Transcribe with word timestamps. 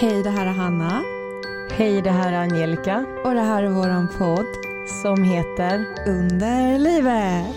Hej, 0.00 0.22
det 0.22 0.30
här 0.30 0.46
är 0.46 0.52
Hanna. 0.52 1.02
Hej, 1.70 2.02
det 2.02 2.10
här 2.10 2.32
är 2.32 2.36
Angelica 2.36 3.06
Och 3.24 3.34
det 3.34 3.40
här 3.40 3.62
är 3.62 3.68
våran 3.68 4.08
podd 4.18 4.46
som 5.02 5.24
heter 5.24 5.86
Under 6.06 6.78
livet. 6.78 7.56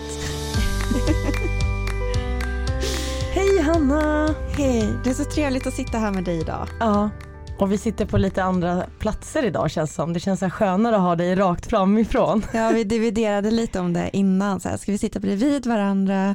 Hej 3.34 3.60
Hanna! 3.62 4.34
Hej, 4.56 4.92
det 5.04 5.10
är 5.10 5.14
så 5.14 5.24
trevligt 5.24 5.66
att 5.66 5.74
sitta 5.74 5.98
här 5.98 6.10
med 6.10 6.24
dig 6.24 6.40
idag. 6.40 6.68
Ja, 6.80 7.10
och 7.58 7.72
vi 7.72 7.78
sitter 7.78 8.06
på 8.06 8.18
lite 8.18 8.42
andra 8.44 8.84
platser 8.98 9.44
idag 9.44 9.70
känns 9.70 9.94
som. 9.94 10.12
Det 10.12 10.20
känns 10.20 10.40
så 10.40 10.50
skönare 10.50 10.96
att 10.96 11.02
ha 11.02 11.16
dig 11.16 11.34
rakt 11.34 11.66
framifrån. 11.66 12.42
Ja, 12.54 12.70
vi 12.74 12.84
dividerade 12.84 13.50
lite 13.50 13.80
om 13.80 13.92
det 13.92 14.10
innan. 14.12 14.60
Så 14.60 14.68
här, 14.68 14.76
ska 14.76 14.92
vi 14.92 14.98
sitta 14.98 15.20
bredvid 15.20 15.66
varandra 15.66 16.34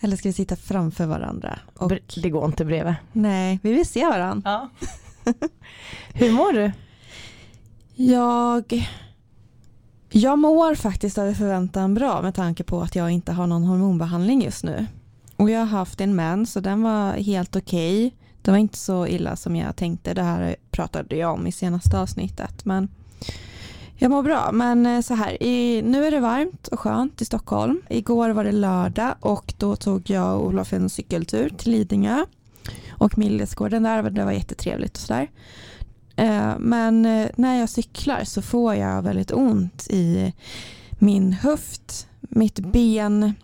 eller 0.00 0.16
ska 0.16 0.28
vi 0.28 0.32
sitta 0.32 0.56
framför 0.56 1.06
varandra? 1.06 1.58
Och, 1.76 1.92
Det 2.22 2.30
går 2.30 2.44
inte 2.44 2.64
bredvid. 2.64 2.94
nej, 3.12 3.58
vi 3.62 3.72
vill 3.72 3.88
se 3.88 4.06
varandra. 4.06 4.50
Ja. 4.50 4.86
Hur 6.14 6.32
mår 6.32 6.52
du? 6.52 6.72
Jag, 7.94 8.88
jag 10.10 10.38
mår 10.38 10.74
faktiskt 10.74 11.18
över 11.18 11.34
förväntan 11.34 11.94
bra 11.94 12.22
med 12.22 12.34
tanke 12.34 12.64
på 12.64 12.80
att 12.80 12.94
jag 12.94 13.10
inte 13.10 13.32
har 13.32 13.46
någon 13.46 13.64
hormonbehandling 13.64 14.42
just 14.42 14.64
nu. 14.64 14.86
Och 15.36 15.50
jag 15.50 15.58
har 15.58 15.66
haft 15.66 16.00
en 16.00 16.16
mens 16.16 16.56
och 16.56 16.62
den 16.62 16.82
var 16.82 17.12
helt 17.12 17.56
okej. 17.56 18.14
Det 18.42 18.50
var 18.50 18.58
inte 18.58 18.78
så 18.78 19.06
illa 19.06 19.36
som 19.36 19.56
jag 19.56 19.76
tänkte. 19.76 20.14
Det 20.14 20.22
här 20.22 20.56
pratade 20.70 21.16
jag 21.16 21.32
om 21.32 21.46
i 21.46 21.52
senaste 21.52 21.98
avsnittet. 21.98 22.64
Men 22.64 22.88
jag 23.96 24.10
mår 24.10 24.22
bra. 24.22 24.50
Men 24.52 24.86
eh, 24.86 25.00
så 25.00 25.14
här, 25.14 25.42
i, 25.42 25.82
nu 25.82 26.06
är 26.06 26.10
det 26.10 26.20
varmt 26.20 26.68
och 26.68 26.80
skönt 26.80 27.20
i 27.22 27.24
Stockholm. 27.24 27.82
Igår 27.88 28.30
var 28.30 28.44
det 28.44 28.52
lördag 28.52 29.14
och 29.20 29.54
då 29.58 29.76
tog 29.76 30.10
jag 30.10 30.40
och 30.40 30.46
Olof 30.46 30.72
en 30.72 30.90
cykeltur 30.90 31.48
till 31.48 31.72
Lidingö 31.72 32.24
och 33.02 33.18
Millesgården 33.18 33.82
där. 33.82 34.10
Det 34.10 34.24
var 34.24 34.32
jättetrevligt 34.32 34.96
och 34.96 35.02
sådär. 35.02 35.30
Eh, 36.16 36.58
men 36.58 37.06
eh, 37.06 37.28
när 37.36 37.60
jag 37.60 37.68
cyklar 37.68 38.24
så 38.24 38.42
får 38.42 38.74
jag 38.74 39.02
väldigt 39.02 39.32
ont 39.32 39.86
i 39.90 40.32
min 40.98 41.32
höft, 41.32 42.08
mitt 42.20 42.60
ben, 42.60 43.34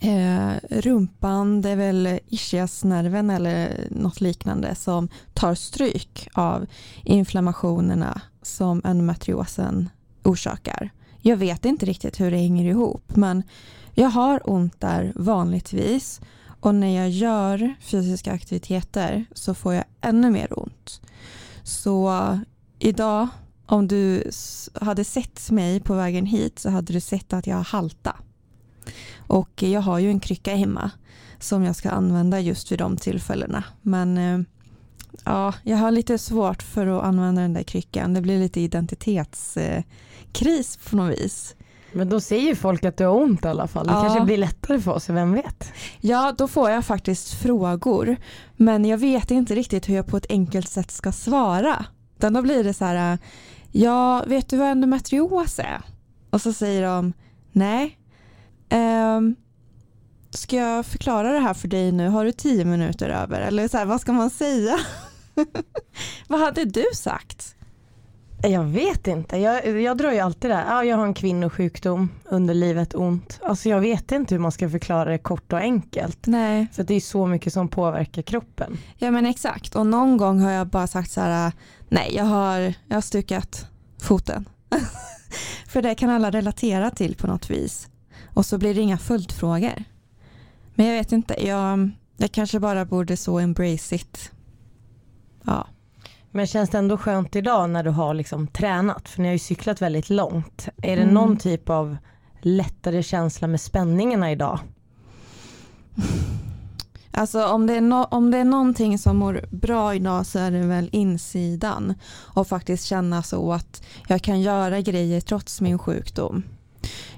eh, 0.00 0.52
rumpan, 0.70 1.62
det 1.62 1.70
är 1.70 1.76
väl 1.76 2.18
ischiasnerven 2.26 3.30
eller 3.30 3.86
något 3.90 4.20
liknande 4.20 4.74
som 4.74 5.08
tar 5.34 5.54
stryk 5.54 6.28
av 6.32 6.66
inflammationerna 7.02 8.20
som 8.42 8.80
endometriosen 8.84 9.88
orsakar. 10.22 10.90
Jag 11.20 11.36
vet 11.36 11.64
inte 11.64 11.86
riktigt 11.86 12.20
hur 12.20 12.30
det 12.30 12.36
hänger 12.36 12.64
ihop 12.64 13.16
men 13.16 13.42
jag 13.94 14.08
har 14.08 14.50
ont 14.50 14.80
där 14.80 15.12
vanligtvis 15.16 16.20
och 16.64 16.74
när 16.74 16.96
jag 16.96 17.10
gör 17.10 17.74
fysiska 17.80 18.32
aktiviteter 18.32 19.24
så 19.32 19.54
får 19.54 19.74
jag 19.74 19.84
ännu 20.00 20.30
mer 20.30 20.58
ont. 20.58 21.00
Så 21.62 22.38
idag, 22.78 23.28
om 23.66 23.88
du 23.88 24.30
hade 24.74 25.04
sett 25.04 25.50
mig 25.50 25.80
på 25.80 25.94
vägen 25.94 26.26
hit 26.26 26.58
så 26.58 26.70
hade 26.70 26.92
du 26.92 27.00
sett 27.00 27.32
att 27.32 27.46
jag 27.46 27.56
halta. 27.56 28.16
Och 29.16 29.62
jag 29.62 29.80
har 29.80 29.98
ju 29.98 30.08
en 30.08 30.20
krycka 30.20 30.54
hemma 30.54 30.90
som 31.38 31.62
jag 31.64 31.76
ska 31.76 31.90
använda 31.90 32.40
just 32.40 32.72
vid 32.72 32.78
de 32.78 32.96
tillfällena. 32.96 33.64
Men 33.82 34.18
eh, 34.18 34.40
ja, 35.24 35.54
jag 35.62 35.76
har 35.76 35.90
lite 35.90 36.18
svårt 36.18 36.62
för 36.62 36.86
att 36.86 37.04
använda 37.04 37.42
den 37.42 37.52
där 37.52 37.62
kryckan. 37.62 38.14
Det 38.14 38.20
blir 38.20 38.38
lite 38.38 38.60
identitetskris 38.60 39.56
eh, 40.76 40.90
på 40.90 40.96
något 40.96 41.18
vis. 41.18 41.54
Men 41.94 42.08
då 42.08 42.20
ju 42.40 42.54
folk 42.56 42.84
att 42.84 42.96
du 42.96 43.04
har 43.04 43.14
ont 43.22 43.44
i 43.44 43.48
alla 43.48 43.66
fall. 43.66 43.86
Det 43.86 43.92
Ja. 43.92 44.00
kanske 44.02 44.24
blir 44.24 44.36
lättare 44.36 44.80
för 44.80 44.90
oss, 44.92 45.08
vem 45.08 45.32
vet? 45.32 45.72
Ja, 46.00 46.34
då 46.38 46.48
får 46.48 46.70
jag 46.70 46.84
faktiskt 46.84 47.34
frågor. 47.42 48.16
Men 48.56 48.84
jag 48.84 48.98
vet 48.98 49.30
inte 49.30 49.54
riktigt 49.54 49.88
hur 49.88 49.94
jag 49.94 50.06
på 50.06 50.16
ett 50.16 50.26
enkelt 50.28 50.68
sätt 50.68 50.90
ska 50.90 51.12
svara. 51.12 51.84
Utan 52.16 52.32
då 52.32 52.42
blir 52.42 52.64
det 52.64 52.74
så 52.74 52.84
här, 52.84 53.18
ja, 53.72 54.24
vet 54.26 54.48
du 54.48 54.56
vad 54.56 54.68
endometrios 54.68 55.58
är? 55.58 55.82
Och 56.30 56.40
så 56.40 56.52
säger 56.52 56.82
de, 56.86 57.12
nej. 57.52 57.98
Ehm, 58.68 59.36
ska 60.30 60.56
jag 60.56 60.86
förklara 60.86 61.32
det 61.32 61.38
här 61.38 61.54
för 61.54 61.68
dig 61.68 61.92
nu? 61.92 62.08
Har 62.08 62.24
du 62.24 62.32
tio 62.32 62.64
minuter 62.64 63.08
över? 63.08 63.40
Eller 63.40 63.68
så 63.68 63.76
här, 63.78 63.84
vad 63.84 64.00
ska 64.00 64.12
man 64.12 64.30
säga? 64.30 64.78
vad 66.28 66.40
hade 66.40 66.64
du 66.64 66.84
sagt? 66.94 67.53
Jag 68.48 68.64
vet 68.64 69.06
inte. 69.06 69.36
Jag, 69.36 69.80
jag 69.80 69.96
drar 69.96 70.12
ju 70.12 70.18
alltid 70.18 70.50
det. 70.50 70.64
Ja, 70.68 70.84
jag 70.84 70.96
har 70.96 71.06
en 71.06 71.14
kvinnosjukdom, 71.14 72.08
underlivet 72.24 72.94
ont. 72.94 73.40
Alltså 73.42 73.68
jag 73.68 73.80
vet 73.80 74.12
inte 74.12 74.34
hur 74.34 74.40
man 74.40 74.52
ska 74.52 74.70
förklara 74.70 75.10
det 75.10 75.18
kort 75.18 75.52
och 75.52 75.58
enkelt. 75.58 76.26
Nej. 76.26 76.66
För 76.72 76.84
det 76.84 76.94
är 76.94 77.00
så 77.00 77.26
mycket 77.26 77.52
som 77.52 77.68
påverkar 77.68 78.22
kroppen. 78.22 78.78
Ja 78.96 79.10
men 79.10 79.26
exakt 79.26 79.74
och 79.76 79.86
någon 79.86 80.16
gång 80.16 80.40
har 80.40 80.50
jag 80.50 80.66
bara 80.66 80.86
sagt 80.86 81.10
så 81.10 81.20
här 81.20 81.52
nej 81.88 82.14
jag 82.16 82.24
har, 82.24 82.74
jag 82.88 82.96
har 82.96 83.00
stukat 83.00 83.66
foten. 84.02 84.48
För 85.68 85.82
det 85.82 85.94
kan 85.94 86.10
alla 86.10 86.30
relatera 86.30 86.90
till 86.90 87.16
på 87.16 87.26
något 87.26 87.50
vis. 87.50 87.88
Och 88.34 88.46
så 88.46 88.58
blir 88.58 88.74
det 88.74 88.80
inga 88.80 88.98
följdfrågor. 88.98 89.84
Men 90.74 90.86
jag 90.86 90.94
vet 90.94 91.12
inte, 91.12 91.46
jag, 91.46 91.90
jag 92.16 92.32
kanske 92.32 92.60
bara 92.60 92.84
borde 92.84 93.16
så 93.16 93.38
embrace 93.38 93.94
it. 93.94 94.30
Ja. 95.44 95.66
Men 96.36 96.46
känns 96.46 96.70
det 96.70 96.78
ändå 96.78 96.96
skönt 96.96 97.36
idag 97.36 97.70
när 97.70 97.82
du 97.84 97.90
har 97.90 98.14
liksom 98.14 98.46
tränat? 98.46 99.08
För 99.08 99.22
ni 99.22 99.28
har 99.28 99.32
ju 99.32 99.38
cyklat 99.38 99.82
väldigt 99.82 100.10
långt. 100.10 100.68
Är 100.82 100.96
det 100.96 101.02
Mm. 101.02 101.14
någon 101.14 101.36
typ 101.36 101.68
av 101.70 101.96
lättare 102.40 103.02
känsla 103.02 103.46
med 103.48 103.60
spänningarna 103.60 104.32
idag? 104.32 104.58
Alltså 107.16 107.46
om 107.46 107.66
det, 107.66 107.74
är 107.74 107.80
no, 107.80 108.04
om 108.10 108.30
det 108.30 108.38
är 108.38 108.44
någonting 108.44 108.98
som 108.98 109.16
mår 109.16 109.44
bra 109.50 109.94
idag 109.94 110.26
så 110.26 110.38
är 110.38 110.50
det 110.50 110.66
väl 110.66 110.88
insidan. 110.92 111.94
Och 112.10 112.46
faktiskt 112.48 112.84
känna 112.84 113.22
så 113.22 113.52
att 113.52 113.82
jag 114.08 114.22
kan 114.22 114.40
göra 114.40 114.80
grejer 114.80 115.20
trots 115.20 115.60
min 115.60 115.78
sjukdom. 115.78 116.42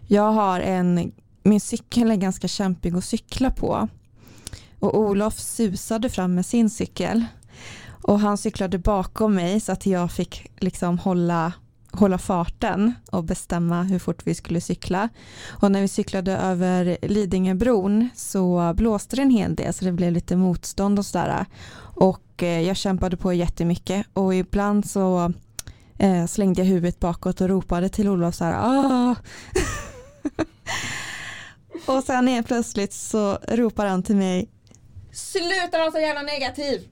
Jag 0.07 0.33
har 0.33 0.61
en, 0.61 1.13
min 1.43 1.61
cykel 1.61 2.11
är 2.11 2.17
ganska 2.17 2.49
kämpig 2.49 2.95
att 2.97 3.05
cykla 3.05 3.51
på. 3.51 3.89
Och 4.81 4.99
Olof 4.99 5.39
susade 5.39 6.09
fram 6.11 6.35
med 6.35 6.47
sin 6.47 6.71
cykel. 6.71 7.25
Och 8.07 8.21
han 8.21 8.39
cyklade 8.39 8.79
bakom 8.79 9.35
mig 9.35 9.61
så 9.61 9.73
att 9.73 9.87
jag 9.87 10.13
fick 10.13 10.51
liksom 10.59 10.99
hålla, 10.99 11.53
hålla 11.93 12.19
farten 12.19 12.95
och 13.11 13.25
bestämma 13.25 13.83
hur 13.83 13.99
fort 13.99 14.27
vi 14.27 14.35
skulle 14.35 14.61
cykla. 14.61 15.09
Och 15.61 15.73
när 15.73 15.81
vi 15.81 15.89
cyklade 15.89 16.33
över 16.33 16.99
Lidingöbron 17.03 18.09
så 18.15 18.75
blåste 18.77 19.17
det 19.17 19.23
en 19.23 19.31
hel 19.31 19.55
del 19.55 19.75
så 19.75 19.85
det 19.85 19.93
blev 19.93 20.13
lite 20.13 20.37
motstånd 20.37 20.99
och 20.99 21.07
sådär. 21.07 21.47
Och 21.79 22.43
eh, 22.43 22.61
jag 22.61 22.77
kämpade 22.77 23.17
på 23.17 23.33
jättemycket 23.33 24.07
och 24.13 24.35
ibland 24.35 24.91
så 24.91 25.33
eh, 25.99 26.27
slängde 26.27 26.61
jag 26.61 26.67
huvudet 26.69 27.01
bakåt 27.01 27.41
och 27.41 27.49
ropade 27.49 27.89
till 27.89 28.09
Olof 28.09 28.35
så 28.35 28.45
här! 28.45 29.17
Och 31.87 32.05
sen 32.05 32.29
helt 32.29 32.47
plötsligt 32.47 32.93
så 32.93 33.39
ropar 33.49 33.87
han 33.87 34.03
till 34.03 34.17
mig 34.17 34.49
Sluta 35.13 35.79
vara 35.79 35.91
så 35.91 35.99
jävla 35.99 36.23
negativ! 36.23 36.89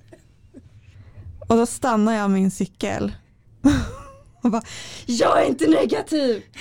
Och 1.48 1.56
då 1.56 1.66
stannar 1.66 2.12
jag 2.16 2.30
min 2.30 2.50
cykel 2.50 3.12
och 4.42 4.50
bara 4.50 4.62
Jag 5.06 5.42
är 5.42 5.46
inte 5.48 5.66
negativ! 5.66 6.42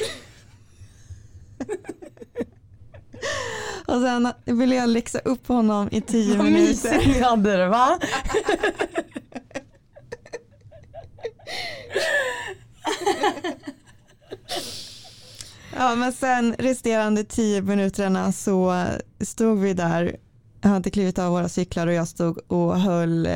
Och 3.88 4.02
sen 4.02 4.34
ville 4.58 4.76
jag 4.76 4.90
läxa 4.90 5.20
upp 5.20 5.48
honom 5.48 5.90
i 5.92 6.02
tio 6.02 6.38
Vad 6.38 6.46
minuter. 6.46 6.68
mysigt 6.68 7.08
ni 7.08 7.20
hade 7.20 7.58
det 7.58 7.68
va? 7.68 8.00
Ja 15.78 15.96
men 15.96 16.14
sen 16.14 16.56
resterande 16.60 17.24
tio 17.24 17.62
minuterna 17.62 18.32
så 18.32 18.86
stod 19.22 19.60
vi 19.60 19.74
där, 19.74 20.16
jag 20.62 20.70
hade 20.70 20.90
klivit 20.90 21.20
av 21.20 21.32
våra 21.32 21.50
cyklar 21.50 21.88
och 21.88 21.94
jag 21.94 22.08
stod 22.08 22.40
och 22.52 22.80
höll 22.80 23.26
eh, 23.26 23.34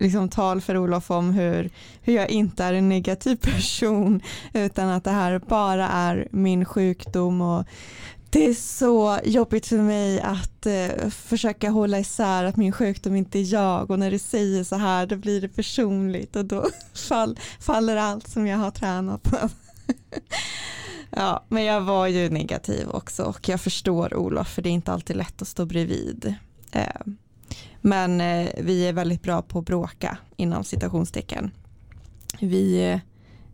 liksom 0.00 0.28
tal 0.28 0.60
för 0.60 0.76
Olof 0.76 1.10
om 1.10 1.30
hur, 1.30 1.70
hur 2.02 2.14
jag 2.14 2.30
inte 2.30 2.64
är 2.64 2.72
en 2.72 2.88
negativ 2.88 3.36
person 3.40 4.22
utan 4.52 4.88
att 4.88 5.04
det 5.04 5.10
här 5.10 5.38
bara 5.38 5.88
är 5.88 6.28
min 6.30 6.64
sjukdom 6.64 7.40
och 7.40 7.66
det 8.30 8.46
är 8.46 8.54
så 8.54 9.18
jobbigt 9.24 9.66
för 9.66 9.76
mig 9.76 10.20
att 10.20 10.66
eh, 10.66 11.08
försöka 11.10 11.70
hålla 11.70 11.98
isär 11.98 12.44
att 12.44 12.56
min 12.56 12.72
sjukdom 12.72 13.16
inte 13.16 13.38
är 13.38 13.52
jag 13.52 13.90
och 13.90 13.98
när 13.98 14.10
du 14.10 14.18
säger 14.18 14.64
så 14.64 14.76
här 14.76 15.06
då 15.06 15.16
blir 15.16 15.40
det 15.40 15.48
personligt 15.48 16.36
och 16.36 16.44
då 16.44 16.66
fall, 17.08 17.38
faller 17.60 17.96
allt 17.96 18.28
som 18.28 18.46
jag 18.46 18.58
har 18.58 18.70
tränat 18.70 19.22
på. 19.22 19.36
Ja, 21.12 21.44
men 21.48 21.64
jag 21.64 21.80
var 21.80 22.06
ju 22.06 22.30
negativ 22.30 22.88
också 22.90 23.22
och 23.22 23.48
jag 23.48 23.60
förstår 23.60 24.14
Olof 24.14 24.48
för 24.48 24.62
det 24.62 24.68
är 24.68 24.72
inte 24.72 24.92
alltid 24.92 25.16
lätt 25.16 25.42
att 25.42 25.48
stå 25.48 25.64
bredvid. 25.64 26.34
Eh, 26.72 27.00
men 27.80 28.20
eh, 28.20 28.48
vi 28.58 28.88
är 28.88 28.92
väldigt 28.92 29.22
bra 29.22 29.42
på 29.42 29.58
att 29.58 29.64
bråka 29.64 30.18
inom 30.36 30.64
citationstecken. 30.64 31.50
Vi, 32.40 32.90
eh, 32.90 33.00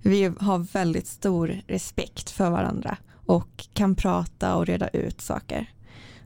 vi 0.03 0.33
har 0.41 0.59
väldigt 0.59 1.07
stor 1.07 1.61
respekt 1.67 2.31
för 2.31 2.51
varandra 2.51 2.97
och 3.27 3.67
kan 3.75 3.95
prata 3.95 4.57
och 4.57 4.67
reda 4.67 4.89
ut 4.89 5.21
saker. 5.21 5.71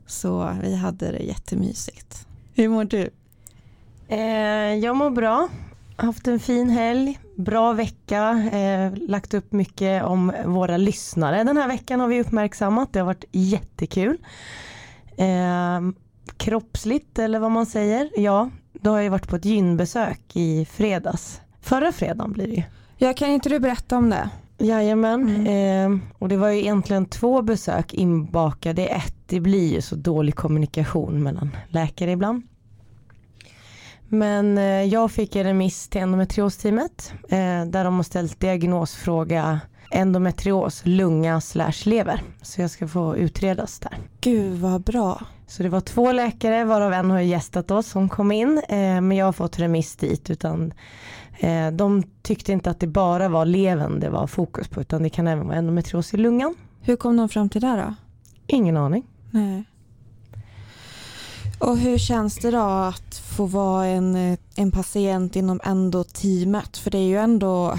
Så 0.06 0.56
vi 0.62 0.76
hade 0.76 1.12
det 1.12 1.22
jättemysigt. 1.22 2.26
Hur 2.54 2.68
mår 2.68 2.84
du? 2.84 3.10
Eh, 4.08 4.74
jag 4.74 4.96
mår 4.96 5.10
bra. 5.10 5.48
haft 5.96 6.28
en 6.28 6.40
fin 6.40 6.70
helg, 6.70 7.18
bra 7.36 7.72
vecka, 7.72 8.48
eh, 8.52 8.92
lagt 9.08 9.34
upp 9.34 9.52
mycket 9.52 10.04
om 10.04 10.32
våra 10.46 10.76
lyssnare 10.76 11.44
den 11.44 11.56
här 11.56 11.68
veckan 11.68 12.00
har 12.00 12.08
vi 12.08 12.20
uppmärksammat. 12.20 12.92
Det 12.92 12.98
har 12.98 13.06
varit 13.06 13.24
jättekul. 13.32 14.18
Eh, 15.16 15.80
kroppsligt 16.40 17.18
eller 17.18 17.38
vad 17.38 17.50
man 17.50 17.66
säger, 17.66 18.10
ja, 18.16 18.50
då 18.72 18.90
har 18.90 19.00
jag 19.00 19.10
varit 19.10 19.28
på 19.28 19.36
ett 19.36 19.44
gynbesök 19.44 20.20
i 20.32 20.64
fredags. 20.64 21.40
Förra 21.60 21.92
fredagen 21.92 22.32
blir 22.32 22.46
det 22.46 22.54
ju. 22.54 22.62
Ja, 22.98 23.14
kan 23.14 23.30
inte 23.30 23.48
du 23.48 23.58
berätta 23.58 23.96
om 23.96 24.10
det? 24.10 24.30
Jajamän, 24.58 25.28
mm. 25.28 25.92
eh, 25.94 26.00
och 26.18 26.28
det 26.28 26.36
var 26.36 26.48
ju 26.48 26.60
egentligen 26.60 27.06
två 27.06 27.42
besök 27.42 27.94
inbakade 27.94 28.82
i 28.82 28.86
ett. 28.86 29.14
Det 29.26 29.40
blir 29.40 29.72
ju 29.74 29.80
så 29.80 29.96
dålig 29.96 30.34
kommunikation 30.34 31.22
mellan 31.22 31.56
läkare 31.68 32.10
ibland. 32.10 32.42
Men 34.08 34.58
eh, 34.58 34.64
jag 34.64 35.10
fick 35.10 35.36
en 35.36 35.44
remiss 35.44 35.88
till 35.88 36.00
endometriosteamet 36.00 37.12
eh, 37.28 37.64
där 37.66 37.84
de 37.84 37.96
har 37.96 38.02
ställt 38.02 38.40
diagnosfråga 38.40 39.60
endometrios, 39.90 40.82
lunga 40.84 41.40
slash 41.40 41.72
lever. 41.84 42.22
Så 42.42 42.60
jag 42.60 42.70
ska 42.70 42.88
få 42.88 43.16
utredas 43.16 43.78
där. 43.78 43.98
Gud 44.20 44.58
vad 44.58 44.80
bra. 44.80 45.22
Så 45.46 45.62
det 45.62 45.68
var 45.68 45.80
två 45.80 46.12
läkare 46.12 46.64
varav 46.64 46.92
en 46.92 47.10
har 47.10 47.20
gästat 47.20 47.70
oss 47.70 47.86
som 47.86 48.08
kom 48.08 48.32
in 48.32 48.62
eh, 48.68 49.00
men 49.00 49.12
jag 49.12 49.26
har 49.26 49.32
fått 49.32 49.58
remiss 49.58 49.96
dit 49.96 50.30
utan 50.30 50.72
eh, 51.38 51.70
de 51.70 52.02
tyckte 52.22 52.52
inte 52.52 52.70
att 52.70 52.80
det 52.80 52.86
bara 52.86 53.28
var 53.28 53.44
levern 53.44 54.00
det 54.00 54.10
var 54.10 54.26
fokus 54.26 54.68
på 54.68 54.80
utan 54.80 55.02
det 55.02 55.10
kan 55.10 55.26
även 55.26 55.46
vara 55.46 55.56
endometrios 55.56 56.14
i 56.14 56.16
lungan. 56.16 56.54
Hur 56.80 56.96
kom 56.96 57.16
de 57.16 57.28
fram 57.28 57.48
till 57.48 57.60
det 57.60 57.76
då? 57.76 57.94
Ingen 58.46 58.76
aning. 58.76 59.06
Nej. 59.30 59.64
Och 61.60 61.78
hur 61.78 61.98
känns 61.98 62.36
det 62.36 62.50
då 62.50 62.58
att 62.58 63.16
få 63.16 63.46
vara 63.46 63.86
en, 63.86 64.36
en 64.54 64.70
patient 64.72 65.36
inom 65.36 65.60
endoteamet? 65.64 66.76
För 66.76 66.90
det 66.90 66.98
är 66.98 67.08
ju 67.08 67.18
ändå, 67.18 67.78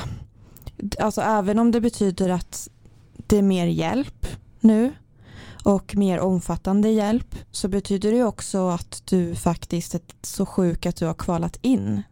alltså 1.00 1.22
även 1.22 1.60
om 1.60 1.72
det 1.72 1.82
betyder 1.82 2.30
att 2.30 2.70
det 3.18 3.38
är 3.38 3.42
mer 3.42 3.66
hjälp 3.66 4.28
nu 4.60 4.94
och 5.64 5.96
mer 5.96 6.20
omfattande 6.20 6.90
hjälp 6.90 7.36
så 7.52 7.68
betyder 7.68 8.12
det 8.12 8.24
också 8.24 8.70
att 8.70 9.02
du 9.06 9.36
faktiskt 9.36 9.96
är 9.96 10.02
så 10.22 10.46
sjuk 10.46 10.86
att 10.86 10.96
du 10.96 11.06
har 11.06 11.14
kvalat 11.14 11.58
in. 11.62 12.04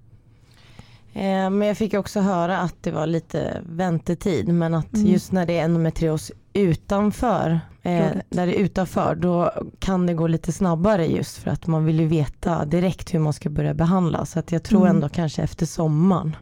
Eh, 1.13 1.50
men 1.50 1.62
jag 1.62 1.77
fick 1.77 1.94
också 1.94 2.19
höra 2.19 2.57
att 2.57 2.75
det 2.81 2.92
var 2.92 3.07
lite 3.07 3.62
väntetid 3.66 4.48
men 4.48 4.74
att 4.74 4.94
mm. 4.94 5.07
just 5.07 5.31
när 5.31 5.45
det 5.45 5.57
är 5.57 5.63
endometrios 5.63 6.31
utanför, 6.54 7.60
eh, 7.83 8.07
där 8.30 8.45
det 8.45 8.60
är 8.60 8.63
utanför, 8.63 9.16
då 9.16 9.54
kan 9.80 10.06
det 10.06 10.13
gå 10.13 10.27
lite 10.27 10.51
snabbare 10.51 11.06
just 11.07 11.38
för 11.38 11.51
att 11.51 11.68
man 11.68 11.86
vill 11.86 12.00
ju 12.00 12.07
veta 12.07 12.66
direkt 12.66 13.13
hur 13.13 13.19
man 13.19 13.33
ska 13.33 13.50
börja 13.50 13.74
behandla. 13.74 14.25
Så 14.25 14.39
att 14.39 14.51
jag 14.51 14.63
tror 14.63 14.81
mm. 14.81 14.95
ändå 14.95 15.10
kanske 15.10 15.42
efter 15.42 15.66
sommaren. 15.66 16.36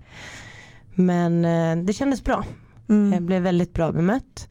Men 0.98 1.46
eh, 1.46 1.86
det 1.86 1.94
kändes 1.94 2.24
bra. 2.24 2.46
Mm. 2.90 3.14
Jag 3.14 3.24
blev 3.24 3.42
väldigt 3.42 3.74
bra 3.74 3.92
bemött. 3.92 4.50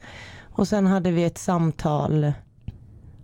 Och 0.51 0.67
sen 0.67 0.87
hade 0.87 1.11
vi 1.11 1.23
ett 1.23 1.37
samtal 1.37 2.31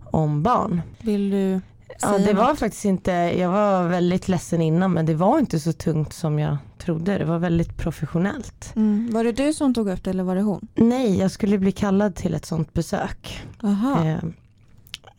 om 0.04 0.42
barn. 0.42 0.82
Vill 1.00 1.30
du 1.30 1.60
Ja 2.00 2.18
det 2.18 2.32
var 2.32 2.54
faktiskt 2.54 2.84
inte, 2.84 3.12
jag 3.12 3.50
var 3.50 3.88
väldigt 3.88 4.28
ledsen 4.28 4.62
innan 4.62 4.92
men 4.92 5.06
det 5.06 5.14
var 5.14 5.38
inte 5.38 5.60
så 5.60 5.72
tungt 5.72 6.12
som 6.12 6.38
jag 6.38 6.56
trodde. 6.78 7.18
Det 7.18 7.24
var 7.24 7.38
väldigt 7.38 7.76
professionellt. 7.76 8.72
Mm. 8.76 9.10
Var 9.12 9.24
det 9.24 9.32
du 9.32 9.52
som 9.52 9.74
tog 9.74 9.88
upp 9.88 10.04
det 10.04 10.10
eller 10.10 10.22
var 10.22 10.34
det 10.34 10.42
hon? 10.42 10.68
Nej, 10.74 11.18
jag 11.18 11.30
skulle 11.30 11.58
bli 11.58 11.72
kallad 11.72 12.14
till 12.14 12.34
ett 12.34 12.46
sånt 12.46 12.72
besök. 12.72 13.42
Aha. 13.62 14.04
Eh, 14.04 14.18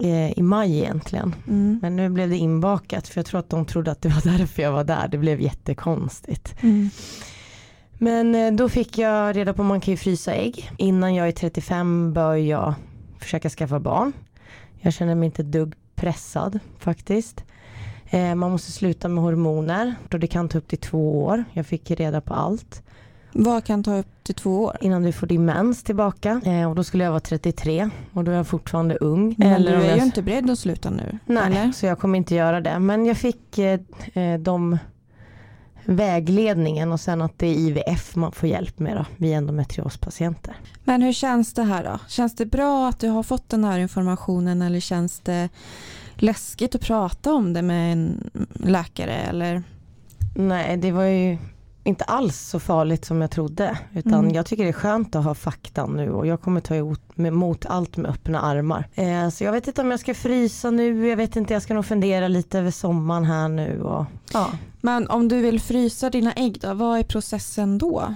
eh, 0.09 0.31
I 0.39 0.41
maj 0.41 0.77
egentligen. 0.79 1.35
Mm. 1.47 1.79
Men 1.81 1.95
nu 1.95 2.09
blev 2.09 2.29
det 2.29 2.37
inbakat 2.37 3.07
för 3.07 3.19
jag 3.19 3.25
tror 3.25 3.39
att 3.39 3.49
de 3.49 3.65
trodde 3.65 3.91
att 3.91 4.01
det 4.01 4.09
var 4.09 4.21
därför 4.37 4.61
jag 4.61 4.71
var 4.71 4.83
där. 4.83 5.07
Det 5.07 5.17
blev 5.17 5.41
jättekonstigt. 5.41 6.55
Mm. 6.61 6.89
Men 8.05 8.35
eh, 8.35 8.51
då 8.51 8.69
fick 8.69 8.97
jag 8.97 9.35
reda 9.35 9.53
på 9.53 9.61
att 9.61 9.67
man 9.67 9.81
kan 9.81 9.91
ju 9.91 9.97
frysa 9.97 10.33
ägg. 10.33 10.71
Innan 10.77 11.15
jag 11.15 11.27
är 11.27 11.31
35 11.31 12.13
bör 12.13 12.35
jag 12.35 12.73
försöka 13.19 13.49
skaffa 13.49 13.79
barn. 13.79 14.13
Jag 14.77 14.93
känner 14.93 15.15
mig 15.15 15.25
inte 15.25 15.41
ett 15.41 15.51
dugg 15.51 15.73
pressad 15.95 16.59
faktiskt. 16.79 17.43
Eh, 18.09 18.35
man 18.35 18.51
måste 18.51 18.71
sluta 18.71 19.07
med 19.07 19.23
hormoner 19.23 19.95
och 20.13 20.19
det 20.19 20.27
kan 20.27 20.49
ta 20.49 20.57
upp 20.57 20.67
till 20.67 20.77
två 20.77 21.25
år. 21.25 21.43
Jag 21.53 21.65
fick 21.65 21.91
reda 21.91 22.21
på 22.21 22.33
allt. 22.33 22.83
Vad 23.31 23.63
kan 23.63 23.83
ta 23.83 23.97
upp 23.97 24.23
till 24.23 24.35
två 24.35 24.63
år? 24.63 24.77
Innan 24.81 25.03
du 25.03 25.11
får 25.11 25.27
din 25.27 25.45
mens 25.45 25.83
tillbaka. 25.83 26.41
Eh, 26.45 26.69
och 26.69 26.75
då 26.75 26.83
skulle 26.83 27.03
jag 27.03 27.11
vara 27.11 27.19
33 27.19 27.89
och 28.13 28.23
då 28.23 28.31
är 28.31 28.35
jag 28.35 28.47
fortfarande 28.47 28.95
ung. 28.95 29.35
Men 29.37 29.47
eller 29.47 29.71
du 29.71 29.83
är 29.83 29.89
jag... 29.89 29.97
ju 29.97 30.03
inte 30.03 30.21
beredd 30.21 30.49
att 30.49 30.59
sluta 30.59 30.89
nu. 30.89 31.19
Nej, 31.25 31.43
eller? 31.45 31.71
så 31.71 31.85
jag 31.85 31.99
kommer 31.99 32.17
inte 32.17 32.35
göra 32.35 32.61
det. 32.61 32.79
Men 32.79 33.05
jag 33.05 33.17
fick 33.17 33.57
eh, 33.57 33.79
eh 34.13 34.39
de 34.39 34.77
vägledningen 35.85 36.91
och 36.91 36.99
sen 36.99 37.21
att 37.21 37.39
det 37.39 37.47
är 37.47 37.53
IVF 37.53 38.15
man 38.15 38.31
får 38.31 38.49
hjälp 38.49 38.79
med 38.79 38.97
då, 38.97 39.05
vid 39.17 39.33
endometriospatienter. 39.33 40.55
Men 40.83 41.01
hur 41.01 41.13
känns 41.13 41.53
det 41.53 41.63
här 41.63 41.83
då? 41.83 41.99
Känns 42.07 42.35
det 42.35 42.45
bra 42.45 42.89
att 42.89 42.99
du 42.99 43.07
har 43.07 43.23
fått 43.23 43.49
den 43.49 43.63
här 43.63 43.79
informationen 43.79 44.61
eller 44.61 44.79
känns 44.79 45.19
det 45.19 45.49
läskigt 46.15 46.75
att 46.75 46.81
prata 46.81 47.33
om 47.33 47.53
det 47.53 47.61
med 47.61 47.93
en 47.93 48.29
läkare 48.53 49.13
eller? 49.13 49.63
Nej, 50.35 50.77
det 50.77 50.91
var 50.91 51.03
ju 51.03 51.37
inte 51.83 52.03
alls 52.03 52.39
så 52.39 52.59
farligt 52.59 53.05
som 53.05 53.21
jag 53.21 53.31
trodde. 53.31 53.77
Utan 53.93 54.13
mm. 54.13 54.33
jag 54.33 54.45
tycker 54.45 54.63
det 54.63 54.69
är 54.69 54.73
skönt 54.73 55.15
att 55.15 55.23
ha 55.23 55.35
fakta 55.35 55.85
nu 55.85 56.11
och 56.11 56.27
jag 56.27 56.41
kommer 56.41 56.61
ta 56.61 56.75
emot 57.17 57.65
allt 57.65 57.97
med 57.97 58.11
öppna 58.11 58.39
armar. 58.39 58.87
Eh, 58.95 59.29
så 59.29 59.43
jag 59.43 59.51
vet 59.51 59.67
inte 59.67 59.81
om 59.81 59.91
jag 59.91 59.99
ska 59.99 60.13
frysa 60.13 60.71
nu, 60.71 61.07
jag 61.07 61.17
vet 61.17 61.35
inte, 61.35 61.53
jag 61.53 61.63
ska 61.63 61.73
nog 61.73 61.85
fundera 61.85 62.27
lite 62.27 62.59
över 62.59 62.71
sommaren 62.71 63.25
här 63.25 63.47
nu. 63.47 63.81
Och, 63.81 64.05
ja. 64.33 64.49
Men 64.85 65.07
om 65.07 65.27
du 65.27 65.41
vill 65.41 65.59
frysa 65.59 66.09
dina 66.09 66.33
ägg 66.33 66.59
då, 66.61 66.73
vad 66.73 66.99
är 66.99 67.03
processen 67.03 67.77
då? 67.77 68.15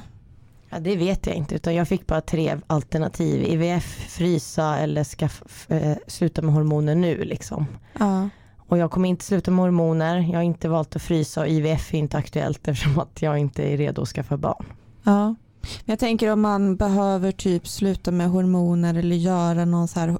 Ja, 0.69 0.79
det 0.79 0.95
vet 0.95 1.27
jag 1.27 1.35
inte 1.35 1.55
utan 1.55 1.75
jag 1.75 1.87
fick 1.87 2.07
bara 2.07 2.21
tre 2.21 2.57
alternativ. 2.67 3.43
IVF, 3.43 3.85
frysa 4.09 4.77
eller 4.77 5.03
ska 5.03 5.29
eh, 5.67 5.97
sluta 6.07 6.41
med 6.41 6.53
hormoner 6.53 6.95
nu 6.95 7.23
liksom. 7.23 7.65
Ja. 7.99 8.29
Och 8.57 8.77
jag 8.77 8.91
kommer 8.91 9.09
inte 9.09 9.25
sluta 9.25 9.51
med 9.51 9.65
hormoner, 9.65 10.17
jag 10.17 10.35
har 10.35 10.41
inte 10.41 10.69
valt 10.69 10.95
att 10.95 11.01
frysa 11.01 11.41
och 11.41 11.47
IVF 11.47 11.93
är 11.93 11.97
inte 11.97 12.17
aktuellt 12.17 12.67
eftersom 12.67 12.99
att 12.99 13.21
jag 13.21 13.37
inte 13.37 13.63
är 13.63 13.77
redo 13.77 14.01
att 14.01 14.07
skaffa 14.07 14.37
barn. 14.37 14.65
Ja, 15.03 15.35
jag 15.85 15.99
tänker 15.99 16.31
om 16.31 16.41
man 16.41 16.75
behöver 16.75 17.31
typ 17.31 17.67
sluta 17.67 18.11
med 18.11 18.29
hormoner 18.29 18.93
eller 18.93 19.15
göra 19.15 19.65
någon 19.65 19.87
så 19.87 19.99
här 19.99 20.17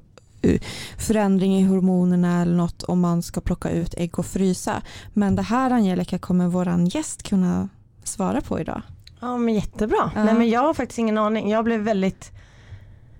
förändring 0.98 1.56
i 1.56 1.62
hormonerna 1.62 2.42
eller 2.42 2.56
något 2.56 2.82
om 2.82 3.00
man 3.00 3.22
ska 3.22 3.40
plocka 3.40 3.70
ut 3.70 3.94
ägg 3.96 4.18
och 4.18 4.26
frysa. 4.26 4.82
Men 5.12 5.36
det 5.36 5.42
här 5.42 5.70
Angelica 5.70 6.18
kommer 6.18 6.48
våran 6.48 6.86
gäst 6.86 7.22
kunna 7.22 7.68
svara 8.04 8.40
på 8.40 8.60
idag. 8.60 8.82
Ja 9.20 9.36
men 9.36 9.54
jättebra. 9.54 10.10
Ja. 10.14 10.24
Nej 10.24 10.34
men 10.34 10.48
jag 10.48 10.60
har 10.60 10.74
faktiskt 10.74 10.98
ingen 10.98 11.18
aning. 11.18 11.50
Jag 11.50 11.64
blev 11.64 11.80
väldigt 11.80 12.32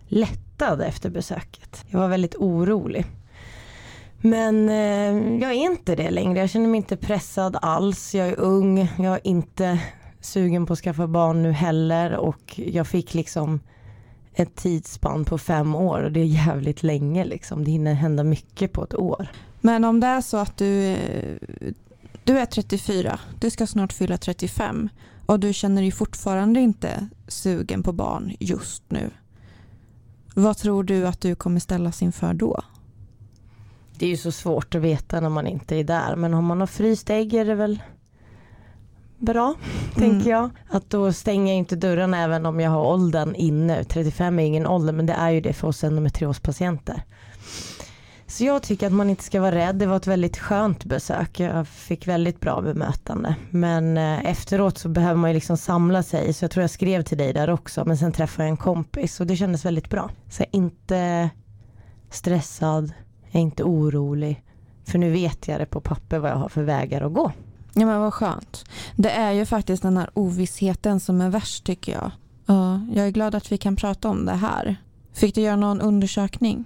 lättad 0.09 0.80
efter 0.80 1.11
besöket. 1.11 1.85
Jag 1.88 2.00
var 2.00 2.09
väldigt 2.09 2.35
orolig. 2.35 3.06
Men 4.23 4.68
eh, 4.68 5.42
jag 5.42 5.50
är 5.50 5.64
inte 5.64 5.97
det 5.97 6.11
längre. 6.11 6.38
Jag 6.38 6.50
känner 6.50 6.68
mig 6.68 6.76
inte 6.76 6.97
pressad 6.97 7.56
alls. 7.62 8.14
Jag 8.14 8.28
är 8.28 8.40
ung. 8.40 8.88
Jag 8.99 9.14
är 9.14 9.26
inte 9.26 9.80
sugen 10.21 10.66
på 10.66 10.73
att 10.73 10.78
skaffa 10.78 11.06
barn 11.06 11.42
nu 11.42 11.52
heller 11.52 12.16
och 12.16 12.61
jag 12.66 12.87
fick 12.87 13.14
liksom 13.14 13.61
ett 14.40 14.56
tidsspann 14.56 15.25
på 15.25 15.38
fem 15.38 15.75
år 15.75 16.02
och 16.02 16.12
det 16.12 16.20
är 16.20 16.25
jävligt 16.25 16.82
länge 16.82 17.25
liksom. 17.25 17.64
Det 17.64 17.70
hinner 17.70 17.94
hända 17.94 18.25
mycket 18.25 18.73
på 18.73 18.85
ett 18.85 18.94
år. 18.94 19.28
Men 19.61 19.85
om 19.85 20.00
det 20.00 20.06
är 20.06 20.20
så 20.20 20.37
att 20.37 20.56
du, 20.56 20.97
du 22.25 22.38
är 22.38 22.47
34, 22.47 23.20
du 23.40 23.50
ska 23.50 23.66
snart 23.66 23.92
fylla 23.92 24.18
35 24.18 24.88
och 25.26 25.40
du 25.40 25.52
känner 25.52 25.82
dig 25.82 25.90
fortfarande 25.90 26.61
inte 26.61 27.09
sugen 27.28 27.82
på 27.82 27.92
barn 27.92 28.32
just 28.40 28.82
nu. 28.88 29.11
Vad 30.35 30.56
tror 30.56 30.85
du 30.85 31.06
att 31.06 31.20
du 31.20 31.35
kommer 31.35 31.61
ställas 31.61 32.02
inför 32.02 32.35
då? 32.35 32.62
Det 33.99 34.06
är 34.06 34.11
ju 34.11 34.16
så 34.16 34.32
svårt 34.32 34.75
att 34.75 34.82
veta 34.82 35.20
när 35.20 35.28
man 35.28 35.47
inte 35.47 35.76
är 35.76 35.85
där 35.85 36.16
men 36.16 36.35
om 36.35 36.44
man 36.44 36.61
har 36.61 36.66
fryst 36.66 37.11
ägg 37.11 37.35
är 37.35 37.44
det 37.44 37.54
väl 37.54 37.82
bra, 39.20 39.46
mm. 39.46 39.58
tänker 39.94 40.30
jag. 40.30 40.50
Att 40.70 40.90
då 40.90 41.12
stänger 41.12 41.52
jag 41.52 41.58
inte 41.58 41.76
dörren 41.76 42.14
även 42.14 42.46
om 42.46 42.60
jag 42.60 42.70
har 42.70 42.84
åldern 42.84 43.34
inne. 43.34 43.84
35 43.84 44.38
är 44.38 44.44
ingen 44.44 44.66
ålder 44.66 44.92
men 44.92 45.06
det 45.06 45.12
är 45.12 45.30
ju 45.30 45.40
det 45.40 45.52
för 45.52 45.68
oss 45.68 45.84
endometriospatienter. 45.84 47.04
Så 48.30 48.44
jag 48.44 48.62
tycker 48.62 48.86
att 48.86 48.92
man 48.92 49.10
inte 49.10 49.24
ska 49.24 49.40
vara 49.40 49.54
rädd. 49.54 49.76
Det 49.76 49.86
var 49.86 49.96
ett 49.96 50.06
väldigt 50.06 50.38
skönt 50.38 50.84
besök. 50.84 51.40
Jag 51.40 51.68
fick 51.68 52.06
väldigt 52.06 52.40
bra 52.40 52.60
bemötande. 52.60 53.34
Men 53.50 53.96
eh, 53.96 54.30
efteråt 54.30 54.78
så 54.78 54.88
behöver 54.88 55.14
man 55.14 55.30
ju 55.30 55.34
liksom 55.34 55.56
samla 55.56 56.02
sig. 56.02 56.32
Så 56.32 56.44
jag 56.44 56.50
tror 56.50 56.62
jag 56.62 56.70
skrev 56.70 57.02
till 57.02 57.18
dig 57.18 57.32
där 57.32 57.50
också. 57.50 57.84
Men 57.84 57.96
sen 57.96 58.12
träffade 58.12 58.44
jag 58.44 58.50
en 58.50 58.56
kompis 58.56 59.20
och 59.20 59.26
det 59.26 59.36
kändes 59.36 59.64
väldigt 59.64 59.90
bra. 59.90 60.10
Så 60.28 60.42
jag 60.42 60.48
är 60.52 60.56
inte 60.56 61.30
stressad, 62.10 62.92
jag 63.24 63.34
är 63.34 63.40
inte 63.40 63.64
orolig. 63.64 64.44
För 64.86 64.98
nu 64.98 65.10
vet 65.10 65.48
jag 65.48 65.60
det 65.60 65.66
på 65.66 65.80
papper 65.80 66.18
vad 66.18 66.30
jag 66.30 66.36
har 66.36 66.48
för 66.48 66.62
vägar 66.62 67.02
att 67.02 67.12
gå. 67.12 67.32
Ja 67.74 67.86
men 67.86 68.00
vad 68.00 68.14
skönt. 68.14 68.64
Det 68.96 69.10
är 69.10 69.32
ju 69.32 69.46
faktiskt 69.46 69.82
den 69.82 69.96
här 69.96 70.10
ovissheten 70.14 71.00
som 71.00 71.20
är 71.20 71.30
värst 71.30 71.64
tycker 71.64 71.92
jag. 71.92 72.10
Ja, 72.46 72.80
jag 72.94 73.06
är 73.06 73.10
glad 73.10 73.34
att 73.34 73.52
vi 73.52 73.58
kan 73.58 73.76
prata 73.76 74.08
om 74.08 74.24
det 74.24 74.32
här. 74.32 74.76
Fick 75.12 75.34
du 75.34 75.40
göra 75.40 75.56
någon 75.56 75.80
undersökning? 75.80 76.64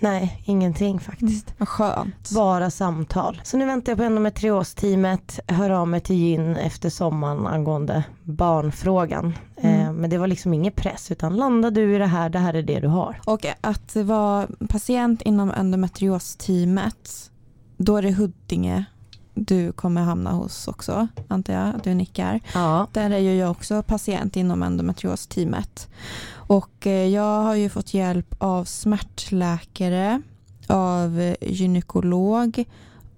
Nej, 0.00 0.42
ingenting 0.44 1.00
faktiskt. 1.00 1.54
Vad 1.58 1.68
skönt. 1.68 2.30
Bara 2.30 2.70
samtal. 2.70 3.40
Så 3.44 3.56
nu 3.56 3.66
väntar 3.66 3.92
jag 3.92 3.98
på 3.98 4.04
endometriosteamet, 4.04 5.40
hör 5.46 5.70
av 5.70 5.88
mig 5.88 6.00
till 6.00 6.16
gyn 6.16 6.56
efter 6.56 6.90
sommaren 6.90 7.46
angående 7.46 8.04
barnfrågan. 8.22 9.38
Mm. 9.56 9.80
Eh, 9.80 9.92
men 9.92 10.10
det 10.10 10.18
var 10.18 10.26
liksom 10.26 10.54
ingen 10.54 10.72
press 10.72 11.10
utan 11.10 11.36
landa 11.36 11.70
du 11.70 11.94
i 11.94 11.98
det 11.98 12.06
här, 12.06 12.28
det 12.28 12.38
här 12.38 12.54
är 12.54 12.62
det 12.62 12.80
du 12.80 12.88
har. 12.88 13.20
Och 13.24 13.46
att 13.60 13.96
vara 13.96 14.46
patient 14.68 15.22
inom 15.22 15.50
endometriosteamet, 15.50 17.30
då 17.76 17.96
är 17.96 18.02
det 18.02 18.12
Huddinge 18.12 18.84
du 19.36 19.72
kommer 19.72 20.02
hamna 20.02 20.32
hos 20.32 20.68
också, 20.68 21.08
antar 21.28 21.54
jag. 21.54 21.72
Du 21.84 21.94
nickar. 21.94 22.40
Ja. 22.54 22.86
Där 22.92 23.10
är 23.10 23.18
ju 23.18 23.34
jag 23.34 23.50
också 23.50 23.82
patient 23.82 24.36
inom 24.36 24.62
endometriosteamet. 24.62 25.88
Och 26.32 26.86
eh, 26.86 27.08
jag 27.08 27.42
har 27.42 27.54
ju 27.54 27.68
fått 27.68 27.94
hjälp 27.94 28.34
av 28.38 28.64
smärtläkare, 28.64 30.22
av 30.66 31.20
eh, 31.20 31.34
gynekolog, 31.40 32.64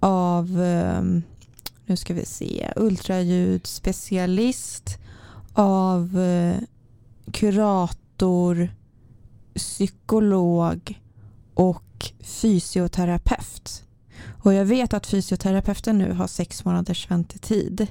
av, 0.01 0.63
eh, 0.63 1.03
nu 1.87 1.97
ska 1.97 2.15
vi 2.15 2.25
se, 2.25 2.73
ultraljudsspecialist, 2.77 4.99
av 5.53 6.19
eh, 6.19 6.57
kurator, 7.33 8.69
psykolog 9.55 11.01
och 11.55 12.13
fysioterapeut. 12.21 13.88
Och 14.49 14.55
jag 14.55 14.65
vet 14.65 14.95
att 14.95 15.07
fysioterapeuten 15.07 15.99
nu 15.99 16.13
har 16.13 16.27
sex 16.27 16.65
månaders 16.65 17.11
väntetid. 17.11 17.87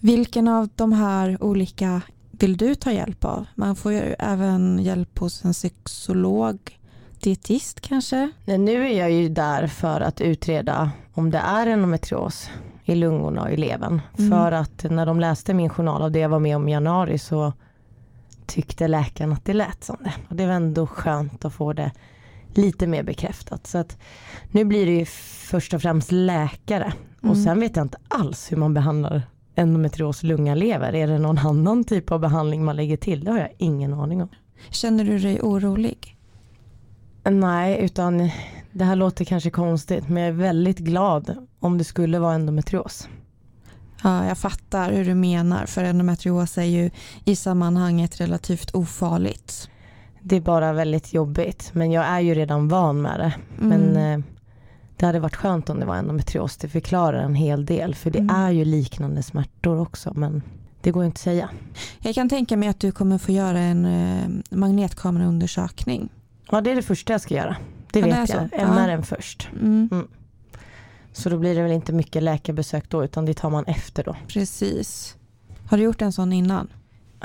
Vilken 0.00 0.48
av 0.48 0.68
de 0.74 0.92
här 0.92 1.42
olika 1.44 2.02
vill 2.30 2.56
du 2.56 2.74
ta 2.74 2.92
hjälp 2.92 3.24
av? 3.24 3.46
Man 3.54 3.76
får 3.76 3.92
ju 3.92 4.14
även 4.18 4.78
hjälp 4.78 5.18
hos 5.18 5.44
en 5.44 5.54
sexolog, 5.54 6.78
dietist 7.20 7.80
kanske? 7.80 8.30
Nej, 8.44 8.58
nu 8.58 8.86
är 8.86 8.98
jag 8.98 9.10
ju 9.10 9.28
där 9.28 9.66
för 9.66 10.00
att 10.00 10.20
utreda 10.20 10.90
om 11.14 11.30
det 11.30 11.38
är 11.38 11.66
endometrios 11.66 12.50
i 12.84 12.94
lungorna 12.94 13.42
och 13.42 13.50
i 13.50 13.56
levern. 13.56 14.00
Mm. 14.18 14.30
För 14.30 14.52
att 14.52 14.84
när 14.90 15.06
de 15.06 15.20
läste 15.20 15.54
min 15.54 15.70
journal 15.70 16.02
av 16.02 16.10
det 16.10 16.18
jag 16.18 16.28
var 16.28 16.38
med 16.38 16.56
om 16.56 16.68
i 16.68 16.72
januari 16.72 17.18
så 17.18 17.52
tyckte 18.46 18.88
läkaren 18.88 19.32
att 19.32 19.44
det 19.44 19.54
lät 19.54 19.84
som 19.84 19.96
det. 20.00 20.14
Och 20.28 20.36
det 20.36 20.46
var 20.46 20.54
ändå 20.54 20.86
skönt 20.86 21.44
att 21.44 21.54
få 21.54 21.72
det 21.72 21.92
lite 22.58 22.86
mer 22.86 23.02
bekräftat. 23.02 23.66
Så 23.66 23.78
att 23.78 23.98
nu 24.50 24.64
blir 24.64 24.86
det 24.86 24.92
ju 24.92 25.04
först 25.50 25.74
och 25.74 25.82
främst 25.82 26.12
läkare. 26.12 26.92
Och 27.20 27.24
Mm. 27.24 27.44
sen 27.44 27.60
vet 27.60 27.76
jag 27.76 27.84
inte 27.84 27.98
alls 28.08 28.52
hur 28.52 28.56
man 28.56 28.74
behandlar 28.74 29.22
endometrios 29.54 30.22
lunga 30.22 30.54
lever. 30.54 30.94
Är 30.94 31.06
det 31.06 31.18
någon 31.18 31.38
annan 31.38 31.84
typ 31.84 32.12
av 32.12 32.20
behandling 32.20 32.64
man 32.64 32.76
lägger 32.76 32.96
till? 32.96 33.24
Det 33.24 33.30
har 33.30 33.38
jag 33.38 33.52
ingen 33.58 33.94
aning 33.94 34.22
om. 34.22 34.28
Känner 34.70 35.04
du 35.04 35.18
dig 35.18 35.40
orolig? 35.42 36.16
Nej, 37.30 37.78
utan 37.84 38.30
det 38.72 38.84
här 38.84 38.96
låter 38.96 39.24
kanske 39.24 39.50
konstigt 39.50 40.08
men 40.08 40.22
jag 40.22 40.28
är 40.28 40.32
väldigt 40.32 40.78
glad 40.78 41.46
om 41.60 41.78
det 41.78 41.84
skulle 41.84 42.18
vara 42.18 42.34
endometrios. 42.34 43.08
Ja, 44.02 44.26
jag 44.26 44.38
fattar 44.38 44.92
hur 44.92 45.04
du 45.04 45.14
menar 45.14 45.66
för 45.66 45.84
endometrios 45.84 46.58
är 46.58 46.62
ju 46.62 46.90
i 47.24 47.36
sammanhanget 47.36 48.20
relativt 48.20 48.74
ofarligt. 48.74 49.68
Det 50.26 50.36
är 50.36 50.40
bara 50.40 50.72
väldigt 50.72 51.12
jobbigt 51.14 51.70
men 51.74 51.92
jag 51.92 52.04
är 52.04 52.20
ju 52.20 52.34
redan 52.34 52.68
van 52.68 53.02
med 53.02 53.20
det. 53.20 53.34
Mm. 53.64 53.68
Men 53.80 53.96
eh, 54.20 54.24
det 54.96 55.06
hade 55.06 55.20
varit 55.20 55.36
skönt 55.36 55.70
om 55.70 55.80
det 55.80 55.86
var 55.86 55.96
endometrios. 55.96 56.56
Det 56.56 56.68
förklarar 56.68 57.18
en 57.22 57.34
hel 57.34 57.66
del 57.66 57.94
för 57.94 58.10
det 58.10 58.18
Mm. 58.18 58.36
är 58.36 58.50
ju 58.50 58.64
liknande 58.64 59.22
smärtor 59.22 59.80
också 59.80 60.12
men 60.14 60.42
det 60.80 60.90
går 60.90 61.04
inte 61.04 61.14
att 61.14 61.18
säga. 61.18 61.48
Jag 61.98 62.14
kan 62.14 62.28
tänka 62.28 62.56
mig 62.56 62.68
att 62.68 62.80
du 62.80 62.92
kommer 62.92 63.18
få 63.18 63.32
göra 63.32 63.58
en 63.58 63.84
eh, 63.84 64.28
magnetkameraundersökning. 64.50 66.08
Ja 66.50 66.60
det 66.60 66.70
är 66.70 66.74
det 66.76 66.82
första 66.82 67.12
jag 67.12 67.20
ska 67.20 67.34
göra. 67.34 67.56
Det 67.92 67.98
Ja, 68.00 68.06
det 68.06 68.12
vet 68.12 68.30
är 68.30 68.34
jag. 68.40 68.50
så. 68.50 68.56
MR 68.56 68.88
Ja. 68.88 69.02
först. 69.02 69.48
Mm, 69.62 69.88
Så 71.12 71.28
då 71.30 71.38
blir 71.38 71.54
det 71.54 71.62
väl 71.62 71.72
inte 71.72 71.92
mycket 71.92 72.22
läkarbesök 72.22 72.90
då 72.90 73.04
utan 73.04 73.24
det 73.26 73.34
tar 73.34 73.50
man 73.50 73.64
efter 73.64 74.04
då. 74.04 74.16
precis. 74.28 75.16
Har 75.66 75.76
du 75.78 75.82
gjort 75.84 76.02
en 76.02 76.12
sån 76.12 76.32
innan? 76.32 76.68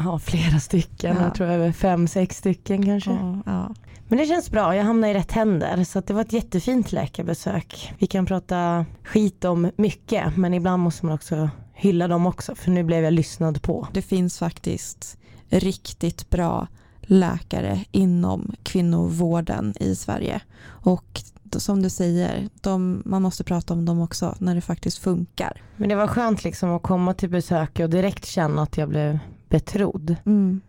Ja 0.03 0.19
flera 0.19 0.59
stycken. 0.59 1.15
Ja. 1.15 1.23
Jag 1.23 1.35
tror 1.35 1.47
över 1.47 1.71
fem, 1.71 2.07
sex 2.07 2.37
stycken 2.37 2.85
kanske. 2.85 3.11
Ja, 3.11 3.41
ja. 3.45 3.75
Men 4.07 4.17
det 4.17 4.25
känns 4.25 4.51
bra, 4.51 4.75
jag 4.75 4.83
hamnar 4.83 5.07
i 5.07 5.13
rätt 5.13 5.31
händer 5.31 5.83
så 5.83 6.01
det 6.01 6.13
var 6.13 6.21
ett 6.21 6.33
jättefint 6.33 6.91
läkarbesök. 6.91 7.93
Vi 7.99 8.07
kan 8.07 8.25
prata 8.25 8.85
skit 9.03 9.45
om 9.45 9.71
mycket 9.75 10.37
men 10.37 10.53
ibland 10.53 10.83
måste 10.83 11.05
man 11.05 11.15
också 11.15 11.49
hylla 11.73 12.07
dem 12.07 12.25
också 12.25 12.55
för 12.55 12.71
nu 12.71 12.83
blev 12.83 13.03
jag 13.03 13.13
lyssnad 13.13 13.61
på. 13.61 13.87
Det 13.93 14.01
finns 14.01 14.39
faktiskt 14.39 15.17
riktigt 15.49 16.29
bra 16.29 16.67
läkare 17.01 17.85
inom 17.91 18.55
kvinnovården 18.63 19.73
i 19.79 19.95
Sverige. 19.95 20.41
Och 20.65 21.21
som 21.57 21.81
du 21.81 21.89
säger, 21.89 22.49
de, 22.61 23.01
man 23.05 23.21
måste 23.21 23.43
prata 23.43 23.73
om 23.73 23.85
dem 23.85 24.01
också 24.01 24.35
när 24.39 24.55
det 24.55 24.61
faktiskt 24.61 24.97
funkar. 24.97 25.61
Men 25.75 25.89
det 25.89 25.95
var 25.95 26.07
skönt 26.07 26.43
liksom 26.43 26.69
att 26.69 26.83
komma 26.83 27.13
till 27.13 27.29
besök 27.29 27.79
och 27.79 27.89
direkt 27.89 28.25
känna 28.25 28.61
att 28.61 28.77
jag 28.77 28.89
blev 28.89 29.19
betrodd. 29.49 30.15
Mm. 30.25 30.61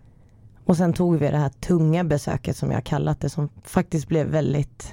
Och 0.65 0.77
sen 0.77 0.93
tog 0.93 1.17
vi 1.17 1.31
det 1.31 1.37
här 1.39 1.49
tunga 1.49 2.05
besöket 2.05 2.57
som 2.57 2.71
jag 2.71 2.85
kallat 2.85 3.21
det 3.21 3.29
som 3.31 3.49
faktiskt 3.65 4.09
blev 4.09 4.27
väldigt 4.27 4.93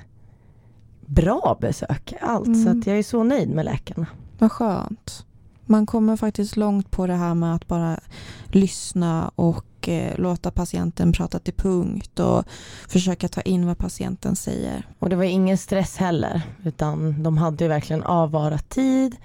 bra 1.05 1.57
besök. 1.61 2.13
Allt 2.21 2.45
så 2.45 2.51
Mm. 2.69 2.79
att 2.79 2.87
jag 2.87 2.97
är 2.99 3.03
så 3.03 3.23
nöjd 3.23 3.49
med 3.49 3.65
läkarna. 3.65 4.05
Vad 4.39 4.51
skönt. 4.51 5.25
Man 5.65 5.85
kommer 5.85 6.17
faktiskt 6.17 6.55
långt 6.57 6.91
på 6.91 7.07
det 7.07 7.13
här 7.15 7.33
med 7.35 7.55
att 7.55 7.67
bara 7.67 7.99
lyssna 8.51 9.31
och 9.35 9.89
eh, 9.89 10.17
låta 10.19 10.51
patienten 10.51 11.11
prata 11.11 11.39
till 11.39 11.53
punkt 11.53 12.19
och 12.19 12.43
försöka 12.87 13.27
ta 13.27 13.41
in 13.41 13.65
vad 13.67 13.77
patienten 13.77 14.35
säger. 14.35 14.87
Och 14.99 15.09
det 15.09 15.15
var 15.15 15.23
ingen 15.23 15.57
stress 15.57 15.97
heller 15.97 16.41
utan 16.63 17.23
de 17.23 17.37
hade 17.37 17.63
ju 17.63 17.67
verkligen 17.67 18.03
avvarat 18.03 18.69
tid, 18.69 19.15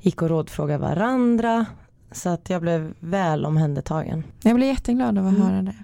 gick 0.00 0.22
och 0.22 0.28
rådfrågade 0.28 0.78
varandra 0.78 1.66
så 2.14 2.28
att 2.28 2.50
jag 2.50 2.62
blev 2.62 2.94
väl 3.00 3.44
omhändertagen. 3.46 4.24
Jag 4.42 4.54
blir 4.56 4.66
jätteglad 4.66 5.18
av 5.18 5.26
att 5.26 5.34
Mm. 5.34 5.46
höra 5.46 5.62
det. 5.62 5.74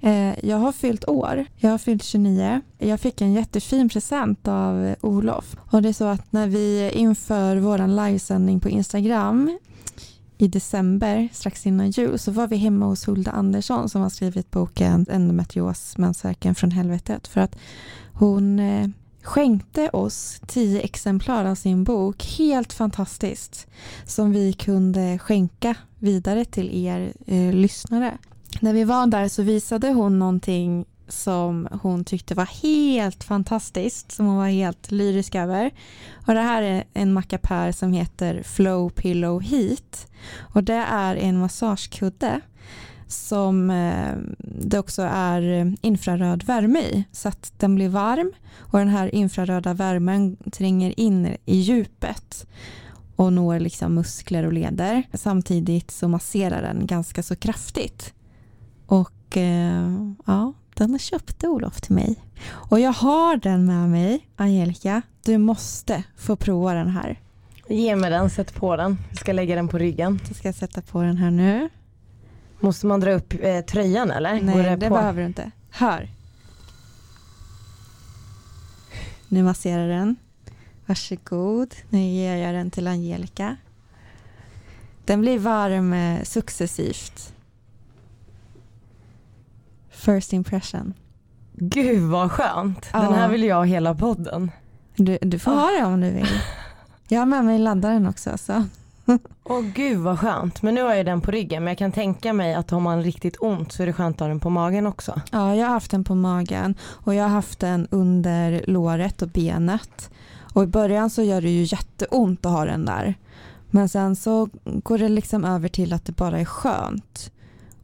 Eh, 0.00 0.48
Jag 0.48 0.56
har 0.56 0.72
fyllt 0.72 1.08
år. 1.08 1.46
Jag 1.56 1.70
har 1.70 1.78
fyllt 1.78 2.02
29. 2.02 2.60
Jag 2.78 3.00
fick 3.00 3.20
en 3.20 3.32
jättefin 3.32 3.88
present 3.88 4.48
av 4.48 4.94
Olof. 5.00 5.56
Och 5.70 5.82
det 5.82 5.88
är 5.88 5.92
så 5.92 6.04
att 6.04 6.32
när 6.32 6.46
vi 6.48 6.90
inför 6.94 7.56
vår 7.56 8.06
livesändning 8.06 8.60
på 8.60 8.68
Instagram 8.68 9.58
i 10.38 10.48
december, 10.48 11.28
strax 11.32 11.66
innan 11.66 11.90
jul, 11.90 12.18
så 12.18 12.30
var 12.30 12.46
vi 12.46 12.56
hemma 12.56 12.86
hos 12.86 13.08
Hulda 13.08 13.30
Andersson 13.30 13.88
som 13.88 14.02
har 14.02 14.08
skrivit 14.10 14.50
boken 14.50 15.06
Endometrios, 15.10 15.98
mensvärken 15.98 16.54
från 16.54 16.70
helvetet. 16.70 17.26
För 17.28 17.40
att 17.40 17.56
hon 18.12 18.58
eh, 18.58 18.88
skänkte 19.24 19.88
oss 19.88 20.40
tio 20.46 20.80
exemplar 20.80 21.44
av 21.44 21.54
sin 21.54 21.84
bok, 21.84 22.24
helt 22.38 22.72
fantastiskt, 22.72 23.66
som 24.06 24.32
vi 24.32 24.52
kunde 24.52 25.18
skänka 25.18 25.74
vidare 25.98 26.44
till 26.44 26.86
er 26.86 27.12
eh, 27.26 27.52
lyssnare. 27.52 28.18
När 28.60 28.72
vi 28.72 28.84
var 28.84 29.06
där 29.06 29.28
så 29.28 29.42
visade 29.42 29.88
hon 29.88 30.18
någonting 30.18 30.84
som 31.08 31.68
hon 31.82 32.04
tyckte 32.04 32.34
var 32.34 32.62
helt 32.62 33.24
fantastiskt, 33.24 34.12
som 34.12 34.26
hon 34.26 34.36
var 34.36 34.48
helt 34.48 34.90
lyrisk 34.90 35.34
över. 35.34 35.70
Och 36.26 36.34
det 36.34 36.40
här 36.40 36.62
är 36.62 36.84
en 36.94 37.12
mackapär 37.12 37.72
som 37.72 37.92
heter 37.92 38.42
Flow 38.42 38.90
Pillow 38.90 39.42
Heat. 39.42 40.06
Och 40.54 40.64
det 40.64 40.84
är 40.88 41.16
en 41.16 41.38
massagekudde 41.38 42.40
som 43.14 43.70
eh, 43.70 44.14
det 44.38 44.78
också 44.78 45.02
är 45.02 45.74
infraröd 45.80 46.44
värme 46.44 46.78
i. 46.78 47.04
Så 47.12 47.28
att 47.28 47.52
den 47.56 47.74
blir 47.74 47.88
varm 47.88 48.32
och 48.58 48.78
den 48.78 48.88
här 48.88 49.14
infraröda 49.14 49.74
värmen 49.74 50.36
tränger 50.52 51.00
in 51.00 51.36
i 51.44 51.56
djupet 51.56 52.46
och 53.16 53.32
når 53.32 53.60
liksom 53.60 53.94
muskler 53.94 54.46
och 54.46 54.52
leder. 54.52 55.02
Samtidigt 55.12 55.90
så 55.90 56.08
masserar 56.08 56.62
den 56.62 56.86
ganska 56.86 57.22
så 57.22 57.36
kraftigt. 57.36 58.14
Och 58.86 59.36
eh, 59.36 60.14
ja, 60.26 60.52
den 60.74 60.98
köpte 60.98 61.48
Olof 61.48 61.80
till 61.80 61.94
mig. 61.94 62.16
Och 62.50 62.80
jag 62.80 62.92
har 62.92 63.36
den 63.36 63.66
med 63.66 63.90
mig, 63.90 64.28
Angelica. 64.36 65.02
Du 65.24 65.38
måste 65.38 66.04
få 66.16 66.36
prova 66.36 66.74
den 66.74 66.88
här. 66.88 67.20
Ge 67.68 67.96
mig 67.96 68.10
den, 68.10 68.30
sätt 68.30 68.54
på 68.54 68.76
den. 68.76 68.98
Jag 69.08 69.18
ska 69.18 69.32
lägga 69.32 69.54
den 69.54 69.68
på 69.68 69.78
ryggen. 69.78 70.20
Jag 70.26 70.36
ska 70.36 70.52
sätta 70.52 70.82
på 70.82 71.02
den 71.02 71.16
här 71.16 71.30
nu. 71.30 71.68
Måste 72.64 72.86
man 72.86 73.00
dra 73.00 73.12
upp 73.12 73.34
eh, 73.40 73.60
tröjan 73.60 74.10
eller? 74.10 74.40
Nej, 74.40 74.54
Går 74.54 74.62
det, 74.62 74.76
det 74.76 74.90
behöver 74.90 75.20
du 75.20 75.26
inte. 75.26 75.50
Hör. 75.70 76.08
Nu 79.28 79.42
masserar 79.42 79.88
den. 79.88 80.16
Varsågod. 80.86 81.74
Nu 81.88 81.98
ger 81.98 82.36
jag 82.36 82.54
den 82.54 82.70
till 82.70 82.86
Angelica. 82.86 83.56
Den 85.04 85.20
blir 85.20 85.38
varm 85.38 85.92
eh, 85.92 86.22
successivt. 86.22 87.34
First 89.90 90.32
impression. 90.32 90.94
Gud 91.52 92.02
vad 92.02 92.32
skönt. 92.32 92.88
Ja. 92.92 93.00
Den 93.00 93.14
här 93.14 93.28
vill 93.28 93.44
jag 93.44 93.56
ha 93.56 93.64
hela 93.64 93.94
podden. 93.94 94.50
Du, 94.96 95.18
du 95.20 95.38
får 95.38 95.50
ha 95.50 95.70
det 95.70 95.84
om 95.84 96.00
du 96.00 96.10
vill. 96.10 96.40
Jag 97.08 97.18
har 97.18 97.26
med 97.26 97.44
mig 97.44 97.58
laddaren 97.58 98.06
också. 98.06 98.38
Så. 98.38 98.64
Åh 99.44 99.60
gud 99.60 99.98
vad 99.98 100.18
skönt. 100.20 100.62
Men 100.62 100.74
nu 100.74 100.82
har 100.82 100.94
jag 100.94 101.06
den 101.06 101.20
på 101.20 101.30
ryggen 101.30 101.64
men 101.64 101.70
jag 101.70 101.78
kan 101.78 101.92
tänka 101.92 102.32
mig 102.32 102.54
att 102.54 102.70
har 102.70 102.80
man 102.80 103.02
riktigt 103.02 103.36
ont 103.40 103.72
så 103.72 103.82
är 103.82 103.86
det 103.86 103.92
skönt 103.92 104.16
att 104.16 104.20
ha 104.20 104.28
den 104.28 104.40
på 104.40 104.50
magen 104.50 104.86
också. 104.86 105.20
Ja, 105.32 105.54
jag 105.56 105.66
har 105.66 105.72
haft 105.72 105.90
den 105.90 106.04
på 106.04 106.14
magen 106.14 106.74
och 106.82 107.14
jag 107.14 107.22
har 107.22 107.30
haft 107.30 107.60
den 107.60 107.88
under 107.90 108.64
låret 108.66 109.22
och 109.22 109.28
benet. 109.28 110.10
Och 110.54 110.62
i 110.62 110.66
början 110.66 111.10
så 111.10 111.22
gör 111.22 111.40
det 111.40 111.50
ju 111.50 111.62
jätteont 111.62 112.46
att 112.46 112.52
ha 112.52 112.64
den 112.64 112.84
där. 112.84 113.14
Men 113.70 113.88
sen 113.88 114.16
så 114.16 114.48
går 114.64 114.98
det 114.98 115.08
liksom 115.08 115.44
över 115.44 115.68
till 115.68 115.92
att 115.92 116.04
det 116.04 116.12
bara 116.16 116.40
är 116.40 116.44
skönt. 116.44 117.30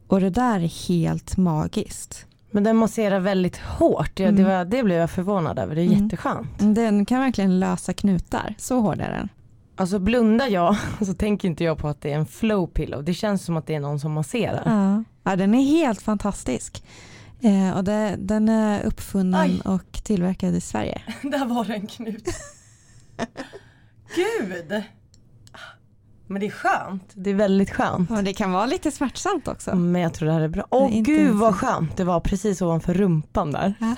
Och 0.07 0.21
det 0.21 0.29
där 0.29 0.59
är 0.59 0.87
helt 0.89 1.37
magiskt. 1.37 2.25
Men 2.51 2.63
den 2.63 2.77
masserar 2.77 3.19
väldigt 3.19 3.57
hårt. 3.57 4.19
Ja, 4.19 4.31
det, 4.31 4.41
Mm. 4.41 4.57
var, 4.57 4.65
det 4.65 4.83
blev 4.83 4.97
jag 4.97 5.11
förvånad 5.11 5.59
över. 5.59 5.75
Det 5.75 5.81
är 5.81 5.85
Mm. 5.85 6.03
jätteskönt. 6.03 6.47
Den 6.57 7.05
kan 7.05 7.19
verkligen 7.19 7.59
lösa 7.59 7.93
knutar. 7.93 8.55
Så 8.57 8.79
hård 8.79 8.99
är 9.01 9.11
den. 9.11 9.29
Alltså 9.81 9.99
blundar 9.99 10.47
jag 10.47 10.77
så 11.05 11.13
tänker 11.13 11.47
inte 11.47 11.63
jag 11.63 11.77
på 11.77 11.87
att 11.87 12.01
det 12.01 12.11
är 12.11 12.17
en 12.17 12.25
flow 12.25 12.67
pillow. 12.67 13.03
Det 13.03 13.13
känns 13.13 13.45
som 13.45 13.57
att 13.57 13.67
det 13.67 13.75
är 13.75 13.79
någon 13.79 13.99
som 13.99 14.11
masserar. 14.11 14.63
Ja, 14.65 15.03
ja 15.23 15.35
den 15.35 15.55
är 15.55 15.63
helt 15.63 16.01
fantastisk. 16.01 16.83
Eh, 17.41 17.77
och 17.77 17.83
det, 17.83 18.15
den 18.19 18.49
är 18.49 18.83
uppfunnen 18.83 19.41
Aj. 19.41 19.61
och 19.65 20.03
tillverkad 20.03 20.55
i 20.55 20.61
Sverige. 20.61 21.01
Där 21.21 21.45
var 21.45 21.65
det 21.65 21.73
en 21.73 21.87
knut. 21.87 22.27
Gud! 24.15 24.83
Men 26.27 26.39
det 26.39 26.45
är 26.45 26.51
skönt. 26.51 27.11
Det 27.13 27.29
är 27.29 27.35
väldigt 27.35 27.71
skönt. 27.71 28.11
Och 28.11 28.23
det 28.23 28.33
kan 28.33 28.51
vara 28.51 28.65
lite 28.65 28.91
smärtsamt 28.91 29.47
också. 29.47 29.75
Men 29.75 30.01
jag 30.01 30.13
tror 30.13 30.27
det 30.27 30.33
här 30.33 30.41
är 30.41 30.47
bra. 30.47 30.65
Åh 30.69 30.97
är 30.97 31.01
gud 31.01 31.35
vad 31.35 31.55
skönt. 31.55 31.97
Det 31.97 32.03
var 32.03 32.19
precis 32.19 32.61
ovanför 32.61 32.93
rumpan 32.93 33.51
där. 33.51 33.73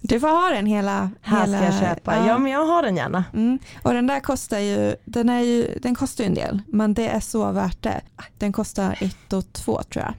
Du 0.00 0.20
får 0.20 0.28
ha 0.28 0.50
den 0.54 0.66
hela... 0.66 1.10
Här 1.20 1.46
ska 1.46 1.56
hela, 1.56 1.64
jag 1.64 1.80
köpa. 1.80 2.26
Ja. 2.26 2.38
men 2.38 2.52
jag 2.52 2.66
har 2.66 2.82
den 2.82 2.96
gärna. 2.96 3.24
Mm. 3.32 3.58
Och 3.82 3.94
den 3.94 4.06
där 4.06 4.20
kostar 4.20 4.58
ju, 4.58 4.96
den, 5.04 5.28
är 5.28 5.40
ju, 5.40 5.78
den 5.82 5.94
kostar 5.94 6.24
ju 6.24 6.28
en 6.28 6.34
del, 6.34 6.62
men 6.66 6.94
det 6.94 7.08
är 7.08 7.20
så 7.20 7.52
värt 7.52 7.82
det. 7.82 8.00
Den 8.38 8.52
kostar 8.52 8.98
ett 9.00 9.32
och 9.32 9.52
två 9.52 9.82
tror 9.82 10.04
jag. 10.04 10.14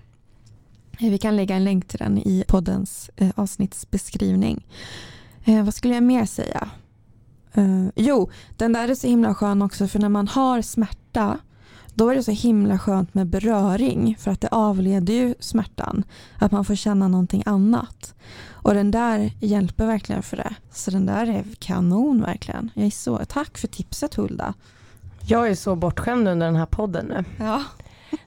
Eh, 1.08 1.12
Vi 1.12 1.18
kan 1.18 1.36
lägga 1.36 1.56
en 1.56 1.64
länk 1.64 1.88
till 1.88 2.00
den 2.00 2.18
i 2.18 2.44
poddens 2.48 3.10
eh, 3.16 3.30
avsnittsbeskrivning. 3.36 4.66
Eh, 5.46 5.64
vad 5.64 5.74
skulle 5.74 5.94
jag 5.94 6.04
mer 6.04 6.26
säga? 6.26 6.70
Eh, 7.54 7.86
jo, 7.96 8.30
den 8.58 8.74
där 8.74 8.88
är 8.90 8.96
så 8.96 9.08
himla 9.08 9.36
skön 9.36 9.62
också 9.62 9.88
för 9.88 10.00
när 10.00 10.10
man 10.10 10.28
har 10.28 10.62
smärta 10.62 11.38
då 12.00 12.10
är 12.10 12.16
det 12.16 12.24
så 12.24 12.32
himla 12.32 12.80
skönt 12.80 13.14
med 13.14 13.28
beröring 13.28 14.16
för 14.20 14.32
att 14.32 14.42
det 14.42 14.48
avleder 14.52 15.14
ju 15.14 15.36
smärtan. 15.40 16.04
Att 16.40 16.52
man 16.52 16.66
får 16.66 16.76
känna 16.76 17.08
någonting 17.08 17.44
annat. 17.46 18.14
Och 18.52 18.74
den 18.74 18.92
där 18.92 19.32
hjälper 19.40 19.86
verkligen 19.86 20.24
för 20.24 20.38
det. 20.38 20.54
Så 20.72 20.92
den 20.92 21.06
där 21.06 21.28
är 21.30 21.44
kanon 21.60 22.22
verkligen. 22.22 22.70
Jag 22.74 22.86
är 22.86 22.90
så, 22.92 23.18
tack 23.28 23.58
för 23.58 23.68
tipset 23.68 24.16
Hulda. 24.16 24.54
Jag 25.28 25.48
är 25.50 25.56
så 25.56 25.76
bortskämd 25.76 26.28
under 26.28 26.46
den 26.46 26.56
här 26.56 26.66
podden 26.66 27.06
nu. 27.06 27.24
Ja. 27.46 27.64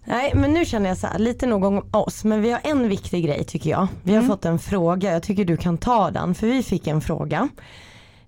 Nej 0.05 0.33
men 0.35 0.53
nu 0.53 0.65
känner 0.65 0.89
jag 0.89 0.99
så 0.99 1.07
här, 1.07 1.19
lite 1.19 1.47
nog 1.47 1.65
om 1.65 1.87
oss. 1.91 2.25
Men 2.25 2.43
vi 2.43 2.51
har 2.53 2.61
en 2.65 2.89
viktig 2.89 3.25
grej 3.25 3.45
tycker 3.45 3.71
jag. 3.71 3.89
Vi 4.03 4.13
har 4.13 4.19
Mm. 4.23 4.31
fått 4.31 4.45
en 4.45 4.59
fråga, 4.59 5.13
jag 5.13 5.23
tycker 5.23 5.45
du 5.45 5.57
kan 5.57 5.79
ta 5.79 6.11
den. 6.11 6.35
För 6.35 6.47
vi 6.47 6.63
fick 6.63 6.87
en 6.87 7.01
fråga 7.01 7.49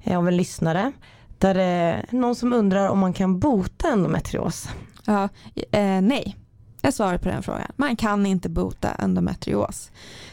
eh, 0.02 0.18
av 0.18 0.28
en 0.28 0.36
lyssnare. 0.36 0.92
Där 1.38 1.54
det 1.54 1.62
är 1.62 2.06
någon 2.10 2.34
som 2.34 2.52
undrar 2.52 2.88
om 2.88 2.98
man 2.98 3.12
kan 3.12 3.38
bota 3.38 3.88
endometrios 3.92 4.68
ja 5.04 5.28
eh, 5.70 6.00
nej, 6.02 6.36
jag 6.82 6.94
svarar 6.94 7.18
på 7.18 7.28
den 7.28 7.42
frågan. 7.42 7.72
Man 7.76 7.96
kan 7.96 8.26
inte 8.26 8.48
bota 8.48 8.94
endometrios. 8.94 9.90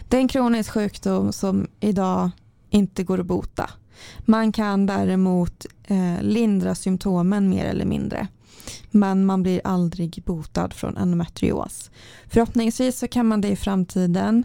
Det 0.10 0.18
är 0.18 0.22
en 0.22 0.28
kronisk 0.28 0.72
sjukdom 0.72 1.34
som 1.34 1.68
idag 1.80 2.30
inte 2.70 3.04
går 3.04 3.20
att 3.20 3.26
bota. 3.26 3.70
Man 4.20 4.52
kan 4.52 4.86
däremot 4.86 5.66
eh, 5.84 6.22
lindra 6.22 6.76
symptomen 6.76 7.50
mer 7.50 7.66
eller 7.66 7.86
mindre. 7.86 8.28
Men 8.92 9.26
man 9.26 9.44
blir 9.44 9.62
aldrig 9.64 10.24
botad 10.26 10.74
från 10.74 10.98
endometrios. 10.98 11.92
Förhoppningsvis 12.28 13.00
så 13.00 13.08
kan 13.08 13.26
man 13.26 13.42
det 13.42 13.48
i 13.48 13.56
framtiden. 13.56 14.44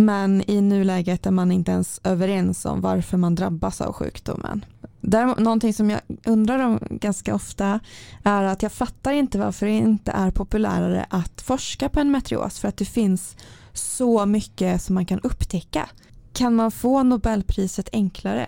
Men 0.00 0.50
i 0.50 0.60
nuläget 0.60 1.26
är 1.26 1.30
man 1.30 1.52
inte 1.52 1.72
ens 1.72 2.00
överens 2.04 2.64
om 2.64 2.80
varför 2.80 3.16
man 3.16 3.34
drabbas 3.34 3.80
av 3.80 3.92
sjukdomen. 3.92 4.64
Däremot, 5.00 5.38
någonting 5.38 5.74
som 5.74 5.90
jag 5.90 6.00
undrar 6.24 6.66
om 6.66 6.78
ganska 6.90 7.34
ofta 7.34 7.80
är 8.22 8.42
att 8.42 8.62
jag 8.62 8.72
fattar 8.72 9.12
inte 9.12 9.38
varför 9.38 9.66
det 9.66 9.72
inte 9.72 10.12
är 10.12 10.30
populärare 10.30 11.06
att 11.10 11.40
forska 11.40 11.88
på 11.88 12.00
endometrios 12.00 12.58
för 12.58 12.68
att 12.68 12.76
det 12.76 12.84
finns 12.84 13.36
så 13.72 14.26
mycket 14.26 14.82
som 14.82 14.94
man 14.94 15.06
kan 15.06 15.20
upptäcka. 15.20 15.88
Kan 16.32 16.54
man 16.54 16.70
få 16.70 17.02
Nobelpriset 17.02 17.88
enklare? 17.92 18.46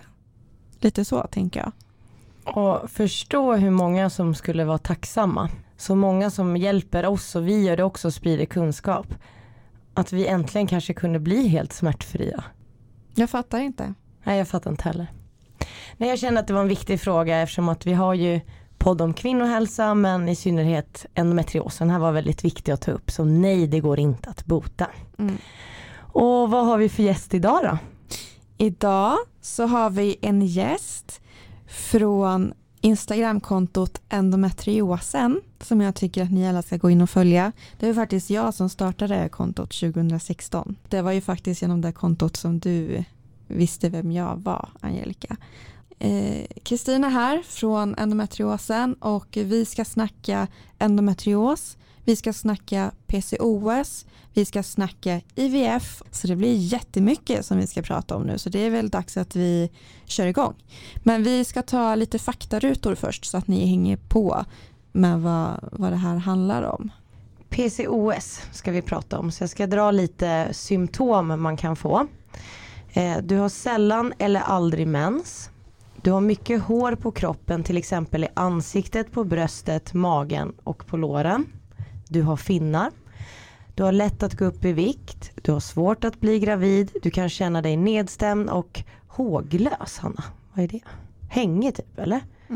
Lite 0.79 1.05
så 1.05 1.27
tänker 1.31 1.59
jag. 1.59 1.71
Och 2.55 2.89
förstå 2.89 3.53
hur 3.53 3.71
många 3.71 4.09
som 4.09 4.35
skulle 4.35 4.65
vara 4.65 4.77
tacksamma. 4.77 5.49
Så 5.77 5.95
många 5.95 6.29
som 6.29 6.57
hjälper 6.57 7.05
oss 7.05 7.35
och 7.35 7.47
vi 7.47 7.63
gör 7.63 7.77
det 7.77 7.83
också 7.83 8.07
och 8.07 8.13
sprider 8.13 8.45
kunskap. 8.45 9.07
Att 9.93 10.13
vi 10.13 10.27
äntligen 10.27 10.67
kanske 10.67 10.93
kunde 10.93 11.19
bli 11.19 11.47
helt 11.47 11.73
smärtfria. 11.73 12.43
Jag 13.15 13.29
fattar 13.29 13.59
inte. 13.59 13.93
Nej 14.23 14.37
jag 14.37 14.47
fattar 14.47 14.71
inte 14.71 14.83
heller. 14.83 15.07
Nej 15.97 16.09
jag 16.09 16.19
kände 16.19 16.39
att 16.39 16.47
det 16.47 16.53
var 16.53 16.61
en 16.61 16.67
viktig 16.67 17.01
fråga 17.01 17.37
eftersom 17.37 17.69
att 17.69 17.85
vi 17.85 17.93
har 17.93 18.13
ju 18.13 18.41
podd 18.77 19.01
om 19.01 19.13
kvinnohälsa 19.13 19.93
men 19.93 20.29
i 20.29 20.35
synnerhet 20.35 21.05
endometriosen 21.13 21.89
här 21.89 21.99
var 21.99 22.11
väldigt 22.11 22.43
viktig 22.45 22.71
att 22.71 22.81
ta 22.81 22.91
upp. 22.91 23.11
Så 23.11 23.25
nej 23.25 23.67
det 23.67 23.79
går 23.79 23.99
inte 23.99 24.29
att 24.29 24.45
bota. 24.45 24.87
Mm. 25.19 25.37
Och 25.95 26.51
vad 26.51 26.65
har 26.65 26.77
vi 26.77 26.89
för 26.89 27.03
gäst 27.03 27.33
idag 27.33 27.59
då? 27.63 27.77
Idag 28.57 29.17
så 29.41 29.65
har 29.65 29.89
vi 29.89 30.17
en 30.21 30.41
gäst 30.41 31.21
från 31.67 32.53
Instagramkontot 32.81 34.01
endometriosen 34.09 35.41
som 35.63 35.81
jag 35.81 35.95
tycker 35.95 36.23
att 36.23 36.31
ni 36.31 36.47
alla 36.47 36.61
ska 36.61 36.77
gå 36.77 36.89
in 36.89 37.01
och 37.01 37.09
följa. 37.09 37.51
Det 37.79 37.87
var 37.87 37.93
faktiskt 37.93 38.29
jag 38.29 38.53
som 38.53 38.69
startade 38.69 39.29
kontot 39.29 39.79
2016. 39.79 40.75
Det 40.89 41.01
var 41.01 41.11
ju 41.11 41.21
faktiskt 41.21 41.61
genom 41.61 41.81
det 41.81 41.91
kontot 41.91 42.35
som 42.37 42.59
du 42.59 43.03
visste 43.47 43.89
vem 43.89 44.11
jag 44.11 44.35
var, 44.43 44.69
Angelica. 44.79 45.37
Eh, 45.99 46.45
Kristina 46.63 47.09
här 47.09 47.43
från 47.45 47.95
endometriosen 47.97 48.93
och 48.93 49.27
vi 49.31 49.65
ska 49.65 49.85
snacka 49.85 50.47
endometrios, 50.79 51.77
vi 52.05 52.15
ska 52.15 52.33
snacka 52.33 52.91
PCOS, 53.07 54.05
vi 54.33 54.45
ska 54.45 54.63
snacka 54.63 55.21
IVF, 55.35 56.01
så 56.11 56.27
det 56.27 56.35
blir 56.35 56.55
jättemycket 56.55 57.45
som 57.45 57.57
vi 57.57 57.67
ska 57.67 57.81
prata 57.81 58.15
om 58.15 58.23
nu 58.23 58.37
så 58.37 58.49
det 58.49 58.59
är 58.59 58.69
väl 58.69 58.89
dags 58.89 59.17
att 59.17 59.35
vi 59.35 59.69
kör 60.05 60.27
igång. 60.27 60.53
Men 61.03 61.23
vi 61.23 61.45
ska 61.45 61.61
ta 61.61 61.95
lite 61.95 62.19
faktarutor 62.19 62.95
först 62.95 63.25
så 63.25 63.37
att 63.37 63.47
ni 63.47 63.65
hänger 63.65 63.97
på 63.97 64.45
med 64.91 65.21
vad, 65.21 65.69
vad 65.71 65.91
det 65.91 65.97
här 65.97 66.15
handlar 66.17 66.63
om. 66.63 66.91
PCOS 67.49 68.41
ska 68.51 68.71
vi 68.71 68.81
prata 68.81 69.19
om 69.19 69.31
så 69.31 69.43
jag 69.43 69.49
ska 69.49 69.67
dra 69.67 69.91
lite 69.91 70.47
symptom 70.53 71.41
man 71.41 71.57
kan 71.57 71.75
få. 71.75 72.07
Eh, 72.93 73.17
Du 73.23 73.37
har 73.37 73.49
sällan 73.49 74.13
eller 74.19 74.39
aldrig 74.41 74.87
mens. 74.87 75.49
Du 76.01 76.11
har 76.11 76.21
mycket 76.21 76.61
hår 76.63 76.95
på 76.95 77.11
kroppen 77.11 77.63
till 77.63 77.77
exempel 77.77 78.23
i 78.23 78.27
ansiktet, 78.33 79.11
på 79.11 79.23
bröstet, 79.23 79.93
magen 79.93 80.53
och 80.63 80.87
på 80.87 80.97
låren. 80.97 81.45
Du 82.07 82.21
har 82.21 82.37
finnar. 82.37 82.91
Du 83.75 83.83
har 83.83 83.91
lätt 83.91 84.23
att 84.23 84.37
gå 84.37 84.45
upp 84.45 84.65
i 84.65 84.73
vikt. 84.73 85.31
Du 85.41 85.51
har 85.51 85.59
svårt 85.59 86.03
att 86.03 86.19
bli 86.19 86.39
gravid. 86.39 86.91
Du 87.03 87.09
kan 87.09 87.29
känna 87.29 87.61
dig 87.61 87.77
nedstämd 87.77 88.49
och 88.49 88.83
håglös 89.07 89.97
Hanna. 89.97 90.23
Vad 90.53 90.63
är 90.63 90.67
det? 90.67 90.79
Hängig 91.29 91.75
typ 91.75 91.99
eller? 91.99 92.21
Eh, 92.49 92.55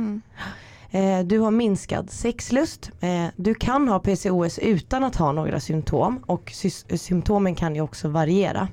Du 1.25 1.39
har 1.39 1.51
minskad 1.51 2.09
sexlust. 2.09 2.91
Eh, 3.01 3.25
Du 3.35 3.53
kan 3.55 3.87
ha 3.87 3.99
PCOS 3.99 4.59
utan 4.59 5.03
att 5.03 5.15
ha 5.15 5.31
några 5.31 5.59
symptom 5.59 6.23
och 6.27 6.51
symptomen 6.95 7.55
kan 7.55 7.75
ju 7.75 7.81
också 7.81 8.07
variera. 8.09 8.67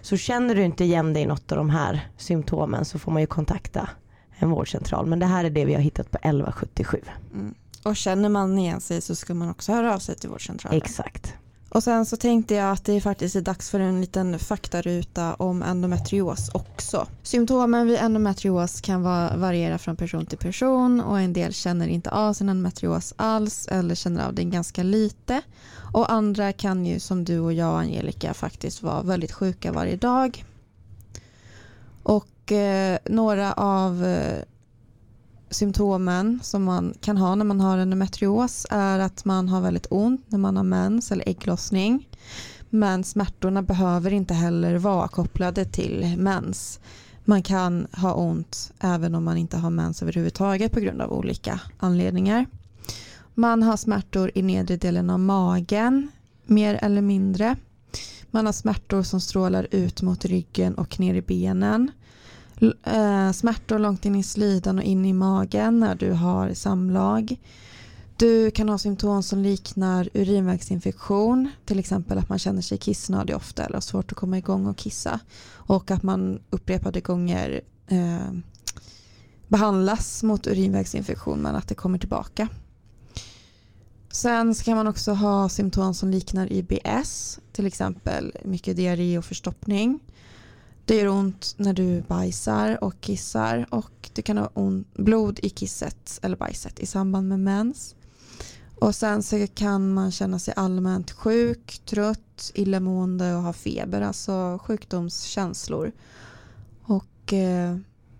Så 0.00 0.16
känner 0.16 0.54
du 0.54 0.62
inte 0.64 0.84
igen 0.84 1.12
dig 1.12 1.22
i 1.22 1.26
något 1.26 1.52
av 1.52 1.58
de 1.58 1.70
här 1.70 2.08
symptomen 2.16 2.84
så 2.84 2.98
får 2.98 3.12
man 3.12 3.22
ju 3.22 3.26
kontakta 3.26 3.88
en 4.38 4.50
vårdcentral. 4.50 5.06
Men 5.06 5.18
det 5.18 5.26
här 5.26 5.44
är 5.44 5.50
det 5.50 5.64
vi 5.64 5.74
har 5.74 5.80
hittat 5.80 6.10
på 6.10 6.18
1177. 6.18 7.00
Och 7.84 7.96
känner 7.96 8.28
man 8.28 8.58
igen 8.58 8.80
sig 8.80 9.00
så 9.00 9.14
ska 9.14 9.34
man 9.34 9.50
också 9.50 9.72
höra 9.72 9.94
av 9.94 9.98
sig 9.98 10.16
till 10.16 10.30
vårdcentralen. 10.30 10.82
Exakt. 10.82 11.34
Och 11.68 11.82
sen 11.82 12.06
så 12.06 12.16
tänkte 12.16 12.54
jag 12.54 12.72
att 12.72 12.84
det 12.84 13.00
faktiskt 13.00 13.36
är 13.36 13.40
dags 13.40 13.70
för 13.70 13.80
en 13.80 14.00
liten 14.00 14.38
faktaruta 14.38 15.34
om 15.34 15.62
endometrios 15.62 16.50
också. 16.54 17.06
Symptomen 17.22 17.86
vid 17.86 17.98
endometrios 17.98 18.80
kan 18.80 19.02
variera 19.40 19.78
från 19.78 19.96
person 19.96 20.26
till 20.26 20.38
person 20.38 21.00
och 21.00 21.20
en 21.20 21.32
del 21.32 21.54
känner 21.54 21.88
inte 21.88 22.10
av 22.10 22.32
sin 22.32 22.48
endometrios 22.48 23.14
alls 23.16 23.68
eller 23.68 23.94
känner 23.94 24.26
av 24.26 24.34
den 24.34 24.50
ganska 24.50 24.82
lite. 24.82 25.42
Och 25.92 26.12
andra 26.12 26.52
kan 26.52 26.86
ju 26.86 27.00
som 27.00 27.24
du 27.24 27.38
och 27.38 27.52
jag 27.52 27.80
Angelica 27.80 28.34
faktiskt 28.34 28.82
vara 28.82 29.02
väldigt 29.02 29.32
sjuka 29.32 29.72
varje 29.72 29.96
dag. 29.96 30.44
Och 32.02 32.52
eh, 32.52 32.98
några 33.04 33.52
av 33.52 34.04
eh, 34.04 34.42
symptomen 35.50 36.40
som 36.42 36.64
man 36.64 36.94
kan 37.00 37.16
ha 37.16 37.34
när 37.34 37.44
man 37.44 37.60
har 37.60 37.78
endometrios 37.78 38.66
är 38.70 38.98
att 38.98 39.24
man 39.24 39.48
har 39.48 39.60
väldigt 39.60 39.86
ont 39.90 40.24
när 40.28 40.38
man 40.38 40.56
har 40.56 40.64
mens 40.64 41.12
eller 41.12 41.28
ägglossning. 41.28 42.08
Men 42.70 43.04
smärtorna 43.04 43.62
behöver 43.62 44.12
inte 44.12 44.34
heller 44.34 44.78
vara 44.78 45.08
kopplade 45.08 45.64
till 45.64 46.14
mens. 46.18 46.80
Man 47.24 47.42
kan 47.42 47.86
ha 47.92 48.14
ont 48.14 48.72
även 48.80 49.14
om 49.14 49.24
man 49.24 49.36
inte 49.36 49.56
har 49.56 49.70
mens 49.70 50.02
överhuvudtaget 50.02 50.72
på 50.72 50.80
grund 50.80 51.02
av 51.02 51.12
olika 51.12 51.60
anledningar. 51.78 52.46
Man 53.34 53.62
har 53.62 53.76
smärtor 53.76 54.30
i 54.34 54.42
nedre 54.42 54.76
delen 54.76 55.10
av 55.10 55.20
magen, 55.20 56.08
mer 56.46 56.78
eller 56.82 57.02
mindre. 57.02 57.56
Man 58.30 58.46
har 58.46 58.52
smärtor 58.52 59.02
som 59.02 59.20
strålar 59.20 59.66
ut 59.70 60.02
mot 60.02 60.24
ryggen 60.24 60.74
och 60.74 61.00
ner 61.00 61.14
i 61.14 61.22
benen. 61.22 61.90
Eh, 62.60 63.32
smärtor 63.32 63.78
långt 63.78 64.04
in 64.04 64.14
i 64.14 64.22
slidan 64.22 64.78
och 64.78 64.84
in 64.84 65.04
i 65.04 65.12
magen 65.12 65.80
när 65.80 65.94
du 65.94 66.12
har 66.12 66.54
samlag. 66.54 67.36
Du 68.16 68.50
kan 68.50 68.68
ha 68.68 68.78
symptom 68.78 69.22
som 69.22 69.42
liknar 69.42 70.08
urinvägsinfektion, 70.14 71.50
till 71.64 71.78
exempel 71.78 72.18
att 72.18 72.28
man 72.28 72.38
känner 72.38 72.62
sig 72.62 72.78
kissnödig 72.78 73.36
ofta 73.36 73.64
eller 73.64 73.74
har 73.74 73.80
svårt 73.80 74.12
att 74.12 74.18
komma 74.18 74.38
igång 74.38 74.66
och 74.66 74.76
kissa. 74.76 75.20
Och 75.50 75.90
att 75.90 76.02
man 76.02 76.40
upprepade 76.50 77.00
gånger 77.00 77.60
eh, 77.86 78.32
behandlas 79.48 80.22
mot 80.22 80.46
urinvägsinfektion 80.46 81.38
men 81.38 81.56
att 81.56 81.68
det 81.68 81.74
kommer 81.74 81.98
tillbaka. 81.98 82.48
Sen 84.10 84.54
kan 84.54 84.76
man 84.76 84.86
också 84.86 85.12
ha 85.12 85.48
symptom 85.48 85.94
som 85.94 86.10
liknar 86.10 86.52
IBS, 86.52 87.38
till 87.52 87.66
exempel 87.66 88.36
mycket 88.44 88.76
diarré 88.76 89.18
och 89.18 89.24
förstoppning. 89.24 90.00
Det 90.88 90.96
gör 90.96 91.08
ont 91.08 91.54
när 91.56 91.72
du 91.72 92.00
bajsar 92.00 92.84
och 92.84 93.00
kissar 93.00 93.66
och 93.70 94.10
du 94.12 94.22
kan 94.22 94.38
ha 94.38 94.50
blod 94.94 95.40
i 95.42 95.50
kisset 95.50 96.18
eller 96.22 96.36
bajset 96.36 96.80
i 96.80 96.86
samband 96.86 97.28
med 97.28 97.40
mens. 97.40 97.94
Och 98.74 98.94
sen 98.94 99.22
så 99.22 99.46
kan 99.54 99.94
man 99.94 100.12
känna 100.12 100.38
sig 100.38 100.54
allmänt 100.56 101.10
sjuk, 101.10 101.80
trött, 101.84 102.50
illamående 102.54 103.34
och 103.34 103.42
ha 103.42 103.52
feber, 103.52 104.00
alltså 104.00 104.58
sjukdomskänslor. 104.62 105.92
Och 106.82 107.32
eh, 107.32 107.76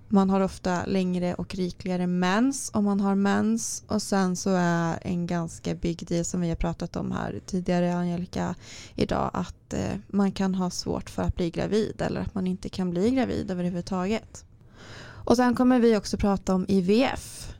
man 0.09 0.31
har 0.31 0.41
ofta 0.41 0.85
längre 0.87 1.35
och 1.35 1.55
rikligare 1.55 2.07
mens 2.07 2.71
om 2.75 2.85
man 2.85 3.01
har 3.01 3.15
mens. 3.15 3.83
Och 3.87 4.03
sen 4.03 4.37
så 4.37 4.51
är 4.51 4.99
en 5.03 5.27
ganska 5.27 5.75
big 5.75 6.07
deal 6.07 6.25
som 6.25 6.41
vi 6.41 6.49
har 6.49 6.57
pratat 6.57 6.97
om 6.97 7.13
här 7.13 7.41
tidigare 7.47 7.95
Angelica 7.95 8.55
idag 8.95 9.31
att 9.33 9.75
eh, 9.75 9.97
man 10.07 10.33
kan 10.33 10.55
ha 10.55 10.71
svårt 10.71 11.11
för 11.11 11.23
att 11.23 11.37
bli 11.37 11.51
gravid 11.51 12.03
eller 12.03 12.21
att 12.21 12.35
man 12.35 12.47
inte 12.47 12.69
kan 12.69 12.91
bli 12.91 13.11
gravid 13.11 13.51
överhuvudtaget. 13.51 14.45
Och 15.29 15.37
sen 15.37 15.55
kommer 15.55 15.81
vi 15.81 15.97
också 15.97 16.17
prata 16.17 16.55
om 16.55 16.65
IVF 16.69 17.55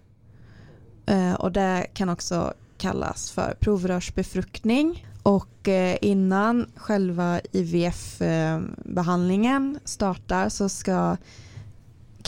eh, 1.07 1.35
och 1.35 1.53
det 1.53 1.87
kan 1.95 2.09
också 2.09 2.55
kallas 2.79 3.31
för 3.31 3.57
provrörsbefruktning. 3.61 5.07
Och 5.23 5.69
eh, 5.69 5.97
innan 6.03 6.67
själva 6.77 7.41
IVF-behandlingen 7.53 9.77
eh, 9.77 9.81
startar 9.85 10.49
så 10.49 10.69
ska 10.69 11.17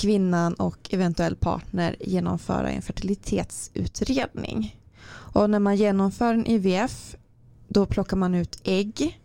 kvinnan 0.01 0.55
och 0.55 0.89
eventuell 0.91 1.37
partner 1.37 1.97
genomföra 2.01 2.71
en 2.71 2.83
fertilitetsutredning. 2.83 4.81
Och 5.11 5.51
när 5.51 5.59
man 5.59 5.77
genomför 5.77 6.35
en 6.35 6.47
IVF 6.47 7.17
då 7.69 7.87
plockar 7.87 8.17
man 8.17 8.35
ut 8.35 8.61
ägg 8.65 9.21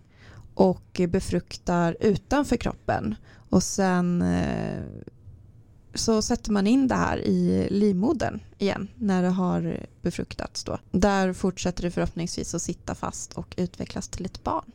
och 0.54 1.02
befruktar 1.10 1.98
utanför 2.00 2.58
kroppen 2.58 3.16
och 3.50 3.64
sen 3.64 4.22
eh, 4.22 4.84
så 5.94 6.22
sätter 6.22 6.52
man 6.52 6.68
in 6.68 6.88
det 6.88 6.96
här 6.96 7.18
i 7.18 7.68
livmodern 7.72 8.40
igen 8.58 8.88
när 8.96 9.24
det 9.24 9.30
har 9.30 9.86
befruktats. 10.02 10.64
Då. 10.64 10.78
Där 10.92 11.34
fortsätter 11.34 11.84
det 11.84 11.92
förhoppningsvis 11.92 12.56
att 12.56 12.62
sitta 12.62 12.96
fast 12.96 13.34
och 13.34 13.56
utvecklas 13.58 14.08
till 14.08 14.26
ett 14.26 14.44
barn. 14.44 14.72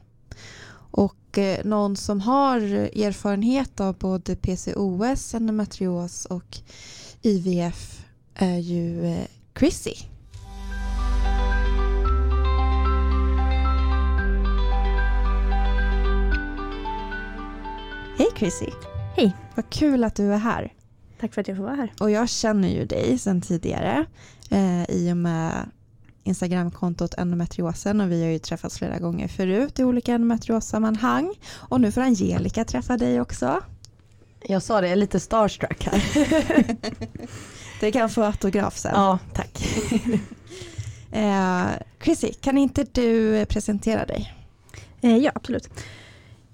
Och 0.90 1.38
eh, 1.38 1.64
någon 1.64 1.96
som 1.96 2.20
har 2.20 2.61
erfarenhet 2.61 3.81
av 3.81 3.98
både 3.98 4.37
PCOS, 4.37 5.35
endometrios 5.35 6.24
och 6.24 6.59
IVF 7.22 8.05
är 8.35 8.59
ju 8.59 9.07
eh, 9.07 9.26
Chrissy. 9.59 9.94
Hej 18.18 18.29
Chrissy! 18.37 18.70
Hej! 19.16 19.37
Vad 19.55 19.70
kul 19.70 20.05
att 20.05 20.14
du 20.14 20.33
är 20.33 20.38
här. 20.38 20.72
Tack 21.20 21.35
för 21.35 21.40
att 21.40 21.48
jag 21.48 21.57
får 21.57 21.64
vara 21.64 21.74
här. 21.74 21.92
Och 22.00 22.11
jag 22.11 22.29
känner 22.29 22.68
ju 22.68 22.85
dig 22.85 23.18
sedan 23.18 23.40
tidigare 23.40 24.07
eh, 24.50 24.90
i 24.90 25.12
och 25.12 25.16
med 25.16 25.70
Instagramkontot 26.31 27.14
endometriosen 27.19 28.01
och 28.01 28.12
vi 28.12 28.23
har 28.23 28.31
ju 28.31 28.38
träffats 28.38 28.79
flera 28.79 28.99
gånger 28.99 29.29
förut 29.29 29.79
i 29.79 29.85
olika 29.85 30.14
endometriossammanhang. 30.14 31.35
Och 31.53 31.81
nu 31.81 31.93
får 31.93 32.01
Angelica 32.01 32.64
träffa 32.64 32.97
dig 32.97 33.21
också. 33.21 33.61
Jag 34.43 34.62
sa 34.62 34.81
det, 34.81 34.87
jag 34.87 34.93
är 34.93 34.97
lite 34.97 35.21
starstruck 35.21 35.85
här. 35.85 36.03
det 37.81 37.93
kan 37.93 38.11
få 38.11 38.23
autograf 38.23 38.77
sen. 38.77 38.93
Ja, 38.95 39.19
tack. 39.35 39.64
eh, 41.12 41.66
Chrissy, 42.03 42.33
kan 42.33 42.59
inte 42.59 42.87
du 42.93 43.47
presentera 43.47 44.07
dig? 44.07 44.35
Eh, 45.01 45.16
ja, 45.16 45.33
absolut. 45.35 45.71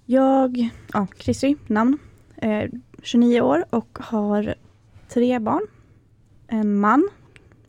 Jag, 0.05 0.69
ja, 0.93 1.07
Chrissy, 1.19 1.55
namn, 1.67 1.99
eh, 2.37 2.71
29 3.03 3.41
år 3.41 3.65
och 3.71 3.99
har 4.01 4.55
tre 5.09 5.39
barn. 5.39 5.67
En 6.49 6.81
man 6.81 7.09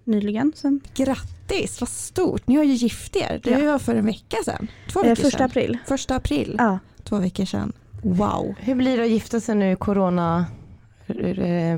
nyligen. 0.08 0.54
Sen. 0.56 0.82
Grattis, 0.93 1.82
vad 1.82 1.89
stort. 1.89 2.48
Ni 2.48 2.56
har 2.56 2.63
ju 2.63 2.74
gift 2.74 3.15
er. 3.15 3.41
Det 3.43 3.50
ja. 3.50 3.72
var 3.72 3.80
för 3.80 3.96
en 3.96 4.06
vecka 4.06 4.38
sedan. 4.46 4.67
Två 4.91 5.02
veckor 5.02 5.15
första 5.15 5.38
sedan. 5.38 5.46
april. 5.46 5.78
Första 5.86 6.15
april. 6.15 6.56
Ja. 6.58 6.80
Två 7.04 7.17
veckor 7.17 7.46
sedan. 7.46 7.74
Wow. 8.04 8.56
Hur 8.60 8.76
blir 8.76 8.98
det 8.98 9.04
att 9.04 9.10
gifta 9.10 9.39
sig 9.39 9.56
nu 9.56 9.76
corona? 9.76 10.46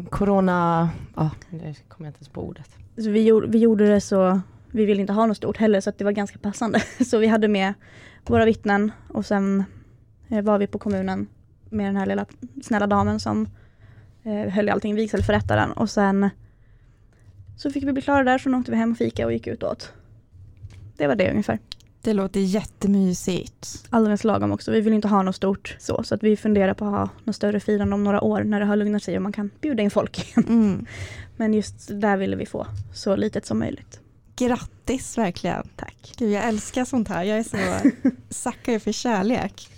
Corona, 0.09 0.89
ja, 1.15 1.31
det 1.49 1.75
kommer 1.87 2.07
jag 2.07 2.09
inte 2.09 2.19
ens 2.19 2.29
på 2.29 2.41
ordet. 2.41 2.69
Så 2.95 3.09
vi, 3.09 3.23
gjorde, 3.23 3.47
vi 3.47 3.57
gjorde 3.59 3.87
det 3.87 4.01
så, 4.01 4.41
vi 4.71 4.85
ville 4.85 5.01
inte 5.01 5.13
ha 5.13 5.25
något 5.25 5.37
stort 5.37 5.57
heller 5.57 5.81
så 5.81 5.91
det 5.97 6.03
var 6.03 6.11
ganska 6.11 6.39
passande. 6.39 6.79
Så 7.05 7.17
vi 7.17 7.27
hade 7.27 7.47
med 7.47 7.73
våra 8.27 8.45
vittnen 8.45 8.91
och 9.07 9.25
sen 9.25 9.63
eh, 10.29 10.41
var 10.41 10.57
vi 10.57 10.67
på 10.67 10.79
kommunen 10.79 11.27
med 11.69 11.85
den 11.85 11.95
här 11.95 12.05
lilla 12.05 12.25
snälla 12.63 12.87
damen 12.87 13.19
som 13.19 13.47
eh, 14.23 14.53
höll 14.53 14.67
i 14.67 14.71
allting, 14.71 14.95
vigselförrättaren 14.95 15.71
och 15.71 15.89
sen 15.89 16.29
så 17.59 17.71
fick 17.71 17.83
vi 17.83 17.93
bli 17.93 18.01
klara 18.01 18.23
där, 18.23 18.37
så 18.37 18.55
åkte 18.55 18.71
vi 18.71 18.77
hem 18.77 18.91
och 18.91 18.97
fika 18.97 19.25
och 19.25 19.33
gick 19.33 19.47
ut 19.47 19.63
och 19.63 19.71
åt. 19.71 19.93
Det 20.97 21.07
var 21.07 21.15
det 21.15 21.31
ungefär. 21.31 21.59
Det 22.01 22.13
låter 22.13 22.39
jättemysigt. 22.39 23.87
Alldeles 23.89 24.23
lagom 24.23 24.51
också. 24.51 24.71
Vi 24.71 24.81
vill 24.81 24.93
inte 24.93 25.07
ha 25.07 25.23
något 25.23 25.35
stort 25.35 25.75
så, 25.79 26.03
så 26.03 26.15
att 26.15 26.23
vi 26.23 26.37
funderar 26.37 26.73
på 26.73 26.85
att 26.85 26.91
ha 26.91 27.09
något 27.23 27.35
större 27.35 27.59
firande 27.59 27.93
om 27.93 28.03
några 28.03 28.21
år 28.21 28.43
när 28.43 28.59
det 28.59 28.65
har 28.65 28.75
lugnat 28.75 29.03
sig 29.03 29.15
och 29.15 29.21
man 29.21 29.31
kan 29.31 29.49
bjuda 29.61 29.83
in 29.83 29.91
folk 29.91 30.19
igen. 30.19 30.45
Mm. 30.49 30.85
Men 31.37 31.53
just 31.53 31.87
där 31.91 32.17
ville 32.17 32.35
vi 32.35 32.45
få 32.45 32.67
så 32.93 33.15
litet 33.15 33.45
som 33.45 33.59
möjligt. 33.59 33.99
Grattis 34.35 35.17
verkligen. 35.17 35.67
Tack. 35.75 36.13
Gud, 36.17 36.31
jag 36.31 36.47
älskar 36.47 36.85
sånt 36.85 37.07
här. 37.07 37.23
Jag 37.23 37.39
är 37.39 37.43
så 37.43 37.91
sackar 38.29 38.79
för 38.79 38.91
kärlek. 38.91 39.69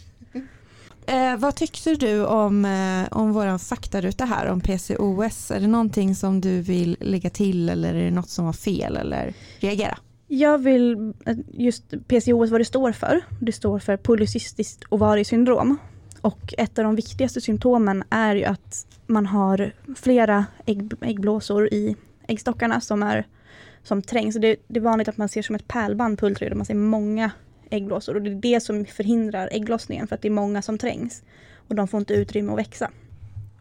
Eh, 1.11 1.37
vad 1.37 1.55
tyckte 1.55 1.95
du 1.95 2.25
om, 2.25 2.65
eh, 2.65 3.17
om 3.17 3.33
vår 3.33 3.57
faktaruta 3.57 4.25
här 4.25 4.47
om 4.47 4.61
PCOS? 4.61 5.51
Är 5.51 5.59
det 5.59 5.67
någonting 5.67 6.15
som 6.15 6.41
du 6.41 6.61
vill 6.61 6.97
lägga 6.99 7.29
till 7.29 7.69
eller 7.69 7.93
är 7.93 8.03
det 8.03 8.11
något 8.11 8.29
som 8.29 8.45
var 8.45 8.53
fel 8.53 8.97
eller 8.97 9.33
reagera? 9.59 9.97
Jag 10.27 10.57
vill 10.57 11.13
eh, 11.25 11.37
just 11.53 11.83
PCOS 12.07 12.51
vad 12.51 12.61
det 12.61 12.65
står 12.65 12.91
för. 12.91 13.21
Det 13.39 13.51
står 13.51 13.79
för 13.79 13.97
polycystiskt 13.97 14.83
ovariesyndrom. 14.89 15.77
Och 16.21 16.53
ett 16.57 16.79
av 16.79 16.85
de 16.85 16.95
viktigaste 16.95 17.41
symptomen 17.41 18.03
är 18.09 18.35
ju 18.35 18.43
att 18.43 18.85
man 19.07 19.25
har 19.25 19.71
flera 19.95 20.45
ägg, 20.65 20.93
äggblåsor 21.01 21.73
i 21.73 21.95
äggstockarna 22.27 22.81
som, 22.81 23.03
är, 23.03 23.27
som 23.83 24.01
trängs. 24.01 24.35
Det, 24.35 24.55
det 24.67 24.79
är 24.79 24.83
vanligt 24.83 25.07
att 25.07 25.17
man 25.17 25.29
ser 25.29 25.41
som 25.41 25.55
ett 25.55 25.67
pärlband 25.67 26.19
på 26.19 26.25
ultraljud, 26.25 26.57
man 26.57 26.65
ser 26.65 26.75
många 26.75 27.31
äggblåsor 27.71 28.15
och 28.15 28.21
det 28.21 28.31
är 28.31 28.35
det 28.35 28.59
som 28.59 28.85
förhindrar 28.85 29.49
ägglossningen 29.51 30.07
för 30.07 30.15
att 30.15 30.21
det 30.21 30.27
är 30.27 30.31
många 30.31 30.61
som 30.61 30.77
trängs 30.77 31.23
och 31.67 31.75
de 31.75 31.87
får 31.87 31.99
inte 31.99 32.13
utrymme 32.13 32.51
att 32.51 32.57
växa. 32.57 32.91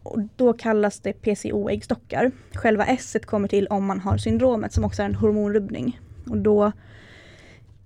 Och 0.03 0.21
då 0.37 0.53
kallas 0.53 1.01
det 1.01 1.13
PCO-äggstockar. 1.13 2.31
Själva 2.55 2.87
S 2.87 3.17
kommer 3.25 3.49
till 3.49 3.67
om 3.67 3.87
man 3.87 4.01
har 4.01 4.19
syndromet 4.19 4.73
som 4.73 4.85
också 4.85 5.03
är 5.03 5.07
en 5.07 5.15
hormonrubbning. 5.15 6.01
Och 6.27 6.39
då, 6.39 6.73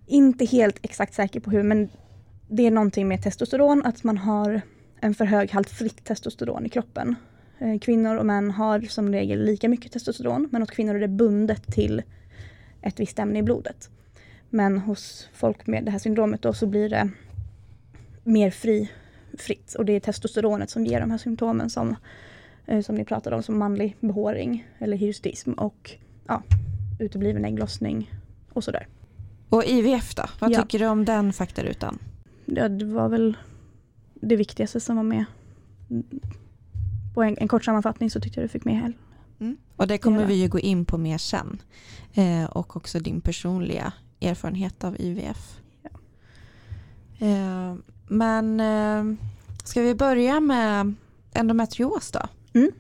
inte 0.07 0.45
helt 0.45 0.79
exakt 0.83 1.15
säker 1.15 1.41
på 1.41 1.51
hur, 1.51 1.63
men 1.63 1.89
det 2.49 2.67
är 2.67 2.71
någonting 2.71 3.09
med 3.09 3.23
testosteron, 3.23 3.83
att 3.85 4.05
man 4.05 4.19
har 4.19 4.61
en 5.01 5.15
för 5.15 5.25
hög 5.25 5.51
halt 5.51 5.71
fritt 5.71 6.05
testosteron 6.05 6.67
i 6.67 6.69
kroppen. 6.69 7.15
Eh, 7.59 7.79
kvinnor 7.79 8.17
och 8.17 8.27
män 8.27 8.51
har 8.51 8.81
som 8.81 9.13
regel 9.13 9.45
lika 9.45 9.69
mycket 9.69 9.93
testosteron, 9.93 10.49
men 10.53 10.63
hos 10.63 10.71
kvinnor 10.71 10.95
är 10.95 11.01
det 11.01 11.09
bundet 11.09 11.67
till 11.67 12.03
ett 12.83 13.01
visst 13.01 13.19
ämne 13.19 13.39
i 13.39 13.43
blodet. 13.43 13.91
Men 14.55 14.79
hos 14.79 15.29
folk 15.33 15.67
med 15.67 15.85
det 15.85 15.91
här 15.91 15.99
syndromet 15.99 16.43
då 16.43 16.53
så 16.53 16.67
blir 16.67 16.89
det 16.89 17.11
mer 18.25 18.51
fri, 18.51 18.91
fritt 19.39 19.75
och 19.75 19.85
det 19.85 19.93
är 19.93 20.01
testosteronet 20.01 20.71
som 20.71 20.87
ger 20.87 21.01
de 21.01 21.11
här 21.11 21.19
symptomen 21.19 21.71
som, 21.71 21.97
eh, 22.67 22.81
som 22.81 22.95
ni 22.95 23.05
pratade 23.05 23.37
om 23.37 23.43
som 23.43 23.59
manlig 23.59 23.97
behåring 24.01 24.69
eller 24.79 24.97
hyrstism 24.97 25.53
och 25.53 25.91
ja, 26.27 26.43
utebliven 26.99 27.45
ägglossning 27.45 28.15
och 28.53 28.65
sådär. 28.65 28.87
Och 29.49 29.65
IVF 29.65 30.15
då? 30.15 30.25
Vad 30.41 30.53
ja. 30.53 30.63
tycker 30.63 30.79
du 30.79 30.87
om 30.87 31.05
den 31.05 31.33
faktarutan? 31.33 31.99
Ja, 32.45 32.69
det 32.69 32.85
var 32.85 33.09
väl 33.09 33.37
det 34.15 34.37
viktigaste 34.37 34.81
som 34.81 34.97
var 34.97 35.03
med. 35.03 35.25
På 37.15 37.23
en, 37.23 37.37
en 37.39 37.49
kort 37.49 37.65
sammanfattning 37.65 38.11
så 38.11 38.21
tyckte 38.21 38.41
jag 38.41 38.45
du 38.45 38.49
fick 38.49 38.65
med 38.65 38.93
Mm. 39.39 39.57
Och 39.77 39.87
det 39.87 39.99
kommer 39.99 40.27
vi 40.27 40.35
ju 40.35 40.49
gå 40.49 40.59
in 40.59 40.85
på 40.85 40.99
mer 40.99 41.19
sen. 41.19 41.63
Eh, 42.13 42.45
och 42.45 42.77
också 42.77 42.99
din 42.99 43.21
personliga 43.21 43.93
erfarenhet 44.25 44.85
av 44.85 45.01
IVF. 45.01 45.61
Ja. 45.83 45.91
Eh, 47.27 47.75
men 48.09 48.61
eh, 48.61 49.17
ska 49.65 49.81
vi 49.81 49.95
börja 49.95 50.41
med 50.41 50.95
endometrios 51.33 52.11
då? 52.11 52.21
Mm. 52.53 52.71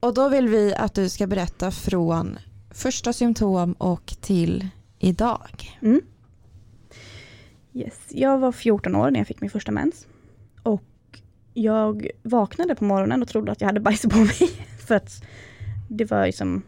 Och 0.00 0.14
då 0.14 0.28
vill 0.28 0.48
vi 0.48 0.74
att 0.74 0.94
du 0.94 1.08
ska 1.08 1.26
berätta 1.26 1.70
från 1.70 2.38
första 2.70 3.12
symptom 3.12 3.72
och 3.72 4.16
till 4.20 4.68
idag. 4.98 5.78
Mm. 5.82 6.00
Yes. 7.72 8.00
Jag 8.08 8.38
var 8.38 8.52
14 8.52 8.94
år 8.94 9.10
när 9.10 9.20
jag 9.20 9.26
fick 9.26 9.40
min 9.40 9.50
första 9.50 9.72
mens. 9.72 10.06
Och 10.62 10.82
jag 11.54 12.08
vaknade 12.22 12.74
på 12.74 12.84
morgonen 12.84 13.22
och 13.22 13.28
trodde 13.28 13.52
att 13.52 13.60
jag 13.60 13.68
hade 13.68 13.80
bajs 13.80 14.02
på 14.02 14.18
mig. 14.18 14.50
För 14.86 14.94
att 14.94 15.24
det 15.88 16.10
var 16.10 16.26
liksom, 16.26 16.62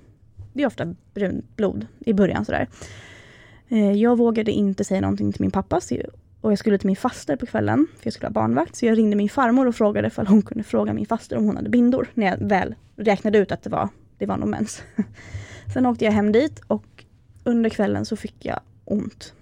det 0.52 0.62
är 0.62 0.66
ofta 0.66 0.94
brunt 1.14 1.56
blod 1.56 1.86
i 1.98 2.12
början 2.12 2.44
sådär. 2.44 2.68
Eh, 3.68 3.92
jag 3.92 4.18
vågade 4.18 4.52
inte 4.52 4.84
säga 4.84 5.00
någonting 5.00 5.32
till 5.32 5.42
min 5.42 5.50
pappa 5.50 5.80
och 6.40 6.52
jag 6.52 6.58
skulle 6.58 6.78
till 6.78 6.86
min 6.86 6.96
faster 6.96 7.36
på 7.36 7.46
kvällen, 7.46 7.86
för 7.98 8.06
jag 8.06 8.12
skulle 8.12 8.26
ha 8.26 8.32
barnvakt. 8.32 8.76
Så 8.76 8.86
jag 8.86 8.98
ringde 8.98 9.16
min 9.16 9.28
farmor 9.28 9.66
och 9.66 9.74
frågade 9.74 10.10
om 10.16 10.26
hon 10.26 10.42
kunde 10.42 10.64
fråga 10.64 10.92
min 10.92 11.06
faster 11.06 11.36
om 11.36 11.44
hon 11.44 11.56
hade 11.56 11.68
bindor, 11.68 12.08
när 12.14 12.26
jag 12.26 12.48
väl 12.48 12.74
räknade 12.96 13.38
ut 13.38 13.52
att 13.52 13.62
det 13.62 13.70
var, 13.70 13.88
det 14.18 14.26
var 14.26 14.36
nog 14.36 14.48
mens. 14.48 14.82
Sen 15.72 15.86
åkte 15.86 16.04
jag 16.04 16.12
hem 16.12 16.32
dit 16.32 16.60
och 16.66 17.04
under 17.44 17.70
kvällen 17.70 18.04
så 18.04 18.16
fick 18.16 18.44
jag 18.44 18.60
ont. 18.84 19.34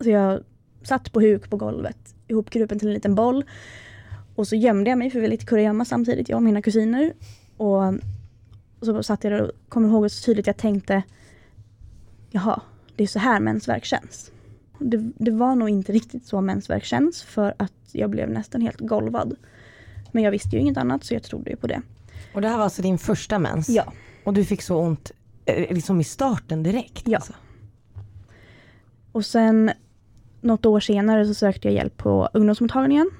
Så 0.00 0.10
jag 0.10 0.40
satt 0.82 1.12
på 1.12 1.20
huk 1.20 1.50
på 1.50 1.56
golvet, 1.56 2.14
ihopkrupen 2.28 2.78
till 2.78 2.88
en 2.88 2.94
liten 2.94 3.14
boll. 3.14 3.44
Och 4.34 4.48
så 4.48 4.56
gömde 4.56 4.90
jag 4.90 4.98
mig, 4.98 5.10
för 5.10 5.18
vi 5.18 5.26
var 5.26 5.30
lite 5.30 5.46
kurragömma 5.46 5.84
samtidigt, 5.84 6.28
jag 6.28 6.36
och 6.36 6.42
mina 6.42 6.62
kusiner. 6.62 7.12
Och, 7.56 7.86
och 8.78 8.86
så 8.86 9.02
satt 9.02 9.24
jag 9.24 9.32
där 9.32 9.42
och 9.42 9.50
kommer 9.68 9.88
ihåg 9.88 10.10
så 10.10 10.24
tydligt, 10.24 10.46
jag 10.46 10.56
tänkte, 10.56 11.02
jaha, 12.30 12.60
det 12.98 13.04
är 13.04 13.08
så 13.08 13.18
här 13.18 13.40
mensvärk 13.40 13.84
känns. 13.84 14.32
Det, 14.78 15.12
det 15.16 15.30
var 15.30 15.54
nog 15.54 15.68
inte 15.68 15.92
riktigt 15.92 16.26
så 16.26 16.40
mensvärk 16.40 16.84
känns, 16.84 17.22
för 17.22 17.54
att 17.56 17.72
jag 17.92 18.10
blev 18.10 18.30
nästan 18.30 18.60
helt 18.60 18.80
golvad. 18.80 19.36
Men 20.12 20.22
jag 20.22 20.30
visste 20.30 20.56
ju 20.56 20.58
inget 20.58 20.76
annat, 20.76 21.04
så 21.04 21.14
jag 21.14 21.22
trodde 21.22 21.50
ju 21.50 21.56
på 21.56 21.66
det. 21.66 21.82
Och 22.34 22.40
det 22.40 22.48
här 22.48 22.56
var 22.56 22.64
alltså 22.64 22.82
din 22.82 22.98
första 22.98 23.38
mens? 23.38 23.68
Ja. 23.68 23.92
Och 24.24 24.34
du 24.34 24.44
fick 24.44 24.62
så 24.62 24.76
ont 24.76 25.12
eh, 25.44 25.74
liksom 25.74 26.00
i 26.00 26.04
starten 26.04 26.62
direkt? 26.62 27.08
Ja. 27.08 27.16
Alltså. 27.16 27.32
Och 29.12 29.24
sen 29.24 29.70
något 30.40 30.66
år 30.66 30.80
senare 30.80 31.26
så 31.26 31.34
sökte 31.34 31.68
jag 31.68 31.74
hjälp 31.74 31.96
på 31.96 32.28
ungdomsmottagningen. 32.32 33.10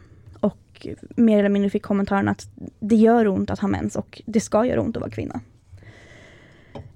Och 0.41 0.87
mer 1.17 1.38
eller 1.38 1.49
mindre 1.49 1.71
fick 1.71 1.83
kommentaren 1.83 2.29
att 2.29 2.49
det 2.81 2.97
gör 2.97 3.29
ont 3.29 3.51
att 3.51 3.59
ha 3.59 3.69
mens 3.69 3.97
och 3.97 4.23
det 4.27 4.41
ska 4.41 4.67
göra 4.67 4.81
ont 4.81 4.97
att 4.97 5.01
vara 5.01 5.11
kvinna. 5.11 5.41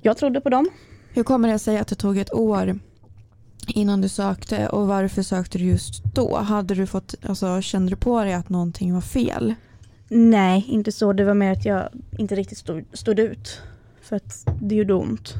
Jag 0.00 0.16
trodde 0.16 0.40
på 0.40 0.48
dem. 0.48 0.68
Hur 1.14 1.22
kommer 1.22 1.48
det 1.48 1.58
sig 1.58 1.78
att 1.78 1.88
det 1.88 1.94
tog 1.94 2.18
ett 2.18 2.32
år 2.32 2.78
innan 3.66 4.00
du 4.00 4.08
sökte 4.08 4.68
och 4.68 4.86
varför 4.86 5.22
sökte 5.22 5.58
du 5.58 5.64
just 5.64 6.04
då? 6.14 6.36
Hade 6.36 6.74
du 6.74 6.86
fått, 6.86 7.14
alltså, 7.22 7.60
kände 7.62 7.92
du 7.92 7.96
på 7.96 8.24
dig 8.24 8.34
att 8.34 8.48
någonting 8.48 8.94
var 8.94 9.00
fel? 9.00 9.54
Nej, 10.08 10.64
inte 10.68 10.92
så. 10.92 11.12
Det 11.12 11.24
var 11.24 11.34
mer 11.34 11.52
att 11.52 11.64
jag 11.64 11.88
inte 12.18 12.34
riktigt 12.34 12.58
stod, 12.58 12.84
stod 12.92 13.18
ut. 13.18 13.60
För 14.00 14.16
att 14.16 14.46
det 14.60 14.74
gjorde 14.74 14.94
ont. 14.94 15.34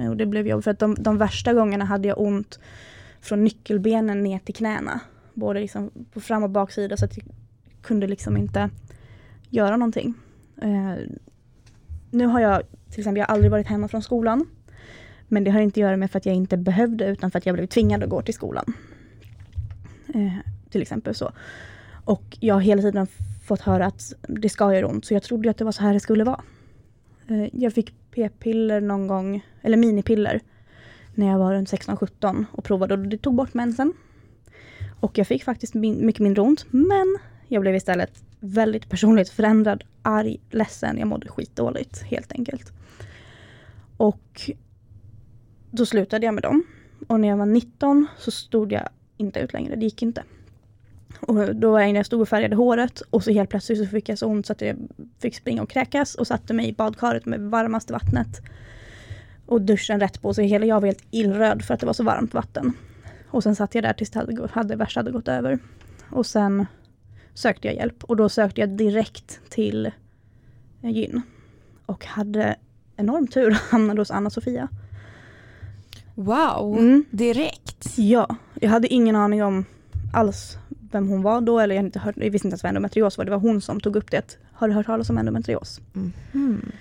Eh, 0.00 0.08
och 0.08 0.16
det 0.16 0.26
blev 0.26 0.46
jobbigt. 0.46 0.64
För 0.64 0.70
att 0.70 0.78
de, 0.78 0.94
de 0.94 1.18
värsta 1.18 1.54
gångerna 1.54 1.84
hade 1.84 2.08
jag 2.08 2.20
ont 2.20 2.58
från 3.20 3.44
nyckelbenen 3.44 4.22
ner 4.22 4.38
till 4.38 4.54
knäna. 4.54 5.00
Både 5.34 5.60
liksom 5.60 5.90
på 6.12 6.20
fram 6.20 6.42
och 6.42 6.50
baksida 6.50 6.96
så 6.96 7.04
att 7.04 7.16
jag 7.16 7.26
kunde 7.82 8.06
liksom 8.06 8.36
inte 8.36 8.70
göra 9.50 9.76
någonting. 9.76 10.14
Uh, 10.64 10.94
nu 12.10 12.26
har 12.26 12.40
jag 12.40 12.62
till 12.90 13.00
exempel 13.00 13.18
jag 13.18 13.26
har 13.26 13.34
aldrig 13.34 13.50
varit 13.50 13.66
hemma 13.66 13.88
från 13.88 14.02
skolan. 14.02 14.46
Men 15.28 15.44
det 15.44 15.50
har 15.50 15.60
inte 15.60 15.80
att 15.80 15.82
göra 15.82 15.96
med 15.96 16.10
för 16.10 16.18
att 16.18 16.26
jag 16.26 16.34
inte 16.34 16.56
behövde 16.56 17.06
utan 17.06 17.30
för 17.30 17.38
att 17.38 17.46
jag 17.46 17.54
blev 17.54 17.66
tvingad 17.66 18.02
att 18.02 18.10
gå 18.10 18.22
till 18.22 18.34
skolan. 18.34 18.72
Eh, 20.14 20.32
till 20.70 20.82
exempel 20.82 21.14
så. 21.14 21.32
Och 22.04 22.36
jag 22.40 22.54
har 22.54 22.60
hela 22.60 22.82
tiden 22.82 23.06
fått 23.46 23.60
höra 23.60 23.86
att 23.86 24.12
det 24.20 24.48
ska 24.48 24.74
göra 24.74 24.86
ont, 24.86 25.04
så 25.04 25.14
jag 25.14 25.22
trodde 25.22 25.50
att 25.50 25.58
det 25.58 25.64
var 25.64 25.72
så 25.72 25.82
här 25.82 25.94
det 25.94 26.00
skulle 26.00 26.24
vara. 26.24 26.40
Eh, 27.28 27.48
Jag 27.52 27.72
fick 27.72 27.94
p-piller 28.10 28.80
någon 28.80 29.06
gång, 29.06 29.44
eller 29.62 29.76
minipiller, 29.76 30.40
när 31.14 31.26
jag 31.26 31.38
var 31.38 31.54
runt 31.54 31.72
16-17 31.72 32.44
och 32.52 32.64
provade 32.64 32.94
och 32.94 33.00
det 33.00 33.18
tog 33.18 33.34
bort 33.34 33.54
mensen. 33.54 33.92
Och 35.00 35.18
jag 35.18 35.26
fick 35.26 35.44
faktiskt 35.44 35.74
min, 35.74 36.06
mycket 36.06 36.22
mindre 36.22 36.42
ont, 36.42 36.66
men 36.70 37.18
jag 37.48 37.62
blev 37.62 37.74
istället 37.74 38.22
väldigt 38.40 38.88
personligt 38.88 39.28
förändrad, 39.28 39.84
arg, 40.02 40.40
ledsen. 40.50 40.98
Jag 40.98 41.08
mådde 41.08 41.28
skitdåligt 41.28 42.02
helt 42.02 42.32
enkelt. 42.32 42.72
Och 43.96 44.50
då 45.70 45.86
slutade 45.86 46.26
jag 46.26 46.34
med 46.34 46.42
dem. 46.42 46.64
Och 47.06 47.20
när 47.20 47.28
jag 47.28 47.36
var 47.36 47.46
19 47.46 48.06
så 48.18 48.30
stod 48.30 48.72
jag 48.72 48.88
inte 49.16 49.40
ut 49.40 49.52
längre, 49.52 49.76
det 49.76 49.84
gick 49.84 50.02
inte. 50.02 50.22
Och 51.20 51.56
då 51.56 51.70
var 51.70 51.80
jag 51.80 51.88
när 51.88 51.96
jag 51.96 52.06
stod 52.06 52.20
och 52.20 52.28
färgade 52.28 52.56
håret 52.56 53.00
och 53.10 53.24
så 53.24 53.30
helt 53.30 53.50
plötsligt 53.50 53.78
så 53.78 53.86
fick 53.86 54.08
jag 54.08 54.18
så 54.18 54.26
ont 54.26 54.46
så 54.46 54.52
att 54.52 54.60
jag 54.60 54.76
fick 55.18 55.34
springa 55.34 55.62
och 55.62 55.70
kräkas 55.70 56.14
och 56.14 56.26
satte 56.26 56.54
mig 56.54 56.68
i 56.68 56.72
badkaret 56.72 57.26
med 57.26 57.40
varmaste 57.40 57.92
vattnet. 57.92 58.42
Och 59.46 59.62
duschen 59.62 60.00
rätt 60.00 60.22
på 60.22 60.34
så 60.34 60.42
hela 60.42 60.66
jag 60.66 60.80
var 60.80 60.86
helt 60.86 61.04
illröd 61.10 61.64
för 61.64 61.74
att 61.74 61.80
det 61.80 61.86
var 61.86 61.92
så 61.92 62.04
varmt 62.04 62.34
vatten. 62.34 62.72
Och 63.30 63.42
sen 63.42 63.56
satt 63.56 63.74
jag 63.74 63.84
där 63.84 63.92
tills 63.92 64.10
det 64.10 64.18
hade, 64.18 64.48
hade 64.52 64.76
värsta 64.76 65.00
hade 65.00 65.10
gått 65.10 65.28
över. 65.28 65.58
Och 66.10 66.26
sen 66.26 66.66
sökte 67.34 67.68
jag 67.68 67.76
hjälp 67.76 68.04
och 68.04 68.16
då 68.16 68.28
sökte 68.28 68.60
jag 68.60 68.70
direkt 68.70 69.40
till 69.48 69.90
gyn. 70.82 71.22
Och 71.86 72.06
hade 72.06 72.56
enorm 72.96 73.26
tur 73.26 73.50
och 73.50 73.56
hamnade 73.56 74.00
hos 74.00 74.10
Anna-Sofia. 74.10 74.68
Wow, 76.18 76.78
Mm. 76.78 77.04
direkt. 77.10 77.98
Ja, 77.98 78.36
jag 78.60 78.70
hade 78.70 78.88
ingen 78.94 79.16
aning 79.16 79.42
om 79.44 79.64
alls 80.12 80.56
vem 80.92 81.08
hon 81.08 81.22
var 81.22 81.40
då, 81.40 81.60
eller 81.60 81.74
jag, 81.74 81.78
hade 81.80 81.86
inte 81.86 81.98
hört, 81.98 82.14
jag 82.16 82.30
visste 82.30 82.48
inte 82.48 82.52
ens 82.52 82.62
vad 82.62 82.68
endometrios 82.68 83.18
var. 83.18 83.24
Det 83.24 83.30
var 83.30 83.38
hon 83.38 83.60
som 83.60 83.80
tog 83.80 83.96
upp 83.96 84.10
det. 84.10 84.38
Har 84.52 84.68
du 84.68 84.74
hört 84.74 84.86
talas 84.86 85.10
om 85.10 85.18
endometrios? 85.18 85.80
Mhm. 85.92 86.72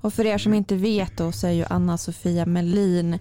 Och 0.00 0.14
för 0.14 0.26
er 0.26 0.38
som 0.38 0.54
inte 0.54 0.76
vet 0.76 1.16
då 1.16 1.32
så 1.32 1.46
är 1.46 1.50
ju 1.50 1.64
Anna-Sofia 1.70 2.46
Melin, 2.46 3.18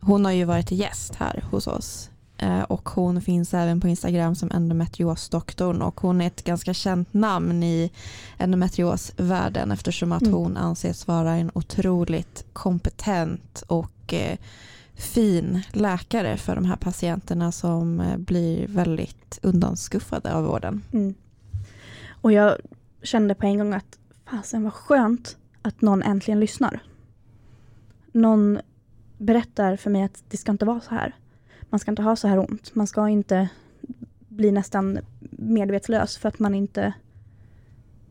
hon 0.00 0.24
har 0.24 0.32
ju 0.32 0.44
varit 0.44 0.70
gäst 0.70 1.14
här 1.14 1.44
hos 1.50 1.66
oss. 1.66 2.10
Eh, 2.38 2.62
Och 2.62 2.88
hon 2.88 3.20
finns 3.20 3.54
även 3.54 3.80
på 3.80 3.88
Instagram 3.88 4.34
som 4.34 4.50
endometriosdoktorn 4.50 5.82
och 5.82 6.00
hon 6.00 6.20
är 6.20 6.26
ett 6.26 6.44
ganska 6.44 6.74
känt 6.74 7.14
namn 7.14 7.62
i 7.62 7.90
endometriosvärlden 8.38 9.70
eftersom 9.72 10.12
att 10.12 10.22
Mm. 10.22 10.34
hon 10.34 10.56
anses 10.56 11.06
vara 11.08 11.32
en 11.34 11.50
otroligt 11.54 12.44
kompetent 12.52 13.62
och 13.66 14.14
eh, 14.14 14.38
fin 14.94 15.62
läkare 15.72 16.36
för 16.36 16.54
de 16.54 16.64
här 16.64 16.76
patienterna 16.76 17.52
som 17.52 18.00
eh, 18.00 18.16
blir 18.16 18.66
väldigt 18.66 19.38
undanskuffade 19.42 20.34
av 20.34 20.44
vården. 20.44 20.82
Mm. 20.92 21.14
Och 22.08 22.32
jag 22.32 22.56
kände 23.02 23.34
på 23.34 23.46
en 23.46 23.58
gång 23.58 23.72
att 23.72 23.98
fasen 24.24 24.62
vad 24.62 24.72
skönt 24.72 25.36
att 25.62 25.80
någon 25.80 26.02
äntligen 26.02 26.40
lyssnar. 26.40 26.80
Någon 28.12 28.60
berättar 29.18 29.76
för 29.76 29.90
mig 29.90 30.02
att 30.02 30.22
det 30.28 30.36
ska 30.36 30.52
inte 30.52 30.64
vara 30.64 30.80
så 30.80 30.94
här. 30.94 31.14
Man 31.70 31.80
ska 31.80 31.90
inte 31.90 32.02
ha 32.02 32.16
så 32.16 32.28
här 32.28 32.38
ont. 32.38 32.74
Man 32.74 32.86
ska 32.86 33.08
inte 33.08 33.48
bli 34.28 34.52
nästan 34.52 34.98
medvetslös 35.30 36.18
för 36.18 36.28
att 36.28 36.38
man 36.38 36.54
inte 36.54 36.92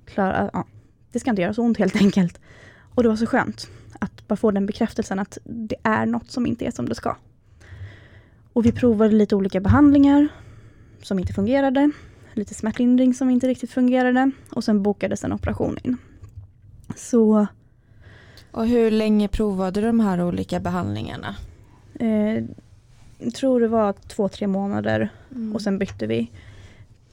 klarar, 0.05 0.49
ja, 0.53 0.65
det 1.11 1.19
ska 1.19 1.29
inte 1.29 1.41
göra 1.41 1.53
så 1.53 1.63
ont 1.63 1.77
helt 1.77 1.95
enkelt. 1.95 2.39
Och 2.95 3.03
det 3.03 3.09
var 3.09 3.15
så 3.15 3.25
skönt 3.25 3.69
att 3.99 4.27
bara 4.27 4.35
få 4.35 4.51
den 4.51 4.65
bekräftelsen 4.65 5.19
att 5.19 5.37
det 5.43 5.75
är 5.83 6.05
något 6.05 6.31
som 6.31 6.45
inte 6.45 6.65
är 6.65 6.71
som 6.71 6.89
det 6.89 6.95
ska. 6.95 7.15
Och 8.53 8.65
vi 8.65 8.71
provade 8.71 9.15
lite 9.15 9.35
olika 9.35 9.59
behandlingar 9.59 10.27
som 11.01 11.19
inte 11.19 11.33
fungerade 11.33 11.91
lite 12.33 12.53
smärtlindring 12.53 13.13
som 13.13 13.29
inte 13.29 13.47
riktigt 13.47 13.71
fungerade 13.71 14.31
och 14.51 14.63
sen 14.63 14.83
bokades 14.83 15.23
en 15.23 15.33
operation 15.33 15.77
in. 15.83 15.97
Så 16.95 17.47
Och 18.51 18.67
hur 18.67 18.91
länge 18.91 19.27
provade 19.27 19.81
du 19.81 19.87
de 19.87 19.99
här 19.99 20.21
olika 20.23 20.59
behandlingarna? 20.59 21.35
eh, 21.99 22.43
jag 23.19 23.33
tror 23.33 23.59
det 23.59 23.67
var 23.67 23.93
två, 23.93 24.27
tre 24.29 24.47
månader 24.47 25.09
Mm. 25.31 25.55
och 25.55 25.61
sen 25.61 25.77
bytte 25.79 26.07
vi. 26.07 26.31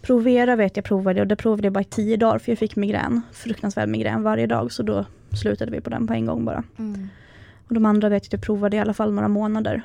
Provera 0.02 0.56
vet 0.56 0.76
jag 0.76 0.84
provade 0.84 1.20
och 1.20 1.26
det 1.26 1.36
provade 1.36 1.66
jag 1.66 1.72
bara 1.72 1.80
i 1.80 1.84
tio 1.84 2.16
dagar 2.16 2.38
för 2.38 2.52
jag 2.52 2.58
fick 2.58 2.76
migrän, 2.76 3.20
fruktansvärd 3.32 3.88
migrän 3.88 4.22
varje 4.22 4.46
dag 4.46 4.72
så 4.72 4.82
då 4.82 5.04
slutade 5.36 5.70
vi 5.70 5.80
på 5.80 5.90
den 5.90 6.06
på 6.06 6.12
en 6.12 6.26
gång 6.26 6.44
bara. 6.44 6.62
Mm. 6.78 7.08
Och 7.68 7.74
de 7.74 7.86
andra 7.86 8.08
vet 8.08 8.22
att 8.26 8.32
jag 8.32 8.42
provade 8.42 8.76
i 8.76 8.80
alla 8.80 8.94
fall 8.94 9.12
några 9.12 9.28
månader. 9.28 9.82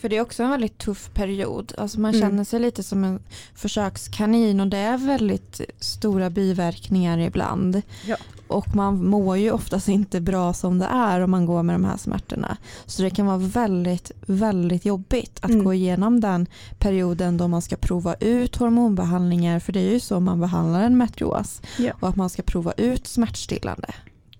För 0.00 0.08
det 0.08 0.16
är 0.16 0.20
också 0.20 0.42
en 0.42 0.50
väldigt 0.50 0.78
tuff 0.78 1.10
period. 1.14 1.72
Alltså 1.78 2.00
man 2.00 2.14
Mm. 2.14 2.20
känner 2.28 2.44
sig 2.44 2.60
lite 2.60 2.82
som 2.82 3.04
en 3.04 3.20
försökskanin 3.54 4.60
och 4.60 4.66
det 4.66 4.76
är 4.76 4.98
väldigt 4.98 5.60
stora 5.78 6.30
biverkningar 6.30 7.18
ibland. 7.18 7.82
Ja. 8.06 8.16
Och 8.48 8.74
man 8.74 9.06
mår 9.06 9.36
ju 9.36 9.50
oftast 9.50 9.88
inte 9.88 10.20
bra 10.20 10.52
som 10.52 10.78
det 10.78 10.86
är 10.86 11.20
om 11.20 11.30
man 11.30 11.46
går 11.46 11.62
med 11.62 11.74
de 11.74 11.84
här 11.84 11.96
smärtorna. 11.96 12.56
Så 12.86 13.02
det 13.02 13.10
kan 13.10 13.26
vara 13.26 13.36
väldigt, 13.38 14.10
väldigt 14.26 14.84
jobbigt 14.84 15.38
att 15.42 15.50
Mm. 15.50 15.64
gå 15.64 15.74
igenom 15.74 16.20
den 16.20 16.46
perioden 16.78 17.36
då 17.36 17.48
man 17.48 17.62
ska 17.62 17.76
prova 17.76 18.14
ut 18.14 18.56
hormonbehandlingar. 18.56 19.58
För 19.60 19.72
det 19.72 19.80
är 19.80 19.92
ju 19.92 20.00
så 20.00 20.20
man 20.20 20.40
behandlar 20.40 20.82
en 20.82 20.96
metrios. 20.98 21.62
Ja. 21.78 21.92
Och 22.00 22.08
att 22.08 22.16
man 22.16 22.30
ska 22.30 22.42
prova 22.42 22.72
ut 22.72 23.06
smärtstillande. 23.06 23.88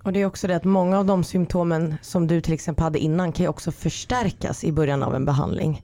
Och 0.06 0.12
det 0.12 0.20
är 0.20 0.26
också 0.26 0.46
det 0.46 0.56
att 0.56 0.64
många 0.64 0.98
av 0.98 1.06
de 1.06 1.24
symptomen 1.24 1.94
som 2.02 2.26
du 2.26 2.40
till 2.40 2.54
exempel 2.54 2.82
hade 2.82 2.98
innan 2.98 3.32
kan 3.32 3.44
ju 3.44 3.48
också 3.48 3.72
förstärkas 3.72 4.64
i 4.64 4.72
början 4.72 5.02
av 5.02 5.14
en 5.14 5.24
behandling. 5.24 5.82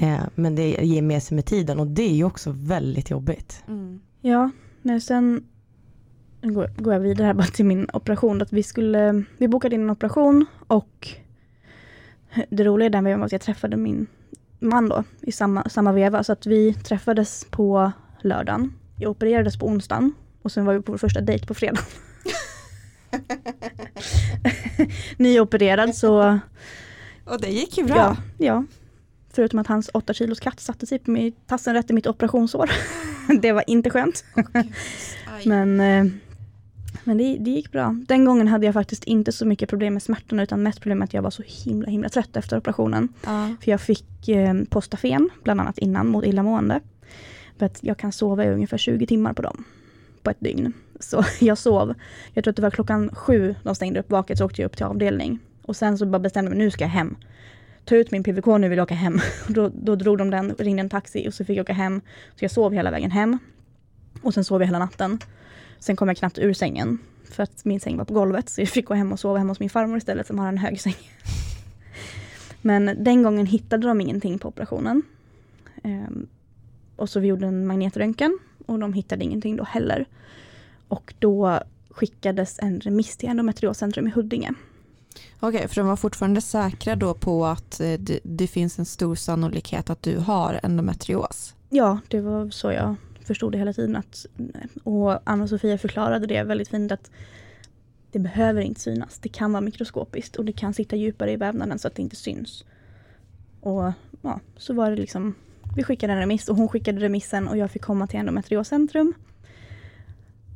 Eh, 0.00 0.20
men 0.34 0.54
det 0.54 0.68
ger 0.70 1.02
med 1.02 1.22
sig 1.22 1.34
med 1.34 1.44
tiden 1.44 1.80
och 1.80 1.86
det 1.86 2.02
är 2.02 2.14
ju 2.14 2.24
också 2.24 2.50
väldigt 2.56 3.10
jobbigt. 3.10 3.64
Mm. 3.68 4.00
Ja, 4.20 4.50
nej, 4.82 5.00
sen 5.00 5.44
går, 6.42 6.82
går 6.82 6.92
jag 6.92 7.00
vidare 7.00 7.26
här 7.26 7.34
bara 7.34 7.46
till 7.46 7.64
min 7.64 7.88
operation. 7.92 8.42
Att 8.42 8.52
vi, 8.52 8.62
skulle, 8.62 9.24
vi 9.38 9.48
bokade 9.48 9.74
in 9.74 9.82
en 9.82 9.90
operation 9.90 10.46
och 10.66 11.08
det 12.50 12.64
roliga 12.64 12.86
i 12.86 12.90
den 12.90 13.04
vevan 13.04 13.20
var 13.20 13.26
att 13.26 13.32
jag 13.32 13.40
träffade 13.40 13.76
min 13.76 14.06
man 14.58 14.88
då 14.88 15.04
i 15.20 15.32
samma, 15.32 15.68
samma 15.68 15.92
veva. 15.92 16.24
Så 16.24 16.32
att 16.32 16.46
vi 16.46 16.74
träffades 16.74 17.46
på 17.50 17.92
lördagen. 18.20 18.72
Jag 18.98 19.10
opererades 19.10 19.58
på 19.58 19.66
onsdagen 19.66 20.12
och 20.42 20.52
sen 20.52 20.64
var 20.64 20.74
vi 20.74 20.82
på 20.82 20.92
vår 20.92 20.98
första 20.98 21.20
dejt 21.20 21.46
på 21.46 21.54
fredag. 21.54 21.80
Nyopererad 25.16 25.94
så 25.94 26.38
Och 27.24 27.40
det 27.40 27.48
gick 27.48 27.78
ju 27.78 27.84
bra. 27.84 27.96
ja, 27.96 28.16
ja. 28.38 28.64
Förutom 29.32 29.58
att 29.58 29.66
hans 29.66 29.90
8 29.94 30.14
kilos 30.14 30.40
katt 30.40 30.60
satte 30.60 30.86
sig 30.86 30.98
på 30.98 31.10
mig, 31.10 31.32
tassen 31.46 31.74
rätt 31.74 31.90
i 31.90 31.92
mitt 31.92 32.06
operationsår. 32.06 32.70
det 33.40 33.52
var 33.52 33.64
inte 33.66 33.90
skönt. 33.90 34.24
Men, 35.44 35.80
eh, 35.80 36.04
men 37.04 37.18
det, 37.18 37.36
det 37.40 37.50
gick 37.50 37.72
bra. 37.72 37.96
Den 38.08 38.24
gången 38.24 38.48
hade 38.48 38.66
jag 38.66 38.74
faktiskt 38.74 39.04
inte 39.04 39.32
så 39.32 39.46
mycket 39.46 39.68
problem 39.68 39.92
med 39.92 40.02
smärtorna 40.02 40.42
utan 40.42 40.62
mest 40.62 40.80
problem 40.80 40.98
med 40.98 41.04
att 41.04 41.14
jag 41.14 41.22
var 41.22 41.30
så 41.30 41.42
himla 41.46 41.88
himla 41.90 42.08
trött 42.08 42.36
efter 42.36 42.58
operationen. 42.58 43.08
ja. 43.24 43.54
För 43.60 43.70
jag 43.70 43.80
fick 43.80 44.28
eh, 44.28 44.54
postafen, 44.68 45.30
bland 45.42 45.60
annat 45.60 45.78
innan, 45.78 46.08
mot 46.08 46.24
illamående. 46.24 46.80
För 47.58 47.66
att 47.66 47.78
jag 47.80 47.98
kan 47.98 48.12
sova 48.12 48.44
i 48.44 48.48
ungefär 48.48 48.78
20 48.78 49.06
timmar 49.06 49.32
på 49.32 49.42
dem. 49.42 49.64
På 50.22 50.30
ett 50.30 50.40
dygn. 50.40 50.72
Så 51.00 51.24
jag 51.40 51.58
sov. 51.58 51.94
Jag 52.32 52.44
tror 52.44 52.52
att 52.52 52.56
det 52.56 52.62
var 52.62 52.70
klockan 52.70 53.14
sju 53.14 53.54
de 53.62 53.74
stängde 53.74 54.00
upp 54.00 54.10
vaket 54.10 54.38
så 54.38 54.44
åkte 54.44 54.62
jag 54.62 54.66
upp 54.66 54.76
till 54.76 54.86
avdelning. 54.86 55.38
Och 55.62 55.76
sen 55.76 55.98
så 55.98 56.06
bara 56.06 56.18
bestämde 56.18 56.50
jag 56.50 56.56
mig, 56.56 56.64
nu 56.64 56.70
ska 56.70 56.84
jag 56.84 56.88
hem. 56.88 57.16
Ta 57.84 57.96
ut 57.96 58.10
min 58.10 58.24
PVK, 58.24 58.46
nu 58.46 58.68
vill 58.68 58.78
jag 58.78 58.84
åka 58.84 58.94
hem. 58.94 59.20
Då, 59.48 59.70
då 59.74 59.96
drog 59.96 60.18
de 60.18 60.30
den, 60.30 60.54
ringde 60.58 60.80
en 60.80 60.90
taxi 60.90 61.28
och 61.28 61.34
så 61.34 61.44
fick 61.44 61.58
jag 61.58 61.64
åka 61.64 61.72
hem. 61.72 62.00
Så 62.36 62.44
jag 62.44 62.50
sov 62.50 62.72
hela 62.72 62.90
vägen 62.90 63.10
hem. 63.10 63.38
Och 64.22 64.34
sen 64.34 64.44
sov 64.44 64.60
jag 64.60 64.66
hela 64.66 64.78
natten. 64.78 65.18
Sen 65.78 65.96
kom 65.96 66.08
jag 66.08 66.16
knappt 66.16 66.38
ur 66.38 66.52
sängen. 66.52 66.98
För 67.30 67.42
att 67.42 67.64
min 67.64 67.80
säng 67.80 67.96
var 67.96 68.04
på 68.04 68.14
golvet. 68.14 68.48
Så 68.48 68.60
jag 68.60 68.68
fick 68.68 68.86
gå 68.86 68.94
hem 68.94 69.12
och 69.12 69.20
sova 69.20 69.38
hemma 69.38 69.50
hos 69.50 69.60
min 69.60 69.70
farmor 69.70 69.96
istället 69.96 70.26
som 70.26 70.38
har 70.38 70.48
en 70.48 70.58
hög 70.58 70.80
säng. 70.80 70.96
Men 72.62 73.04
den 73.04 73.22
gången 73.22 73.46
hittade 73.46 73.86
de 73.86 74.00
ingenting 74.00 74.38
på 74.38 74.48
operationen. 74.48 75.02
Ehm, 75.82 76.26
och 76.96 77.10
så 77.10 77.20
vi 77.20 77.28
gjorde 77.28 77.46
en 77.46 77.66
magnetröntgen 77.66 78.38
och 78.66 78.78
de 78.78 78.92
hittade 78.92 79.24
ingenting 79.24 79.56
då 79.56 79.64
heller. 79.64 80.06
Och 80.94 81.14
då 81.18 81.60
skickades 81.90 82.58
en 82.62 82.80
remiss 82.80 83.16
till 83.16 83.28
endometrioscentrum 83.28 84.06
i 84.06 84.10
Huddinge. 84.10 84.52
Okej, 85.40 85.68
för 85.68 85.76
de 85.76 85.86
var 85.86 85.96
fortfarande 85.96 86.40
säkra 86.40 86.96
då 86.96 87.14
på 87.14 87.46
att 87.46 87.80
eh, 87.80 87.92
det, 87.92 88.20
det 88.22 88.46
finns 88.46 88.78
en 88.78 88.84
stor 88.84 89.14
sannolikhet 89.14 89.90
att 89.90 90.02
du 90.02 90.18
har 90.18 90.60
endometrios. 90.62 91.54
Ja, 91.70 91.98
det 92.08 92.20
var 92.20 92.50
så 92.50 92.72
jag 92.72 92.96
förstod 93.24 93.52
det 93.52 93.58
hela 93.58 93.72
tiden. 93.72 93.96
Att, 93.96 94.26
och 94.84 95.30
Anna-Sofia 95.30 95.78
förklarade 95.78 96.26
det 96.26 96.42
väldigt 96.42 96.68
fint 96.68 96.92
att 96.92 97.10
det 98.12 98.18
behöver 98.18 98.60
inte 98.60 98.80
synas. 98.80 99.18
Det 99.18 99.28
kan 99.28 99.52
vara 99.52 99.60
mikroskopiskt 99.60 100.36
och 100.36 100.44
det 100.44 100.52
kan 100.52 100.74
sitta 100.74 100.96
djupare 100.96 101.32
i 101.32 101.36
vävnaden 101.36 101.78
så 101.78 101.88
att 101.88 101.94
det 101.94 102.02
inte 102.02 102.16
syns. 102.16 102.64
Och 103.60 103.92
ja, 104.22 104.40
så 104.56 104.74
var 104.74 104.90
det 104.90 104.96
liksom, 104.96 105.34
vi 105.76 105.82
skickade 105.82 106.12
en 106.12 106.18
remiss 106.18 106.48
och 106.48 106.56
hon 106.56 106.68
skickade 106.68 107.00
remissen 107.00 107.48
och 107.48 107.56
jag 107.56 107.70
fick 107.70 107.82
komma 107.82 108.06
till 108.06 108.18
endometrioscentrum. 108.18 109.14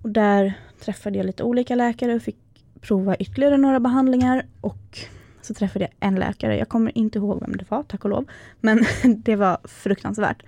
Och 0.09 0.13
där 0.13 0.55
träffade 0.81 1.19
jag 1.19 1.27
lite 1.27 1.43
olika 1.43 1.75
läkare 1.75 2.15
och 2.15 2.23
fick 2.23 2.37
prova 2.81 3.17
ytterligare 3.17 3.57
några 3.57 3.81
behandlingar 3.81 4.47
och 4.61 4.99
så 5.43 5.55
träffade 5.55 5.85
jag 5.85 6.09
en 6.09 6.15
läkare. 6.15 6.59
Jag 6.59 6.69
kommer 6.69 6.99
inte 6.99 7.19
ihåg 7.19 7.41
vem 7.41 7.57
det 7.57 7.71
var, 7.71 7.83
tack 7.83 8.05
och 8.05 8.11
lov. 8.11 8.25
Men 8.61 8.85
det 9.17 9.37
var 9.37 9.59
fruktansvärt. 9.65 10.43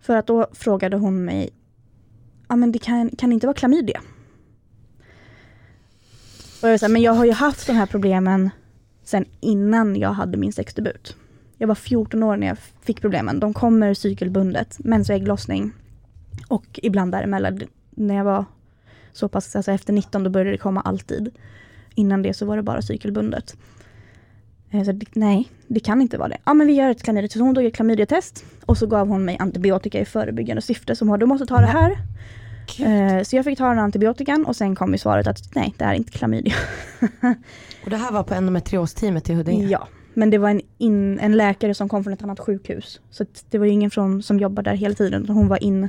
För 0.00 0.16
att 0.16 0.26
då 0.26 0.46
frågade 0.52 0.96
hon 0.96 1.24
mig, 1.24 1.50
ja 2.48 2.56
men 2.56 2.72
det 2.72 2.78
kan, 2.78 3.10
kan 3.10 3.30
det 3.30 3.34
inte 3.34 3.46
vara 3.46 3.54
klamydia? 3.54 4.00
Och 6.62 6.68
jag 6.68 6.80
sa, 6.80 6.88
men 6.88 7.02
jag 7.02 7.12
har 7.12 7.24
ju 7.24 7.32
haft 7.32 7.66
de 7.66 7.72
här 7.72 7.86
problemen 7.86 8.50
sen 9.04 9.24
innan 9.40 9.96
jag 9.96 10.12
hade 10.12 10.36
min 10.36 10.52
sexdebut. 10.52 11.16
Jag 11.58 11.68
var 11.68 11.74
14 11.74 12.22
år 12.22 12.36
när 12.36 12.46
jag 12.46 12.58
fick 12.58 13.00
problemen. 13.00 13.40
De 13.40 13.54
kommer 13.54 13.94
cykelbundet, 13.94 14.76
mens 14.78 15.08
och 15.08 15.16
ägglossning. 15.16 15.72
Och 16.48 16.80
ibland 16.82 17.12
däremellan. 17.12 17.60
När 17.90 18.14
jag 18.14 18.24
var 18.24 18.44
så 19.16 19.28
pass, 19.28 19.56
alltså 19.56 19.72
efter 19.72 19.92
19 19.92 20.24
då 20.24 20.30
började 20.30 20.50
det 20.50 20.58
komma 20.58 20.80
alltid. 20.80 21.30
Innan 21.94 22.22
det 22.22 22.34
så 22.34 22.46
var 22.46 22.56
det 22.56 22.62
bara 22.62 22.82
cykelbundet. 22.82 23.56
Eh, 24.70 24.82
Så 24.84 25.00
nej, 25.12 25.50
det 25.66 25.80
kan 25.80 26.00
inte 26.00 26.18
vara 26.18 26.28
det. 26.28 26.38
Ja 26.44 26.54
men 26.54 26.66
vi 26.66 26.72
gör 26.72 26.90
ett 26.90 27.02
klamydia. 27.02 27.28
Så 27.28 27.40
hon 27.40 27.54
tog 27.54 27.64
ett 27.64 27.74
klamydiatest 27.74 28.44
och 28.66 28.78
så 28.78 28.86
gav 28.86 29.08
hon 29.08 29.24
mig 29.24 29.36
antibiotika 29.38 30.00
i 30.00 30.04
förebyggande 30.04 30.62
syfte 30.62 30.96
som 30.96 31.08
var 31.08 31.18
du 31.18 31.26
måste 31.26 31.46
ta 31.46 31.56
det 31.60 31.66
här. 31.66 31.90
Eh, 32.80 33.22
Så 33.22 33.36
jag 33.36 33.44
fick 33.44 33.58
ta 33.58 33.68
den 33.68 33.78
antibiotikan 33.78 34.44
och 34.46 34.56
sen 34.56 34.74
kom 34.74 34.92
ju 34.92 34.98
svaret 34.98 35.26
att 35.26 35.54
nej, 35.54 35.74
det 35.78 35.84
är 35.84 35.94
inte 35.94 36.12
klamydia. 36.12 36.54
Och 37.84 37.90
det 37.90 37.96
här 37.96 38.12
var 38.12 38.22
på 38.22 38.34
endometriosteamet 38.34 39.30
i 39.30 39.34
Huddinge? 39.34 39.66
Ja, 39.66 39.88
men 40.14 40.30
det 40.30 40.38
var 40.38 40.50
en, 40.50 40.60
in, 40.78 41.18
en 41.18 41.32
läkare 41.36 41.74
som 41.74 41.88
kom 41.88 42.04
från 42.04 42.12
ett 42.12 42.22
annat 42.22 42.40
sjukhus. 42.40 43.00
Så 43.10 43.24
det 43.50 43.58
var 43.58 43.66
ju 43.66 43.72
ingen 43.72 43.90
från, 43.90 44.22
som 44.22 44.38
jobbar 44.38 44.62
där 44.62 44.74
hela 44.74 44.94
tiden. 44.94 45.28
Hon 45.28 45.48
var 45.48 45.62
in, 45.62 45.88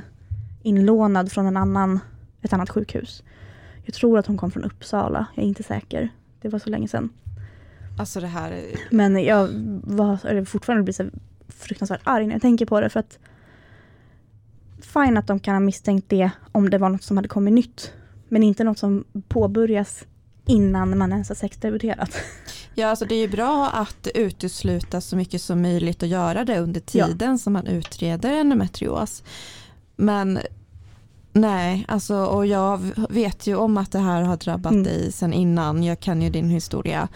inlånad 0.62 1.32
från 1.32 1.46
en 1.46 1.56
annan, 1.56 2.00
ett 2.42 2.52
annat 2.52 2.70
sjukhus. 2.70 3.22
Jag 3.84 3.94
tror 3.94 4.18
att 4.18 4.26
hon 4.26 4.36
kom 4.36 4.50
från 4.50 4.64
Uppsala, 4.64 5.26
jag 5.34 5.44
är 5.44 5.48
inte 5.48 5.62
säker. 5.62 6.08
Det 6.40 6.48
var 6.48 6.58
så 6.58 6.70
länge 6.70 6.88
sedan. 6.88 7.10
Alltså 7.98 8.20
det 8.20 8.26
här, 8.26 8.50
är- 8.50 8.78
Men 8.90 9.24
jag 9.24 9.48
var, 9.84 10.26
eller 10.26 10.44
fortfarande 10.44 10.82
blir 10.84 10.94
så 10.94 11.04
fruktansvärt 11.48 12.00
arg 12.04 12.26
när 12.26 12.34
jag 12.34 12.42
tänker 12.42 12.66
på 12.66 12.80
det. 12.80 12.88
För 12.90 13.00
att 13.00 13.18
Fine 14.80 15.16
att 15.16 15.26
de 15.26 15.40
kan 15.40 15.54
ha 15.54 15.60
misstänkt 15.60 16.08
det 16.08 16.30
om 16.52 16.70
det 16.70 16.78
var 16.78 16.88
något 16.88 17.02
som 17.02 17.16
hade 17.16 17.28
kommit 17.28 17.54
nytt. 17.54 17.92
Men 18.28 18.42
inte 18.42 18.64
något 18.64 18.78
som 18.78 19.04
påbörjas 19.28 20.04
innan 20.46 20.98
man 20.98 21.12
ens 21.12 21.28
har 21.28 21.36
sexdebuterat. 21.36 22.10
ja, 22.74 22.86
alltså 22.88 23.04
det 23.04 23.14
är 23.14 23.20
ju 23.20 23.28
bra 23.28 23.70
att 23.74 24.08
utesluta 24.14 25.00
så 25.00 25.16
mycket 25.16 25.42
som 25.42 25.62
möjligt 25.62 26.02
och 26.02 26.08
göra 26.08 26.44
det 26.44 26.58
under 26.58 26.82
Ja. 26.92 27.06
tiden 27.06 27.38
som 27.38 27.52
man 27.52 27.66
utreder 27.66 28.32
endometrios. 28.32 29.22
Men 29.96 30.38
nej, 31.32 31.84
alltså, 31.88 32.16
och 32.24 32.46
jag 32.46 32.80
vet 33.10 33.46
ju 33.46 33.54
om 33.56 33.76
att 33.78 33.92
det 33.92 33.98
här 33.98 34.22
har 34.22 34.36
drabbat 34.36 34.72
Mm. 34.72 34.84
dig 34.84 35.12
sedan 35.12 35.32
innan. 35.32 35.82
Jag 35.82 36.00
kan 36.00 36.22
ju 36.22 36.30
din 36.30 36.48
historia. 36.50 37.08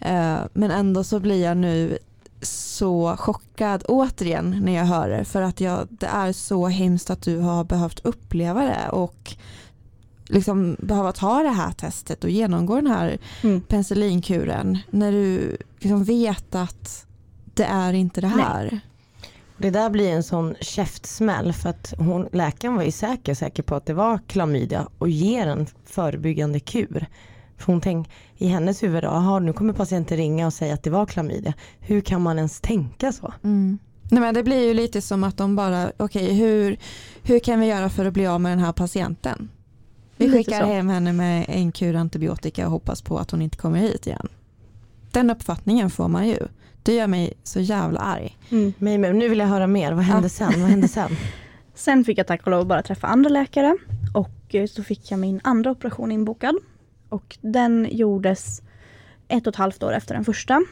Eh, 0.00 0.38
men 0.52 0.70
ändå 0.70 1.04
så 1.04 1.20
blir 1.20 1.44
jag 1.44 1.56
nu 1.56 1.98
så 2.42 3.16
chockad 3.16 3.84
återigen 3.88 4.60
när 4.64 4.72
jag 4.76 4.84
hör 4.84 5.08
det. 5.08 5.24
För 5.24 5.42
att 5.42 5.60
jag, 5.60 5.86
det 5.90 6.06
är 6.06 6.32
så 6.32 6.66
hemskt 6.68 7.10
att 7.10 7.22
du 7.22 7.38
har 7.38 7.64
behövt 7.64 8.00
uppleva 8.04 8.62
det 8.64 8.88
och 8.92 9.34
liksom 10.26 10.76
behöva 10.80 11.12
ta 11.12 11.42
det 11.42 11.48
här 11.50 11.72
testet 11.72 12.24
och 12.24 12.30
genomgå 12.30 12.74
den 12.76 12.86
här 12.86 13.18
Mm. 13.42 13.60
penicillinkuren 13.60 14.78
när 14.90 15.12
du 15.12 15.56
liksom 15.78 16.04
vet 16.04 16.54
att 16.54 17.06
det 17.54 17.64
är 17.64 17.92
inte 17.92 18.20
det 18.20 18.26
här. 18.28 18.80
Det 19.60 19.70
där 19.70 19.90
blir 19.90 20.10
en 20.10 20.22
sån 20.22 20.54
käftsmäll 20.60 21.52
för 21.52 21.68
att 21.68 21.94
hon, 21.98 22.28
läkaren 22.32 22.74
var 22.74 22.82
ju 22.82 22.90
säker, 22.90 23.34
säker 23.34 23.62
på 23.62 23.74
att 23.74 23.86
det 23.86 23.94
var 23.94 24.18
klamydia 24.26 24.88
och 24.98 25.08
ger 25.08 25.46
en 25.46 25.66
förebyggande 25.84 26.60
kur. 26.60 27.06
För 27.56 27.72
hon 27.72 27.80
tänk, 27.80 28.10
i 28.36 28.46
hennes 28.46 28.82
huvud, 28.82 29.04
jaha 29.04 29.38
nu 29.38 29.52
kommer 29.52 29.72
patienten 29.72 30.16
ringa 30.16 30.46
och 30.46 30.52
säga 30.52 30.74
att 30.74 30.82
det 30.82 30.90
var 30.90 31.06
klamydia. 31.06 31.54
Hur 31.80 32.00
kan 32.00 32.22
man 32.22 32.36
ens 32.36 32.60
tänka 32.60 33.12
så? 33.12 33.34
Mm. 33.42 33.78
Nej, 34.10 34.20
men 34.20 34.34
det 34.34 34.42
blir 34.42 34.68
ju 34.68 34.74
lite 34.74 35.00
som 35.00 35.24
att 35.24 35.36
de 35.36 35.56
bara, 35.56 35.92
okej 35.96 36.34
hur, 36.34 36.78
hur 37.22 37.38
kan 37.38 37.60
vi 37.60 37.66
göra 37.66 37.90
för 37.90 38.04
att 38.04 38.14
bli 38.14 38.26
av 38.26 38.40
med 38.40 38.52
den 38.52 38.64
här 38.64 38.72
patienten? 38.72 39.48
Vi 40.16 40.32
skickar 40.32 40.66
hem 40.66 40.88
henne 40.88 41.12
med 41.12 41.44
en 41.48 41.72
kur 41.72 41.96
antibiotika 41.96 42.66
och 42.66 42.72
hoppas 42.72 43.02
på 43.02 43.18
att 43.18 43.30
hon 43.30 43.42
inte 43.42 43.56
kommer 43.56 43.78
hit 43.78 44.06
igen. 44.06 44.28
Den 45.10 45.30
uppfattningen 45.30 45.90
får 45.90 46.08
man 46.08 46.28
ju. 46.28 46.38
Det 46.82 46.94
gör 46.94 47.06
mig 47.06 47.32
så 47.42 47.60
jävla 47.60 48.00
arg. 48.00 48.38
Mm. 48.50 48.72
Men, 48.78 49.00
men 49.00 49.18
nu 49.18 49.28
vill 49.28 49.38
jag 49.38 49.46
höra 49.46 49.66
mer, 49.66 49.92
vad 49.92 50.04
hände 50.04 50.24
Ja. 50.24 50.28
sen? 50.28 50.60
Vad 50.60 50.70
hände 50.70 50.88
sen? 50.88 51.10
Sen 51.74 52.04
fick 52.04 52.18
jag 52.18 52.26
tack 52.26 52.42
och 52.44 52.50
lov 52.50 52.66
bara 52.66 52.82
träffa 52.82 53.06
andra 53.06 53.30
läkare 53.30 53.76
och 54.14 54.54
eh, 54.54 54.66
så 54.66 54.82
fick 54.84 55.10
jag 55.10 55.20
min 55.20 55.40
andra 55.44 55.70
operation 55.70 56.12
inbokad. 56.12 56.54
Och 57.08 57.38
den 57.40 57.88
gjordes 57.90 58.62
ett 59.28 59.46
och 59.46 59.52
ett 59.52 59.56
halvt 59.56 59.82
år 59.82 59.92
efter 59.92 60.14
den 60.14 60.24
första. 60.24 60.64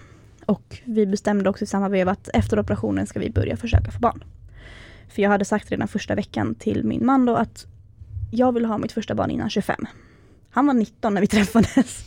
Och 0.46 0.78
vi 0.84 1.06
bestämde 1.06 1.50
också 1.50 1.64
i 1.64 1.66
samma 1.66 1.88
veva 1.88 2.12
att 2.12 2.28
efter 2.34 2.58
operationen 2.58 3.06
ska 3.06 3.20
vi 3.20 3.30
börja 3.30 3.56
försöka 3.56 3.90
få 3.90 3.98
barn. 3.98 4.24
För 5.08 5.22
jag 5.22 5.30
hade 5.30 5.44
sagt 5.44 5.70
redan 5.70 5.88
första 5.88 6.14
veckan 6.14 6.54
till 6.54 6.84
min 6.84 7.06
man 7.06 7.26
då 7.26 7.36
att 7.36 7.66
jag 8.30 8.52
vill 8.52 8.64
ha 8.64 8.78
mitt 8.78 8.92
första 8.92 9.14
barn 9.14 9.30
innan 9.30 9.50
25. 9.50 9.86
Han 10.50 10.66
var 10.66 10.74
19 10.74 11.14
när 11.14 11.20
vi 11.20 11.26
träffades. 11.36 12.04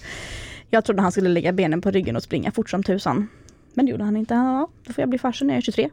Jag 0.69 0.85
trodde 0.85 1.01
han 1.01 1.11
skulle 1.11 1.29
lägga 1.29 1.51
benen 1.53 1.81
på 1.81 1.91
ryggen 1.91 2.15
och 2.15 2.23
springa 2.23 2.51
fort 2.51 2.69
som 2.69 2.83
tusan. 2.83 3.27
Men 3.73 3.85
det 3.85 3.91
gjorde 3.91 4.03
han 4.03 4.17
inte. 4.17 4.33
Han, 4.35 4.53
Ja, 4.55 4.67
då 4.87 4.93
får 4.93 5.01
jag 5.01 5.09
bli 5.09 5.19
farsa 5.19 5.45
när 5.45 5.53
jag 5.53 5.57
är 5.57 5.61
23. 5.61 5.89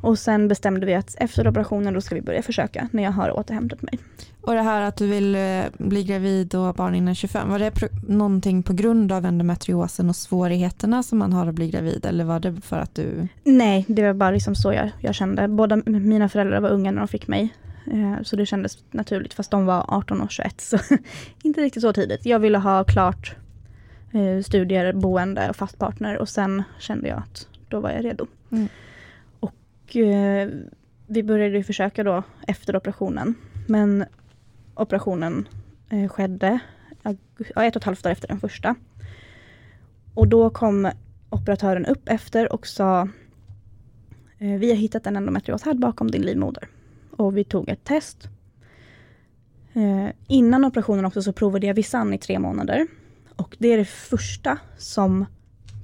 Och 0.00 0.18
sen 0.18 0.48
bestämde 0.48 0.86
vi 0.86 0.94
att 0.94 1.14
efter 1.18 1.48
operationen 1.48 1.94
då 1.94 2.00
ska 2.00 2.14
vi 2.14 2.20
börja 2.22 2.42
försöka 2.42 2.88
när 2.92 3.02
jag 3.02 3.10
har 3.10 3.38
återhämtat 3.38 3.82
mig. 3.82 3.98
Och 4.40 4.54
det 4.54 4.62
här 4.62 4.82
att 4.82 4.96
du 4.96 5.06
vill 5.06 5.34
eh, 5.34 5.62
bli 5.78 6.04
gravid 6.04 6.54
och 6.54 6.60
ha 6.60 6.72
barn 6.72 6.94
innan 6.94 7.14
25, 7.14 7.50
var 7.50 7.58
det 7.58 7.72
någonting 8.08 8.62
på 8.62 8.72
grund 8.72 9.12
av 9.12 9.24
endometriosen 9.24 10.08
och 10.08 10.16
svårigheterna 10.16 11.02
som 11.02 11.18
man 11.18 11.32
har 11.32 11.46
att 11.46 11.54
bli 11.54 11.70
gravid 11.70 12.06
eller 12.06 12.24
var 12.24 12.40
det 12.40 12.60
för 12.60 12.78
att 12.78 12.94
du... 12.94 13.28
Nej, 13.44 13.84
det 13.88 14.02
var 14.02 14.12
bara 14.12 14.30
liksom 14.30 14.54
så 14.54 14.72
jag, 14.72 14.90
jag 15.00 15.14
kände. 15.14 15.48
Båda 15.48 15.76
mina 15.86 16.28
föräldrar 16.28 16.60
var 16.60 16.70
unga 16.70 16.90
när 16.90 16.98
de 16.98 17.08
fick 17.08 17.28
mig. 17.28 17.54
Eh, 17.92 18.22
Så 18.22 18.36
det 18.36 18.46
kändes 18.46 18.78
naturligt, 18.90 19.34
fast 19.34 19.50
de 19.50 19.66
var 19.66 19.84
18 19.88 20.20
och 20.20 20.30
21. 20.30 20.60
Så 20.60 20.78
inte 21.42 21.60
riktigt 21.60 21.82
så 21.82 21.92
tidigt. 21.92 22.26
Jag 22.26 22.38
ville 22.38 22.58
ha 22.58 22.84
klart 22.84 23.36
eh, 24.12 24.42
studier, 24.42 24.92
boende 24.92 25.50
och 25.50 25.56
fast 25.56 25.78
partner 25.78 26.18
och 26.18 26.28
sen 26.28 26.62
kände 26.78 27.08
jag 27.08 27.18
att 27.18 27.48
då 27.68 27.80
var 27.80 27.90
jag 27.90 28.04
redo. 28.04 28.26
Mm. 28.50 28.68
Och 29.40 29.96
eh, 29.96 30.48
vi 31.06 31.22
började 31.22 31.56
ju 31.56 31.64
försöka 31.64 32.04
då 32.04 32.22
efter 32.46 32.76
operationen. 32.76 33.34
Men 33.66 34.04
operationen 34.74 35.48
eh, 35.90 36.08
skedde 36.08 36.58
ja, 37.54 37.64
ett 37.64 37.76
och 37.76 37.80
ett 37.80 37.84
halvt 37.84 38.06
år 38.06 38.10
efter 38.10 38.28
den 38.28 38.40
första. 38.40 38.74
Och 40.14 40.28
då 40.28 40.50
kom 40.50 40.90
operatören 41.30 41.86
upp 41.86 42.08
efter 42.08 42.52
och 42.52 42.66
sa 42.66 43.08
eh, 44.38 44.58
vi 44.58 44.68
har 44.68 44.76
hittat 44.76 45.06
en 45.06 45.16
endometrioshärd 45.16 45.78
bakom 45.78 46.10
din 46.10 46.22
livmoder. 46.22 46.68
Och 47.10 47.36
vi 47.36 47.44
tog 47.44 47.68
ett 47.68 47.84
test. 47.84 48.28
Eh, 49.72 50.08
innan 50.26 50.64
operationen 50.64 51.04
också 51.04 51.22
så 51.22 51.32
provade 51.32 51.66
jag 51.66 51.74
Visanne 51.74 52.16
i 52.16 52.18
tre 52.18 52.38
månader. 52.38 52.86
Och 53.38 53.56
det 53.58 53.68
är 53.68 53.78
det 53.78 53.84
första 53.84 54.58
som 54.78 55.26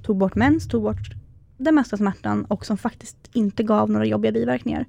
tog 0.03 0.17
bort 0.17 0.35
mens, 0.35 0.67
tog 0.67 0.83
bort 0.83 1.11
den 1.57 1.75
mesta 1.75 1.97
smärtan 1.97 2.45
och 2.45 2.65
som 2.65 2.77
faktiskt 2.77 3.17
inte 3.33 3.63
gav 3.63 3.89
några 3.89 4.05
jobbiga 4.05 4.31
biverkningar. 4.31 4.85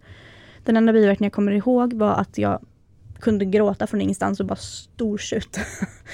Den 0.64 0.76
enda 0.76 0.92
biverkningen 0.92 1.28
jag 1.28 1.32
kommer 1.32 1.52
ihåg 1.52 1.92
var 1.92 2.14
att 2.14 2.38
jag 2.38 2.60
kunde 3.20 3.44
gråta 3.44 3.86
från 3.86 4.00
ingenstans 4.00 4.40
och 4.40 4.46
bara 4.46 4.56
stortjuta. 4.56 5.60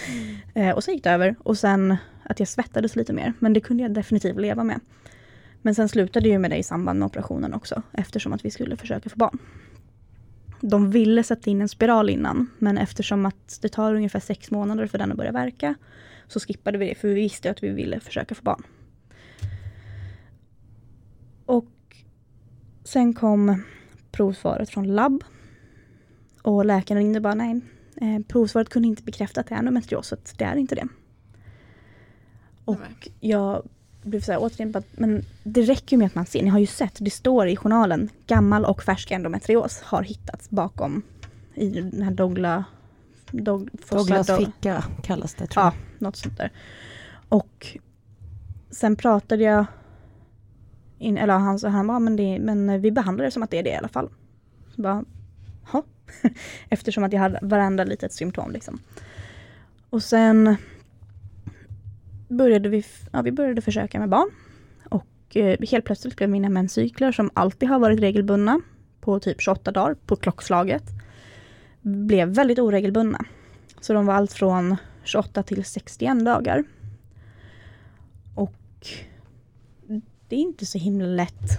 Mm. 0.08 0.68
Eh, 0.68 0.74
och 0.74 0.84
så 0.84 0.90
gick 0.90 1.04
det 1.04 1.10
över. 1.10 1.36
Och 1.38 1.58
sen 1.58 1.96
att 2.22 2.38
jag 2.38 2.48
svettades 2.48 2.96
lite 2.96 3.12
mer. 3.12 3.32
Men 3.38 3.52
det 3.52 3.60
kunde 3.60 3.82
jag 3.82 3.94
definitivt 3.94 4.40
leva 4.40 4.64
med. 4.64 4.80
Men 5.62 5.74
sen 5.74 5.88
slutade 5.88 6.28
ju 6.28 6.38
med 6.38 6.50
det 6.50 6.56
i 6.56 6.62
samband 6.62 6.98
med 6.98 7.06
operationen 7.06 7.54
också. 7.54 7.82
Eftersom 7.92 8.32
att 8.32 8.44
vi 8.44 8.50
skulle 8.50 8.76
försöka 8.76 9.10
få 9.10 9.16
barn. 9.16 9.38
De 10.60 10.90
ville 10.90 11.22
sätta 11.22 11.50
in 11.50 11.60
en 11.60 11.68
spiral 11.68 12.10
innan. 12.10 12.50
Men 12.58 12.78
eftersom 12.78 13.26
att 13.26 13.58
det 13.62 13.68
tar 13.68 13.94
ungefär 13.94 14.20
sex 14.20 14.50
månader 14.50 14.86
för 14.86 14.98
den 14.98 15.10
att 15.10 15.16
börja 15.16 15.32
verka. 15.32 15.74
Så 16.32 16.40
skippade 16.40 16.78
vi 16.78 16.88
det. 16.88 16.94
För 16.94 17.08
vi 17.08 17.14
visste 17.14 17.50
att 17.50 17.62
vi 17.62 17.68
ville 17.68 18.00
försöka 18.00 18.34
få 18.34 18.42
barn. 18.42 18.62
Och 21.46 21.96
sen 22.84 23.14
kom 23.14 23.62
provsvaret 24.12 24.70
från 24.70 24.94
labb. 24.94 25.24
Och 26.42 26.64
läkaren 26.64 26.98
ringde 27.02 27.20
bara 27.20 27.34
nej. 27.34 27.60
Eh, 27.96 28.18
provsvaret 28.28 28.68
kunde 28.68 28.88
inte 28.88 29.02
bekräfta 29.02 29.40
att 29.40 29.46
det 29.46 29.54
är 29.54 29.58
endometrios. 29.58 30.08
Så 30.08 30.16
det 30.36 30.44
är 30.44 30.56
inte 30.56 30.74
det. 30.74 30.88
Och 32.64 33.08
jag 33.20 33.62
blev 34.02 34.20
så 34.20 34.32
här, 34.32 34.38
återigen 34.42 34.72
bara, 34.72 34.82
men 34.92 35.24
det 35.42 35.62
räcker 35.62 35.96
ju 35.96 35.98
med 35.98 36.06
att 36.06 36.14
man 36.14 36.26
ser, 36.26 36.42
ni 36.42 36.48
har 36.48 36.58
ju 36.58 36.66
sett, 36.66 36.96
det 36.98 37.10
står 37.10 37.48
i 37.48 37.56
journalen, 37.56 38.08
gammal 38.26 38.64
och 38.64 38.82
färsk 38.82 39.10
endometrios 39.10 39.80
har 39.82 40.02
hittats 40.02 40.50
bakom 40.50 41.02
i 41.54 41.68
den 41.68 42.02
här 42.02 42.10
Dogla... 42.10 42.64
Dog, 43.32 43.70
Douglas 43.90 44.26
Dog- 44.26 44.38
ficka 44.38 44.84
kallas 45.02 45.34
det 45.34 45.46
tror 45.46 45.64
jag. 45.64 45.72
Ja, 45.72 45.78
något 45.98 46.16
sånt 46.16 46.36
där. 46.36 46.52
Och 47.28 47.78
sen 48.70 48.96
pratade 48.96 49.42
jag, 49.42 49.64
in, 50.98 51.18
eller 51.18 51.34
han 51.34 51.58
sa, 51.58 51.68
han 51.68 51.86
bara, 51.86 51.98
men, 51.98 52.16
det, 52.16 52.38
men 52.38 52.80
vi 52.80 52.90
behandlar 52.90 53.24
det 53.24 53.30
som 53.30 53.42
att 53.42 53.50
det 53.50 53.58
är 53.58 53.62
det 53.62 53.70
i 53.70 53.76
alla 53.76 53.88
fall. 53.88 54.10
Så 54.74 54.82
bara, 54.82 55.04
ja. 55.72 55.82
Eftersom 56.68 57.04
att 57.04 57.12
jag 57.12 57.20
hade 57.20 57.38
varenda 57.42 57.84
litet 57.84 58.12
symptom 58.12 58.50
liksom. 58.50 58.78
Och 59.90 60.02
sen 60.02 60.56
började 62.28 62.68
vi, 62.68 62.84
ja, 63.12 63.22
vi 63.22 63.32
började 63.32 63.60
försöka 63.60 63.98
med 63.98 64.08
barn. 64.08 64.30
Och 64.90 65.36
eh, 65.36 65.58
helt 65.70 65.84
plötsligt 65.84 66.16
blev 66.16 66.30
mina 66.30 66.48
menscykler, 66.48 67.12
som 67.12 67.30
alltid 67.34 67.68
har 67.68 67.78
varit 67.78 68.00
regelbundna, 68.00 68.60
på 69.00 69.20
typ 69.20 69.40
28 69.40 69.70
dagar 69.70 69.94
på 69.94 70.16
klockslaget, 70.16 70.84
blev 71.82 72.28
väldigt 72.28 72.58
oregelbundna. 72.58 73.24
Så 73.80 73.92
de 73.92 74.06
var 74.06 74.14
allt 74.14 74.32
från 74.32 74.76
28 75.04 75.42
till 75.42 75.64
61 75.64 76.24
dagar. 76.24 76.64
Och 78.34 78.88
det 80.28 80.36
är 80.36 80.40
inte 80.40 80.66
så 80.66 80.78
himla 80.78 81.06
lätt 81.06 81.50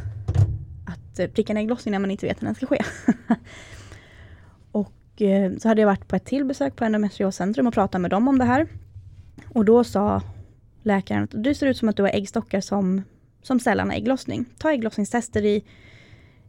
att 0.85 1.19
eh, 1.19 1.27
pricka 1.27 1.53
en 1.53 1.57
ägglossning 1.57 1.91
när 1.91 1.99
man 1.99 2.11
inte 2.11 2.25
vet 2.25 2.41
när 2.41 2.45
den 2.45 2.55
ska 2.55 2.65
ske. 2.65 2.83
och 4.71 5.21
eh, 5.21 5.57
så 5.57 5.67
hade 5.67 5.81
jag 5.81 5.87
varit 5.87 6.07
på 6.07 6.15
ett 6.15 6.25
till 6.25 6.45
besök 6.45 6.75
på 6.75 6.85
endometrioscentrum 6.85 7.67
och 7.67 7.73
pratat 7.73 8.01
med 8.01 8.11
dem 8.11 8.27
om 8.27 8.37
det 8.39 8.45
här. 8.45 8.67
Och 9.49 9.65
då 9.65 9.83
sa 9.83 10.21
läkaren 10.83 11.23
att 11.23 11.43
du 11.43 11.53
ser 11.53 11.67
ut 11.67 11.77
som 11.77 11.89
att 11.89 11.97
du 11.97 12.03
har 12.03 12.09
äggstockar 12.09 12.61
som, 12.61 13.01
som 13.41 13.59
sällan 13.59 13.89
har 13.89 13.97
ägglossning. 13.97 14.45
Ta 14.57 14.71
ägglossningstester 14.71 15.45
i, 15.45 15.63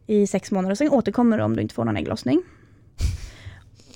i 0.07 0.27
sex 0.27 0.51
månader 0.51 0.71
och 0.71 0.77
sen 0.77 0.89
återkommer 0.89 1.37
du 1.37 1.43
om 1.43 1.55
du 1.55 1.61
inte 1.61 1.75
får 1.75 1.85
någon 1.85 1.97
ägglossning. 1.97 2.43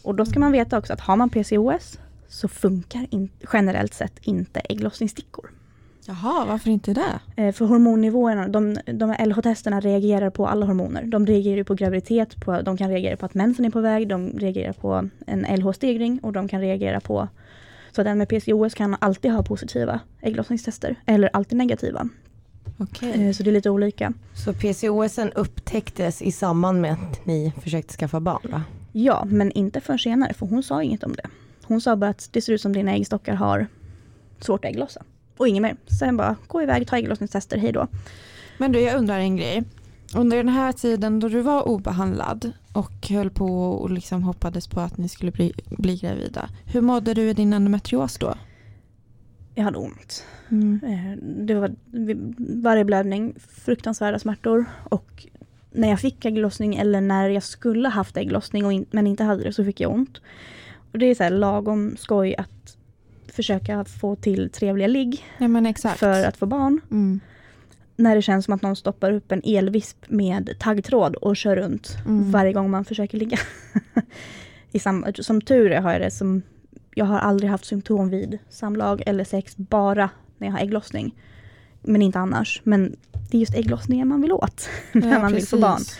Och 0.09 0.15
då 0.15 0.25
ska 0.25 0.39
man 0.39 0.51
veta 0.51 0.77
också 0.77 0.93
att 0.93 0.99
har 0.99 1.15
man 1.15 1.29
PCOS 1.29 1.99
så 2.27 2.47
funkar 2.47 3.07
in, 3.09 3.29
generellt 3.53 3.93
sett 3.93 4.19
inte 4.21 4.59
ägglossningsstickor. 4.59 5.49
Jaha, 6.05 6.45
varför 6.45 6.69
inte 6.69 6.93
det? 6.93 7.19
Eh, 7.35 7.53
för 7.53 7.65
hormonnivåerna, 7.65 8.47
de, 8.47 8.77
de 8.85 9.09
här 9.09 9.25
LH-testerna 9.25 9.79
reagerar 9.79 10.29
på 10.29 10.47
alla 10.47 10.65
hormoner. 10.65 11.03
De 11.03 11.25
reagerar 11.25 11.63
på 11.63 11.73
graviditet, 11.73 12.35
på, 12.45 12.61
de 12.61 12.77
kan 12.77 12.89
reagera 12.89 13.17
på 13.17 13.25
att 13.25 13.33
mensen 13.33 13.65
är 13.65 13.69
på 13.69 13.81
väg, 13.81 14.07
de 14.07 14.29
reagerar 14.29 14.73
på 14.73 15.09
en 15.27 15.45
LH-stegring 15.45 16.19
och 16.23 16.33
de 16.33 16.47
kan 16.47 16.61
reagera 16.61 16.99
på 16.99 17.27
så 17.91 18.03
den 18.03 18.17
med 18.17 18.29
PCOS 18.29 18.73
kan 18.73 18.95
alltid 18.99 19.31
ha 19.31 19.43
positiva 19.43 19.99
ägglossningstester 20.21 20.95
eller 21.05 21.29
alltid 21.33 21.57
negativa. 21.57 22.09
Okej. 22.77 23.27
Eh, 23.27 23.33
så 23.33 23.43
det 23.43 23.49
är 23.49 23.53
lite 23.53 23.69
olika. 23.69 24.13
Så 24.33 24.53
PCOSen 24.53 25.31
upptäcktes 25.31 26.21
i 26.21 26.31
samband 26.31 26.81
med 26.81 26.93
att 26.93 27.25
ni 27.25 27.53
försökte 27.63 27.93
skaffa 27.93 28.19
barn 28.19 28.51
va? 28.51 28.63
Ja, 29.03 29.25
men 29.25 29.51
inte 29.51 29.81
förrän 29.81 29.99
senare 29.99 30.33
för 30.33 30.45
hon 30.45 30.63
sa 30.63 30.83
inget 30.83 31.03
om 31.03 31.13
det. 31.13 31.29
Hon 31.63 31.81
sa 31.81 31.95
bara 31.95 32.09
att 32.09 32.29
det 32.31 32.41
ser 32.41 32.53
ut 32.53 32.61
som 32.61 32.73
dina 32.73 32.91
äggstockar 32.95 33.33
har 33.33 33.67
svårt 34.39 34.65
att 34.65 34.71
ägglossa. 34.71 35.03
Och 35.37 35.47
inget 35.47 35.61
mer. 35.61 35.75
Sen 35.99 36.17
bara, 36.17 36.35
gå 36.47 36.61
iväg, 36.61 36.87
ta 36.87 36.97
ägglossningstester, 36.97 37.57
hej 37.57 37.71
då. 37.71 37.87
Men 38.57 38.71
du, 38.71 38.79
jag 38.79 38.97
undrar 38.97 39.19
en 39.19 39.37
grej. 39.37 39.63
Under 40.15 40.37
den 40.37 40.49
här 40.49 40.71
tiden 40.71 41.19
då 41.19 41.29
du 41.29 41.41
var 41.41 41.67
obehandlad 41.67 42.51
och 42.73 43.07
höll 43.09 43.29
på 43.29 43.45
och 43.71 43.89
liksom 43.89 44.23
hoppades 44.23 44.67
på 44.67 44.79
att 44.79 44.97
ni 44.97 45.09
skulle 45.09 45.31
bli, 45.31 45.53
bli 45.65 45.97
gravida. 45.97 46.49
Hur 46.65 46.81
mådde 46.81 47.13
du 47.13 47.29
i 47.29 47.33
din 47.33 47.53
endometrios 47.53 48.17
då? 48.17 48.33
Jag 49.55 49.63
hade 49.63 49.77
ont. 49.77 50.25
Mm. 50.49 50.79
Eh, 50.83 51.23
Det 51.45 51.53
var 51.53 51.75
varje 52.63 52.85
blödning, 52.85 53.35
fruktansvärda 53.49 54.19
smärtor. 54.19 54.65
Och 54.83 55.27
när 55.71 55.89
jag 55.89 55.99
fick 55.99 56.25
ägglossning 56.25 56.75
eller 56.75 57.01
när 57.01 57.29
jag 57.29 57.43
skulle 57.43 57.89
haft 57.89 58.17
ägglossning 58.17 58.65
och 58.65 58.73
in, 58.73 58.85
men 58.91 59.07
inte 59.07 59.23
hade 59.23 59.43
det 59.43 59.53
så 59.53 59.63
fick 59.65 59.79
jag 59.79 59.91
ont. 59.91 60.21
Och 60.91 60.99
det 60.99 61.05
är 61.05 61.15
så 61.15 61.23
här 61.23 61.31
lagom 61.31 61.95
skoj 61.97 62.35
att 62.35 62.77
försöka 63.27 63.85
få 63.85 64.15
till 64.15 64.49
trevliga 64.49 64.87
ligg 64.87 65.25
Ja 65.37 65.47
men 65.47 65.65
exakt. 65.65 65.99
för 65.99 66.23
att 66.25 66.37
få 66.37 66.45
barn. 66.45 66.81
Mm. 66.91 67.19
När 67.95 68.15
det 68.15 68.21
känns 68.21 68.45
som 68.45 68.53
att 68.53 68.61
någon 68.61 68.75
stoppar 68.75 69.11
upp 69.11 69.31
en 69.31 69.41
elvisp 69.45 69.97
med 70.09 70.55
taggtråd 70.59 71.15
och 71.15 71.37
kör 71.37 71.55
runt 71.55 71.97
Mm. 72.05 72.31
varje 72.31 72.53
gång 72.53 72.69
man 72.69 72.85
försöker 72.85 73.17
ligga. 73.17 73.37
I 74.71 74.79
sam, 74.79 75.05
som 75.19 75.41
tur 75.41 75.71
är 75.71 75.81
har 75.81 75.91
jag 75.91 76.01
det 76.01 76.11
som, 76.11 76.41
jag 76.95 77.05
har 77.05 77.19
aldrig 77.19 77.51
haft 77.51 77.65
symptom 77.65 78.09
vid 78.09 78.39
samlag 78.49 79.03
eller 79.05 79.23
sex 79.23 79.57
bara 79.57 80.09
när 80.37 80.47
jag 80.47 80.51
har 80.53 80.59
ägglossning. 80.59 81.15
Men 81.81 82.01
inte 82.01 82.19
annars. 82.19 82.61
Men 82.63 82.95
det 83.31 83.37
är 83.37 83.39
just 83.41 83.55
ägglossningen 83.55 84.07
man 84.07 84.21
vill 84.21 84.31
åt 84.31 84.69
när 84.91 85.11
Ja, 85.13 85.19
man 85.19 85.33
vill 85.33 85.47
få 85.47 85.57
barn. 85.59 85.77
precis. 85.77 85.99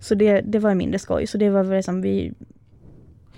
Så 0.00 0.14
det, 0.14 0.40
det 0.40 0.58
var 0.58 0.74
mindre 0.74 0.98
skoj. 0.98 1.26
Så 1.26 1.38
det 1.38 1.50
var 1.50 1.62
väl 1.64 1.84
som 1.84 2.02
vi 2.02 2.32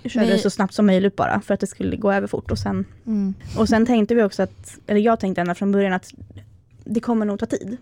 körde 0.05 0.27
Ni- 0.33 0.39
så 0.39 0.49
snabbt 0.49 0.73
som 0.73 0.85
möjligt 0.85 1.15
bara 1.15 1.41
för 1.41 1.53
att 1.53 1.59
det 1.59 1.67
skulle 1.67 1.95
gå 1.95 2.11
över 2.11 2.27
fort. 2.27 2.51
Och 2.51 2.59
sen, 2.59 2.85
Mm. 3.05 3.33
och 3.57 3.69
sen 3.69 3.85
tänkte 3.85 4.15
vi 4.15 4.23
också 4.23 4.43
att, 4.43 4.77
eller 4.87 4.99
jag 5.01 5.19
tänkte 5.19 5.41
ända 5.41 5.55
från 5.55 5.71
början 5.71 5.93
att 5.93 6.13
det 6.83 6.99
kommer 6.99 7.25
nog 7.25 7.39
ta 7.39 7.45
tid. 7.45 7.77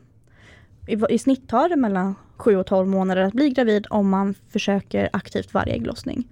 I, 0.87 0.97
I 1.09 1.17
snitt 1.19 1.47
tar 1.49 1.69
det 1.69 1.75
mellan 1.75 2.15
7 2.37 2.55
och 2.57 2.65
12 2.65 2.87
månader 2.87 3.21
att 3.21 3.33
bli 3.33 3.49
gravid 3.49 3.87
om 3.89 4.09
man 4.09 4.35
försöker 4.49 5.09
aktivt 5.13 5.53
varje 5.53 5.73
ägglossning. 5.73 6.27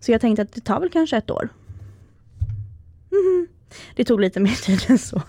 Så 0.00 0.12
jag 0.12 0.20
tänkte 0.20 0.42
att 0.42 0.52
det 0.52 0.60
tar 0.60 0.80
väl 0.80 0.90
kanske 0.90 1.16
ett 1.16 1.30
år. 1.30 1.48
Mhm. 3.10 3.46
Det 3.96 4.04
tog 4.04 4.20
lite 4.20 4.40
mer 4.40 4.54
tid 4.64 4.80
än 4.88 4.98
så. 4.98 5.22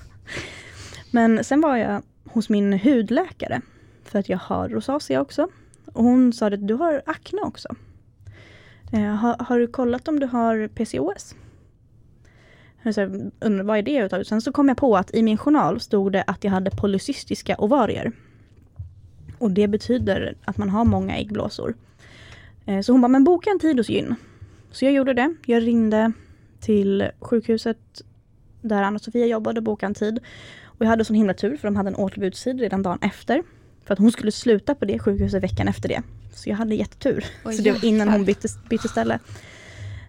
Men 1.12 1.44
sen 1.44 1.62
var 1.62 1.76
jag 1.76 2.02
hos 2.26 2.50
min 2.50 2.74
hudläkare 2.74 3.62
för 4.04 4.20
att 4.20 4.30
jag 4.30 4.38
har 4.38 4.70
rosacea 4.70 5.22
också. 5.22 5.48
Och 5.86 6.04
hon 6.04 6.34
sa 6.34 6.48
att 6.48 6.68
du 6.68 6.74
har 6.74 7.02
akne 7.06 7.42
också. 7.42 7.76
Eh, 8.94 9.02
har, 9.02 9.36
har 9.40 9.60
du 9.60 9.68
kollat 9.68 10.08
om 10.08 10.20
du 10.20 10.28
har 10.28 10.68
PCOS? 10.68 11.36
Jag 12.84 12.96
så 12.96 13.02
undrar 13.40 13.64
vad 13.64 13.78
är 13.78 13.82
det 13.82 13.92
överhuvudtaget? 13.92 14.28
Sen 14.28 14.42
så 14.42 14.52
kom 14.52 14.68
jag 14.68 14.78
på 14.78 14.98
att 14.98 15.14
i 15.14 15.24
min 15.24 15.38
journal 15.38 15.80
stod 15.80 16.12
det 16.12 16.24
att 16.28 16.44
jag 16.44 16.52
hade 16.52 16.72
polycystiska 16.72 17.56
ovarier. 17.58 18.12
Och 19.38 19.52
det 19.52 19.68
betyder 19.68 20.36
att 20.46 20.58
man 20.58 20.70
har 20.70 20.86
många 20.86 21.18
äggblåsor. 21.18 21.76
Eh, 22.66 22.82
så 22.82 22.92
hon 22.92 23.02
bara, 23.02 23.08
men 23.08 23.24
boka 23.24 23.50
en 23.50 23.60
tid 23.60 23.78
hos 23.78 23.90
gyn. 23.90 24.16
Så 24.72 24.86
jag 24.86 24.94
gjorde 24.94 25.14
det. 25.14 25.36
Jag 25.46 25.64
ringde 25.64 26.12
till 26.60 27.10
sjukhuset 27.20 28.02
där 28.62 28.84
Anna-Sofia 28.84 29.26
jobbade 29.26 29.60
och 29.60 29.64
bokade 29.64 29.90
en 29.90 29.94
tid. 29.94 30.20
Och 30.82 30.86
jag 30.86 30.90
hade 30.90 31.06
sån 31.06 31.16
himla 31.16 31.34
tur 31.34 31.58
för 31.58 31.68
de 31.68 31.76
hade 31.76 31.90
en 31.90 31.96
återbudstid 31.96 32.60
redan 32.60 32.84
dagen 32.84 33.00
efter. 33.02 33.44
För 33.86 33.94
att 33.94 34.00
hon 34.00 34.12
skulle 34.12 34.32
sluta 34.32 34.76
på 34.76 34.86
det 34.86 35.00
sjukhuset 35.00 35.44
veckan 35.44 35.68
efter 35.68 35.90
det. 35.90 36.02
Så 36.34 36.50
jag 36.50 36.56
hade 36.56 36.76
jättetur. 36.76 37.26
Oj, 37.46 37.54
så 37.54 37.62
det 37.62 37.72
var 37.72 37.86
innan 37.86 38.10
hon 38.10 38.26
bytte, 38.26 38.48
bytte 38.70 38.88
ställe. 38.88 39.20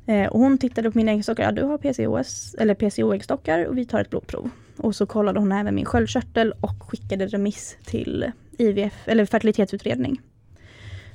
Eh, 0.07 0.27
och 0.27 0.41
hon 0.41 0.59
tittade 0.59 0.91
på 0.91 0.99
mina 0.99 1.13
äggstockar. 1.13 1.43
Ja, 1.43 1.53
du 1.53 1.63
har 1.63 1.79
PCOS, 1.79 2.55
eller 2.55 2.75
PCO-äggstockar 2.75 3.65
och 3.65 3.79
vi 3.79 3.85
tar 3.85 4.01
ett 4.01 4.11
blodprov. 4.11 4.51
Och 4.77 4.97
så 4.97 5.07
kollade 5.07 5.41
hon 5.41 5.53
även 5.53 5.75
min 5.75 5.85
sköldkörtel 5.85 6.53
och 6.61 6.83
skickade 6.89 7.27
remiss 7.27 7.77
till 7.85 8.33
IVF, 8.59 9.09
eller 9.09 9.27
fertilitetsutredning. 9.27 10.21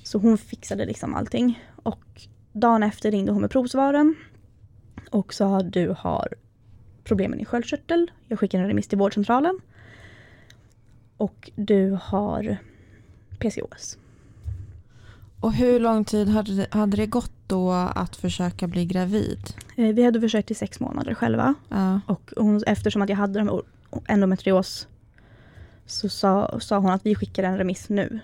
Så 0.03 0.17
hon 0.17 0.37
fixade 0.37 0.85
liksom 0.85 1.15
allting. 1.15 1.63
Och 1.75 2.21
dagen 2.53 2.83
efter 2.83 3.11
ringde 3.11 3.31
hon 3.31 3.41
med 3.41 3.51
provsvaren. 3.51 4.15
Och 5.11 5.33
sa 5.33 5.59
du 5.59 5.95
har 5.97 6.27
problem 7.07 7.31
med 7.31 7.39
din 7.39 7.45
sköldkörtel. 7.45 8.11
Jag 8.27 8.39
skickar 8.39 8.59
en 8.59 8.67
remiss 8.67 8.87
till 8.87 8.97
vårdcentralen. 8.97 9.59
Och 11.17 11.51
du 11.55 11.97
har 12.01 12.57
PCOS. 13.39 13.97
Och 15.41 15.53
hur 15.53 15.79
lång 15.79 16.05
tid 16.05 16.27
hade 16.27 16.67
hade 16.71 16.97
det 16.97 17.05
gått 17.05 17.31
då 17.47 17.71
att 17.71 18.15
försöka 18.15 18.67
bli 18.67 18.85
gravid? 18.85 19.39
Eh, 19.75 19.93
Vi 19.95 20.03
hade 20.03 20.21
försökt 20.21 20.51
i 20.51 20.53
sex 20.55 20.79
månader 20.79 21.13
själva. 21.13 21.53
Ja, 21.69 21.99
Och 22.07 22.31
hon, 22.37 22.63
eftersom 22.67 23.01
att 23.01 23.09
jag 23.09 23.17
hade 23.17 23.39
de- 23.43 23.61
endometrios 24.07 24.87
så 25.85 26.09
sa, 26.09 26.59
sa 26.59 26.77
hon 26.77 26.91
att 26.91 27.05
vi 27.05 27.15
skickar 27.15 27.43
en 27.43 27.57
remiss 27.57 27.89
nu 27.89 28.19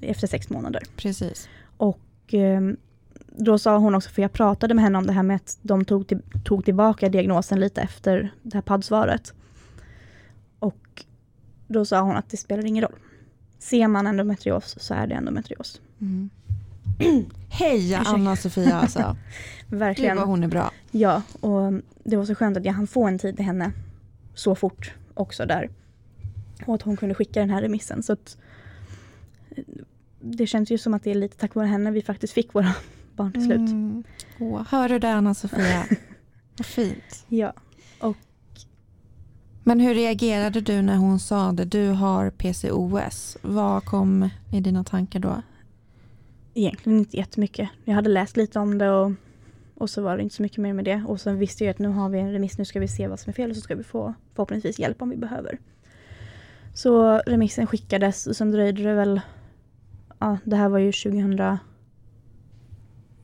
efter 0.00 0.26
sex 0.26 0.50
månader. 0.50 0.82
precis. 0.96 1.48
Och 1.76 2.34
eh, 2.34 2.60
då 3.36 3.58
sa 3.58 3.78
hon 3.78 3.94
också, 3.94 4.10
för 4.10 4.22
jag 4.22 4.32
pratade 4.32 4.74
med 4.74 4.84
henne 4.84 4.98
om 4.98 5.06
det 5.06 5.12
här 5.12 5.22
med 5.22 5.36
att 5.36 5.58
de 5.62 5.84
tog, 5.84 6.06
till, 6.06 6.20
tog 6.44 6.64
tillbaka 6.64 7.08
diagnosen 7.08 7.60
lite 7.60 7.80
efter 7.80 8.32
det 8.42 8.54
här 8.54 8.62
paddsvaret. 8.62 9.32
Och 10.58 11.04
då 11.66 11.84
sa 11.84 12.00
hon 12.00 12.16
att 12.16 12.28
det 12.30 12.36
spelar 12.36 12.64
ingen 12.64 12.84
roll. 12.84 12.98
Ser 13.58 13.88
man 13.88 14.06
endometrios 14.06 14.76
så 14.80 14.94
är 14.94 15.06
det 15.06 15.14
endometrios. 15.14 15.80
Mm. 16.00 16.30
Heja. 17.48 18.02
Anna-Sofia 18.06 18.74
alltså. 18.74 19.16
Gud 19.68 19.78
Verkligen. 19.78 20.16
vad 20.16 20.26
hon 20.26 20.44
är 20.44 20.48
bra. 20.48 20.72
Ja, 20.90 21.22
och 21.40 21.72
det 22.04 22.16
var 22.16 22.24
så 22.24 22.34
skönt 22.34 22.56
att 22.56 22.64
jag 22.64 22.72
hann 22.72 22.86
få 22.86 23.06
en 23.06 23.18
tid 23.18 23.36
till 23.36 23.44
henne 23.44 23.72
så 24.34 24.54
fort 24.54 24.94
också 25.14 25.46
där. 25.46 25.70
Och 26.66 26.74
att 26.74 26.82
hon 26.82 26.96
kunde 26.96 27.14
skicka 27.14 27.40
den 27.40 27.50
här 27.50 27.62
remissen. 27.62 28.02
Så 28.02 28.12
att, 28.12 28.36
eh, 29.50 29.64
det 30.20 30.46
känns 30.46 30.70
ju 30.70 30.78
som 30.78 30.94
att 30.94 31.02
det 31.02 31.10
är 31.10 31.14
lite 31.14 31.36
tack 31.36 31.54
vare 31.54 31.66
henne 31.66 31.90
vi 31.90 32.02
faktiskt 32.02 32.32
fick 32.32 32.54
våra 32.54 32.74
barn 33.16 33.32
till 33.32 33.44
slut. 33.44 33.58
Mm. 33.58 34.04
Åh, 34.40 34.62
hör 34.68 34.88
du 34.88 34.98
det 34.98 35.12
Anna-Sofia? 35.12 35.84
vad 36.56 36.66
fint. 36.66 37.24
Ja. 37.28 37.52
Men 39.64 39.80
hur 39.80 39.94
reagerade 39.94 40.60
du 40.60 40.82
när 40.82 40.96
hon 40.96 41.18
sa 41.18 41.52
det? 41.52 41.64
Du 41.64 41.88
har 41.88 42.30
PCOS. 42.30 43.36
Vad 43.42 43.84
kom 43.84 44.28
i 44.52 44.60
dina 44.60 44.84
tankar 44.84 45.20
då? 45.20 45.42
Egentligen 46.54 46.98
inte 46.98 47.16
jättemycket. 47.16 47.68
Jag 47.84 47.94
hade 47.94 48.10
läst 48.10 48.36
lite 48.36 48.58
om 48.58 48.78
det 48.78 48.90
och, 48.90 49.12
och 49.74 49.90
så 49.90 50.02
var 50.02 50.16
det 50.16 50.22
inte 50.22 50.34
så 50.34 50.42
mycket 50.42 50.58
mer 50.58 50.72
med 50.72 50.84
det. 50.84 51.04
Och 51.08 51.20
sen 51.20 51.38
visste 51.38 51.64
jag 51.64 51.70
att 51.70 51.78
nu 51.78 51.88
har 51.88 52.08
vi 52.08 52.18
en 52.18 52.32
remiss, 52.32 52.58
nu 52.58 52.64
ska 52.64 52.80
vi 52.80 52.88
se 52.88 53.08
vad 53.08 53.20
som 53.20 53.30
är 53.30 53.34
fel 53.34 53.50
och 53.50 53.56
så 53.56 53.62
ska 53.62 53.74
vi 53.74 53.84
få 53.84 54.14
förhoppningsvis 54.34 54.78
hjälp 54.78 55.02
om 55.02 55.10
vi 55.10 55.16
behöver. 55.16 55.58
Så 56.74 57.18
remissen 57.18 57.66
skickades 57.66 58.26
och 58.26 58.36
sen 58.36 58.50
dröjde 58.50 58.82
det 58.82 58.94
väl, 58.94 59.20
ja 60.18 60.38
det 60.44 60.56
här 60.56 60.68
var 60.68 60.78
ju 60.78 60.92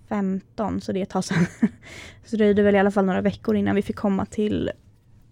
15, 0.09 0.81
så 0.81 0.93
det 0.93 0.99
är 0.99 1.03
ett 1.03 1.11
tag 1.11 1.25
sedan. 1.25 1.47
Så 2.25 2.37
det 2.37 2.45
dröjde 2.45 2.63
väl 2.63 2.75
i 2.75 2.79
alla 2.79 2.91
fall 2.91 3.05
några 3.05 3.21
veckor 3.21 3.57
innan 3.57 3.75
vi 3.75 3.83
fick 3.83 3.97
komma 3.97 4.27
till 4.27 4.71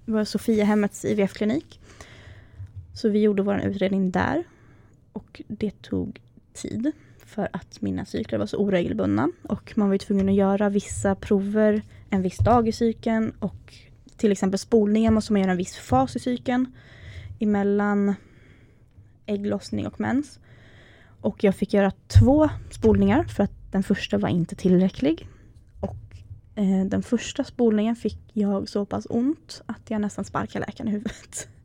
det 0.05 0.25
Sofiahemmets 0.25 1.05
IVF-klinik. 1.05 1.81
Så 2.95 3.09
vi 3.09 3.21
gjorde 3.23 3.43
vår 3.43 3.61
utredning 3.61 4.11
där 4.11 4.45
och 5.13 5.43
det 5.49 5.83
tog 5.83 6.21
tid 6.53 6.93
för 7.27 7.49
att 7.53 7.81
mina 7.81 8.05
cykler 8.05 8.39
var 8.39 8.47
så 8.47 8.57
oregelbundna 8.57 9.31
och 9.43 9.73
man 9.77 9.89
var 9.89 9.95
ju 9.95 9.99
tvungen 9.99 10.29
att 10.29 10.35
göra 10.35 10.69
vissa 10.69 11.15
prover 11.15 11.83
en 12.11 12.23
viss 12.23 12.39
dag 12.39 12.69
i 12.69 12.73
cykeln 12.73 13.33
och 13.39 13.75
till 14.17 14.33
exempel 14.33 14.59
spolningen 14.59 15.15
måste 15.15 15.33
man 15.33 15.43
göra 15.43 15.51
en 15.51 15.57
viss 15.57 15.77
fas 15.77 16.17
i 16.17 16.19
cykeln 16.19 16.73
emellan 17.39 18.15
ägglossning 19.27 19.87
och 19.87 20.01
mens. 20.01 20.39
Och 21.21 21.45
jag 21.45 21.55
fick 21.55 21.75
göra 21.75 21.93
två 22.07 22.49
spolningar 22.71 23.25
för 23.25 23.43
att 23.45 23.66
den 23.77 23.83
första 23.83 24.19
var 24.19 24.29
inte 24.29 24.55
tillräcklig. 24.57 25.29
Och 25.81 25.97
eh, 26.55 26.85
den 26.87 27.03
första 27.03 27.45
spolningen 27.45 27.97
fick 27.97 28.19
jag 28.33 28.69
så 28.69 28.87
pass 28.87 29.07
ont 29.11 29.63
att 29.67 29.91
jag 29.91 30.01
nästan 30.01 30.25
sparkade 30.25 30.67
läkaren 30.67 30.89
i 30.89 30.93
huvudet. 30.93 31.49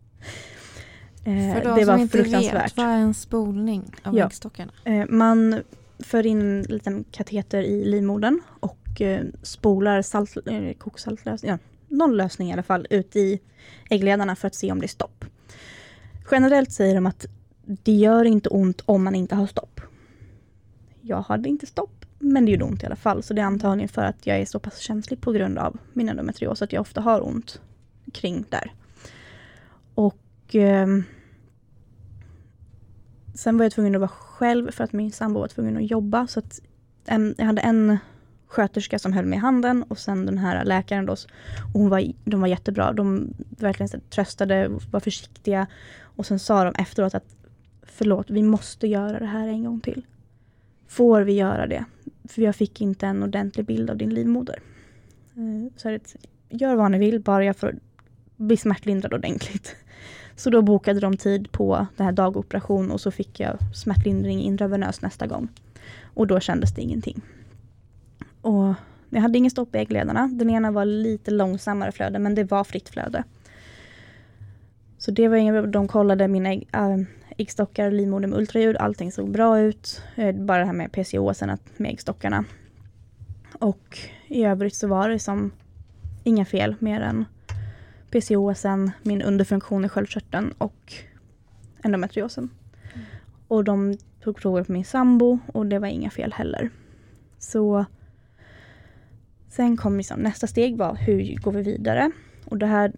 Eh, 1.26 1.54
För 1.56 1.64
de 1.64 1.76
det 1.80 1.86
som 1.86 1.94
var 1.96 2.02
inte 2.02 2.18
fruktansvärt. 2.18 2.66
vet, 2.66 2.78
vad 2.78 2.86
är 2.86 2.98
en 2.98 3.14
spolning 3.14 3.84
av 4.04 4.18
Ja. 4.18 4.26
äggstockarna? 4.26 4.72
Eh, 4.84 5.06
Man 5.10 5.64
för 6.00 6.26
in 6.26 6.42
en 6.42 6.62
liten 6.62 7.04
kateter 7.12 7.62
i 7.64 7.86
livmodern 7.86 8.42
och 8.60 9.02
eh, 9.02 9.26
spolar 9.42 10.02
salt, 10.02 10.38
eh, 10.46 10.74
koksaltlösning, 10.78 11.52
ja, 11.52 11.58
någon 11.88 12.18
lösning 12.18 12.50
i 12.50 12.54
alla 12.54 12.64
fall, 12.64 12.88
ut 12.90 13.16
i 13.16 13.40
äggledarna 13.90 14.36
för 14.36 14.48
att 14.48 14.56
se 14.56 14.72
om 14.72 14.80
det 14.80 14.86
är 14.86 14.88
stopp. 14.88 15.26
Generellt 16.32 16.72
säger 16.72 16.96
de 16.96 17.06
att 17.06 17.26
det 17.66 17.92
gör 17.92 18.26
inte 18.26 18.50
ont 18.50 18.82
om 18.86 19.04
man 19.04 19.16
inte 19.16 19.36
har 19.36 19.48
stopp. 19.48 19.82
Jag 21.02 21.22
hade 21.22 21.50
inte 21.50 21.66
stopp, 21.66 22.01
men 22.22 22.46
det 22.46 22.52
gjorde 22.52 22.66
ont 22.66 22.84
i 22.84 22.86
alla 22.86 22.96
fall. 22.96 23.24
Så 23.24 23.34
det 23.34 23.42
är 23.42 23.46
antagligen 23.46 23.90
för 23.90 24.02
att 24.02 24.28
jag 24.28 24.40
är 24.40 24.46
så 24.46 24.60
pass 24.60 24.78
känslig 24.78 25.22
på 25.22 25.32
grund 25.32 25.58
av 25.58 25.78
min 25.94 26.10
endometrios 26.10 26.62
att 26.62 26.74
jag 26.74 26.82
ofta 26.82 27.02
har 27.02 27.28
ont 27.28 27.62
kring 28.14 28.46
där. 28.50 28.74
Och 29.96 30.56
eh, 30.56 30.88
Sen 33.34 33.58
var 33.58 33.66
jag 33.66 33.72
tvungen 33.72 33.96
att 33.96 34.02
vara 34.02 34.10
själv 34.10 34.72
för 34.72 34.84
att 34.84 34.94
min 34.94 35.12
sambo 35.12 35.40
var 35.40 35.48
tvungen 35.48 35.78
att 35.78 35.92
jobba. 35.92 36.28
Så 36.28 36.40
att 36.40 36.60
en, 37.06 37.36
jag 37.38 37.46
hade 37.46 37.62
en 37.62 37.98
sköterska 38.48 39.00
som 39.00 39.14
höll 39.14 39.26
mig 39.26 39.38
i 39.38 39.42
handen 39.42 39.84
och 39.84 40.00
sen 40.00 40.26
den 40.26 40.38
här 40.38 40.66
läkaren 40.66 41.06
då. 41.06 41.14
Och 41.74 41.80
hon 41.80 41.90
var, 41.90 42.12
de 42.26 42.42
var 42.42 42.48
jättebra. 42.48 42.94
De 42.94 43.34
verkligen 43.50 44.02
tröstade, 44.10 44.68
var 44.92 45.00
försiktiga. 45.00 45.68
Och 46.02 46.26
sen 46.26 46.40
sa 46.40 46.64
de 46.64 46.74
efteråt 46.82 47.16
att 47.16 47.36
förlåt, 47.84 48.30
vi 48.30 48.44
måste 48.44 48.88
göra 48.88 49.20
det 49.20 49.26
här 49.26 49.48
en 49.48 49.64
gång 49.64 49.80
till. 49.80 50.06
Får 50.88 51.22
vi 51.22 51.34
göra 51.34 51.68
det? 51.68 51.86
För 52.32 52.42
jag 52.42 52.56
fick 52.56 52.82
inte 52.82 53.08
en 53.08 53.24
ordentlig 53.24 53.66
bild 53.66 53.90
av 53.90 53.98
din 53.98 54.10
livmoder. 54.10 54.60
Eh, 55.36 55.74
så 55.78 55.90
det, 55.90 56.16
gör 56.50 56.76
vad 56.76 56.92
ni 56.92 56.98
vill, 56.98 57.20
bara 57.20 57.46
jag 57.46 57.58
får 57.58 57.76
bli 58.36 58.58
smärtlindrad 58.58 59.14
ordentligt. 59.14 59.76
Så 60.36 60.50
då 60.50 60.62
bokade 60.62 61.00
de 61.00 61.18
tid 61.18 61.52
på 61.52 61.88
den 61.98 62.06
här 62.06 62.14
dagoperation 62.14 62.92
och 62.92 63.02
så 63.02 63.12
fick 63.12 63.40
jag 63.40 63.58
smärtlindring 63.76 64.42
intravenöst 64.42 65.02
nästa 65.02 65.28
gång. 65.28 65.48
Och 66.14 66.28
då 66.28 66.40
kändes 66.40 66.74
det 66.76 66.82
ingenting. 66.82 67.22
Och 68.42 68.74
jag 69.10 69.22
hade 69.22 69.38
ingen 69.38 69.52
stopp 69.52 69.76
i 69.76 69.78
äggledarna. 69.78 70.28
Den 70.28 70.50
ena 70.50 70.72
var 70.72 70.86
lite 70.86 71.32
långsammare 71.32 71.92
flöde 71.92 72.20
men 72.20 72.36
det 72.36 72.44
var 72.44 72.64
fritt 72.64 72.90
flöde. 72.90 73.24
Så 74.98 75.12
det 75.12 75.28
var 75.28 75.38
inget 75.38 75.74
De 75.74 75.88
kollade 75.88 76.28
min... 76.28 76.46
ägg, 76.46 76.68
äh, 76.74 76.98
äggstockar 77.38 77.92
livmoder 77.92 78.28
med 78.28 78.40
ultraljud. 78.40 78.78
Allting 78.78 79.12
såg 79.12 79.32
bra 79.32 79.60
ut. 79.60 80.02
Eh, 80.16 80.36
Bara 80.36 80.58
det 80.60 80.66
här 80.66 80.74
med 80.74 80.92
PCOS 80.92 81.42
att- 81.44 81.80
med 81.80 81.92
äggstockarna. 81.92 82.46
Och 83.60 83.98
i 84.28 84.44
övrigt 84.44 84.76
så 84.76 84.88
var 84.88 85.10
det 85.10 85.20
som 85.20 85.52
inga 86.24 86.46
fel 86.46 86.76
mer 86.80 87.02
än 87.02 87.26
PCOSen, 88.12 88.92
min 89.04 89.22
underfunktion 89.22 89.86
i 89.86 89.90
sköldkörteln 89.90 90.54
och 90.58 90.94
endometriosen. 91.84 92.50
Och 93.48 93.64
de 93.64 93.98
tog 94.24 94.38
prover 94.38 94.64
på 94.64 94.72
min 94.72 94.86
sambo 94.86 95.40
och 95.54 95.66
det 95.66 95.80
var 95.80 95.88
inga 95.88 96.10
fel 96.10 96.34
heller. 96.34 96.70
Så 97.40 97.86
sen 99.50 99.78
kom 99.78 99.98
liksom 99.98 100.20
nästa 100.20 100.48
steg 100.48 100.78
var 100.78 100.96
hur 100.96 101.36
går 101.42 101.52
vi 101.52 101.62
vidare? 101.62 102.12
Och 102.46 102.58
det 102.58 102.66
här 102.66 102.92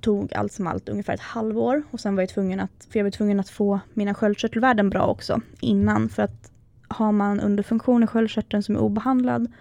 tog 0.00 0.34
allt 0.34 0.52
som 0.52 0.66
allt 0.66 0.88
ungefär 0.88 1.14
ett 1.14 1.20
halvår 1.20 1.82
och 1.90 2.00
sen 2.00 2.16
var 2.16 2.22
jag 2.22 2.30
tvungen 2.30 2.60
att, 2.60 2.86
för 2.90 2.98
jag 2.98 3.04
var 3.04 3.10
tvungen 3.10 3.40
att 3.40 3.48
få 3.48 3.80
mina 3.94 4.14
sköldkörtelvärden 4.14 4.90
bra 4.90 5.06
också 5.06 5.40
innan 5.60 6.08
för 6.08 6.22
att 6.22 6.50
har 6.88 7.12
man 7.12 7.40
underfunktion 7.40 8.02
i 8.02 8.06
sköldkörteln 8.06 8.62
som 8.62 8.76
är 8.76 8.80
obehandlad 8.80 9.52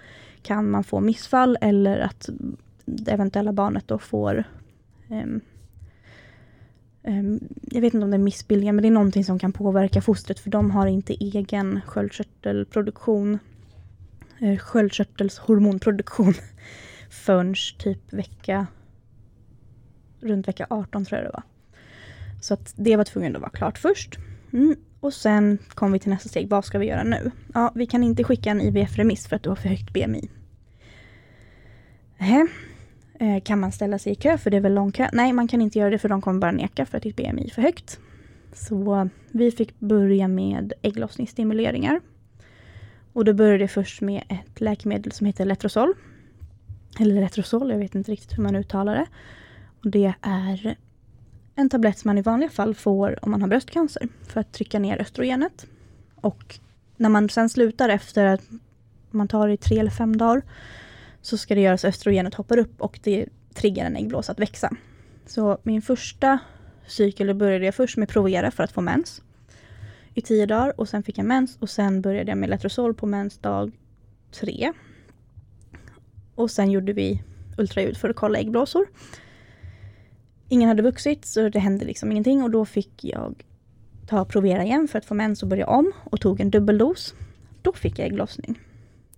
kan 0.41 0.71
man 0.71 0.83
få 0.83 0.99
missfall 0.99 1.57
eller 1.61 1.99
att 1.99 2.29
det 2.85 3.11
eventuella 3.11 3.53
barnet 3.53 3.87
då 3.87 3.99
får 3.99 4.43
um, 5.09 5.41
jag 7.71 7.81
vet 7.81 7.93
inte 7.93 8.03
om 8.03 8.11
det 8.11 8.17
är 8.17 8.19
missbildningar, 8.19 8.73
men 8.73 8.81
det 8.81 8.87
är 8.87 8.91
någonting 8.91 9.25
som 9.25 9.39
kan 9.39 9.53
påverka 9.53 10.01
fostret 10.01 10.39
för 10.39 10.49
de 10.49 10.71
har 10.71 10.87
inte 10.87 11.13
egen 11.13 11.81
sköldkörtelproduktion, 11.85 13.39
eh, 14.39 14.57
sköldkörtelshormonproduktion 14.57 16.33
förrän 17.09 17.55
typ 17.79 18.13
vecka, 18.13 18.67
runt 20.21 20.47
vecka 20.47 20.67
18 20.69 21.05
tror 21.05 21.17
jag 21.21 21.27
det 21.27 21.33
var. 21.33 21.43
Så 22.41 22.53
att 22.53 22.73
det 22.75 22.95
var 22.95 23.03
tvungen 23.03 23.35
att 23.35 23.41
vara 23.41 23.51
klart 23.51 23.77
först. 23.77 24.17
Mm. 24.53 24.75
Och 24.99 25.13
sen 25.13 25.57
kom 25.69 25.91
vi 25.91 25.99
till 25.99 26.09
nästa 26.09 26.29
steg, 26.29 26.49
vad 26.49 26.65
ska 26.65 26.79
vi 26.79 26.85
göra 26.85 27.03
nu? 27.03 27.31
Ja, 27.53 27.71
vi 27.75 27.85
kan 27.85 28.03
inte 28.03 28.23
skicka 28.23 28.49
en 28.49 28.61
IVF-remiss 28.61 29.27
för 29.27 29.35
att 29.35 29.43
du 29.43 29.49
har 29.49 29.55
för 29.55 29.69
högt 29.69 29.93
BMI. 29.93 30.29
Nähä. 32.17 32.47
Eh, 33.19 33.41
Kan 33.41 33.59
man 33.59 33.71
ställa 33.71 33.99
sig 33.99 34.11
i 34.11 34.15
kö 34.15 34.37
för 34.37 34.49
det 34.49 34.57
är 34.57 34.61
väl 34.61 34.73
lång 34.73 34.91
kö? 34.91 35.09
Nej, 35.13 35.33
man 35.33 35.47
kan 35.47 35.61
inte 35.61 35.79
göra 35.79 35.89
det 35.89 35.97
för 35.99 36.09
de 36.09 36.21
kommer 36.21 36.39
bara 36.39 36.51
neka 36.51 36.85
för 36.85 36.97
att 36.97 37.03
ditt 37.03 37.15
BMI 37.15 37.45
är 37.45 37.49
för 37.49 37.61
högt. 37.61 37.99
Så 38.53 39.09
vi 39.31 39.51
fick 39.51 39.79
börja 39.79 40.27
med 40.27 40.73
ägglossningsstimuleringar. 40.81 42.01
Och 43.13 43.25
då 43.25 43.33
började 43.33 43.57
det 43.57 43.67
först 43.67 44.01
med 44.01 44.23
ett 44.29 44.61
läkemedel 44.61 45.11
som 45.11 45.27
heter 45.27 45.45
Letrozol. 45.45 45.93
Eller 46.99 47.21
Letrozol, 47.21 47.71
jag 47.71 47.77
vet 47.77 47.95
inte 47.95 48.11
riktigt 48.11 48.37
hur 48.37 48.43
man 48.43 48.55
uttalar 48.55 48.95
det. 48.95 49.05
Och 49.83 49.91
det 49.91 50.13
är 50.21 50.75
en 51.55 51.69
tablett 51.69 51.97
som 51.97 52.09
man 52.09 52.17
i 52.17 52.21
vanliga 52.21 52.49
fall 52.49 52.75
får 52.75 53.19
om 53.25 53.31
man 53.31 53.41
har 53.41 53.49
bröstcancer 53.49 54.07
för 54.27 54.39
att 54.39 54.51
trycka 54.51 54.79
ner 54.79 55.01
östrogenet. 55.01 55.65
Och 56.15 56.59
när 56.97 57.09
man 57.09 57.29
sen 57.29 57.49
slutar 57.49 57.89
efter 57.89 58.25
att 58.25 58.41
man 59.11 59.27
tar 59.27 59.47
det 59.47 59.53
i 59.53 59.57
tre 59.57 59.79
eller 59.79 59.91
fem 59.91 60.17
dagar 60.17 60.41
så 61.21 61.37
ska 61.37 61.55
det 61.55 61.61
göra 61.61 61.77
så 61.77 61.87
östrogenet 61.87 62.33
hoppar 62.33 62.57
upp 62.57 62.81
och 62.81 62.99
det 63.03 63.25
triggar 63.53 63.85
en 63.85 63.95
äggblåsa 63.95 64.31
att 64.31 64.39
växa. 64.39 64.71
Så 65.25 65.57
min 65.63 65.81
första 65.81 66.39
cykel 66.87 67.27
då 67.27 67.33
började 67.33 67.65
jag 67.65 67.75
först 67.75 67.97
med 67.97 68.09
Provera 68.09 68.51
för 68.51 68.63
att 68.63 68.71
få 68.71 68.81
mens 68.81 69.21
i 70.13 70.21
tio 70.21 70.45
dagar 70.45 70.79
och 70.79 70.89
sen 70.89 71.03
fick 71.03 71.17
jag 71.17 71.25
mens 71.25 71.57
och 71.59 71.69
sen 71.69 72.01
började 72.01 72.31
jag 72.31 72.37
med 72.37 72.49
Letrozol 72.49 72.93
på 72.93 73.05
mensdag 73.05 73.71
tre. 74.31 74.73
Och 76.35 76.51
sen 76.51 76.71
gjorde 76.71 76.93
vi 76.93 77.23
ultraljud 77.57 77.97
för 77.97 78.09
att 78.09 78.15
kolla 78.15 78.39
äggblåsor. 78.39 78.87
Ingen 80.51 80.67
hade 80.67 80.81
vuxit 80.81 81.25
så 81.25 81.49
det 81.49 81.59
hände 81.59 81.85
liksom 81.85 82.11
ingenting 82.11 82.43
och 82.43 82.51
då 82.51 82.65
fick 82.65 83.03
jag 83.03 83.43
ta 84.07 84.25
Provera 84.25 84.63
igen 84.63 84.87
för 84.87 84.97
att 84.97 85.05
få 85.05 85.13
mens 85.13 85.43
och 85.43 85.49
börja 85.49 85.67
om 85.67 85.91
och 86.03 86.21
tog 86.21 86.39
en 86.39 86.49
dubbeldos. 86.49 87.13
Då 87.61 87.73
fick 87.73 87.99
jag 87.99 88.07
ägglossning. 88.07 88.59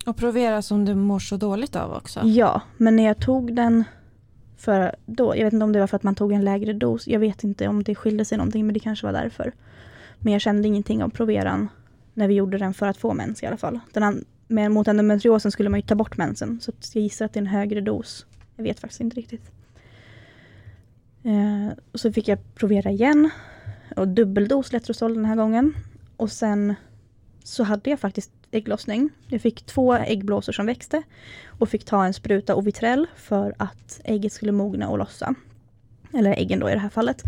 Och 0.06 0.18
provera 0.18 0.62
som 0.62 0.86
du 0.86 0.96
mår 0.96 1.20
så 1.20 1.38
dåligt 1.38 1.76
av 1.76 1.94
också. 1.94 2.20
Ja, 2.24 2.62
men 2.78 2.96
när 2.96 3.04
jag 3.04 3.20
tog 3.20 3.56
den 3.56 3.84
för 4.58 4.96
då, 5.06 5.38
jag 5.38 5.44
vet 5.44 5.54
inte 5.54 5.64
om 5.64 5.72
det 5.72 5.80
var 5.80 5.88
för 5.88 5.96
att 5.96 6.04
man 6.04 6.16
tog 6.16 6.32
en 6.32 6.46
lägre 6.46 6.74
dos, 6.74 7.08
jag 7.08 7.20
vet 7.20 7.44
inte 7.44 7.68
om 7.68 7.84
det 7.84 7.96
skilde 7.96 8.26
sig 8.26 8.38
någonting 8.38 8.66
men 8.66 8.74
det 8.74 8.80
kanske 8.80 9.06
var 9.06 9.14
därför. 9.14 9.54
Men 10.20 10.34
jag 10.34 10.42
kände 10.42 10.68
ingenting 10.68 11.04
av 11.04 11.10
Proveran 11.10 11.70
när 12.14 12.28
vi 12.28 12.34
gjorde 12.34 12.58
den 12.58 12.74
för 12.74 12.88
att 12.88 12.98
få 12.98 13.14
mens 13.14 13.44
i 13.44 13.46
alla 13.46 13.58
fall. 13.58 13.80
Den 13.94 14.26
men 14.48 14.74
mot 14.74 14.88
endometriosen 14.88 15.52
skulle 15.52 15.70
man 15.70 15.80
ju 15.80 15.86
ta 15.86 15.96
bort 15.96 16.18
mensen 16.18 16.60
så 16.62 16.72
jag 16.94 17.04
gissar 17.04 17.26
att 17.26 17.34
det 17.34 17.38
är 17.38 17.42
en 17.42 17.48
högre 17.48 17.82
dos. 17.82 18.26
Jag 18.56 18.64
vet 18.64 18.80
faktiskt 18.80 19.02
inte 19.02 19.16
riktigt. 19.16 19.52
Eh, 21.24 21.78
och 21.92 22.00
så 22.00 22.14
fick 22.14 22.28
jag 22.28 22.56
Provera 22.56 22.92
igen 22.92 23.30
och 23.96 24.08
dubbeldos 24.08 24.72
Letrozol 24.74 25.16
den 25.16 25.26
här 25.26 25.36
gången. 25.36 25.74
Och 26.18 26.32
sen 26.32 26.76
så 27.44 27.64
hade 27.64 27.90
jag 27.90 28.00
faktiskt 28.00 28.32
ägglossning. 28.52 29.10
Jag 29.28 29.42
fick 29.42 29.66
två 29.66 29.94
äggblåsor 29.94 30.54
som 30.54 30.66
växte 30.66 31.04
och 31.48 31.70
fick 31.70 31.86
ta 31.86 32.06
en 32.06 32.14
spruta 32.14 32.56
Ovitrell 32.56 33.08
för 33.16 33.54
att 33.58 34.02
ägget 34.04 34.34
skulle 34.34 34.52
mogna 34.52 34.90
och 34.90 34.98
lossa. 34.98 35.36
Eller 36.14 36.40
äggen 36.40 36.60
då 36.60 36.70
i 36.70 36.74
det 36.74 36.80
här 36.80 36.90
fallet. 36.90 37.24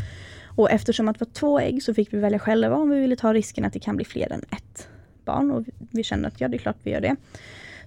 Och 0.56 0.72
eftersom 0.72 1.08
att 1.08 1.20
det 1.20 1.26
var 1.26 1.34
två 1.34 1.60
ägg 1.60 1.84
så 1.84 1.94
fick 1.94 2.14
vi 2.14 2.18
välja 2.18 2.40
själva 2.40 2.76
om 2.76 2.90
vi 2.90 3.00
ville 3.00 3.16
ta 3.16 3.34
risken 3.34 3.66
att 3.66 3.74
det 3.74 3.80
kan 3.80 3.96
bli 3.96 4.06
fler 4.06 4.32
än 4.32 4.42
ett 4.52 4.88
barn. 5.26 5.52
Och 5.52 5.64
vi 5.92 6.04
kände 6.04 6.28
att 6.28 6.42
ja, 6.42 6.48
det 6.48 6.58
är 6.58 6.60
klart 6.60 6.78
vi 6.84 6.92
gör 6.92 7.02
det. 7.02 7.16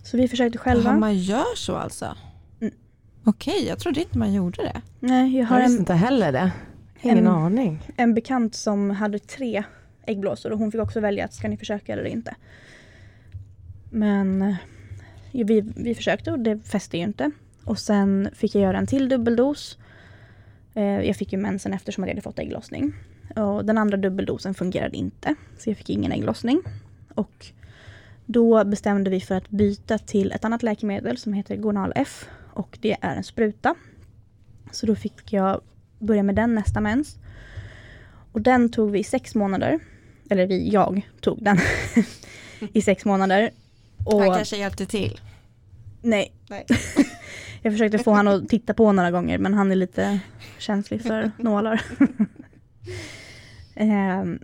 Så 0.02 0.16
vi 0.16 0.28
försökte 0.28 0.58
själva. 0.58 0.90
Jaha, 0.90 0.98
man 0.98 1.18
gör 1.18 1.56
så 1.56 1.76
alltså? 1.76 2.16
Okej, 3.28 3.66
jag 3.68 3.78
trodde 3.78 4.00
inte 4.00 4.18
man 4.18 4.32
gjorde 4.32 4.62
det. 4.62 4.80
Nej, 5.00 5.36
jag 5.38 5.46
har 5.46 5.56
Jag 5.60 5.62
visste 5.68 5.76
en, 5.76 5.82
inte 5.82 5.94
heller 5.94 6.32
det. 6.32 6.52
Ingen 7.02 7.18
en- 7.18 7.26
aning. 7.26 7.82
en 7.96 8.14
bekant 8.14 8.54
som 8.54 8.90
hade 8.90 9.18
tre 9.18 9.62
äggblåsor 10.06 10.52
och 10.52 10.58
hon 10.58 10.72
fick 10.72 10.80
också 10.80 11.00
välja 11.00 11.24
att 11.24 11.34
ska 11.34 11.48
ni 11.48 11.56
försöka 11.56 11.92
eller 11.92 12.04
inte. 12.04 12.34
Men 13.90 14.42
eh, 14.42 14.54
vi, 15.32 15.60
vi 15.76 15.94
försökte 15.94 16.32
och 16.32 16.38
det 16.38 16.58
fäste 16.58 16.96
ju 16.96 17.02
inte. 17.02 17.30
Och 17.64 17.78
sen 17.78 18.28
fick 18.34 18.54
jag 18.54 18.62
göra 18.62 18.78
en 18.78 18.86
till 18.86 19.08
dubbeldos. 19.08 19.78
Eh, 20.74 20.82
Jag 20.84 21.16
fick 21.16 21.32
ju 21.32 21.38
mensen 21.38 21.72
eftersom 21.72 22.04
jag 22.04 22.08
hade 22.10 22.20
fått 22.22 22.38
ägglossning. 22.38 22.92
Och 23.36 23.64
den 23.64 23.78
andra 23.78 23.96
dubbeldosen 23.96 24.54
fungerade 24.54 24.96
inte, 24.96 25.34
så 25.58 25.70
jag 25.70 25.76
fick 25.76 25.90
ingen 25.90 26.12
ägglossning. 26.12 26.62
Och 27.14 27.46
då 28.26 28.64
bestämde 28.64 29.10
vi 29.10 29.20
för 29.20 29.34
att 29.34 29.48
byta 29.50 29.98
till 29.98 30.32
ett 30.32 30.44
annat 30.44 30.62
läkemedel 30.62 31.16
som 31.18 31.32
heter 31.32 31.56
Gonal 31.56 31.92
F 31.96 32.28
och 32.58 32.78
det 32.80 32.96
är 33.00 33.16
en 33.16 33.24
spruta. 33.24 33.74
Så 34.70 34.86
då 34.86 34.94
fick 34.94 35.32
jag 35.32 35.60
börja 35.98 36.22
med 36.22 36.34
den 36.34 36.54
nästa 36.54 36.80
mens. 36.80 37.16
Och 38.32 38.40
den 38.40 38.68
tog 38.70 38.90
vi 38.90 38.98
i 38.98 39.04
sex 39.04 39.34
månader. 39.34 39.78
Eller 40.30 40.46
vi, 40.46 40.68
jag 40.68 41.08
tog 41.20 41.42
den 41.42 41.58
i 42.72 42.82
sex 42.82 43.04
månader. 43.04 43.50
Och, 44.04 44.20
Han 44.22 44.34
kanske 44.34 44.56
hjälpte 44.56 44.86
till. 44.86 45.20
nej. 46.02 46.32
Nej. 46.48 46.66
jag 47.62 47.72
försökte 47.72 47.98
få 47.98 48.12
han 48.12 48.28
att 48.28 48.48
titta 48.48 48.74
på 48.74 48.92
några 48.92 49.10
gånger 49.10 49.38
men 49.38 49.54
han 49.54 49.70
är 49.72 49.76
lite 49.76 50.20
känslig 50.58 51.02
för 51.02 51.30
nålar. 51.42 51.82
Ehm, 53.74 54.38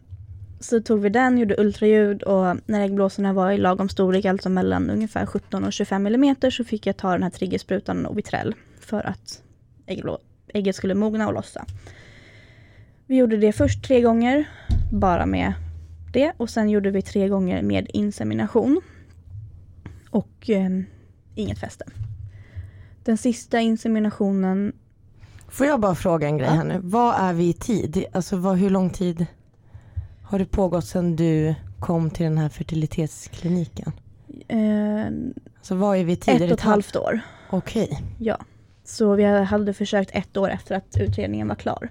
så 0.64 0.80
tog 0.80 1.00
vi 1.00 1.08
den, 1.08 1.38
gjorde 1.38 1.54
ultraljud 1.58 2.22
och 2.22 2.56
när 2.66 2.80
äggblåsorna 2.80 3.32
var 3.32 3.50
i 3.50 3.58
lagom 3.58 3.88
storlek, 3.88 4.24
alltså 4.24 4.48
mellan 4.48 4.90
ungefär 4.90 5.26
17 5.26 5.64
och 5.64 5.72
25 5.72 6.06
mm 6.06 6.36
så 6.50 6.64
fick 6.64 6.86
jag 6.86 6.96
ta 6.96 7.12
den 7.12 7.22
här 7.22 7.30
triggersprutan 7.30 8.06
Ovitrell 8.06 8.54
för 8.80 9.06
att 9.06 9.42
ägget 10.54 10.76
skulle 10.76 10.94
mogna 10.94 11.26
och 11.26 11.34
lossa. 11.34 11.64
Vi 13.06 13.16
gjorde 13.16 13.36
det 13.36 13.52
först 13.52 13.84
tre 13.84 14.00
gånger, 14.00 14.44
bara 14.92 15.26
med 15.26 15.52
det 16.12 16.32
och 16.36 16.50
sen 16.50 16.70
gjorde 16.70 16.90
vi 16.90 17.02
tre 17.02 17.28
gånger 17.28 17.62
med 17.62 17.86
insemination. 17.92 18.80
Och 20.10 20.50
eh, 20.50 20.70
inget 21.34 21.58
fäste. 21.58 21.84
Den 23.04 23.18
sista 23.18 23.60
inseminationen, 23.60 24.72
Får 25.48 25.66
jag 25.66 25.80
bara 25.80 25.94
fråga 25.94 26.26
en 26.26 26.38
grej 26.38 26.48
här 26.48 26.64
nu. 26.64 26.80
Vad 26.82 27.14
är 27.18 27.32
vi 27.32 27.48
i 27.48 27.52
tid? 27.52 28.04
Alltså 28.12 28.36
vad, 28.36 28.56
hur 28.56 28.70
lång 28.70 28.90
tid 28.90 29.26
har 30.34 30.38
det 30.38 30.46
pågått 30.46 30.84
sedan 30.86 31.16
du 31.16 31.54
kom 31.80 32.10
till 32.10 32.24
den 32.24 32.38
här 32.38 32.48
fertilitetskliniken? 32.48 33.92
eh, 34.48 35.06
Alltså 35.56 35.74
vad 35.74 35.96
är 35.96 36.04
vi 36.04 36.12
i 36.12 36.16
tid? 36.16 36.34
ett 36.34 36.42
och 36.42 36.58
ett 36.58 36.60
halvt 36.60 36.96
år. 36.96 37.20
Okej. 37.50 38.02
Ja. 38.18 38.38
Så 38.84 39.14
vi 39.14 39.24
hade 39.24 39.74
försökt 39.74 40.10
ett 40.12 40.36
år 40.36 40.50
efter 40.50 40.74
att 40.76 40.96
utredningen 41.00 41.48
var 41.48 41.54
klar. 41.54 41.88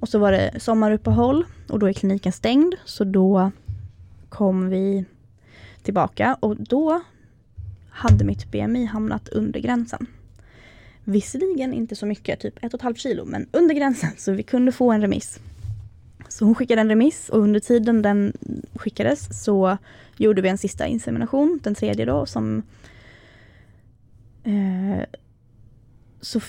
Och 0.00 0.08
så 0.08 0.18
var 0.18 0.32
det 0.32 0.60
sommaruppehåll 0.60 1.44
och 1.68 1.78
då 1.78 1.88
är 1.88 1.92
kliniken 1.92 2.32
stängd 2.32 2.74
så 2.84 3.04
då 3.04 3.50
kom 4.28 4.68
vi 4.68 5.04
tillbaka 5.82 6.36
och 6.40 6.56
då 6.56 7.00
hade 7.90 8.24
mitt 8.24 8.50
BMI 8.50 8.84
hamnat 8.84 9.28
under 9.28 9.60
gränsen. 9.60 10.06
Visserligen 11.04 11.74
inte 11.74 11.96
så 11.96 12.06
mycket, 12.06 12.40
typ 12.40 12.64
ett 12.64 12.74
och 12.74 12.78
ett 12.78 12.82
halvt 12.84 12.98
kilo, 12.98 13.24
men 13.24 13.46
under 13.52 13.74
gränsen 13.74 14.10
så 14.16 14.32
vi 14.32 14.42
kunde 14.42 14.72
få 14.72 14.92
en 14.92 15.00
remiss. 15.00 15.40
Så 16.32 16.44
hon 16.44 16.54
skickade 16.54 16.80
en 16.80 16.88
remiss 16.88 17.28
och 17.28 17.38
under 17.38 17.60
tiden 17.60 18.02
den 18.02 18.32
skickades 18.74 19.44
så 19.44 19.78
gjorde 20.16 20.42
vi 20.42 20.48
en 20.48 20.58
sista 20.58 20.86
insemination, 20.86 21.60
den 21.62 21.74
tredje 21.74 22.04
då, 22.04 22.26
som 22.26 22.62
eh, 24.44 25.04
så 26.20 26.40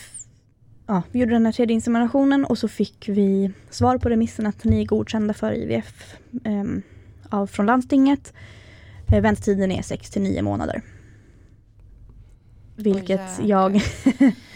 ja, 0.87 1.03
vi 1.11 1.19
gjorde 1.19 1.31
den 1.33 1.45
här 1.45 1.53
tredje 1.53 1.73
inseminationen 1.73 2.45
och 2.45 2.57
så 2.57 2.67
fick 2.67 3.09
vi 3.09 3.51
svar 3.69 3.97
på 3.97 4.09
remissen 4.09 4.47
att 4.47 4.63
ni 4.63 4.81
är 4.81 4.85
godkända 4.85 5.33
för 5.33 5.53
IVF 5.53 6.15
ehm, 6.43 6.81
av, 7.29 7.47
från 7.47 7.65
landstinget. 7.65 8.33
Eh, 9.07 9.21
väntetiden 9.21 9.71
är 9.71 9.81
6 9.81 10.09
till 10.09 10.21
9 10.21 10.41
månader. 10.41 10.81
Vilket 12.75 13.39
jäklar. 13.39 13.47
jag... 13.47 13.81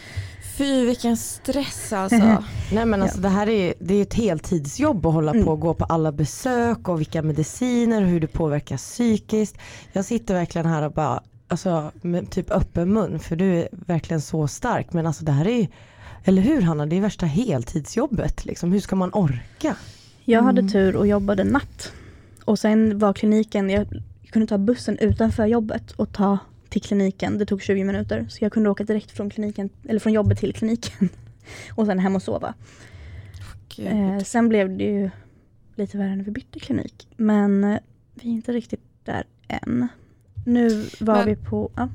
Fy 0.57 0.85
vilken 0.85 1.17
stress 1.17 1.93
alltså. 1.93 2.43
Nej 2.73 2.85
men 2.85 3.01
alltså 3.01 3.21
det 3.21 3.29
här 3.29 3.49
är, 3.49 3.73
det 3.79 3.93
är 3.95 4.01
ett 4.01 4.13
heltidsjobb 4.13 5.05
att 5.05 5.13
hålla 5.13 5.31
Mm. 5.31 5.45
på 5.45 5.51
och 5.51 5.59
gå 5.59 5.73
på 5.73 5.85
alla 5.85 6.11
besök 6.11 6.87
och 6.89 6.99
vilka 6.99 7.21
mediciner 7.21 8.01
och 8.01 8.07
hur 8.07 8.19
det 8.19 8.27
påverkar 8.27 8.77
psykiskt. 8.77 9.57
Jag 9.93 10.05
sitter 10.05 10.33
verkligen 10.33 10.67
här 10.67 10.81
och 10.83 10.91
bara, 10.91 11.23
alltså 11.47 11.91
med 12.01 12.29
typ 12.31 12.51
öppen 12.51 12.93
mun 12.93 13.19
för 13.19 13.35
du 13.35 13.55
är 13.55 13.67
verkligen 13.71 14.21
så 14.21 14.47
stark 14.47 14.93
men 14.93 15.07
alltså 15.07 15.25
det 15.25 15.31
här 15.31 15.47
är 15.47 15.67
eller 16.23 16.41
hur 16.41 16.61
Hanna, 16.61 16.85
det 16.85 16.97
är 16.97 17.01
värsta 17.01 17.25
heltidsjobbet 17.25 18.45
liksom. 18.45 18.71
Hur 18.71 18.79
ska 18.79 18.95
man 18.95 19.13
orka? 19.13 19.75
Jag 20.25 20.43
hade 20.43 20.59
Mm. 20.61 20.71
tur 20.71 20.95
och 20.95 21.07
jobbade 21.07 21.43
natt. 21.43 21.91
Och 22.45 22.59
sen 22.59 22.99
var 22.99 23.13
kliniken, 23.13 23.69
jag 23.69 23.87
kunde 24.29 24.47
ta 24.47 24.57
bussen 24.57 24.97
utanför 24.97 25.45
jobbet 25.45 25.91
och 25.91 26.13
ta 26.13 26.37
till 26.69 26.81
kliniken. 26.81 27.37
Det 27.37 27.45
tog 27.45 27.61
20 27.61 27.83
minuter. 27.83 28.25
Så 28.29 28.43
jag 28.45 28.51
kunde 28.51 28.69
åka 28.69 28.83
direkt 28.83 29.11
från 29.11 29.29
kliniken, 29.29 29.69
eller 29.87 29.99
från 29.99 30.13
jobbet 30.13 30.37
till 30.39 30.53
kliniken. 30.53 31.09
Och 31.71 31.85
sen 31.85 31.99
hem 31.99 32.15
och 32.15 32.23
sova. 32.23 32.53
Eh, 33.77 34.19
sen 34.19 34.49
blev 34.49 34.77
det 34.77 34.83
ju 34.83 35.09
lite 35.75 35.97
värre 35.97 36.15
när 36.15 36.23
vi 36.23 36.31
bytte 36.31 36.59
klinik. 36.59 37.07
Men 37.17 37.63
eh, 37.63 37.77
vi 38.13 38.29
är 38.29 38.33
inte 38.33 38.51
riktigt 38.51 38.81
där 39.03 39.23
än. 39.47 39.87
Nu 40.45 40.85
var 40.99 41.15
Men- 41.15 41.25
vi 41.25 41.35
på... 41.35 41.71
Ja. 41.75 41.89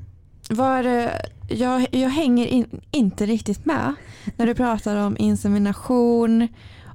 Var, 0.49 0.83
eh, 0.83 1.09
jag, 1.49 1.87
jag 1.91 2.09
hänger 2.09 2.47
in, 2.47 2.81
inte 2.91 3.25
riktigt 3.25 3.65
med 3.65 3.95
när 4.37 4.45
du 4.45 4.55
pratar 4.55 4.95
om 4.95 5.17
insemination 5.19 6.47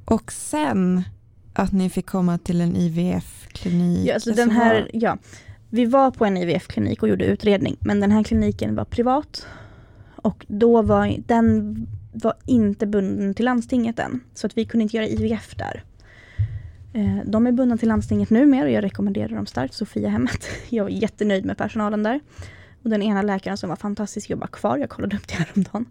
och 0.05 0.33
sen 0.33 1.03
att 1.53 1.73
ni 1.73 1.91
fick 1.91 2.07
komma 2.07 2.39
till 2.39 2.61
en 2.61 2.77
IVF-klinik? 2.77 4.09
Ja, 4.09 4.15
alltså 4.15 4.33
den 4.33 4.51
här, 4.51 4.91
ja, 4.93 5.19
vi 5.71 5.85
var 5.85 6.11
på 6.11 6.25
en 6.25 6.37
IVF-klinik 6.37 7.03
och 7.03 7.09
gjorde 7.09 7.25
utredning, 7.25 7.77
men 7.81 8.01
den 8.01 8.11
här 8.11 8.23
kliniken 8.23 8.75
var 8.75 8.85
privat. 8.85 9.47
Och 10.17 10.47
då 10.49 10.83
var 10.83 11.17
den 11.27 11.87
var 12.13 12.35
inte 12.47 12.87
bunden 12.87 13.35
till 13.35 13.45
landstinget 13.45 13.99
än, 13.99 14.21
så 14.35 14.47
att 14.47 14.57
vi 14.57 14.65
kunde 14.65 14.83
inte 14.83 14.97
göra 14.97 15.07
IVF 15.07 15.55
där. 15.57 15.85
Eh, 16.93 17.17
de 17.25 17.47
är 17.47 17.53
bundna 17.53 17.77
till 17.77 17.89
landstinget 17.89 18.31
numera 18.31 18.65
och 18.65 18.71
jag 18.71 18.85
rekommenderar 18.85 19.29
dem 19.29 19.47
starkt, 19.47 19.75
Sofiahemmet. 19.75 20.49
Jag 20.69 20.85
var 20.85 20.91
jättenöjd 20.91 21.45
med 21.45 21.59
personalen 21.59 22.03
där. 22.03 22.21
Och 22.83 22.91
den 22.91 23.03
ena 23.03 23.23
läkaren 23.23 23.57
som 23.57 23.69
var 23.69 23.77
fantastisk 23.77 24.31
jobbar 24.31 24.47
kvar, 24.47 24.79
jag 24.79 24.89
kollade 24.91 25.17
upp 25.17 25.29
det 25.29 25.35
häromdagen. 25.35 25.87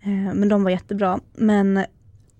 Eh, 0.00 0.34
men 0.34 0.48
de 0.48 0.64
var 0.64 0.70
jättebra. 0.70 1.20
Men, 1.32 1.84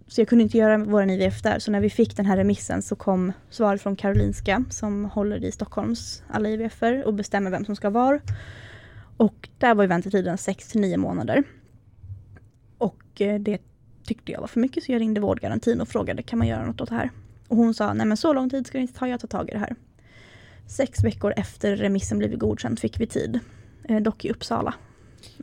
så 0.09 0.21
jag 0.21 0.29
kunde 0.29 0.45
inte 0.45 0.59
göra 0.59 0.79
vår 0.79 1.11
IVF 1.11 1.43
där, 1.43 1.59
så 1.59 1.71
när 1.71 1.81
vi 1.81 1.91
fick 1.91 2.17
den 2.17 2.27
här 2.27 2.37
remissen 2.37 2.83
så 2.83 2.97
kom 2.97 3.33
svaret 3.51 3.83
från 3.83 3.97
Karolinska 3.97 4.65
som 4.71 5.05
håller 5.05 5.45
i 5.45 5.53
Stockholms 5.53 6.23
alla 6.29 6.49
IVFer 6.49 7.07
och 7.07 7.15
bestämmer 7.15 7.51
vem 7.51 7.65
som 7.65 7.77
ska 7.77 7.91
vara. 7.91 8.21
Och 9.17 9.49
där 9.59 9.75
var 9.75 9.85
ju 9.85 9.89
väntetiden 9.89 10.39
6 10.39 10.75
9 10.75 10.97
månader. 10.97 11.45
Och 12.79 13.21
eh, 13.21 13.41
det 13.41 13.63
tyckte 14.05 14.33
jag 14.33 14.41
var 14.41 14.47
för 14.47 14.61
mycket 14.61 14.85
så 14.85 14.93
jag 14.93 15.01
ringde 15.01 15.21
vårdgarantin 15.21 15.81
och 15.81 15.89
frågade 15.89 16.23
kan 16.23 16.39
man 16.39 16.49
göra 16.49 16.67
något 16.67 16.81
åt 16.81 16.89
det 16.89 16.95
här? 16.95 17.11
Och 17.49 17.57
hon 17.57 17.75
sa 17.75 17.93
nej 17.93 18.07
men 18.07 18.17
så 18.17 18.33
lång 18.33 18.51
tid 18.51 18.67
ska 18.67 18.79
det 18.79 18.83
inte 18.83 18.99
ta, 18.99 19.09
jag 19.09 19.21
tar 19.21 19.29
tag 19.29 19.49
i 19.49 19.53
det 19.53 19.59
här. 19.59 19.75
Sex 20.67 21.05
veckor 21.05 21.35
efter 21.37 21.77
remissen 21.77 22.19
blivit 22.19 22.39
godkänd 22.39 22.79
fick 22.79 23.01
vi 23.01 23.07
tid, 23.07 23.41
eh, 23.85 24.01
dock 24.01 24.25
i 24.25 24.31
Uppsala. 24.31 24.75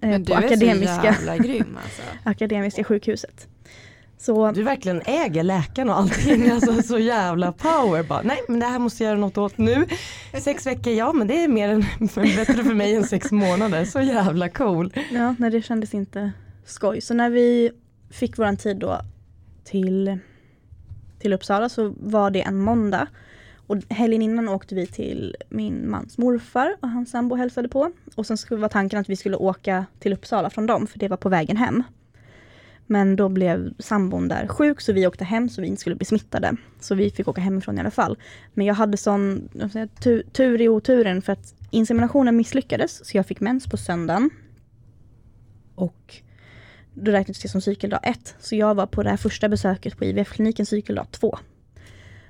Eh, 0.01 0.09
men 0.09 0.23
du 0.23 0.33
på 0.33 0.39
är 0.39 0.45
akademiska, 0.45 0.99
så 0.99 1.05
jävla 1.05 1.37
grym 1.37 1.77
alltså. 1.83 2.01
Akademiska 2.23 2.83
sjukhuset. 2.83 3.47
Så, 4.17 4.51
du 4.51 4.63
verkligen 4.63 5.01
äger 5.05 5.43
läkaren 5.43 5.89
och 5.89 5.97
allting, 5.97 6.49
alltså 6.51 6.81
så 6.81 6.99
jävla 6.99 7.51
power. 7.51 8.03
Bara, 8.03 8.21
nej 8.21 8.37
men 8.47 8.59
det 8.59 8.65
här 8.65 8.79
måste 8.79 9.03
jag 9.03 9.09
göra 9.09 9.19
något 9.19 9.37
åt 9.37 9.57
nu. 9.57 9.87
Sex 10.41 10.65
veckor, 10.65 10.93
ja 10.93 11.13
men 11.13 11.27
det 11.27 11.43
är 11.43 11.47
mer 11.47 11.69
än, 11.69 11.81
bättre 12.35 12.63
för 12.63 12.73
mig 12.73 12.95
än 12.95 13.03
sex 13.03 13.31
månader. 13.31 13.85
Så 13.85 14.01
jävla 14.01 14.49
cool. 14.49 14.93
Ja, 15.11 15.35
nej, 15.39 15.51
det 15.51 15.61
kändes 15.61 15.93
inte 15.93 16.31
skoj. 16.65 17.01
Så 17.01 17.13
när 17.13 17.29
vi 17.29 17.71
fick 18.09 18.37
våran 18.37 18.57
tid 18.57 18.77
då 18.77 19.01
till, 19.63 20.17
till 21.19 21.33
Uppsala 21.33 21.69
så 21.69 21.93
var 21.97 22.31
det 22.31 22.41
en 22.41 22.57
måndag. 22.57 23.07
Och 23.67 23.77
helgen 23.89 24.21
innan 24.21 24.49
åkte 24.49 24.75
vi 24.75 24.87
till 24.87 25.35
min 25.49 25.89
mans 25.89 26.17
morfar 26.17 26.75
och 26.81 26.89
hans 26.89 27.11
sambo 27.11 27.35
hälsade 27.35 27.69
på. 27.69 27.91
Och 28.15 28.27
sen 28.27 28.37
skulle, 28.37 28.61
var 28.61 28.69
tanken 28.69 28.99
att 28.99 29.09
vi 29.09 29.15
skulle 29.15 29.37
åka 29.37 29.85
till 29.99 30.13
Uppsala 30.13 30.49
från 30.49 30.65
dem, 30.65 30.87
för 30.87 30.99
det 30.99 31.07
var 31.07 31.17
på 31.17 31.29
vägen 31.29 31.57
hem. 31.57 31.83
Men 32.87 33.15
då 33.15 33.29
blev 33.29 33.73
sambon 33.79 34.27
där 34.27 34.47
sjuk 34.47 34.81
så 34.81 34.93
vi 34.93 35.07
åkte 35.07 35.23
hem 35.23 35.49
så 35.49 35.61
vi 35.61 35.67
inte 35.67 35.81
skulle 35.81 35.95
bli 35.95 36.05
smittade. 36.05 36.55
Så 36.79 36.95
vi 36.95 37.11
fick 37.11 37.27
åka 37.27 37.41
hemifrån 37.41 37.77
i 37.77 37.79
alla 37.79 37.91
fall. 37.91 38.17
Men 38.53 38.65
jag 38.65 38.73
hade 38.73 38.97
sån 38.97 39.49
säga, 39.71 39.87
tur, 39.87 40.23
tur 40.31 40.61
i 40.61 40.69
oturen 40.69 41.21
för 41.21 41.33
att 41.33 41.53
inseminationen 41.71 42.37
misslyckades 42.37 43.07
så 43.07 43.17
jag 43.17 43.25
fick 43.25 43.39
mens 43.39 43.67
på 43.67 43.77
söndagen. 43.77 44.29
Och 45.75 46.15
då 46.93 47.11
räknades 47.11 47.41
det 47.41 47.47
som 47.47 47.61
cykeldag 47.61 47.99
1. 48.03 48.35
Så 48.39 48.55
jag 48.55 48.75
var 48.75 48.85
på 48.85 49.03
det 49.03 49.09
här 49.09 49.17
första 49.17 49.49
besöket 49.49 49.97
på 49.97 50.05
IVF-kliniken 50.05 50.65
cykeldag 50.65 51.07
2. 51.11 51.37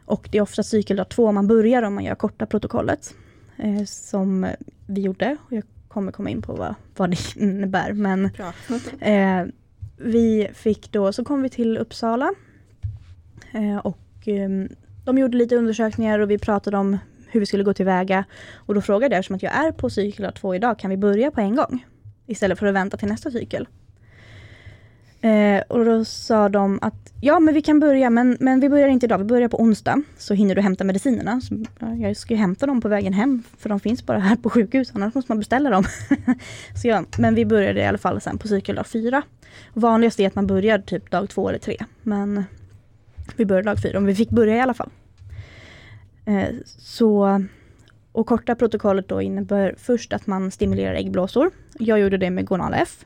Och 0.05 0.29
det 0.31 0.37
är 0.37 0.41
ofta 0.41 0.63
cykeldag 0.63 1.09
2 1.09 1.31
man 1.31 1.47
börjar 1.47 1.83
om 1.83 1.95
man 1.95 2.03
gör 2.03 2.15
korta 2.15 2.45
protokollet. 2.45 3.13
Eh, 3.57 3.83
som 3.85 4.47
vi 4.87 5.01
gjorde. 5.01 5.37
Och 5.45 5.51
jag 5.51 5.63
kommer 5.87 6.11
komma 6.11 6.29
in 6.29 6.41
på 6.41 6.53
vad, 6.53 6.75
vad 6.97 7.09
det 7.09 7.35
innebär. 7.35 7.93
Men 7.93 8.25
eh, 8.99 9.45
vi 9.97 10.47
fick 10.53 10.91
då, 10.91 11.13
så 11.13 11.23
kom 11.23 11.41
vi 11.41 11.49
till 11.49 11.77
Uppsala. 11.77 12.33
Eh, 13.51 13.77
och 13.77 14.27
eh, 14.27 14.49
de 15.05 15.17
gjorde 15.17 15.37
lite 15.37 15.55
undersökningar 15.55 16.19
och 16.19 16.31
vi 16.31 16.37
pratade 16.37 16.77
om 16.77 16.97
hur 17.27 17.39
vi 17.39 17.45
skulle 17.45 17.63
gå 17.63 17.73
tillväga. 17.73 18.25
Och 18.55 18.73
då 18.73 18.81
frågade 18.81 19.15
jag, 19.15 19.19
eftersom 19.19 19.35
att 19.35 19.43
jag 19.43 19.55
är 19.55 19.71
på 19.71 19.89
cykel 19.89 20.31
2 20.33 20.55
idag, 20.55 20.79
kan 20.79 20.89
vi 20.89 20.97
börja 20.97 21.31
på 21.31 21.41
en 21.41 21.55
gång? 21.55 21.85
Istället 22.27 22.59
för 22.59 22.65
att 22.65 22.75
vänta 22.75 22.97
till 22.97 23.07
nästa 23.07 23.31
cykel. 23.31 23.67
Eh, 25.21 25.61
och 25.67 25.85
då 25.85 26.05
sa 26.05 26.49
de 26.49 26.79
att 26.81 27.13
ja 27.21 27.39
men 27.39 27.53
vi 27.53 27.61
kan 27.61 27.79
börja 27.79 28.09
men, 28.09 28.37
men 28.39 28.59
vi 28.59 28.69
börjar 28.69 28.87
inte 28.87 29.05
idag, 29.05 29.17
vi 29.17 29.23
börjar 29.23 29.47
på 29.47 29.61
onsdag. 29.61 30.01
Så 30.17 30.33
hinner 30.33 30.55
du 30.55 30.61
hämta 30.61 30.83
medicinerna. 30.83 31.41
Så, 31.41 31.65
ja, 31.79 31.95
jag 31.95 32.17
ska 32.17 32.33
ju 32.33 32.39
hämta 32.39 32.65
dem 32.65 32.81
på 32.81 32.87
vägen 32.87 33.13
hem 33.13 33.43
för 33.57 33.69
de 33.69 33.79
finns 33.79 34.05
bara 34.05 34.19
här 34.19 34.35
på 34.35 34.49
sjukhus, 34.49 34.91
annars 34.95 35.13
måste 35.13 35.31
man 35.31 35.39
beställa 35.39 35.69
dem. 35.69 35.83
så 36.81 36.87
ja, 36.87 37.03
men 37.17 37.35
vi 37.35 37.45
började 37.45 37.79
i 37.79 37.85
alla 37.85 37.97
fall 37.97 38.21
sen 38.21 38.37
på 38.37 38.47
cykeldag 38.47 38.87
fyra. 38.87 39.21
Vanligast 39.73 40.19
är 40.19 40.27
att 40.27 40.35
man 40.35 40.47
börjar 40.47 40.79
typ 40.79 41.11
dag 41.11 41.29
två 41.29 41.49
eller 41.49 41.59
tre. 41.59 41.77
Men 42.01 42.43
vi 43.35 43.45
började 43.45 43.69
dag 43.69 43.81
fyra, 43.81 43.97
om 43.97 44.05
vi 44.05 44.15
fick 44.15 44.29
börja 44.29 44.55
i 44.55 44.59
alla 44.59 44.73
fall. 44.73 44.89
Eh, 46.25 46.55
så, 46.65 47.43
och 48.11 48.27
korta 48.27 48.55
protokollet 48.55 49.07
då 49.07 49.21
innebär 49.21 49.75
först 49.77 50.13
att 50.13 50.27
man 50.27 50.51
stimulerar 50.51 50.93
äggblåsor. 50.93 51.51
Jag 51.79 51.99
gjorde 51.99 52.17
det 52.17 52.29
med 52.29 52.45
Gonal 52.47 52.73
F 52.73 53.05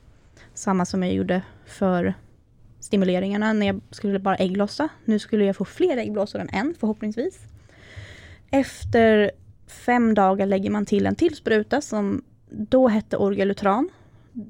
samma 0.59 0.85
som 0.85 1.03
jag 1.03 1.13
gjorde 1.13 1.41
för 1.65 2.13
stimuleringarna 2.79 3.53
när 3.53 3.67
jag 3.67 3.81
skulle 3.91 4.19
bara 4.19 4.35
ägglossa. 4.35 4.89
Nu 5.05 5.19
skulle 5.19 5.45
jag 5.45 5.55
få 5.55 5.65
fler 5.65 5.97
äggblåsor 5.97 6.41
än 6.41 6.49
en 6.49 6.75
förhoppningsvis. 6.79 7.39
Efter 8.51 9.31
fem 9.67 10.13
dagar 10.13 10.45
lägger 10.45 10.69
man 10.69 10.85
till 10.85 11.05
en 11.05 11.15
till 11.15 11.35
spruta 11.35 11.81
som 11.81 12.23
då 12.49 12.87
hette 12.87 13.17
Orgelutran, 13.17 13.89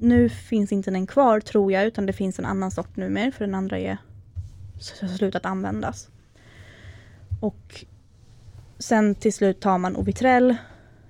nu 0.00 0.28
finns 0.28 0.72
inte 0.72 0.90
den 0.90 1.06
kvar 1.06 1.40
tror 1.40 1.72
jag 1.72 1.86
utan 1.86 2.06
det 2.06 2.12
finns 2.12 2.38
en 2.38 2.44
annan 2.44 2.70
sort 2.70 2.96
numera 2.96 3.32
för 3.32 3.44
den 3.44 3.54
andra 3.54 3.78
är 3.78 3.98
har 5.00 5.08
slutat 5.08 5.46
användas. 5.46 6.08
Och 7.40 7.84
sen 8.78 9.14
till 9.14 9.32
slut 9.32 9.60
tar 9.60 9.78
man 9.78 9.96
Ovitrell 9.96 10.56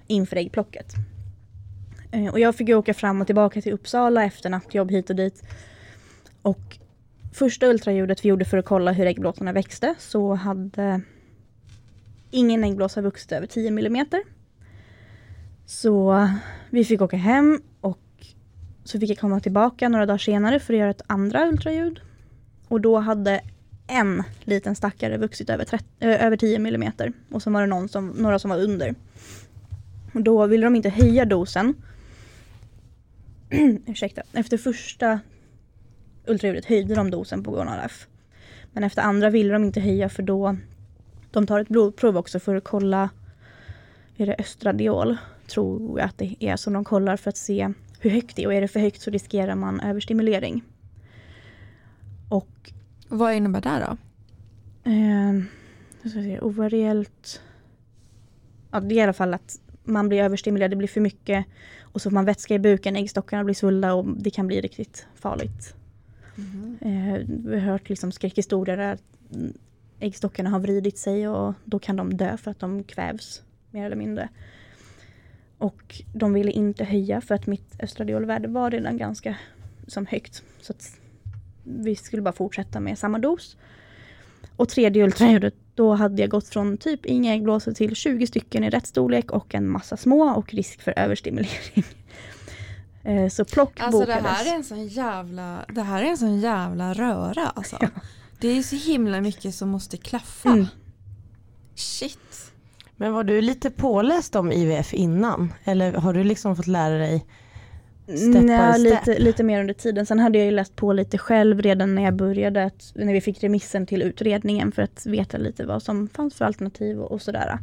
inför 0.07 0.37
äggplocket. 0.37 0.95
Eh, 2.11 2.33
och 2.33 2.41
jag 2.41 2.57
fick 2.57 2.69
åka 2.69 2.95
fram 2.95 3.21
och 3.21 3.27
tillbaka 3.27 3.61
till 3.61 3.73
Uppsala 3.73 4.25
efter 4.25 4.51
nattjobb 4.51 4.91
hit 4.91 5.11
och 5.11 5.17
dit. 5.17 5.43
Och 6.43 6.79
första 7.33 7.67
ultraljudet 7.67 8.25
vi 8.25 8.29
gjorde 8.29 8.45
för 8.45 8.59
att 8.59 8.65
kolla 8.65 8.93
hur 8.93 9.07
äggblåsorna 9.07 9.53
växte 9.53 9.95
så 9.99 10.35
hade 10.35 11.01
ingen 12.31 12.65
äggblåsa 12.65 13.01
vuxit 13.01 13.33
över 13.33 13.47
10 13.47 13.69
mm. 13.69 14.07
Så 15.67 16.29
vi 16.71 16.85
fick 16.85 17.03
åka 17.03 17.17
hem 17.17 17.63
och 17.81 17.99
så 18.85 19.01
fick 19.01 19.11
jag 19.11 19.19
komma 19.19 19.41
tillbaka 19.41 19.89
några 19.89 20.07
dagar 20.07 20.19
senare 20.19 20.61
för 20.61 20.75
att 20.75 20.81
göra 20.81 20.91
ett 20.91 21.03
andra 21.07 21.49
ultraljud. 21.49 22.01
Och 22.69 22.81
då 22.81 22.99
hade 22.99 23.41
en 23.87 24.23
liten 24.45 24.75
stackare 24.75 25.19
vuxit 25.19 25.51
över, 25.51 25.65
30, 25.65 25.85
eh, 26.01 26.25
över 26.25 26.37
10 26.37 26.57
mm 26.57 26.93
och 27.31 27.43
så 27.43 27.51
var 27.51 27.61
det 27.61 27.67
någon 27.67 27.89
som, 27.89 28.09
några 28.09 28.39
som 28.39 28.51
var 28.51 28.59
under. 28.59 28.95
Och 30.15 30.23
då 30.23 30.47
ville 30.47 30.67
de 30.67 30.77
inte 30.77 30.91
höja 30.91 31.25
dosen 31.25 31.75
ursäkta, 33.87 34.23
efter 34.33 34.57
första 34.57 35.21
ultraljudet 36.27 36.65
höjde 36.65 36.95
de 36.95 37.11
dosen 37.11 37.43
på 37.43 37.51
Gonaref. 37.51 38.07
Men 38.73 38.85
efter 38.85 39.03
andra 39.03 39.31
ville 39.31 39.53
de 39.53 39.65
inte 39.65 39.81
höja 39.81 40.09
för 40.09 40.23
då 40.23 40.57
de 41.31 41.47
tar 41.47 41.61
ett 41.61 41.69
blodprov 41.69 42.17
också 42.17 42.41
för 42.41 42.57
att 42.57 42.65
kolla 42.65 43.11
är 44.17 44.27
det 44.27 44.37
östradiol 44.39 45.17
tror 45.47 45.99
jag 45.99 46.07
att 46.09 46.19
det 46.19 46.37
är 46.41 46.57
som 46.57 46.73
de 46.73 46.85
kollar 46.85 47.17
för 47.17 47.29
att 47.29 47.37
se 47.37 47.73
hur 48.01 48.11
högt 48.11 48.37
det 48.37 48.43
är 48.43 48.47
och 48.47 48.55
är 48.55 48.61
det 48.61 48.69
för 48.69 48.81
högt 48.81 49.01
så 49.01 49.11
riskerar 49.11 49.55
man 49.55 49.81
överstimulering. 49.81 50.63
Och 52.29 52.73
vad 53.09 53.35
innebär 53.35 53.61
det 53.61 53.87
då? 53.87 53.97
Eh, 54.91 55.43
se, 56.13 56.41
ovariellt 56.41 57.41
ja, 58.71 58.81
det 58.81 58.95
är 58.95 58.99
i 58.99 59.03
alla 59.03 59.13
fall 59.13 59.35
att 59.35 59.61
man 59.85 60.09
blir 60.09 60.23
överstimulerad, 60.23 60.71
det 60.71 60.77
blir 60.77 60.89
för 60.89 61.01
mycket 61.01 61.47
och 61.81 62.03
så 62.03 62.11
får 62.11 62.15
man 62.15 62.25
vätska 62.25 62.55
i 62.55 62.59
buken, 62.59 62.97
äggstockarna 62.97 63.45
blir 63.45 63.55
svullna 63.55 63.95
och 63.95 64.07
det 64.07 64.31
kan 64.31 64.47
bli 64.47 64.61
riktigt 64.61 65.07
farligt. 65.15 65.75
Mm. 66.37 66.79
Eh, 66.81 67.27
vi 67.27 67.61
har 67.61 67.73
hört 67.73 67.89
liksom 67.89 68.13
skräckhistorier 68.13 68.77
där 68.77 68.99
äggstockarna 69.99 70.51
har 70.51 70.61
vridit 70.61 70.99
sig 70.99 71.29
och 71.29 71.55
då 71.65 71.79
kan 71.79 71.97
de 71.97 72.17
dö 72.17 72.37
för 72.37 72.51
att 72.51 72.59
de 72.59 72.85
kvävs 72.85 73.43
mer 73.71 73.87
eller 73.87 73.97
mindre. 73.97 74.29
Och 75.61 76.03
de 76.13 76.33
ville 76.33 76.51
inte 76.51 76.85
höja 76.85 77.21
för 77.21 77.35
att 77.35 77.47
mitt 77.47 77.83
östradiolvärde 77.83 78.49
var 78.49 78.71
redan 78.71 78.97
ganska 78.97 79.37
som 79.87 80.07
högt. 80.07 80.43
Så 80.61 80.75
vi 81.65 81.97
skulle 81.97 82.23
bara 82.23 82.33
fortsätta 82.33 82.81
med 82.81 82.99
samma 82.99 83.19
dos. 83.19 83.57
Och 84.57 84.69
tredje 84.69 85.05
ultraljudet, 85.05 85.55
då 85.75 85.95
hade 85.95 86.23
jag 86.23 86.31
gått 86.31 86.49
från 86.49 86.77
typ 86.77 87.07
inga 87.07 87.35
äggblåsor 87.35 87.73
till 87.73 87.95
20 87.95 88.27
stycken 88.27 88.65
i 88.65 88.71
rätt 88.71 88.87
storlek 88.87 89.31
och 89.31 89.55
en 89.55 89.69
massa 89.69 89.97
små 89.97 90.23
och 90.23 90.55
risk 90.55 90.83
för 90.83 90.99
överstimulering. 90.99 91.85
Eh, 93.05 93.29
så 93.29 93.45
plock 93.45 93.81
alltså 93.81 94.01
bokades. 94.01 94.23
Det 94.23 94.29
här 94.29 94.53
är 94.53 94.57
en 94.57 94.65
sån 94.65 94.87
jävla, 94.87 95.65
det 95.69 95.83
här 95.83 96.03
är 96.03 96.07
en 96.07 96.19
sån 96.19 96.41
jävla 96.41 96.95
röra 96.95 97.47
alltså. 97.47 97.77
Ja. 97.81 97.89
Det 98.41 98.49
är 98.49 98.63
så 98.63 98.77
himla 98.77 99.21
mycket 99.21 99.55
som 99.55 99.69
måste 99.69 99.97
klaffa. 99.97 100.49
Mm. 100.49 100.67
Shit. 101.75 102.50
Men 103.01 103.13
var 103.13 103.25
du 103.25 103.41
lite 103.41 103.71
påläst 103.71 104.37
om 104.37 104.53
IVF 104.53 104.95
innan? 104.95 105.53
Eller 105.65 105.93
har 105.93 106.13
du 106.13 106.25
liksom 106.25 106.57
fått 106.57 106.67
lära 106.67 106.99
dig 106.99 107.27
Step 108.07 108.43
Nej, 108.45 108.73
by 108.83 108.89
step. 108.89 109.07
lite, 109.07 109.21
lite 109.23 109.43
mer 109.43 109.61
under 109.61 109.75
tiden. 109.75 110.07
Sen 110.07 110.19
hade 110.19 110.39
jag 110.39 110.45
ju 110.45 110.51
läst 110.51 110.77
på 110.77 110.93
lite 110.93 111.19
själv 111.19 111.63
redan 111.63 111.95
när 111.95 112.03
jag 112.03 112.15
började, 112.17 112.65
att, 112.65 112.93
när 112.95 113.13
vi 113.13 113.21
fick 113.21 113.43
remissen 113.45 113.87
till 113.87 114.03
utredningen 114.03 114.73
för 114.73 114.83
att 114.83 115.07
veta 115.07 115.39
lite 115.39 115.67
vad 115.67 115.83
som 115.83 116.09
fanns 116.09 116.35
för 116.35 116.45
alternativ 116.45 117.01
och, 117.01 117.13
och 117.13 117.23
sådär. 117.23 117.59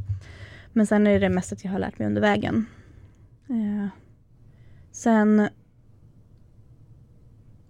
Men 0.74 0.88
sen 0.88 1.08
är 1.08 1.20
det 1.20 1.30
mesta 1.30 1.56
att 1.56 1.64
jag 1.64 1.72
har 1.72 1.80
lärt 1.80 2.00
mig 2.00 2.06
under 2.08 2.22
vägen. 2.22 2.66
Eh, 3.50 3.88
sen 4.92 5.40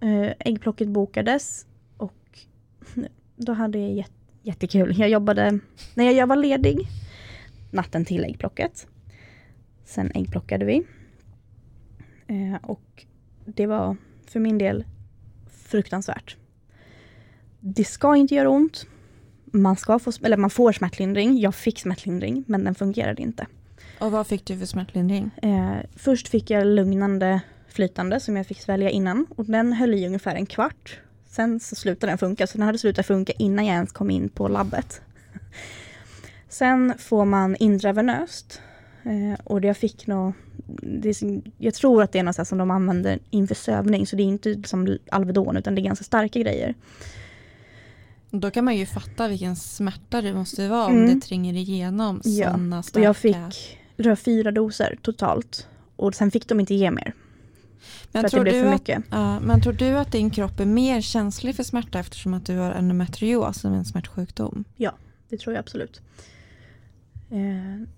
eh, 0.00 0.32
äggplocket 0.38 0.88
bokades 0.88 1.66
och 1.96 2.38
då 3.36 3.52
hade 3.52 3.78
jag 3.78 3.90
jät- 3.90 4.12
jättekul. 4.42 4.98
Jag 4.98 5.08
jobbade, 5.08 5.58
när 5.94 6.10
jag 6.10 6.26
var 6.26 6.36
ledig, 6.36 6.88
natten 7.70 8.04
till 8.04 8.24
äggplocket. 8.24 8.86
Sen 9.84 10.10
äggplockade 10.14 10.64
vi. 10.64 10.86
Eh, 12.26 12.56
och 12.62 13.06
det 13.44 13.66
var 13.66 13.96
för 14.26 14.40
min 14.40 14.58
del 14.58 14.84
fruktansvärt. 15.50 16.36
Det 17.60 17.84
ska 17.84 18.16
inte 18.16 18.34
göra 18.34 18.48
ont. 18.48 18.86
Man, 19.44 19.76
ska 19.76 19.98
få, 19.98 20.12
eller 20.22 20.36
man 20.36 20.50
får 20.50 20.72
smärtlindring. 20.72 21.38
Jag 21.38 21.54
fick 21.54 21.78
smärtlindring 21.78 22.44
men 22.46 22.64
den 22.64 22.74
fungerade 22.74 23.22
inte. 23.22 23.46
Och 24.00 24.12
vad 24.12 24.26
fick 24.26 24.44
du 24.44 24.58
för 24.58 24.66
smärtlindring? 24.66 25.30
Eh, 25.42 25.76
först 25.96 26.28
fick 26.28 26.50
jag 26.50 26.66
lugnande 26.66 27.40
flytande 27.68 28.20
som 28.20 28.36
jag 28.36 28.46
fick 28.46 28.60
svälja 28.60 28.90
innan 28.90 29.26
och 29.36 29.44
den 29.44 29.72
höll 29.72 29.94
i 29.94 30.06
ungefär 30.06 30.34
en 30.34 30.46
kvart. 30.46 31.00
Sen 31.26 31.60
så 31.60 31.74
slutade 31.74 32.10
den 32.10 32.18
funka, 32.18 32.46
så 32.46 32.58
den 32.58 32.66
hade 32.66 32.78
slutat 32.78 33.06
funka 33.06 33.32
innan 33.32 33.66
jag 33.66 33.74
ens 33.74 33.92
kom 33.92 34.10
in 34.10 34.28
på 34.28 34.48
labbet. 34.48 35.02
Sen 36.48 36.94
får 36.98 37.24
man 37.24 37.56
intravenöst 37.56 38.60
eh, 39.02 39.40
och 39.44 39.64
jag 39.64 39.76
fick 39.76 40.06
nog 40.06 40.32
jag 41.58 41.74
tror 41.74 42.02
att 42.02 42.12
det 42.12 42.18
är 42.18 42.22
något 42.22 42.48
som 42.48 42.58
de 42.58 42.70
använder 42.70 43.18
inför 43.30 43.54
sövning 43.54 44.06
så 44.06 44.16
det 44.16 44.22
är 44.22 44.24
inte 44.24 44.62
som 44.64 44.98
Alvedon 45.10 45.56
utan 45.56 45.74
det 45.74 45.80
är 45.80 45.82
ganska 45.84 46.04
starka 46.04 46.38
grejer. 46.40 46.74
Då 48.30 48.50
kan 48.50 48.64
man 48.64 48.76
ju 48.76 48.86
fatta 48.86 49.28
vilken 49.28 49.56
smärta 49.56 50.22
det 50.22 50.34
måste 50.34 50.68
vara 50.68 50.88
Mm. 50.88 51.02
om 51.02 51.14
det 51.14 51.26
tränger 51.26 51.54
igenom 51.54 52.20
Ja, 52.24 52.46
sådana 52.50 52.78
Och 52.78 52.84
starka... 52.84 53.04
jag 53.04 53.16
fick 53.16 53.78
tror, 53.96 54.14
fyra 54.14 54.50
doser 54.50 54.98
totalt 55.02 55.68
och 55.96 56.14
sen 56.14 56.30
fick 56.30 56.48
de 56.48 56.60
inte 56.60 56.74
ge 56.74 56.90
mer 56.90 57.12
för 57.80 58.08
men 58.12 58.24
att 58.24 58.30
det 58.30 58.36
tror, 58.36 58.42
blev 58.42 58.52
för 58.52 58.66
att, 58.66 58.72
mycket. 58.74 59.02
ja, 59.10 59.40
men 59.40 59.60
tror 59.60 59.72
du 59.72 59.98
att 59.98 60.12
din 60.12 60.30
kropp 60.30 60.60
är 60.60 60.64
mer 60.66 61.00
känslig 61.00 61.56
för 61.56 61.62
smärta 61.62 61.98
eftersom 61.98 62.34
att 62.34 62.46
du 62.46 62.56
har 62.56 62.70
endometrios 62.72 63.60
som 63.60 63.72
en 63.72 63.84
smärtsjukdom? 63.84 64.64
Det 65.28 65.36
tror 65.38 65.54
jag 65.54 65.60
absolut. 65.60 66.00
Eh, 67.30 67.88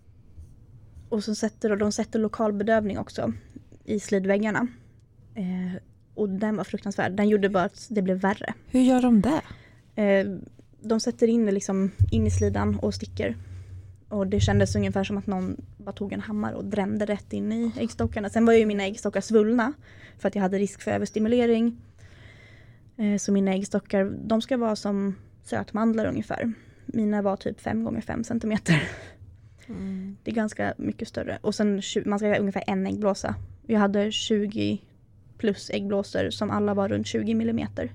och 1.09 1.25
så 1.25 1.35
sätter 1.35 1.77
de 1.77 1.93
sätter 1.93 2.19
lokalbedövning 2.19 2.99
också 2.99 3.33
i 3.85 4.01
slidväggarna. 4.01 4.67
Eh, 5.35 5.83
och 6.15 6.29
den 6.29 6.57
var 6.57 6.65
fruktansvärd. 6.65 7.13
Den 7.13 7.29
gjorde 7.29 7.49
bara 7.49 7.65
att 7.65 7.87
det 7.91 8.03
blev 8.03 8.21
värre. 8.21 8.55
Hur 8.67 8.81
gör 8.81 9.03
de 9.03 9.21
det? 9.21 9.43
Eh, 10.03 10.27
de 10.81 11.01
sätter 11.01 11.29
in 11.29 11.47
det 11.47 11.53
liksom 11.53 11.91
in 12.11 12.27
i 12.27 12.31
slidan 12.31 12.79
och 12.79 12.95
sticker. 12.95 13.37
Och 14.09 14.27
det 14.27 14.41
kändes 14.41 14.77
ungefär 14.77 15.05
som 15.05 15.19
att 15.19 15.27
någon 15.27 15.57
bara 15.77 15.93
tog 15.93 16.13
en 16.13 16.21
hammare 16.21 16.55
och 16.55 16.65
drämde 16.65 17.07
rätt 17.07 17.33
in 17.33 17.53
i 17.53 17.73
äggstockarna. 17.79 18.31
Sen 18.31 18.47
var 18.47 18.53
ju 18.53 18.67
mina 18.67 18.85
äggstockar 18.85 19.21
svullna 19.21 19.73
för 20.19 20.29
att 20.29 20.35
jag 20.35 20.43
hade 20.43 20.59
risk 20.59 20.83
för 20.83 20.91
överstimulering. 20.91 21.77
Eh, 22.97 23.17
så 23.19 23.33
mina 23.33 23.55
äggstockar, 23.55 24.13
de 24.25 24.43
ska 24.43 24.57
vara 24.57 24.77
som 24.77 25.17
sötmandlar 25.43 26.07
ungefär. 26.07 26.53
Mina 26.87 27.23
var 27.23 27.37
typ 27.37 27.61
5 27.61 27.85
gånger 27.85 28.01
5 28.01 28.25
centimeter. 28.25 28.83
Mm. 29.71 30.17
Det 30.23 30.31
är 30.31 30.35
ganska 30.35 30.75
mycket 30.79 31.09
större. 31.09 31.39
Och 31.41 31.55
sen 31.55 31.83
man 32.07 32.19
ska 32.19 32.29
ha 32.29 32.37
ungefär 32.37 32.65
en 32.67 32.87
äggblåsa. 32.87 33.35
Jag 33.67 33.81
hade 33.81 34.13
20 34.13 34.79
plus 35.39 35.71
äggblåsor 35.71 36.31
som 36.31 36.51
alla 36.51 36.75
var 36.75 36.89
runt 36.89 37.07
20 37.07 37.35
millimeter. 37.35 37.93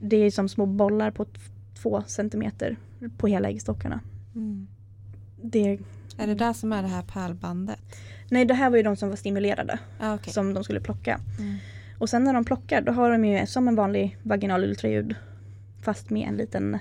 Det 0.00 0.16
är 0.16 0.30
som 0.30 0.48
små 0.48 0.66
bollar 0.66 1.10
på 1.10 1.26
2 1.82 2.02
centimeter 2.06 2.76
på 3.16 3.26
hela 3.26 3.48
äggstockarna. 3.48 4.00
Mm. 4.34 4.66
Det, 5.42 5.78
Är 6.18 6.26
det 6.26 6.34
där 6.34 6.52
som 6.52 6.72
är 6.72 6.82
det 6.82 6.88
här 6.88 7.02
pärlbandet? 7.02 7.80
nej, 8.30 8.44
det 8.44 8.54
här 8.54 8.70
var 8.70 8.76
ju 8.76 8.82
de 8.82 8.96
som 8.96 9.08
var 9.08 9.16
stimulerade 9.16 9.78
Ah, 10.00 10.14
okay. 10.14 10.32
som 10.32 10.54
de 10.54 10.64
skulle 10.64 10.80
plocka. 10.80 11.20
mm. 11.38 11.56
Och 11.98 12.08
sen 12.10 12.24
när 12.24 12.34
de 12.34 12.44
plockar 12.44 12.82
då 12.82 12.92
har 12.92 13.10
de 13.10 13.24
ju 13.24 13.46
som 13.46 13.68
en 13.68 13.74
vanlig 13.74 14.16
vaginal 14.22 14.64
ultraljud 14.64 15.14
fast 15.82 16.10
med 16.10 16.28
en 16.28 16.36
liten 16.36 16.78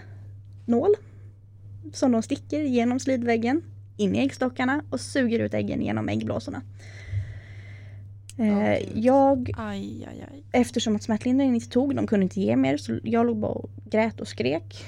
nål 0.65 0.95
som 1.93 2.11
de 2.11 2.21
sticker 2.21 2.59
genom 2.61 2.99
slidväggen 2.99 3.61
in 3.97 4.15
i 4.15 4.19
äggstockarna 4.19 4.81
och 4.89 4.99
suger 5.01 5.39
ut 5.39 5.53
äggen 5.53 5.81
genom 5.81 6.09
äggblåsorna. 6.09 6.61
Åh, 8.37 8.45
Eh, 8.47 8.79
jag, 8.99 9.51
Aj, 9.57 10.07
aj, 10.09 10.25
aj. 10.31 10.43
eftersom 10.51 10.95
att 10.95 11.03
smärtlindringen 11.03 11.55
inte 11.55 11.69
tog, 11.69 11.95
de 11.95 12.07
kunde 12.07 12.23
inte 12.23 12.41
ge 12.41 12.55
mer, 12.55 12.77
så 12.77 12.99
jag 13.03 13.25
låg 13.25 13.37
bara 13.37 13.51
och 13.51 13.69
grät 13.85 14.19
och 14.21 14.27
skrek. 14.27 14.85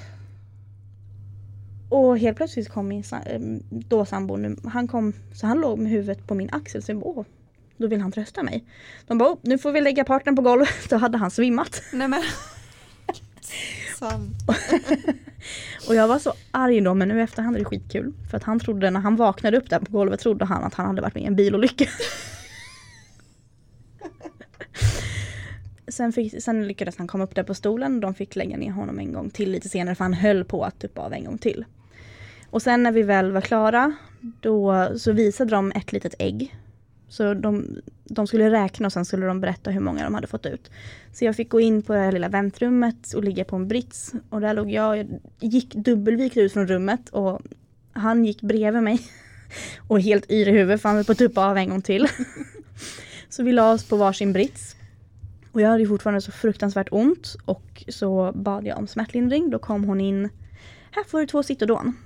Och 1.88 2.18
helt 2.18 2.36
plötsligt 2.36 2.68
kom 2.68 2.88
min 2.88 3.04
eh, 3.26 3.40
då 3.70 4.04
sambo, 4.04 4.56
han 4.68 4.88
kom, 4.88 5.12
så 5.34 5.46
han 5.46 5.60
låg 5.60 5.78
med 5.78 5.92
huvudet 5.92 6.26
på 6.26 6.34
min 6.34 6.48
axel, 6.52 6.82
så 6.82 6.90
jag 6.92 6.98
bara, 6.98 7.10
åh, 7.10 7.24
då 7.76 7.86
vill 7.86 8.00
han 8.00 8.12
trösta 8.12 8.42
mig. 8.42 8.64
De 9.06 9.18
bara, 9.18 9.36
nu 9.42 9.58
får 9.58 9.72
vi 9.72 9.80
lägga 9.80 10.04
partnern 10.04 10.36
på 10.36 10.42
golvet, 10.42 10.68
då 10.90 10.96
hade 10.96 11.18
han 11.18 11.30
svimmat. 11.30 11.82
Nej 11.92 12.08
men. 12.08 12.22
Sant. 13.98 14.36
Och 15.88 15.94
jag 15.94 16.08
var 16.08 16.18
så 16.18 16.32
arg 16.50 16.80
då, 16.80 16.94
men 16.94 17.08
nu 17.08 17.18
i 17.18 17.22
efterhand 17.22 17.56
är 17.56 17.60
det 17.60 17.64
skitkul. 17.64 18.12
För 18.30 18.36
att 18.36 18.42
han 18.42 18.60
trodde, 18.60 18.90
när 18.90 19.00
han 19.00 19.16
vaknade 19.16 19.56
upp 19.56 19.70
där 19.70 19.78
på 19.78 19.92
golvet, 19.92 20.20
trodde 20.20 20.44
han 20.44 20.64
att 20.64 20.74
han 20.74 20.86
hade 20.86 21.02
varit 21.02 21.14
med 21.14 21.22
i 21.22 21.26
en 21.26 21.36
bilolycka. 21.36 21.86
Sen, 25.88 26.12
fick, 26.12 26.42
sen 26.42 26.68
lyckades 26.68 26.96
han 26.96 27.06
komma 27.06 27.24
upp 27.24 27.34
där 27.34 27.42
på 27.42 27.54
stolen. 27.54 28.00
De 28.00 28.14
fick 28.14 28.36
lägga 28.36 28.56
ner 28.56 28.70
honom 28.70 28.98
en 28.98 29.12
gång 29.12 29.30
till 29.30 29.50
lite 29.50 29.68
senare 29.68 29.94
för 29.94 30.04
han 30.04 30.14
höll 30.14 30.44
på 30.44 30.64
att 30.64 30.78
tuppa 30.78 31.00
av 31.00 31.12
en 31.12 31.24
gång 31.24 31.38
till. 31.38 31.64
Och 32.50 32.62
sen 32.62 32.82
när 32.82 32.92
vi 32.92 33.02
väl 33.02 33.32
var 33.32 33.40
klara 33.40 33.92
då 34.40 34.88
så 34.98 35.12
visade 35.12 35.50
de 35.50 35.72
ett 35.72 35.92
litet 35.92 36.14
ägg. 36.18 36.56
Så 37.12 37.34
de, 37.34 37.80
de 38.04 38.26
skulle 38.26 38.50
räkna 38.50 38.86
och 38.86 38.92
sen 38.92 39.04
skulle 39.04 39.26
de 39.26 39.40
berätta 39.40 39.70
hur 39.70 39.80
många 39.80 40.04
de 40.04 40.14
hade 40.14 40.26
fått 40.26 40.46
ut. 40.46 40.70
Så 41.12 41.24
jag 41.24 41.36
fick 41.36 41.50
gå 41.50 41.60
in 41.60 41.82
på 41.82 41.92
det 41.92 41.98
här 41.98 42.12
lilla 42.12 42.28
väntrummet 42.28 43.12
och 43.12 43.24
ligga 43.24 43.44
på 43.44 43.56
en 43.56 43.68
brits. 43.68 44.12
Och 44.30 44.40
där 44.40 44.54
låg 44.54 44.70
jag, 44.70 44.98
jag 44.98 45.08
gick 45.40 45.74
dubbelvikt 45.74 46.36
ut 46.36 46.52
från 46.52 46.66
rummet 46.66 47.08
och 47.08 47.40
han 47.92 48.24
gick 48.24 48.42
bredvid 48.42 48.82
mig. 48.82 49.00
Och 49.88 50.00
helt 50.00 50.30
yr 50.30 50.48
i 50.48 50.50
huvudet 50.50 50.82
för 50.82 50.88
han 50.88 50.96
var 50.96 51.04
på 51.04 51.12
att 51.12 51.18
tuppa 51.18 51.46
av 51.46 51.56
en 51.56 51.68
gång 51.68 51.82
till. 51.82 52.08
Så 53.28 53.42
vi 53.42 53.52
la 53.52 53.72
oss 53.72 53.88
på 53.88 53.96
varsin 53.96 54.32
brits. 54.32 54.76
Och 55.52 55.60
jag 55.60 55.68
hade 55.68 55.86
fortfarande 55.86 56.20
så 56.20 56.32
fruktansvärt 56.32 56.88
ont 56.90 57.36
och 57.44 57.84
så 57.88 58.32
bad 58.34 58.66
jag 58.66 58.78
om 58.78 58.86
smärtlindring. 58.86 59.50
Då 59.50 59.58
kom 59.58 59.84
hon 59.84 60.00
in, 60.00 60.28
här 60.90 61.04
får 61.04 61.20
du 61.20 61.26
två 61.26 61.42
Citodon. 61.42 61.96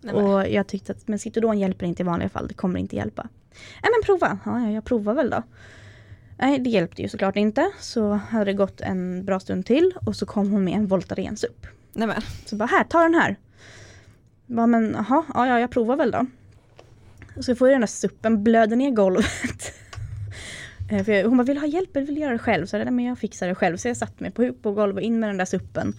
Nej. 0.00 0.14
Och 0.14 0.48
jag 0.48 0.66
tyckte 0.66 0.92
att 0.92 1.08
men 1.08 1.18
Citodon 1.18 1.58
hjälper 1.58 1.86
inte 1.86 2.02
i 2.02 2.06
vanliga 2.06 2.28
fall, 2.28 2.48
det 2.48 2.54
kommer 2.54 2.80
inte 2.80 2.96
hjälpa. 2.96 3.28
Nej 3.82 3.92
men 3.92 4.02
prova, 4.04 4.38
ja 4.44 4.60
ja, 4.60 4.70
jag 4.70 4.84
provar 4.84 5.14
väl 5.14 5.30
då. 5.30 5.42
Nej 6.38 6.58
det 6.58 6.70
hjälpte 6.70 7.02
ju 7.02 7.08
såklart 7.08 7.36
inte, 7.36 7.70
så 7.80 8.12
hade 8.12 8.44
det 8.44 8.52
gått 8.52 8.80
en 8.80 9.24
bra 9.24 9.40
stund 9.40 9.66
till 9.66 9.92
och 10.06 10.16
så 10.16 10.26
kom 10.26 10.50
hon 10.50 10.64
med 10.64 10.74
en 10.74 10.86
Voltaren-supp. 10.86 11.66
Nej 11.92 12.08
men. 12.08 12.22
Så 12.46 12.56
bara 12.56 12.66
här, 12.66 12.84
ta 12.84 13.02
den 13.02 13.14
här. 13.14 13.36
Bara, 14.46 14.66
men 14.66 14.92
jaha, 14.98 15.24
ja, 15.34 15.46
ja 15.46 15.60
jag 15.60 15.70
provar 15.70 15.96
väl 15.96 16.10
då. 16.10 16.26
Så 17.42 17.54
får 17.54 17.68
jag 17.68 17.74
den 17.74 17.80
där 17.80 17.86
suppen 17.86 18.44
blöder 18.44 18.76
ner 18.76 18.90
golvet. 18.90 19.72
Eh, 20.90 21.04
För 21.04 21.12
jag, 21.12 21.24
hon 21.28 21.36
bara, 21.36 21.44
vill 21.44 21.54
du 21.56 21.60
ha 21.60 21.66
hjälp 21.68 21.96
eller 21.96 22.06
vill 22.06 22.14
du 22.14 22.20
göra 22.20 22.32
det 22.32 22.38
själv? 22.38 22.66
Så 22.66 22.76
jag, 22.76 22.84
"Nej, 22.84 22.92
men 22.94 23.04
jag 23.04 23.18
fixar 23.18 23.48
det 23.48 23.54
själv. 23.54 23.76
Så 23.76 23.88
jag 23.88 23.96
satte 23.96 24.22
mig 24.22 24.30
på, 24.32 24.52
på 24.52 24.72
golvet 24.72 25.04
in 25.04 25.20
med 25.20 25.28
den 25.28 25.36
där 25.36 25.44
suppen. 25.44 25.94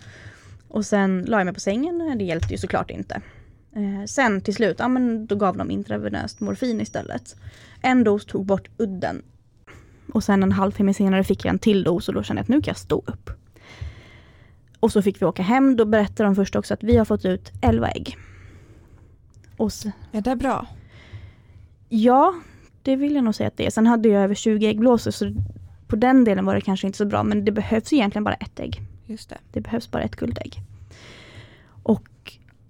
Och 0.67 0.85
sen 0.85 1.25
la 1.27 1.37
jag 1.37 1.45
mig 1.45 1.53
på 1.53 1.59
sängen. 1.59 2.17
Det 2.17 2.23
hjälpte 2.23 2.53
ju 2.53 2.57
såklart 2.57 2.91
inte. 2.91 3.21
Eh, 3.77 4.05
sen 4.05 4.41
till 4.41 4.55
slut, 4.55 4.75
ja 4.79 4.87
men 4.87 5.27
då 5.27 5.35
gav 5.35 5.57
de 5.57 5.71
intravenöst 5.71 6.39
morfin 6.39 6.81
istället. 6.81 7.35
En 7.81 8.03
dos 8.03 8.25
tog 8.25 8.45
bort 8.45 8.69
udden. 8.77 9.21
Och 10.13 10.23
sen 10.23 10.43
en 10.43 10.51
halvtimme 10.51 10.93
senare 10.93 11.23
fick 11.23 11.45
jag 11.45 11.49
en 11.49 11.59
till 11.59 11.83
dos 11.83 12.07
och 12.07 12.13
då 12.13 12.23
kände 12.23 12.39
jag 12.39 12.43
att 12.43 12.49
nu 12.49 12.61
kan 12.61 12.71
jag 12.71 12.77
stå 12.77 13.03
upp. 13.05 13.29
Och 14.79 14.91
så 14.91 15.01
fick 15.01 15.21
vi 15.21 15.25
åka 15.25 15.43
hem. 15.43 15.75
Då 15.75 15.85
berättade 15.85 16.29
de 16.29 16.35
först 16.35 16.55
också 16.55 16.73
att 16.73 16.83
vi 16.83 16.97
har 16.97 17.05
fått 17.05 17.25
ut 17.25 17.51
11 17.61 17.89
ägg. 17.89 18.17
Och 19.57 19.73
så, 19.73 19.91
Är 20.11 20.21
det 20.21 20.35
bra? 20.35 20.67
ja, 21.89 22.33
det 22.81 22.95
vill 22.95 23.15
jag 23.15 23.23
nog 23.23 23.35
säga 23.35 23.47
att 23.47 23.57
det 23.57 23.65
är. 23.65 23.69
Sen 23.69 23.87
hade 23.87 24.09
jag 24.09 24.23
över 24.23 24.35
20 24.35 24.67
äggblåsor 24.67 25.11
så 25.11 25.33
på 25.87 25.95
den 25.95 26.23
delen 26.23 26.45
var 26.45 26.55
det 26.55 26.61
kanske 26.61 26.87
inte 26.87 26.97
så 26.97 27.05
bra. 27.05 27.23
Men 27.23 27.45
det 27.45 27.51
behövs 27.51 27.93
egentligen 27.93 28.23
bara 28.23 28.35
ett 28.35 28.59
ägg. 28.59 28.81
Just 29.05 29.29
det. 29.29 29.37
Det 29.51 29.61
behövs 29.61 29.91
bara 29.91 30.03
ett 30.03 30.15
guldägg. 30.15 30.66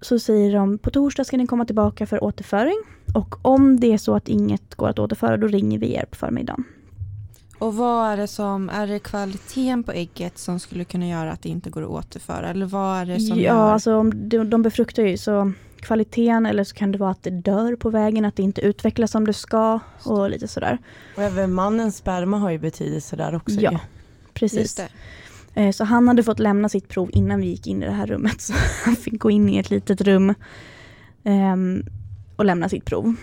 Så 0.00 0.18
säger 0.18 0.54
de 0.54 0.78
på 0.78 0.90
torsdag 0.90 1.24
ska 1.24 1.36
ni 1.36 1.46
komma 1.46 1.64
tillbaka 1.64 2.06
för 2.06 2.24
återföring. 2.24 2.82
Och 3.14 3.34
om 3.46 3.80
det 3.80 3.92
är 3.92 3.98
så 3.98 4.14
att 4.14 4.28
inget 4.28 4.74
går 4.74 4.88
att 4.88 4.98
återföra 4.98 5.36
då 5.36 5.46
ringer 5.46 5.78
vi 5.78 5.94
er 5.94 6.04
på 6.10 6.16
förmiddagen. 6.16 6.64
Och 7.58 7.74
vad 7.76 8.12
är 8.12 8.16
det 8.16 8.26
som, 8.26 8.68
är 8.70 8.86
det 8.86 8.98
kvaliteten 8.98 9.82
på 9.82 9.92
ägget 9.92 10.38
som 10.38 10.60
skulle 10.60 10.84
kunna 10.84 11.08
göra 11.08 11.32
att 11.32 11.42
det 11.42 11.48
inte 11.48 11.70
går 11.70 11.82
att 11.82 11.88
återföra? 11.88 12.48
Eller 12.48 12.66
vad 12.66 12.96
är 13.00 13.06
det 13.06 13.20
som 13.20 13.38
Ja, 13.38 13.42
gör? 13.44 13.72
alltså 13.72 13.96
om 13.96 14.28
de, 14.28 14.50
de 14.50 14.62
befruktar 14.62 15.02
ju 15.02 15.16
så 15.18 15.52
kvaliteten 15.80 16.46
eller 16.46 16.64
så 16.64 16.74
kan 16.74 16.92
det 16.92 16.98
vara 16.98 17.10
att 17.10 17.22
det 17.22 17.30
dör 17.30 17.76
på 17.76 17.90
vägen, 17.90 18.24
att 18.24 18.36
det 18.36 18.42
inte 18.42 18.60
utvecklas 18.60 19.10
som 19.10 19.26
det 19.26 19.32
ska 19.32 19.80
och 20.04 20.30
lite 20.30 20.48
sådär. 20.48 20.78
Och 21.16 21.22
även 21.22 21.52
mannens 21.52 21.96
sperma 21.96 22.38
har 22.38 22.50
ju 22.50 22.58
betydelse 22.58 23.16
där 23.16 23.34
också. 23.34 23.60
Ja. 23.60 23.72
ju. 23.72 23.78
Precis. 24.32 24.80
Eh, 25.58 25.70
Så 25.72 25.84
han 25.84 26.08
hade 26.08 26.22
fått 26.22 26.38
lämna 26.38 26.68
sitt 26.68 26.88
prov 26.88 27.10
innan 27.12 27.40
vi 27.40 27.46
gick 27.46 27.66
in 27.66 27.82
i 27.82 27.86
det 27.86 27.92
här 27.92 28.06
rummet. 28.06 28.40
Så 28.40 28.52
han 28.84 28.96
fick 28.96 29.18
gå 29.20 29.30
in 29.30 29.48
i 29.48 29.58
ett 29.58 29.70
litet 29.70 30.00
rum 30.00 30.34
ehm, 31.24 31.82
och 32.36 32.44
lämna 32.44 32.68
sitt 32.68 32.84
prov. 32.84 33.14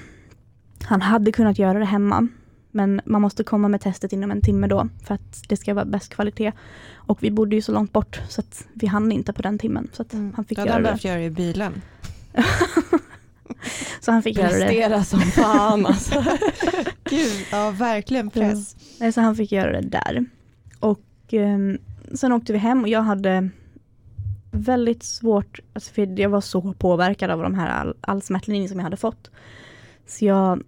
Han 0.84 1.02
hade 1.02 1.32
kunnat 1.32 1.60
göra 1.60 1.80
det 1.80 1.86
hemma. 1.86 2.28
Men 2.72 3.02
man 3.06 3.22
måste 3.22 3.44
komma 3.44 3.68
med 3.68 3.82
testet 3.82 4.14
inom 4.14 4.32
en 4.32 4.42
timme 4.42 4.68
då 4.68 4.88
för 5.04 5.14
att 5.16 5.44
det 5.50 5.58
ska 5.58 5.74
vara 5.74 5.86
bäst 5.86 6.14
kvalitet. 6.14 6.52
Och 6.94 7.24
vi 7.24 7.32
bodde 7.32 7.56
ju 7.56 7.62
så 7.62 7.72
långt 7.72 7.92
bort 7.94 8.22
så 8.30 8.42
att 8.42 8.66
vi 8.74 8.88
hann 8.88 9.12
inte 9.12 9.34
på 9.34 9.42
den 9.42 9.58
timmen. 9.58 9.88
Så 9.94 10.06
Mm. 10.14 10.34
han 10.36 10.46
fick 10.46 10.58
Då 10.58 10.62
hade 10.62 10.70
göra 10.70 10.76
han 10.76 10.84
behövt 10.84 11.04
göra 11.04 11.18
det 11.18 11.24
i 11.26 11.30
bilen. 11.30 11.82
Så 14.02 14.12
han 14.12 14.24
fick 14.24 14.38
göra 14.38 14.48
det. 14.48 14.60
Prestera 14.60 15.04
som 15.04 15.20
fan 15.20 15.86
alltså. 15.86 16.24
Gud, 17.10 17.32
ja 17.52 17.72
verkligen 17.72 18.30
press. 18.30 18.76
Nej, 19.00 19.14
Så 19.14 19.22
han 19.22 19.36
fick 19.36 19.52
göra 19.52 19.82
det 19.82 19.88
där. 19.90 20.26
Och 20.80 21.02
ehm, 21.32 21.78
sen 22.14 22.32
åkte 22.32 22.54
vi 22.54 22.60
hem 22.60 22.82
och 22.82 22.90
jag 22.90 23.02
hade 23.02 23.50
väldigt 24.52 25.04
svårt, 25.04 25.60
alltså 25.74 25.94
för 25.94 26.20
jag 26.20 26.30
var 26.30 26.42
så 26.42 26.74
påverkad 26.74 27.32
av 27.32 27.42
de 27.42 27.56
här 27.56 27.70
all, 27.70 27.96
all 28.02 28.22
smärtlindring 28.22 28.70
som 28.70 28.80
jag 28.80 28.84
hade 28.84 28.98
fått. 28.98 29.32
Så 30.08 30.26
jag, 30.26 30.64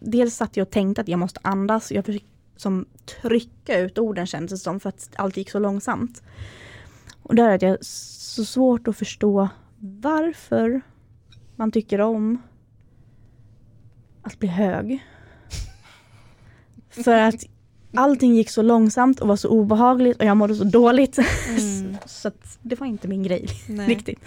dels 0.00 0.36
satt 0.36 0.56
jag 0.56 0.66
och 0.66 0.72
tänkte 0.72 1.00
att 1.00 1.08
jag 1.08 1.18
måste 1.18 1.40
andas, 1.42 1.92
jag 1.92 2.04
försökte 2.04 2.28
som 2.56 2.86
trycka 3.22 3.78
ut 3.78 3.98
orden 3.98 4.26
kändes 4.26 4.50
det 4.50 4.64
som 4.64 4.80
för 4.80 4.88
att 4.88 5.10
allt 5.16 5.36
gick 5.36 5.50
så 5.50 5.58
långsamt. 5.58 6.22
Och 7.22 7.34
där 7.34 7.50
hade 7.50 7.66
jag 7.66 7.84
så 7.84 8.44
svårt 8.44 8.88
att 8.88 8.96
förstå 8.96 9.48
varför 9.78 10.80
man 11.56 11.70
tycker 11.72 12.00
om 12.00 12.42
att 14.22 14.38
bli 14.38 14.48
hög. 14.48 15.06
För 16.90 17.16
att 17.16 17.44
allting 17.94 18.34
gick 18.34 18.50
så 18.50 18.62
långsamt 18.62 19.20
och 19.20 19.28
var 19.28 19.36
så 19.36 19.48
obehagligt 19.48 20.18
och 20.18 20.24
jag 20.24 20.36
mådde 20.36 20.54
så 20.54 20.64
dåligt. 20.64 21.18
Mm. 21.18 21.96
så 22.06 22.30
det 22.62 22.80
var 22.80 22.86
inte 22.86 23.08
min 23.08 23.22
grej 23.22 23.46
riktigt. 23.86 24.18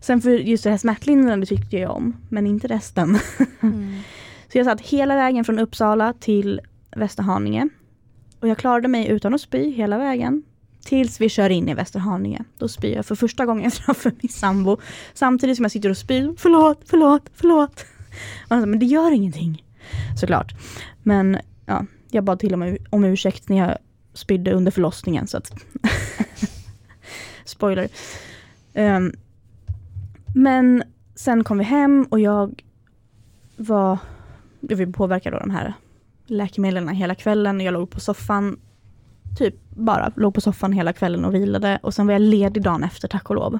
Sen 0.00 0.20
för 0.20 0.30
just 0.30 0.64
det 0.64 0.70
här 0.70 0.78
smärtlindrande 0.78 1.46
tyckte 1.46 1.76
jag 1.76 1.90
om, 1.90 2.16
men 2.28 2.46
inte 2.46 2.68
resten. 2.68 3.18
Mm. 3.62 3.98
Så 4.52 4.58
jag 4.58 4.66
satt 4.66 4.80
hela 4.80 5.16
vägen 5.16 5.44
från 5.44 5.58
Uppsala 5.58 6.12
till 6.12 6.60
Västerhaninge. 6.96 7.68
Och 8.40 8.48
jag 8.48 8.58
klarade 8.58 8.88
mig 8.88 9.08
utan 9.08 9.34
att 9.34 9.40
spy 9.40 9.70
hela 9.70 9.98
vägen. 9.98 10.42
Tills 10.84 11.20
vi 11.20 11.28
kör 11.28 11.50
in 11.50 11.68
i 11.68 11.74
Västerhaninge. 11.74 12.44
Då 12.58 12.68
spyr 12.68 12.94
jag 12.96 13.06
för 13.06 13.14
första 13.14 13.46
gången 13.46 13.70
framför 13.70 14.12
min 14.20 14.32
sambo. 14.32 14.76
Samtidigt 15.14 15.56
som 15.56 15.64
jag 15.64 15.72
sitter 15.72 15.90
och 15.90 15.96
spyr. 15.96 16.34
Förlåt, 16.38 16.80
förlåt, 16.84 17.30
förlåt. 17.34 17.84
Och 18.44 18.50
han 18.50 18.62
sa, 18.62 18.66
men 18.66 18.78
det 18.78 18.86
gör 18.86 19.10
ingenting. 19.10 19.64
Såklart. 20.20 20.52
Men 21.02 21.38
ja, 21.66 21.86
jag 22.10 22.24
bad 22.24 22.38
till 22.38 22.52
och 22.52 22.58
med 22.58 22.78
om 22.90 23.04
ursäkt 23.04 23.48
när 23.48 23.56
jag 23.56 23.76
spydde 24.12 24.52
under 24.52 24.70
förlossningen. 24.70 25.26
Så 25.26 25.36
att 25.36 25.52
Spoiler. 27.44 27.88
Ehm, 28.74 29.12
men 30.34 30.82
sen 31.14 31.44
kom 31.44 31.58
vi 31.58 31.64
hem 31.64 32.06
och 32.10 32.20
jag 32.20 32.62
var, 33.56 33.98
jag 34.60 34.76
var 34.76 34.92
påverkad 34.92 35.34
av 35.34 35.40
de 35.40 35.50
här 35.50 35.74
läkemedlen 36.26 36.88
hela 36.88 37.14
kvällen. 37.14 37.60
Jag 37.60 37.72
låg 37.72 37.90
på 37.90 38.00
soffan, 38.00 38.60
typ 39.38 39.54
bara 39.70 40.12
låg 40.16 40.34
på 40.34 40.40
soffan 40.40 40.72
hela 40.72 40.92
kvällen 40.92 41.24
och 41.24 41.34
vilade. 41.34 41.78
Och 41.82 41.94
sen 41.94 42.06
var 42.06 42.12
jag 42.12 42.22
ledig 42.22 42.62
dagen 42.62 42.84
efter, 42.84 43.08
tack 43.08 43.30
och 43.30 43.36
lov. 43.36 43.58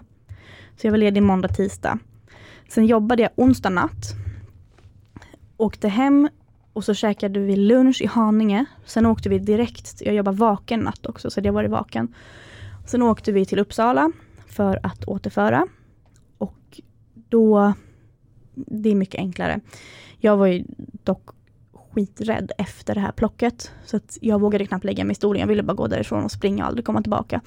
Så 0.77 0.87
jag 0.87 0.91
var 0.91 0.99
ledig 0.99 1.23
måndag, 1.23 1.49
tisdag. 1.49 1.99
Sen 2.69 2.87
jobbade 2.87 3.23
jag 3.23 3.31
onsdag 3.37 3.71
natt. 3.71 4.15
Åkte 5.57 5.89
hem 5.89 6.29
och 6.73 6.85
så 6.85 6.95
käkade 6.95 7.41
vi 7.41 7.57
lunch 7.57 8.03
i 8.03 8.07
Haninge. 8.07 8.65
Sen 8.85 9.07
åkte 9.07 9.29
vi 9.29 9.39
direkt, 9.39 10.03
jag 10.05 10.15
jobbar 10.15 10.33
vaken 10.33 10.81
natt 10.81 11.07
också, 11.07 11.31
så 11.31 11.41
det 11.41 11.51
var 11.51 11.65
vaken. 11.65 12.15
Sen 12.87 13.03
åkte 13.03 13.33
vi 13.33 13.47
till 13.47 13.59
Uppsala 13.59 14.13
för 14.47 14.81
att 14.83 15.05
återföra. 15.05 15.67
Och 16.39 16.81
då, 17.15 17.73
det 18.55 18.91
är 18.91 18.95
mycket 18.95 19.19
enklare. 19.19 19.61
Jag 20.19 20.37
var 20.37 20.47
ju 20.47 20.65
dock 21.05 21.31
skiträdd 21.73 22.53
efter 22.59 22.95
det 22.95 23.01
här 23.01 23.13
plocket. 23.13 23.73
Så 23.85 23.97
att 23.97 24.19
jag 24.21 24.41
vågade 24.41 24.67
knappt 24.67 24.85
lägga 24.85 25.05
mig 25.05 25.13
i 25.13 25.15
stolen. 25.15 25.41
Jag 25.41 25.47
ville 25.47 25.63
bara 25.63 25.75
gå 25.75 25.87
därifrån 25.87 26.25
och 26.25 26.33
springa 26.33 26.63
och 26.65 26.69
aldrig 26.69 26.85
komma 26.85 27.03
tillbaka. 27.03 27.41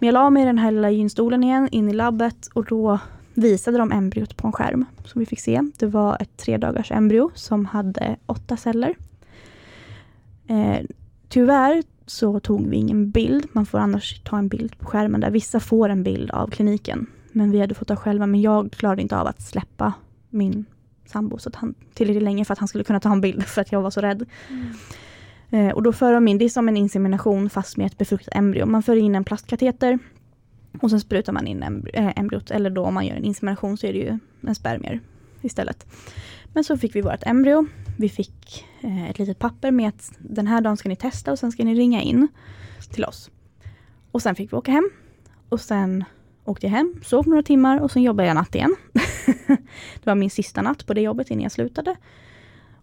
Men 0.00 0.06
jag 0.06 0.12
la 0.12 0.30
mig 0.30 0.42
i 0.42 0.46
den 0.46 0.58
här 0.58 0.70
lilla 0.70 0.90
gynstolen 0.90 1.44
igen, 1.44 1.68
in 1.72 1.88
i 1.88 1.92
labbet 1.92 2.46
och 2.46 2.64
då 2.64 2.98
visade 3.34 3.78
de 3.78 3.92
embryot 3.92 4.36
på 4.36 4.46
en 4.46 4.52
skärm 4.52 4.84
som 5.04 5.18
vi 5.18 5.26
fick 5.26 5.40
se. 5.40 5.62
Det 5.76 5.86
var 5.86 6.16
ett 6.20 6.36
tre 6.36 6.56
dagars 6.56 6.92
embryo 6.92 7.30
som 7.34 7.66
hade 7.66 8.16
åtta 8.26 8.56
celler. 8.56 8.94
Eh, 10.46 10.80
tyvärr 11.28 11.82
så 12.06 12.40
tog 12.40 12.68
vi 12.68 12.76
ingen 12.76 13.10
bild. 13.10 13.46
Man 13.52 13.66
får 13.66 13.78
annars 13.78 14.20
ta 14.24 14.38
en 14.38 14.48
bild 14.48 14.78
på 14.78 14.86
skärmen 14.86 15.20
där. 15.20 15.30
Vissa 15.30 15.60
får 15.60 15.88
en 15.88 16.02
bild 16.02 16.30
av 16.30 16.50
kliniken. 16.50 17.06
Men 17.32 17.50
vi 17.50 17.60
hade 17.60 17.74
fått 17.74 17.88
ta 17.88 17.96
själva. 17.96 18.26
Men 18.26 18.40
jag 18.40 18.72
klarade 18.72 19.02
inte 19.02 19.16
av 19.18 19.26
att 19.26 19.42
släppa 19.42 19.92
min 20.30 20.64
sambo 21.06 21.38
så 21.38 21.48
att 21.48 21.54
han, 21.54 21.74
tillräckligt 21.94 22.22
länge 22.22 22.44
för 22.44 22.52
att 22.52 22.58
han 22.58 22.68
skulle 22.68 22.84
kunna 22.84 23.00
ta 23.00 23.12
en 23.12 23.20
bild 23.20 23.44
för 23.46 23.60
att 23.60 23.72
jag 23.72 23.82
var 23.82 23.90
så 23.90 24.00
rädd. 24.00 24.26
Eh, 25.50 25.68
och 25.68 25.82
då 25.82 25.92
för 25.92 26.12
de 26.12 26.28
in, 26.28 26.38
det 26.38 26.44
är 26.44 26.48
som 26.48 26.68
en 26.68 26.76
insemination 26.76 27.50
fast 27.50 27.76
med 27.76 27.86
ett 27.86 27.98
befruktat 27.98 28.34
embryo. 28.34 28.66
Man 28.66 28.82
för 28.82 28.96
in 28.96 29.14
en 29.14 29.24
plastkateter 29.24 29.98
och 30.80 30.90
sen 30.90 31.00
sprutar 31.00 31.32
man 31.32 31.46
in 31.46 31.62
eh, 31.92 32.12
embryot. 32.18 32.50
Eller 32.50 32.70
då 32.70 32.84
om 32.84 32.94
man 32.94 33.06
gör 33.06 33.16
en 33.16 33.24
insemination 33.24 33.76
så 33.76 33.86
är 33.86 33.92
det 33.92 33.98
ju 33.98 34.18
en 34.40 34.54
spermier 34.54 35.00
istället. 35.42 35.86
Men 36.52 36.64
så 36.64 36.76
fick 36.76 36.96
vi 36.96 37.00
vårt 37.00 37.26
embryo. 37.26 37.66
Vi 37.98 38.08
fick 38.08 38.64
eh, 38.80 39.10
ett 39.10 39.18
litet 39.18 39.38
papper 39.38 39.70
med 39.70 39.88
att 39.88 40.12
den 40.18 40.46
här 40.46 40.60
dagen 40.60 40.76
ska 40.76 40.88
ni 40.88 40.96
testa 40.96 41.32
och 41.32 41.38
sen 41.38 41.52
ska 41.52 41.64
ni 41.64 41.74
ringa 41.74 42.02
in 42.02 42.28
till 42.92 43.04
oss. 43.04 43.30
Och 44.10 44.22
sen 44.22 44.34
fick 44.34 44.52
vi 44.52 44.56
åka 44.56 44.72
hem. 44.72 44.90
Och 45.48 45.60
sen 45.60 46.04
åkte 46.44 46.66
jag 46.66 46.70
hem, 46.70 46.94
sov 47.04 47.28
några 47.28 47.42
timmar 47.42 47.80
och 47.80 47.90
sen 47.90 48.02
jobbade 48.02 48.28
jag 48.28 48.34
natt 48.34 48.54
igen. 48.54 48.76
det 49.94 50.06
var 50.06 50.14
min 50.14 50.30
sista 50.30 50.62
natt 50.62 50.86
på 50.86 50.94
det 50.94 51.00
jobbet 51.00 51.30
innan 51.30 51.42
jag 51.42 51.52
slutade. 51.52 51.96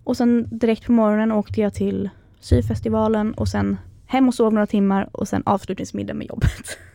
Och 0.03 0.17
sen 0.17 0.47
direkt 0.57 0.85
på 0.85 0.91
morgonen 0.91 1.31
åkte 1.31 1.61
jag 1.61 1.73
till 1.73 2.09
syfestivalen 2.39 3.33
och 3.33 3.47
sen 3.47 3.77
hem 4.05 4.27
och 4.27 4.33
sov 4.33 4.53
några 4.53 4.67
timmar 4.67 5.09
och 5.11 5.27
sen 5.27 5.43
avslutningsmiddag 5.45 6.13
med 6.13 6.27
jobbet. 6.27 6.77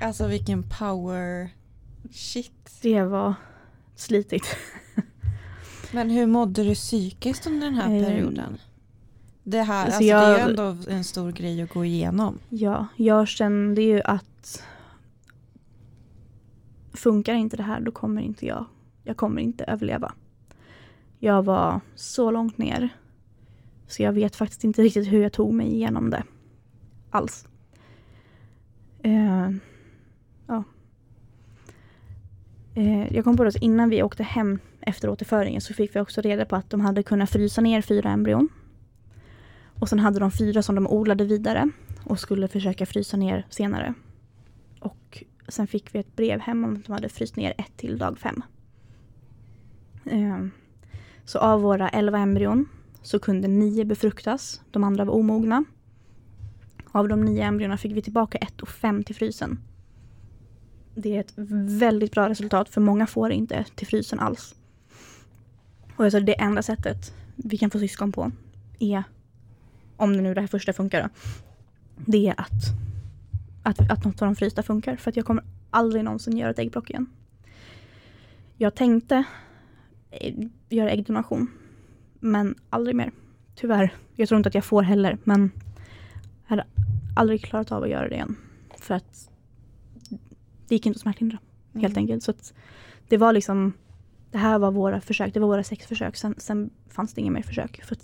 Alltså 0.00 0.26
vilken 0.26 0.62
power 0.62 1.50
shit. 2.10 2.78
Det 2.82 3.02
var 3.02 3.34
slitigt. 3.94 4.56
Men 5.92 6.10
hur 6.10 6.26
mådde 6.26 6.64
du 6.64 6.74
psykiskt 6.74 7.46
under 7.46 7.66
den 7.66 7.74
här 7.74 7.94
Eh, 7.96 8.04
perioden? 8.04 8.58
Det 9.42 9.62
här, 9.62 9.84
alltså 9.84 9.96
alltså, 9.96 10.10
det 10.10 10.10
är 10.10 10.32
ju 10.34 10.38
jag- 10.40 10.50
ändå 10.50 10.76
en 10.90 11.04
stor 11.04 11.32
grej 11.32 11.62
att 11.62 11.70
gå 11.72 11.84
igenom. 11.84 12.38
Ja, 12.48 12.86
jag 12.96 13.28
kände 13.28 13.82
ju 13.82 14.00
att 14.02 14.62
funkar 16.92 17.34
inte 17.34 17.56
det 17.56 17.62
här 17.62 17.80
då 17.80 17.90
kommer 17.92 18.22
inte 18.22 18.46
jag, 18.46 18.64
jag 19.04 19.16
kommer 19.16 19.40
inte 19.42 19.64
överleva. 19.64 20.12
Jag 21.18 21.42
var 21.42 21.80
så 21.94 22.30
långt 22.30 22.58
ner 22.58 22.88
så 23.86 24.02
jag 24.02 24.12
vet 24.12 24.36
faktiskt 24.36 24.64
inte 24.64 24.82
riktigt 24.82 25.12
hur 25.12 25.22
jag 25.22 25.32
tog 25.32 25.54
mig 25.54 25.66
igenom 25.74 26.10
det. 26.10 26.22
Alls. 27.10 27.46
Eh, 29.02 29.50
ja. 30.46 30.64
Eh, 32.74 33.14
jag 33.14 33.24
kom 33.24 33.36
på 33.36 33.42
det 33.44 33.48
att 33.48 33.56
innan 33.56 33.90
vi 33.90 34.02
åkte 34.02 34.22
hem 34.22 34.58
efter 34.80 35.10
återföringen 35.10 35.60
så 35.60 35.74
fick 35.74 35.96
vi 35.96 36.00
också 36.00 36.20
reda 36.20 36.44
på 36.44 36.56
att 36.56 36.70
de 36.70 36.80
hade 36.80 37.02
kunnat 37.02 37.30
frysa 37.30 37.60
ner 37.60 37.82
fyra 37.82 38.10
embryon. 38.10 38.48
Och 39.80 39.88
sen 39.88 39.98
hade 39.98 40.20
de 40.20 40.30
fyra 40.30 40.62
som 40.62 40.74
de 40.74 40.86
odlade 40.86 41.24
vidare 41.24 41.70
och 42.04 42.20
skulle 42.20 42.48
försöka 42.48 42.86
frysa 42.86 43.16
ner 43.16 43.46
senare. 43.50 43.94
Och 44.80 45.24
sen 45.48 45.66
fick 45.66 45.94
vi 45.94 45.98
ett 45.98 46.16
brev 46.16 46.40
hem 46.40 46.64
om 46.64 46.76
att 46.76 46.84
de 46.86 46.92
hade 46.92 47.08
fryst 47.08 47.36
ner 47.36 47.54
ett 47.58 47.76
till 47.76 47.98
dag 47.98 48.18
fem. 48.18 48.42
Eh, 50.04 50.46
Så 51.24 51.38
av 51.38 51.60
våra 51.60 51.88
elva 51.88 52.18
embryon 52.18 52.68
så 53.02 53.18
kunde 53.18 53.48
nio 53.48 53.84
befruktas, 53.84 54.60
de 54.70 54.84
andra 54.84 55.04
var 55.04 55.14
omogna. 55.14 55.64
Av 56.92 57.08
de 57.08 57.24
nio 57.24 57.42
embryona 57.42 57.76
fick 57.76 57.92
vi 57.92 58.02
tillbaka 58.02 58.38
ett 58.38 58.60
och 58.60 58.68
fem 58.68 59.04
till 59.04 59.14
frysen. 59.14 59.58
Det 60.94 61.16
är 61.16 61.20
ett 61.20 61.32
väldigt 61.36 62.12
bra 62.12 62.28
resultat 62.28 62.68
för 62.68 62.80
många 62.80 63.06
får 63.06 63.32
inte 63.32 63.64
till 63.74 63.86
frysen 63.86 64.20
alls. 64.20 64.54
Och 65.96 66.04
alltså 66.04 66.20
det 66.20 66.40
enda 66.40 66.62
sättet 66.62 67.14
vi 67.36 67.58
kan 67.58 67.70
få 67.70 67.78
syskon 67.78 68.12
på 68.12 68.32
är, 68.78 69.02
om 69.96 70.16
det 70.16 70.22
nu 70.22 70.34
det 70.34 70.40
här 70.40 70.48
första 70.48 70.72
funkar 70.72 71.02
då, 71.02 71.08
det 72.06 72.28
är 72.28 72.40
att, 72.40 72.50
att, 73.62 73.90
att 73.90 74.04
något 74.04 74.22
av 74.22 74.28
de 74.28 74.36
frysta 74.36 74.62
funkar. 74.62 74.96
För 74.96 75.10
att 75.10 75.16
jag 75.16 75.26
kommer 75.26 75.44
aldrig 75.70 76.04
någonsin 76.04 76.36
göra 76.36 76.50
ett 76.50 76.58
äggplock 76.58 76.90
igen. 76.90 77.06
Jag 78.56 78.74
tänkte 78.74 79.24
eh, 80.10 80.34
göra 80.68 80.90
äggdonation. 80.90 81.50
Men 82.20 82.54
aldrig 82.70 82.96
mer. 82.96 83.12
Tyvärr. 83.54 83.94
Jag 84.14 84.28
tror 84.28 84.36
inte 84.36 84.48
att 84.48 84.54
jag 84.54 84.64
får 84.64 84.82
heller. 84.82 85.18
Men 85.24 85.50
jag 86.42 86.50
hade 86.50 86.66
aldrig 87.16 87.44
klarat 87.44 87.72
av 87.72 87.82
att 87.82 87.90
göra 87.90 88.08
det 88.08 88.14
igen. 88.14 88.36
För 88.78 88.94
att 88.94 89.29
det 90.70 90.74
gick 90.74 90.86
inte 90.86 90.96
att 90.96 91.00
smärtlindra. 91.02 91.38
Helt 91.74 91.96
Mm. 91.96 92.02
enkelt. 92.02 92.22
Så 92.22 92.32
Det 93.08 93.16
var 93.16 93.32
liksom, 93.32 93.72
det 94.30 94.38
här 94.38 94.58
var 94.58 94.70
våra 94.70 95.00
försök, 95.00 95.34
det 95.34 95.40
var 95.40 95.46
våra 95.48 95.64
sex 95.64 95.86
försök. 95.86 96.16
Sen, 96.16 96.34
sen 96.38 96.70
fanns 96.88 97.14
det 97.14 97.20
inga 97.20 97.30
mer 97.30 97.42
försök 97.42 97.84
för 97.84 97.96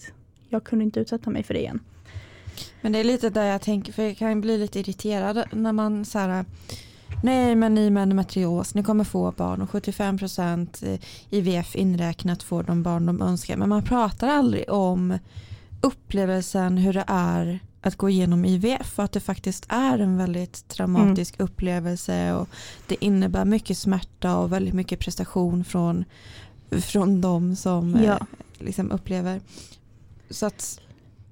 jag 0.49 0.65
kunde 0.65 0.85
inte 0.85 1.01
utsätta 1.01 1.31
mig 1.31 1.43
för 1.43 1.55
det 1.55 1.61
igen. 1.61 1.81
Men 2.81 2.93
det 2.93 2.99
är 2.99 3.05
lite 3.05 3.31
där 3.31 3.45
jag 3.45 3.63
tänker, 3.63 3.93
för 3.93 4.03
jag 4.03 4.17
kan 4.17 4.41
bli 4.41 4.59
lite 4.59 4.81
irriterad 4.81 5.45
när 5.53 5.73
man 5.73 6.05
så 6.05 6.19
här, 6.19 6.45
nej 7.23 7.57
men 7.57 7.75
ni 7.75 7.91
med 7.91 8.03
endometrios, 8.03 8.75
ni 8.75 8.83
kommer 8.83 9.05
få 9.05 9.33
barn 9.33 9.63
och 9.63 9.71
75% 9.71 10.99
IVF 11.31 11.77
inräknat 11.77 12.43
får 12.43 12.63
de 12.63 12.83
barn 12.83 13.07
de 13.07 13.23
önskar. 13.23 13.57
Men 13.57 13.69
man 13.69 13.83
pratar 13.85 14.29
aldrig 14.29 14.71
om 14.71 15.19
upplevelsen 15.81 16.79
hur 16.79 16.93
det 16.93 17.05
är 17.07 17.61
att 17.87 17.97
gå 17.97 18.09
igenom 18.09 18.45
IVF 18.45 18.99
och 18.99 19.05
att 19.05 19.13
det 19.13 19.21
faktiskt 19.21 19.67
är 19.69 19.99
en 19.99 20.17
väldigt 20.17 20.69
traumatisk 20.69 21.35
mm. 21.39 21.45
upplevelse 21.45 22.33
och 22.33 22.49
det 22.87 23.05
innebär 23.05 23.45
mycket 23.45 23.79
smärta 23.79 24.37
och 24.37 24.53
väldigt 24.53 24.75
mycket 24.75 25.01
prestation 25.01 25.65
från, 25.65 26.05
från 26.71 27.21
de 27.21 27.57
som 27.57 27.97
ja. 28.05 28.13
eh, 28.13 28.19
liksom 28.59 28.91
upplever. 28.91 29.41
Så 30.31 30.47
att 30.47 30.81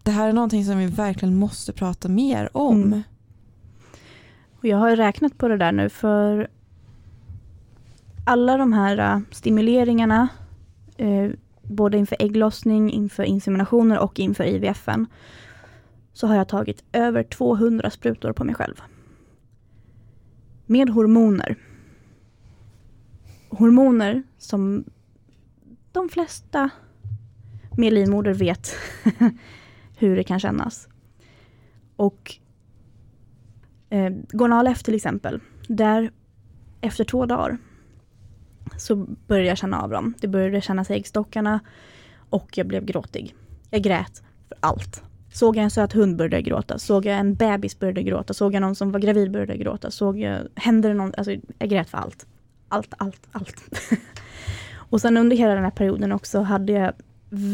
det 0.02 0.11
här 0.11 0.28
är 0.28 0.32
någonting 0.32 0.64
som 0.64 0.78
vi 0.78 0.86
verkligen 0.86 1.36
måste 1.36 1.72
prata 1.72 2.09
mer 2.09 2.57
om. 2.57 2.82
Mm. 2.82 3.02
Och 4.59 4.64
jag 4.64 4.76
har 4.76 4.96
räknat 4.96 5.38
på 5.38 5.48
det 5.48 5.57
där 5.57 5.72
nu 5.72 5.88
för 5.88 6.48
alla 8.26 8.57
de 8.57 8.72
här 8.72 9.16
uh, 9.16 9.22
stimuleringarna 9.30 10.28
uh, 11.00 11.30
både 11.62 11.98
inför 11.98 12.16
ägglossning, 12.20 12.92
inför 12.92 13.22
inseminationer 13.22 13.98
och 13.98 14.20
inför 14.20 14.44
IVFen 14.44 15.07
så 16.14 16.26
har 16.26 16.36
jag 16.36 16.48
tagit 16.48 16.84
över 16.92 17.22
200 17.22 17.90
sprutor 17.90 18.32
på 18.32 18.44
mig 18.44 18.54
själv. 18.54 18.82
Med 20.66 20.90
hormoner. 20.90 21.56
Hormoner 23.48 24.22
som 24.38 24.84
de 25.92 26.08
flesta 26.08 26.70
med 27.76 27.92
livmoder 27.92 28.34
vet 28.34 28.74
hur 29.98 30.16
det 30.16 30.24
kan 30.24 30.40
kännas. 30.40 30.88
Och 31.96 32.34
eh, 33.90 34.12
Gonalef 34.32 34.82
till 34.82 34.94
exempel, 34.94 35.40
där 35.68 36.10
efter 36.80 37.04
två 37.04 37.26
dagar 37.26 37.58
så 38.76 38.96
började 39.26 39.48
jag 39.48 39.58
känna 39.58 39.82
av 39.82 39.90
dem. 39.90 40.14
Det 40.18 40.28
började 40.28 40.60
kännas 40.60 40.90
i 40.90 40.94
äggstockarna 40.94 41.60
och 42.30 42.58
jag 42.58 42.66
blev 42.66 42.84
gråtig. 42.84 43.34
Jag 43.70 43.82
grät 43.82 44.22
för 44.48 44.58
allt. 44.60 45.02
Såg 45.35 45.57
jag 45.57 45.64
en 45.64 45.70
söt 45.70 45.93
hund 45.93 46.16
började 46.16 46.43
gråta. 46.43 46.78
Såg 46.78 47.07
jag 47.07 47.18
en 47.18 47.35
bebis 47.35 47.78
började 47.78 48.03
gråta. 48.03 48.35
Såg 48.35 48.55
jag 48.55 48.61
någon 48.61 48.74
som 48.74 48.93
var 48.93 49.01
gravid 49.01 49.30
började 49.30 49.57
gråta. 49.57 49.91
Såg 49.91 50.18
jag, 50.18 50.41
hände 50.55 50.89
det 50.89 50.95
någon, 50.95 51.12
alltså 51.16 51.32
jag 51.59 51.68
grät 51.68 51.91
för 51.91 51.99
allt. 51.99 52.26
Allt, 52.68 52.95
allt, 52.99 53.28
allt. 53.32 53.64
och 54.76 55.01
sen 55.01 55.16
under 55.16 55.37
hela 55.37 55.55
den 55.55 55.64
här 55.64 55.70
perioden 55.70 56.12
också 56.12 56.41
hade 56.41 56.72
jag 56.72 56.93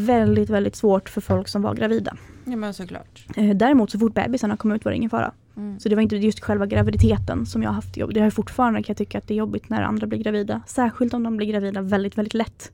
väldigt, 0.05 0.49
väldigt 0.49 0.75
svårt 0.75 1.09
för 1.09 1.21
folk 1.21 1.47
som 1.47 1.61
var 1.61 1.73
gravida. 1.73 2.17
Ja 2.45 2.55
men 2.55 2.73
såklart. 2.73 3.25
Eh, 3.35 3.55
däremot 3.55 3.91
så 3.91 3.99
fort 3.99 4.13
bebisarna 4.13 4.57
kom 4.57 4.71
ut 4.71 4.85
var 4.85 4.91
det 4.91 4.95
ingen 4.95 5.09
fara. 5.09 5.31
Mm. 5.57 5.79
Så 5.79 5.89
det 5.89 5.95
var 5.95 6.01
inte 6.01 6.15
just 6.15 6.39
själva 6.39 6.65
graviditeten 6.65 7.45
som 7.45 7.63
jag 7.63 7.69
har 7.69 7.75
haft 7.75 7.97
jobb. 7.97 8.13
Det 8.13 8.19
har 8.19 8.25
jag 8.25 8.33
fortfarande 8.33 8.83
kan 8.83 8.93
jag 8.93 8.97
tycka 8.97 9.17
att 9.17 9.27
det 9.27 9.33
är 9.33 9.37
jobbigt 9.37 9.69
när 9.69 9.81
andra 9.81 10.07
blir 10.07 10.19
gravida. 10.19 10.61
Särskilt 10.67 11.13
om 11.13 11.23
de 11.23 11.37
blir 11.37 11.47
gravida 11.47 11.81
väldigt, 11.81 12.17
väldigt 12.17 12.33
lätt. 12.33 12.71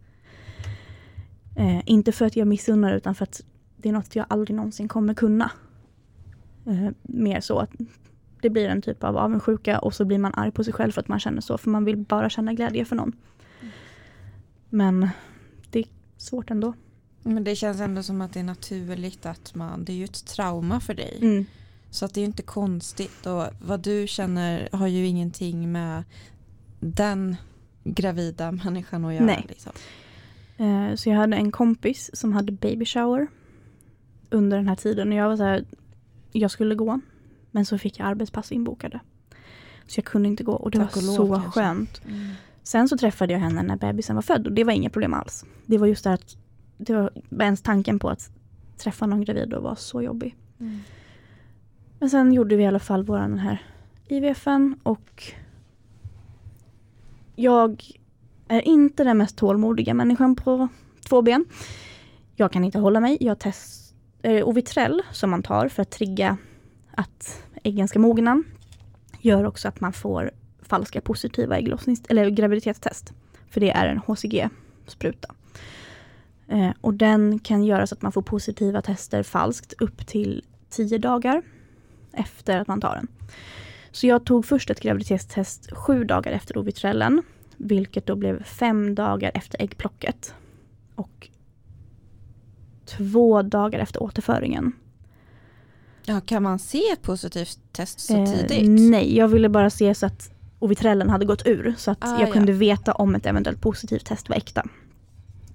Eh, 1.56 1.82
inte 1.86 2.12
för 2.12 2.26
att 2.26 2.36
jag 2.36 2.48
missunnar 2.48 2.94
utan 2.94 3.16
för 3.16 3.24
att 3.24 3.42
det 3.78 3.90
är 3.90 3.94
något 3.94 4.16
jag 4.16 4.26
aldrig 4.30 4.56
någonsin 4.56 4.88
kommer 4.88 5.14
kunna. 5.14 5.52
Eh, 6.66 6.90
mer 7.02 7.42
så 7.42 7.60
att 7.60 7.72
det 8.42 8.50
blir 8.50 8.70
en 8.70 8.82
typ 8.82 9.04
av 9.04 9.18
avundsjuka 9.18 9.80
och 9.80 9.94
så 9.94 10.06
blir 10.06 10.18
man 10.18 10.34
arg 10.36 10.52
på 10.52 10.64
sig 10.64 10.74
själv 10.74 10.92
för 10.92 11.02
att 11.02 11.08
man 11.08 11.20
känner 11.20 11.42
så. 11.42 11.58
För 11.58 11.70
man 11.70 11.86
vill 11.86 11.98
bara 11.98 12.30
känna 12.30 12.54
glädje 12.54 12.86
för 12.86 12.96
någon. 12.96 13.16
Men 14.70 15.10
det 15.70 15.80
är 15.80 15.86
svårt 16.18 16.52
ändå. 16.52 16.74
Men 17.24 17.44
det 17.44 17.56
känns 17.56 17.82
ändå 17.82 18.04
som 18.04 18.22
att 18.22 18.34
det 18.34 18.40
är 18.40 18.44
naturligt 18.44 19.26
att 19.26 19.56
man, 19.56 19.86
det 19.86 19.92
är 19.92 19.98
ju 19.98 20.04
ett 20.04 20.26
trauma 20.26 20.80
för 20.80 20.94
dig. 20.94 21.20
Mm. 21.22 21.46
Så 21.90 22.06
att 22.06 22.14
det 22.14 22.22
är 22.22 22.26
inte 22.26 22.42
konstigt 22.42 23.26
och 23.26 23.44
vad 23.62 23.80
du 23.80 24.08
känner 24.08 24.70
har 24.72 24.88
ju 24.88 25.08
ingenting 25.08 25.72
med 25.72 26.04
den 26.80 27.36
gravida 27.84 28.52
människan 28.52 29.06
att 29.06 29.14
göra. 29.14 29.26
Nej. 29.26 29.46
Liksom. 29.50 29.72
Uh, 30.60 30.96
så 30.96 31.10
jag 31.10 31.16
hade 31.18 31.38
en 31.38 31.52
kompis 31.52 32.10
som 32.14 32.34
hade 32.34 32.52
baby 32.52 32.86
shower 32.86 33.28
under 34.30 34.58
den 34.58 34.68
här 34.68 34.76
tiden 34.76 35.08
och 35.08 35.18
jag 35.18 35.30
var 35.30 35.38
så 35.38 35.44
här, 35.44 35.66
jag 36.32 36.52
skulle 36.52 36.76
gå 36.76 37.00
men 37.52 37.66
så 37.66 37.78
fick 37.78 38.00
jag 38.00 38.08
arbetspass 38.08 38.52
inbokade. 38.52 39.00
Så 39.88 39.98
jag 39.98 40.06
kunde 40.06 40.30
inte 40.30 40.44
gå 40.44 40.54
och 40.54 40.72
det 40.72 40.78
Tack 40.78 40.96
var 40.96 41.02
så 41.02 41.28
lov, 41.28 41.42
skönt. 41.42 42.02
Mm. 42.06 42.30
Sen 42.64 42.90
så 42.90 42.98
träffade 42.98 43.34
jag 43.34 43.40
henne 43.40 43.64
när 43.64 43.78
bebisen 43.78 44.16
var 44.16 44.22
född 44.22 44.48
och 44.48 44.54
det 44.54 44.64
var 44.64 44.74
inga 44.74 44.90
problem 44.90 45.14
alls. 45.14 45.46
Det 45.66 45.78
var 45.78 45.88
just 45.88 46.04
det 46.04 46.14
att 46.14 46.38
det 46.78 46.94
var 46.94 47.12
ens 47.40 47.62
tanken 47.62 48.00
på 48.00 48.10
att 48.10 48.32
träffa 48.78 49.06
någon 49.06 49.24
gravid 49.24 49.54
och 49.54 49.64
var 49.64 49.76
så 49.76 50.02
jobbig. 50.02 50.36
Mm. 50.60 50.80
Men 52.00 52.10
sen 52.10 52.34
gjorde 52.34 52.56
vi 52.56 52.64
i 52.64 52.68
alla 52.68 52.80
fall 52.80 53.04
vår 53.04 53.20
den 53.20 53.40
här 53.40 53.62
IVFen 54.08 54.80
och 54.84 55.24
jag 57.36 57.84
är 58.48 58.62
inte 58.62 59.04
den 59.04 59.18
mest 59.18 59.38
tålmodiga 59.38 59.94
människan 59.94 60.36
på 60.36 60.68
två 61.10 61.22
ben. 61.22 61.46
Jag 62.36 62.52
kan 62.52 62.64
inte 62.64 62.80
hålla 62.80 63.00
mig. 63.00 63.18
Jag 63.20 63.40
test, 63.40 63.87
Eh, 64.28 64.48
Ovitrell 64.48 65.02
som 65.12 65.30
man 65.30 65.44
tar 65.44 65.68
för 65.68 65.82
att 65.82 65.92
trigga 65.92 66.38
att 66.92 67.44
äggen 67.64 67.88
ska 67.88 68.00
mogna 68.00 68.44
gör 69.20 69.44
också 69.44 69.68
att 69.68 69.82
man 69.82 69.94
får 69.94 70.32
falska 70.62 71.02
positiva 71.02 71.58
ägglossnings 71.58 72.02
eller 72.10 72.30
graviditetstest. 72.30 73.14
För 73.50 73.60
det 73.60 73.72
är 73.72 73.88
en 73.88 73.98
HCG-spruta. 73.98 75.36
Eh, 76.48 76.70
och 76.82 76.94
den 76.94 77.40
kan 77.40 77.64
göra 77.64 77.88
så 77.88 77.96
att 77.96 78.02
man 78.02 78.12
får 78.12 78.22
positiva 78.22 78.82
tester 78.82 79.24
falskt 79.24 79.74
upp 79.74 80.08
till 80.08 80.44
10 80.70 80.98
dagar 80.98 81.42
efter 82.12 82.60
att 82.60 82.68
man 82.68 82.82
tar 82.82 82.96
den. 82.96 83.08
Så 83.92 84.08
jag 84.08 84.26
tog 84.26 84.46
först 84.46 84.70
ett 84.70 84.82
graviditetstest 84.82 85.72
sju 85.72 86.04
dagar 86.04 86.32
efter 86.32 86.58
ovitrellen, 86.58 87.24
vilket 87.58 88.06
då 88.06 88.16
blev 88.16 88.44
fem 88.44 88.96
dagar 88.96 89.32
efter 89.34 89.62
äggplocket. 89.62 90.34
Och 90.96 91.30
två 92.88 93.42
dagar 93.42 93.80
efter 93.80 94.04
återföringen. 94.04 94.74
Ja, 96.06 96.22
kan 96.22 96.44
man 96.44 96.60
se 96.60 96.82
ett 96.94 97.02
positivt 97.02 97.60
test 97.72 98.00
så 98.00 98.18
eh, 98.18 98.26
tidigt? 98.26 98.92
Nej, 98.92 99.18
jag 99.18 99.28
ville 99.28 99.50
bara 99.50 99.70
se 99.70 99.96
så 99.96 100.06
att 100.06 100.32
ovitrellen 100.60 101.10
hade 101.10 101.26
gått 101.26 101.48
ur 101.48 101.76
så 101.78 101.92
att 101.92 101.98
ah, 102.02 102.22
jag 102.22 102.34
kunde 102.34 102.52
veta 102.52 102.94
om 102.94 103.16
ett 103.16 103.26
eventuellt 103.26 103.62
positivt 103.62 104.06
test 104.06 104.30
var 104.30 104.36
äkta. 104.36 104.64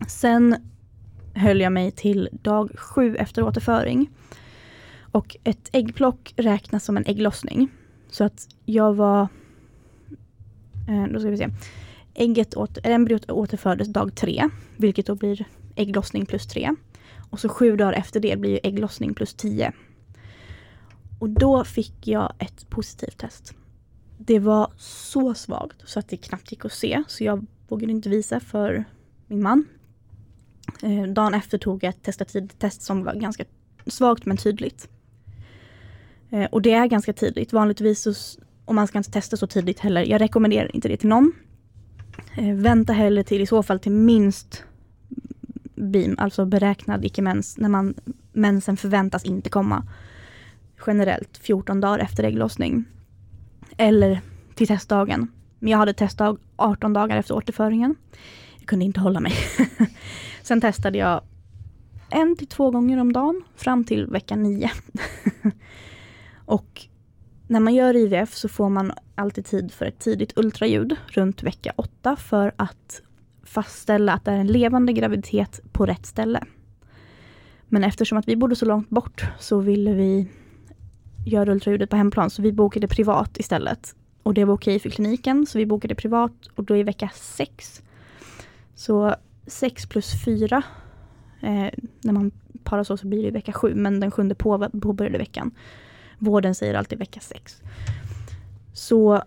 Sen 0.09 0.57
höll 1.35 1.61
jag 1.61 1.73
mig 1.73 1.91
till 1.91 2.29
dag 2.33 2.71
sju 2.79 3.17
efter 3.17 3.43
återföring. 3.43 4.11
Och 5.13 5.37
ett 5.45 5.69
äggplock 5.73 6.35
räknas 6.37 6.85
som 6.85 6.97
en 6.97 7.07
ägglossning. 7.07 7.69
Så 8.11 8.25
att 8.25 8.49
jag 8.65 8.95
var... 8.95 9.29
Eh, 10.89 11.13
då 11.13 11.21
ska 11.21 11.31
vi 11.31 11.37
se. 11.37 11.49
Ägget 12.15 12.55
åter, 12.55 12.87
embryot 12.87 13.31
återfördes 13.31 13.89
dag 13.89 14.15
tre, 14.15 14.49
vilket 14.77 15.07
då 15.07 15.15
blir 15.15 15.45
ägglossning 15.77 16.27
plus 16.27 16.47
tre. 16.47 16.75
Och 17.33 17.41
så 17.41 17.49
sju 17.49 17.77
dagar 17.77 17.93
efter 17.93 18.21
det 18.21 18.39
blir 18.39 18.61
ägglossning 18.63 19.15
plus 19.15 19.35
tio. 19.35 19.73
Och 21.19 21.31
då 21.31 21.65
fick 21.65 22.09
jag 22.09 22.33
ett 22.39 22.71
positivt 22.71 23.19
test. 23.19 23.55
Det 24.19 24.39
var 24.39 24.73
så 24.77 25.35
svagt 25.35 25.77
så 25.85 25.99
att 25.99 26.09
det 26.09 26.17
knappt 26.17 26.53
gick 26.53 26.65
att 26.65 26.73
se, 26.73 27.03
så 27.09 27.25
jag 27.25 27.47
vågade 27.69 27.93
inte 27.93 28.09
visa 28.09 28.41
för 28.41 28.85
min 29.27 29.43
man. 29.43 29.65
Eh, 30.83 31.03
dagen 31.03 31.35
efter 31.35 31.59
tog 31.59 31.85
jag 31.85 31.91
ett 31.91 32.03
testatid-test 32.03 32.83
som 32.83 33.05
var 33.05 33.15
ganska 33.15 33.45
svagt 33.87 34.27
men 34.27 34.37
tydligt. 34.37 34.89
Eh, 36.31 36.45
och 36.45 36.63
det 36.63 36.73
är 36.73 36.87
ganska 36.87 37.13
tidigt. 37.13 37.53
Vanligtvis, 37.53 38.03
så, 38.03 38.41
och 38.65 38.75
man 38.75 38.87
ska 38.87 38.99
inte 38.99 39.11
testa 39.11 39.37
så 39.37 39.47
tidigt 39.47 39.81
heller. 39.81 40.05
Jag 40.05 40.21
rekommenderar 40.21 40.77
inte 40.77 40.89
det 40.89 40.97
till 40.97 41.09
någon. 41.09 41.33
Eh, 42.37 42.55
vänta 42.55 42.93
hellre 42.93 43.25
till 43.25 43.41
i 43.41 43.47
så 43.47 43.63
fall 43.63 43.79
till 43.79 43.93
minst 43.93 44.65
BIM, 45.83 46.15
alltså 46.19 46.45
beräknad 46.45 47.05
icke-mens, 47.05 47.59
när 47.59 47.69
man, 47.69 47.95
mensen 48.33 48.77
förväntas 48.77 49.25
inte 49.25 49.51
komma. 49.51 49.87
Generellt 50.87 51.39
14 51.39 51.81
dagar 51.81 51.99
efter 51.99 52.25
ägglossning. 52.25 52.85
Eller 53.77 54.21
till 54.55 54.69
testdagen. 54.69 55.29
Men 55.59 55.71
jag 55.71 55.79
hade 55.79 55.95
testdag 55.95 56.39
18 56.57 56.93
dagar 56.93 57.17
efter 57.17 57.35
återföringen. 57.35 57.95
Jag 58.59 58.67
kunde 58.67 58.85
inte 58.85 59.01
hålla 59.01 59.21
mig. 59.21 59.33
Sen 60.43 60.61
testade 60.61 60.99
jag 60.99 61.21
en 62.11 62.37
till 62.37 62.47
två 62.47 62.71
gånger 62.71 62.99
om 63.01 63.13
dagen 63.13 63.43
fram 63.57 63.85
till 63.85 64.07
vecka 64.07 64.37
9. 64.37 64.71
och 66.45 66.87
när 67.47 67.61
man 67.61 67.75
gör 67.75 67.97
IVF 67.97 68.35
så 68.35 68.49
får 68.49 68.69
man 68.69 68.93
alltid 69.15 69.45
tid 69.45 69.73
för 69.73 69.87
ett 69.87 69.99
tidigt 69.99 70.33
ultraljud 70.39 70.97
runt 71.07 71.43
vecka 71.43 71.73
8, 71.77 72.17
för 72.17 72.53
att 72.57 73.03
fastställa 73.53 74.13
att 74.13 74.25
det 74.25 74.31
är 74.31 74.37
en 74.37 74.47
levande 74.47 74.93
graviditet 74.93 75.61
på 75.73 75.87
rätt 75.87 76.07
ställe. 76.07 76.45
Men 77.69 77.85
eftersom 77.85 78.19
att 78.19 78.29
vi 78.29 78.37
bodde 78.37 78.57
så 78.57 78.65
långt 78.67 78.89
bort 78.89 79.25
så 79.39 79.61
ville 79.61 79.93
vi 79.93 80.29
göra 81.27 81.53
ultraljudet 81.53 81.91
på 81.91 81.97
hemplan 81.97 82.31
så 82.31 82.43
vi 82.43 82.53
bokade 82.53 82.89
privat 82.89 83.39
istället. 83.39 83.95
Och 84.23 84.35
det 84.35 84.45
var 84.45 84.55
okej 84.55 84.79
för 84.79 84.91
kliniken 84.91 85.47
så 85.47 85.59
vi 85.59 85.67
bokade 85.67 85.95
privat 85.95 86.33
och 86.55 86.65
då 86.65 86.77
i 86.77 86.83
vecka 86.83 87.11
sex. 87.15 87.83
Så 88.75 89.15
sex 89.47 89.87
plus 89.87 90.25
fyra. 90.25 90.63
Eh, 91.41 91.69
när 92.01 92.13
man 92.13 92.31
parar 92.65 92.85
så 92.85 92.97
så 92.97 93.07
blir 93.07 93.23
det 93.23 93.31
vecka 93.31 93.53
sju 93.53 93.75
men 93.75 94.01
den 94.01 94.11
sjunde 94.11 94.35
på, 94.35 94.69
påbörjade 94.83 95.19
veckan. 95.19 95.51
Vården 96.19 96.55
säger 96.55 96.75
alltid 96.75 96.99
vecka 96.99 97.21
sex. 97.21 97.63
Så 98.73 99.23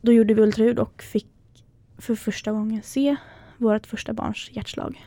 då 0.00 0.12
gjorde 0.12 0.34
vi 0.34 0.42
ultraljud 0.42 0.78
och 0.78 1.02
fick 1.02 1.26
för 1.98 2.14
första 2.14 2.52
gången 2.52 2.82
se 2.82 3.16
vårt 3.60 3.86
första 3.86 4.12
barns 4.12 4.50
hjärtslag. 4.52 5.06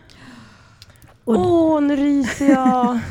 Åh, 1.25 1.37
oh, 1.37 1.81
nu 1.81 1.95
ryser 1.95 2.49
jag. 2.49 2.99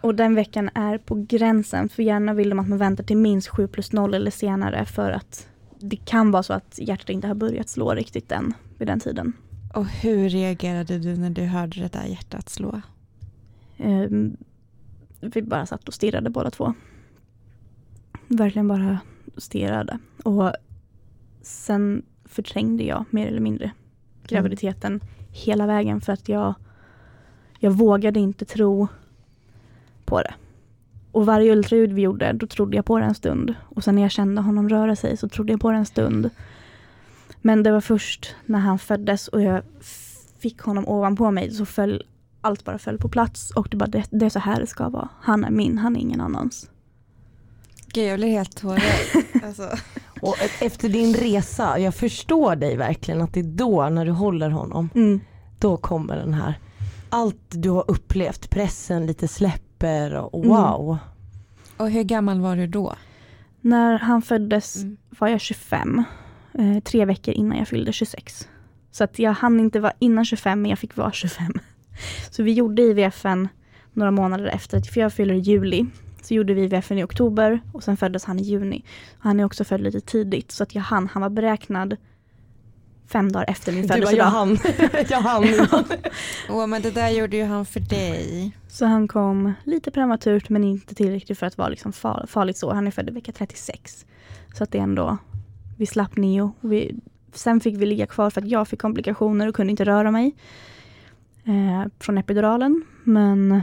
och 0.00 0.14
den 0.14 0.34
veckan 0.34 0.70
är 0.74 0.98
på 0.98 1.26
gränsen. 1.28 1.88
För 1.88 2.02
gärna 2.02 2.34
vill 2.34 2.48
de 2.48 2.58
att 2.58 2.68
man 2.68 2.78
väntar 2.78 3.04
till 3.04 3.16
minst 3.16 3.48
7 3.48 3.68
plus 3.68 3.92
0 3.92 4.14
eller 4.14 4.30
senare 4.30 4.84
för 4.84 5.10
att 5.10 5.48
det 5.78 5.96
kan 5.96 6.30
vara 6.30 6.42
så 6.42 6.52
att 6.52 6.78
hjärtat 6.78 7.10
inte 7.10 7.28
har 7.28 7.34
börjat 7.34 7.68
slå 7.68 7.94
riktigt 7.94 8.32
än 8.32 8.54
vid 8.78 8.88
den 8.88 9.00
tiden. 9.00 9.32
Och 9.74 9.86
hur 9.86 10.28
reagerade 10.28 10.98
du 10.98 11.16
när 11.16 11.30
du 11.30 11.42
hörde 11.42 11.80
det 11.80 11.92
där 11.92 12.04
hjärtat 12.04 12.48
slå? 12.48 12.80
Um, 13.78 14.36
vi 15.20 15.42
bara 15.42 15.66
satt 15.66 15.88
och 15.88 15.94
stirrade 15.94 16.30
båda 16.30 16.50
två. 16.50 16.74
Verkligen 18.28 18.68
bara 18.68 18.98
stirrade. 19.36 19.98
Och 20.24 20.52
sen 21.42 22.02
förträngde 22.32 22.84
jag 22.84 23.04
mer 23.10 23.26
eller 23.26 23.40
mindre 23.40 23.70
graviditeten 24.26 24.92
mm. 24.92 25.06
hela 25.30 25.66
vägen 25.66 26.00
för 26.00 26.12
att 26.12 26.28
jag, 26.28 26.54
jag 27.58 27.70
vågade 27.70 28.20
inte 28.20 28.44
tro 28.44 28.88
på 30.04 30.22
det. 30.22 30.34
Och 31.12 31.26
varje 31.26 31.52
ultraljud 31.52 31.92
vi 31.92 32.02
gjorde, 32.02 32.32
då 32.32 32.46
trodde 32.46 32.76
jag 32.76 32.84
på 32.84 32.98
det 32.98 33.04
en 33.04 33.14
stund. 33.14 33.54
Och 33.60 33.84
sen 33.84 33.94
när 33.94 34.02
jag 34.02 34.10
kände 34.10 34.42
honom 34.42 34.68
röra 34.68 34.96
sig 34.96 35.16
så 35.16 35.28
trodde 35.28 35.52
jag 35.52 35.60
på 35.60 35.70
det 35.70 35.76
en 35.76 35.86
stund. 35.86 36.30
Men 37.40 37.62
det 37.62 37.72
var 37.72 37.80
först 37.80 38.34
när 38.46 38.58
han 38.58 38.78
föddes 38.78 39.28
och 39.28 39.42
jag 39.42 39.62
fick 40.38 40.60
honom 40.60 40.88
ovanpå 40.88 41.30
mig 41.30 41.50
så 41.50 41.66
föll 41.66 42.02
allt 42.40 42.64
bara 42.64 42.78
föll 42.78 42.98
på 42.98 43.08
plats 43.08 43.50
och 43.50 43.68
det, 43.70 43.76
bara, 43.76 43.86
det, 43.86 44.04
det 44.10 44.26
är 44.26 44.30
så 44.30 44.38
här 44.38 44.60
det 44.60 44.66
ska 44.66 44.88
vara. 44.88 45.08
Han 45.20 45.44
är 45.44 45.50
min, 45.50 45.78
han 45.78 45.96
är 45.96 46.00
ingen 46.00 46.20
annans. 46.20 46.70
Gud 47.86 48.04
jag 48.04 48.18
blir 48.18 48.28
helt 48.28 48.56
tårögd. 48.56 48.82
alltså. 49.44 49.68
Och 50.22 50.36
efter 50.60 50.88
din 50.88 51.14
resa, 51.14 51.78
jag 51.78 51.94
förstår 51.94 52.56
dig 52.56 52.76
verkligen 52.76 53.20
att 53.20 53.34
det 53.34 53.40
är 53.40 53.44
då 53.44 53.88
när 53.88 54.06
du 54.06 54.12
håller 54.12 54.50
honom, 54.50 54.88
mm. 54.94 55.20
då 55.58 55.76
kommer 55.76 56.16
den 56.16 56.34
här, 56.34 56.58
allt 57.08 57.44
du 57.48 57.70
har 57.70 57.84
upplevt, 57.88 58.50
pressen 58.50 59.06
lite 59.06 59.28
släpper 59.28 60.14
och 60.14 60.44
mm. 60.44 60.56
wow. 60.56 60.88
Mm. 60.90 60.98
Och 61.76 61.90
hur 61.90 62.02
gammal 62.02 62.40
var 62.40 62.56
du 62.56 62.66
då? 62.66 62.94
När 63.60 63.98
han 63.98 64.22
föddes 64.22 64.76
mm. 64.76 64.96
var 65.18 65.28
jag 65.28 65.40
25, 65.40 66.04
eh, 66.54 66.78
tre 66.82 67.04
veckor 67.04 67.34
innan 67.34 67.58
jag 67.58 67.68
fyllde 67.68 67.92
26. 67.92 68.48
Så 68.90 69.04
att 69.04 69.18
jag 69.18 69.32
hann 69.32 69.60
inte 69.60 69.80
vara 69.80 69.92
innan 69.98 70.24
25 70.24 70.62
men 70.62 70.68
jag 70.68 70.78
fick 70.78 70.96
vara 70.96 71.12
25. 71.12 71.52
Så 72.30 72.42
vi 72.42 72.52
gjorde 72.52 72.82
IVFen 72.82 73.48
några 73.92 74.10
månader 74.10 74.46
efter, 74.46 74.80
för 74.80 75.00
jag 75.00 75.12
fyller 75.12 75.34
i 75.34 75.38
juli. 75.38 75.86
Så 76.22 76.34
gjorde 76.34 76.54
vi 76.54 76.62
IVFen 76.62 76.98
i 76.98 77.04
oktober 77.04 77.60
och 77.72 77.82
sen 77.82 77.96
föddes 77.96 78.24
han 78.24 78.38
i 78.38 78.42
juni. 78.42 78.84
Han 79.18 79.40
är 79.40 79.44
också 79.44 79.64
född 79.64 79.80
lite 79.80 80.00
tidigt 80.00 80.52
så 80.52 80.62
att 80.62 80.74
jag 80.74 80.82
hann, 80.82 81.08
han 81.08 81.22
var 81.22 81.30
beräknad 81.30 81.96
fem 83.12 83.32
dagar 83.32 83.50
efter 83.50 83.72
min 83.72 83.88
födelsedag. 83.88 84.18
Jag 84.18 84.30
hann. 84.30 84.58
jag 85.08 85.20
hann. 85.20 85.44
Åh 86.50 86.66
men 86.66 86.82
det 86.82 86.90
där 86.90 87.08
gjorde 87.08 87.36
ju 87.36 87.44
han 87.44 87.66
för 87.66 87.80
dig. 87.80 88.52
Så 88.68 88.86
han 88.86 89.08
kom 89.08 89.52
lite 89.64 89.90
prematurt 89.90 90.48
men 90.48 90.64
inte 90.64 90.94
tillräckligt 90.94 91.38
för 91.38 91.46
att 91.46 91.58
vara 91.58 91.68
liksom 91.68 91.92
far, 91.92 92.26
farligt 92.28 92.56
så. 92.56 92.72
Han 92.72 92.86
är 92.86 92.90
född 92.90 93.08
i 93.08 93.12
vecka 93.12 93.32
36. 93.32 94.06
Så 94.54 94.64
att 94.64 94.70
det 94.70 94.78
är 94.78 94.82
ändå, 94.82 95.18
vi 95.78 95.86
slapp 95.86 96.16
neo. 96.16 96.52
Vi, 96.60 96.94
sen 97.32 97.60
fick 97.60 97.76
vi 97.76 97.86
ligga 97.86 98.06
kvar 98.06 98.30
för 98.30 98.40
att 98.40 98.48
jag 98.48 98.68
fick 98.68 98.80
komplikationer 98.80 99.48
och 99.48 99.54
kunde 99.54 99.70
inte 99.70 99.84
röra 99.84 100.10
mig. 100.10 100.34
Eh, 101.44 101.88
från 101.98 102.18
epiduralen. 102.18 102.84
Men 103.04 103.62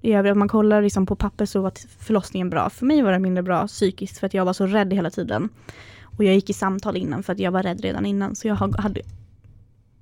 i 0.00 0.12
övrigt, 0.12 0.32
om 0.32 0.38
man 0.38 0.48
kollar 0.48 0.82
liksom 0.82 1.06
på 1.06 1.16
papper 1.16 1.46
så 1.46 1.60
var 1.60 1.72
förlossningen 1.98 2.50
bra. 2.50 2.70
För 2.70 2.86
mig 2.86 3.02
var 3.02 3.12
det 3.12 3.18
mindre 3.18 3.42
bra 3.42 3.66
psykiskt 3.66 4.18
för 4.18 4.26
att 4.26 4.34
jag 4.34 4.44
var 4.44 4.52
så 4.52 4.66
rädd 4.66 4.92
hela 4.92 5.10
tiden. 5.10 5.48
Och 6.02 6.24
jag 6.24 6.34
gick 6.34 6.50
i 6.50 6.52
samtal 6.52 6.96
innan 6.96 7.22
för 7.22 7.32
att 7.32 7.38
jag 7.38 7.50
var 7.50 7.62
rädd 7.62 7.80
redan 7.80 8.06
innan. 8.06 8.34
Så 8.34 8.48
jag 8.48 8.54
hade, 8.54 9.00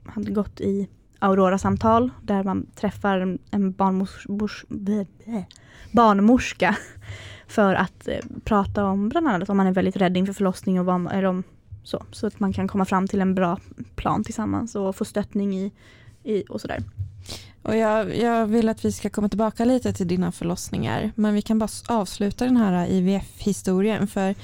hade 0.05 0.31
gått 0.31 0.61
i 0.61 0.89
Aurora-samtal 1.19 2.11
där 2.23 2.45
man 2.45 2.67
träffar 2.75 3.39
en 3.51 3.73
barnmors, 3.73 4.27
bors, 4.29 4.65
barnmorska 5.93 6.77
för 7.47 7.75
att 7.75 8.09
eh, 8.09 8.19
prata 8.45 8.85
om 8.85 9.09
bland 9.09 9.29
annat 9.29 9.49
om 9.49 9.57
man 9.57 9.67
är 9.67 9.73
väldigt 9.73 9.97
rädd 9.97 10.17
inför 10.17 10.33
förlossning 10.33 10.81
och 10.81 10.87
vad, 10.87 11.13
eller 11.13 11.25
om, 11.25 11.43
så, 11.83 12.05
så 12.13 12.27
att 12.27 12.41
man 12.41 12.53
kan 12.53 12.69
komma 12.69 12.85
fram 12.85 13.09
till 13.09 13.21
en 13.21 13.35
bra 13.35 13.59
plan 13.95 14.25
tillsammans 14.25 14.75
och 14.75 14.97
få 14.97 15.05
stöttning 15.05 15.57
i, 15.59 15.73
i 16.25 16.45
och 16.49 16.61
sådär. 16.61 16.83
Och 17.67 17.77
jag, 17.77 18.17
jag, 18.17 18.47
vill 18.47 18.69
att 18.69 18.85
vi 18.85 18.93
ska 18.93 19.11
komma 19.11 19.29
tillbaka 19.29 19.65
lite 19.65 19.93
till 19.93 20.09
dina 20.09 20.33
förlossningar. 20.33 21.13
Men 21.15 21.35
vi 21.35 21.43
kan 21.43 21.59
bara 21.59 21.69
avsluta 21.89 22.45
den 22.45 22.57
här 22.57 22.87
IVF-historien. 22.87 24.07
För 24.07 24.35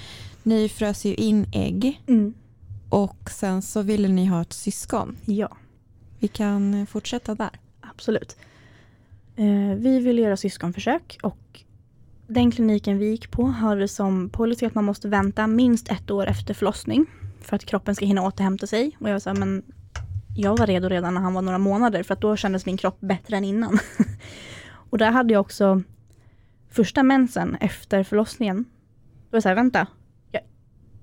ni 0.42 0.68
frös 0.68 1.04
ju 1.04 1.14
in 1.14 1.46
ägg. 1.52 2.02
Mm. 2.06 2.34
Och 2.88 3.30
sen 3.30 3.62
så 3.62 3.82
ville 3.82 4.08
ni 4.08 4.26
ha 4.26 4.42
ett 4.42 4.52
syskon. 4.52 5.16
Ja. 5.24 5.56
Vi 6.18 6.28
kan 6.28 6.86
fortsätta 6.86 7.34
där. 7.34 7.50
Absolut. 7.80 8.36
Eh, 9.36 9.76
vi 9.76 9.98
ville 9.98 10.22
göra 10.22 10.36
syskonförsök 10.36 11.18
och 11.22 11.60
den 12.26 12.50
kliniken 12.50 12.98
vi 12.98 13.10
gick 13.10 13.30
på 13.30 13.44
hade 13.44 13.88
som 13.88 14.28
policy 14.28 14.66
att 14.66 14.74
man 14.74 14.84
måste 14.84 15.08
vänta 15.08 15.46
minst 15.46 15.88
ett 15.88 16.10
år 16.10 16.26
efter 16.26 16.54
förlossning 16.54 17.06
för 17.40 17.56
att 17.56 17.64
kroppen 17.64 17.94
ska 17.94 18.04
hinna 18.04 18.22
återhämta 18.22 18.66
sig. 18.66 18.96
Och 19.00 19.08
jag 19.08 19.22
här, 19.26 19.34
men 19.34 19.62
jag 20.34 20.58
var 20.58 20.66
redo 20.66 20.88
redan 20.88 21.14
när 21.14 21.20
han 21.20 21.34
var 21.34 21.42
några 21.42 21.58
månader 21.58 22.02
för 22.02 22.14
att 22.14 22.20
då 22.20 22.36
kändes 22.36 22.66
min 22.66 22.76
kropp 22.76 23.00
bättre 23.00 23.36
än 23.36 23.44
innan. 23.44 23.78
och 24.90 24.98
där 24.98 25.10
hade 25.10 25.32
jag 25.32 25.40
också 25.40 25.82
första 26.70 27.02
mensen 27.02 27.56
efter 27.60 28.02
förlossningen. 28.02 28.64
Då 28.64 29.28
var 29.30 29.36
jag 29.36 29.42
så 29.42 29.48
här, 29.48 29.56
vänta, 29.56 29.86
jag, 30.30 30.42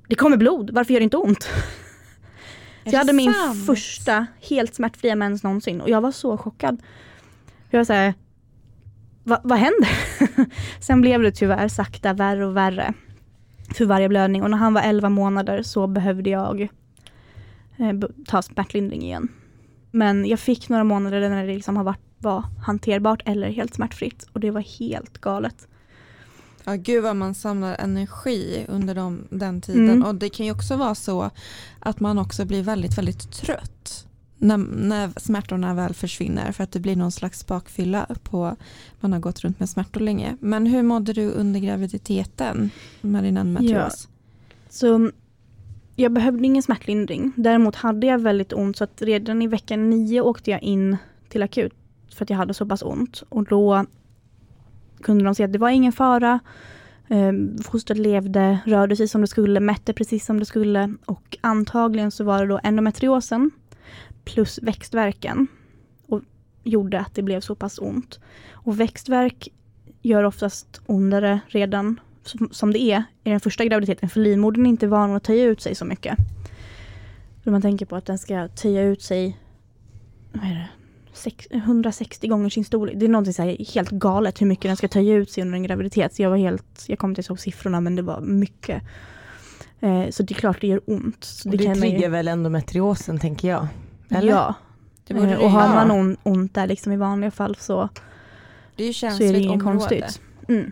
det 0.08 0.16
kommer 0.16 0.38
blod, 0.38 0.70
varför 0.74 0.94
gör 0.94 1.00
det 1.00 1.04
inte 1.04 1.18
ont? 1.18 1.44
så 2.84 2.90
jag 2.92 2.98
hade 2.98 3.14
min 3.14 3.34
sant? 3.34 3.66
första 3.66 4.26
helt 4.50 4.76
smärtfria 4.76 5.16
mens 5.16 5.44
någonsin 5.44 5.82
och 5.82 5.90
jag 5.90 6.02
var 6.02 6.12
så 6.12 6.38
chockad. 6.38 6.82
Jag 7.70 7.80
var 7.80 7.86
så 7.86 7.94
här, 7.94 8.14
Va, 9.24 9.42
vad 9.44 9.58
händer? 9.58 9.90
Sen 10.80 11.02
blev 11.02 11.22
det 11.22 11.32
tyvärr 11.32 11.68
sakta 11.68 12.14
värre 12.14 12.46
och 12.46 12.58
värre 12.58 12.94
för 13.76 13.86
varje 13.86 14.10
blödning 14.10 14.44
och 14.44 14.52
när 14.52 14.58
han 14.58 14.74
var 14.74 14.82
11 14.82 15.10
månader 15.10 15.62
så 15.62 15.88
behövde 15.88 16.30
jag 16.30 16.70
ta 18.26 18.42
smärtlindring 18.42 19.04
igen. 19.04 19.28
Men 19.92 20.26
jag 20.26 20.40
fick 20.40 20.70
några 20.70 20.84
månader 20.84 21.30
när 21.30 21.48
det 21.48 21.54
liksom 21.54 21.78
har 21.78 21.84
varit, 21.84 22.00
var 22.18 22.44
hanterbart 22.66 23.22
eller 23.26 23.50
helt 23.50 23.74
smärtfritt 23.74 24.28
och 24.34 24.40
det 24.40 24.52
var 24.52 24.62
helt 24.62 25.18
galet. 25.18 25.68
Ja, 26.64 26.76
gud 26.76 27.04
vad 27.04 27.16
man 27.16 27.36
samlar 27.36 27.76
energi 27.76 28.66
under 28.68 28.96
de, 28.96 29.28
den 29.30 29.62
tiden. 29.62 29.90
Mm. 29.90 30.04
Och 30.04 30.16
det 30.16 30.30
kan 30.30 30.46
ju 30.46 30.52
också 30.52 30.76
vara 30.76 30.96
så 30.96 31.30
att 31.80 32.00
man 32.00 32.20
också 32.20 32.46
blir 32.46 32.64
väldigt, 32.64 32.98
väldigt 32.98 33.32
trött 33.32 34.06
när, 34.38 34.58
när 34.58 35.20
smärtorna 35.20 35.74
väl 35.74 35.94
försvinner 35.94 36.52
för 36.52 36.64
att 36.64 36.72
det 36.72 36.80
blir 36.80 36.96
någon 36.96 37.12
slags 37.12 37.48
bakfylla 37.48 38.08
på 38.24 38.56
man 39.00 39.14
har 39.14 39.20
gått 39.20 39.40
runt 39.40 39.60
med 39.60 39.70
smärtor 39.70 40.02
länge. 40.02 40.38
Men 40.40 40.66
hur 40.66 40.84
mådde 40.84 41.14
du 41.14 41.30
under 41.30 41.60
graviditeten 41.60 42.70
med 43.02 43.24
din? 43.24 43.58
Ja. 43.62 43.90
Så 44.70 45.12
jag 46.00 46.12
behövde 46.12 46.46
ingen 46.46 46.64
smärtlindring. 46.64 47.32
Däremot 47.36 47.76
hade 47.76 48.08
jag 48.08 48.20
väldigt 48.20 48.54
ont 48.54 48.78
så 48.78 48.84
att 48.84 49.02
redan 49.02 49.42
i 49.42 49.48
vecka 49.48 49.78
nio 49.78 50.22
åkte 50.22 50.52
jag 50.52 50.64
in 50.64 50.98
till 51.30 51.44
akut 51.44 51.74
för 52.14 52.26
att 52.26 52.30
jag 52.30 52.38
hade 52.38 52.54
så 52.54 52.66
pass 52.66 52.84
ont. 52.84 53.24
Och 53.30 53.44
då 53.44 53.86
kunde 55.02 55.24
de 55.24 55.36
säga 55.36 55.46
att 55.46 55.54
det 55.54 55.60
var 55.60 55.70
ingen 55.70 55.92
fara. 55.92 56.40
Eh, 57.08 57.34
fostret 57.64 57.98
levde, 57.98 58.60
rörde 58.66 58.96
sig 58.96 59.08
som 59.08 59.22
det 59.22 59.28
skulle, 59.28 59.60
mätte 59.60 59.94
precis 59.94 60.26
som 60.26 60.40
det 60.40 60.46
skulle 60.46 60.94
och 61.06 61.38
antagligen 61.42 62.12
så 62.12 62.24
var 62.24 62.42
det 62.42 62.48
då 62.48 62.60
endometriosen 62.64 63.52
plus 64.26 64.60
växtverken 64.62 65.48
och 66.08 66.22
gjorde 66.64 67.00
att 67.00 67.16
det 67.16 67.22
blev 67.22 67.42
så 67.42 67.56
pass 67.56 67.80
ont. 67.80 68.20
Och 68.52 68.80
växtverk 68.80 69.48
gör 70.02 70.24
oftast 70.24 70.82
ondare 70.86 71.40
redan 71.48 72.00
som, 72.24 72.50
som 72.52 72.74
det 72.74 72.80
är 72.80 73.04
i 73.24 73.30
den 73.30 73.40
första 73.40 73.66
graviditeten 73.66 74.10
för 74.10 74.20
livmodern 74.20 74.66
är 74.66 74.70
inte 74.70 74.88
van 74.88 75.16
att 75.16 75.24
töja 75.24 75.46
ut 75.46 75.62
sig 75.62 75.76
så 75.76 75.86
mycket. 75.86 76.18
Om 77.46 77.52
man 77.52 77.62
tänker 77.62 77.86
på 77.86 77.96
att 77.96 78.06
den 78.06 78.18
ska 78.18 78.48
töja 78.48 78.82
ut 78.82 79.02
sig 79.02 79.38
vad 80.32 80.44
är 80.44 80.56
det, 80.56 80.70
160 81.52 82.28
gånger 82.28 82.50
sin 82.50 82.66
storlek. 82.66 82.96
Det 83.00 83.06
är 83.06 83.10
någonting 83.10 83.34
så 83.34 83.44
helt 83.74 83.90
galet 83.90 84.42
hur 84.42 84.46
mycket 84.48 84.64
den 84.64 84.78
ska 84.78 84.88
töja 84.88 85.16
ut 85.16 85.32
sig 85.32 85.44
under 85.44 85.56
en 85.56 85.64
graviditet. 85.64 86.16
Så 86.16 86.22
jag 86.22 86.30
var 86.30 86.38
helt, 86.38 86.86
jag 86.88 87.00
kommer 87.00 87.12
inte 87.12 87.32
ihåg 87.32 87.40
siffrorna 87.40 87.82
men 87.82 87.96
det 87.96 88.02
var 88.02 88.22
mycket. 88.22 88.84
Eh, 89.80 90.10
så 90.10 90.24
det 90.24 90.34
är 90.34 90.36
klart 90.36 90.62
det 90.62 90.68
gör 90.68 90.82
ont. 90.86 91.24
Så 91.24 91.50
och 91.50 91.58
det, 91.58 91.68
det 91.68 91.76
triggar 91.76 92.00
ju... 92.00 92.08
väl 92.08 92.28
endometriosen 92.28 93.20
tänker 93.20 93.50
jag? 93.50 93.68
Eller? 94.10 94.32
Ja. 94.32 94.54
Eh, 95.08 95.40
och 95.40 95.52
har 95.52 95.70
man 95.70 95.92
on, 95.92 96.18
ont 96.24 96.54
där 96.54 96.68
liksom 96.68 96.92
i 96.92 96.98
vanliga 96.98 97.32
fall 97.32 97.56
så, 97.56 97.90
det 98.76 98.84
är, 98.84 98.94
så 98.94 99.24
är 99.24 99.34
det 99.34 99.40
inget 99.40 99.64
konstigt. 99.64 100.22
Mm. 100.48 100.72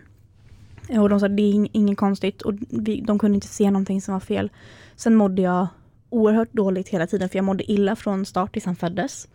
Och 0.88 1.08
de 1.08 1.20
sa 1.20 1.28
det 1.28 1.42
är 1.42 1.52
ing- 1.52 1.70
inget 1.72 1.98
konstigt 1.98 2.42
och 2.42 2.54
vi, 2.70 3.00
de 3.00 3.18
kunde 3.18 3.34
inte 3.34 3.46
se 3.46 3.70
någonting 3.70 4.02
som 4.02 4.12
var 4.14 4.20
fel. 4.20 4.50
Sen 4.96 5.14
mådde 5.14 5.42
jag 5.42 5.66
oerhört 6.10 6.52
dåligt 6.52 6.88
hela 6.88 7.06
tiden 7.06 7.28
för 7.28 7.36
jag 7.38 7.44
mådde 7.44 7.72
illa 7.72 7.96
från 7.96 8.24
start 8.24 8.52
tills 8.52 8.64
han 8.64 8.76
föddes. 8.76 9.28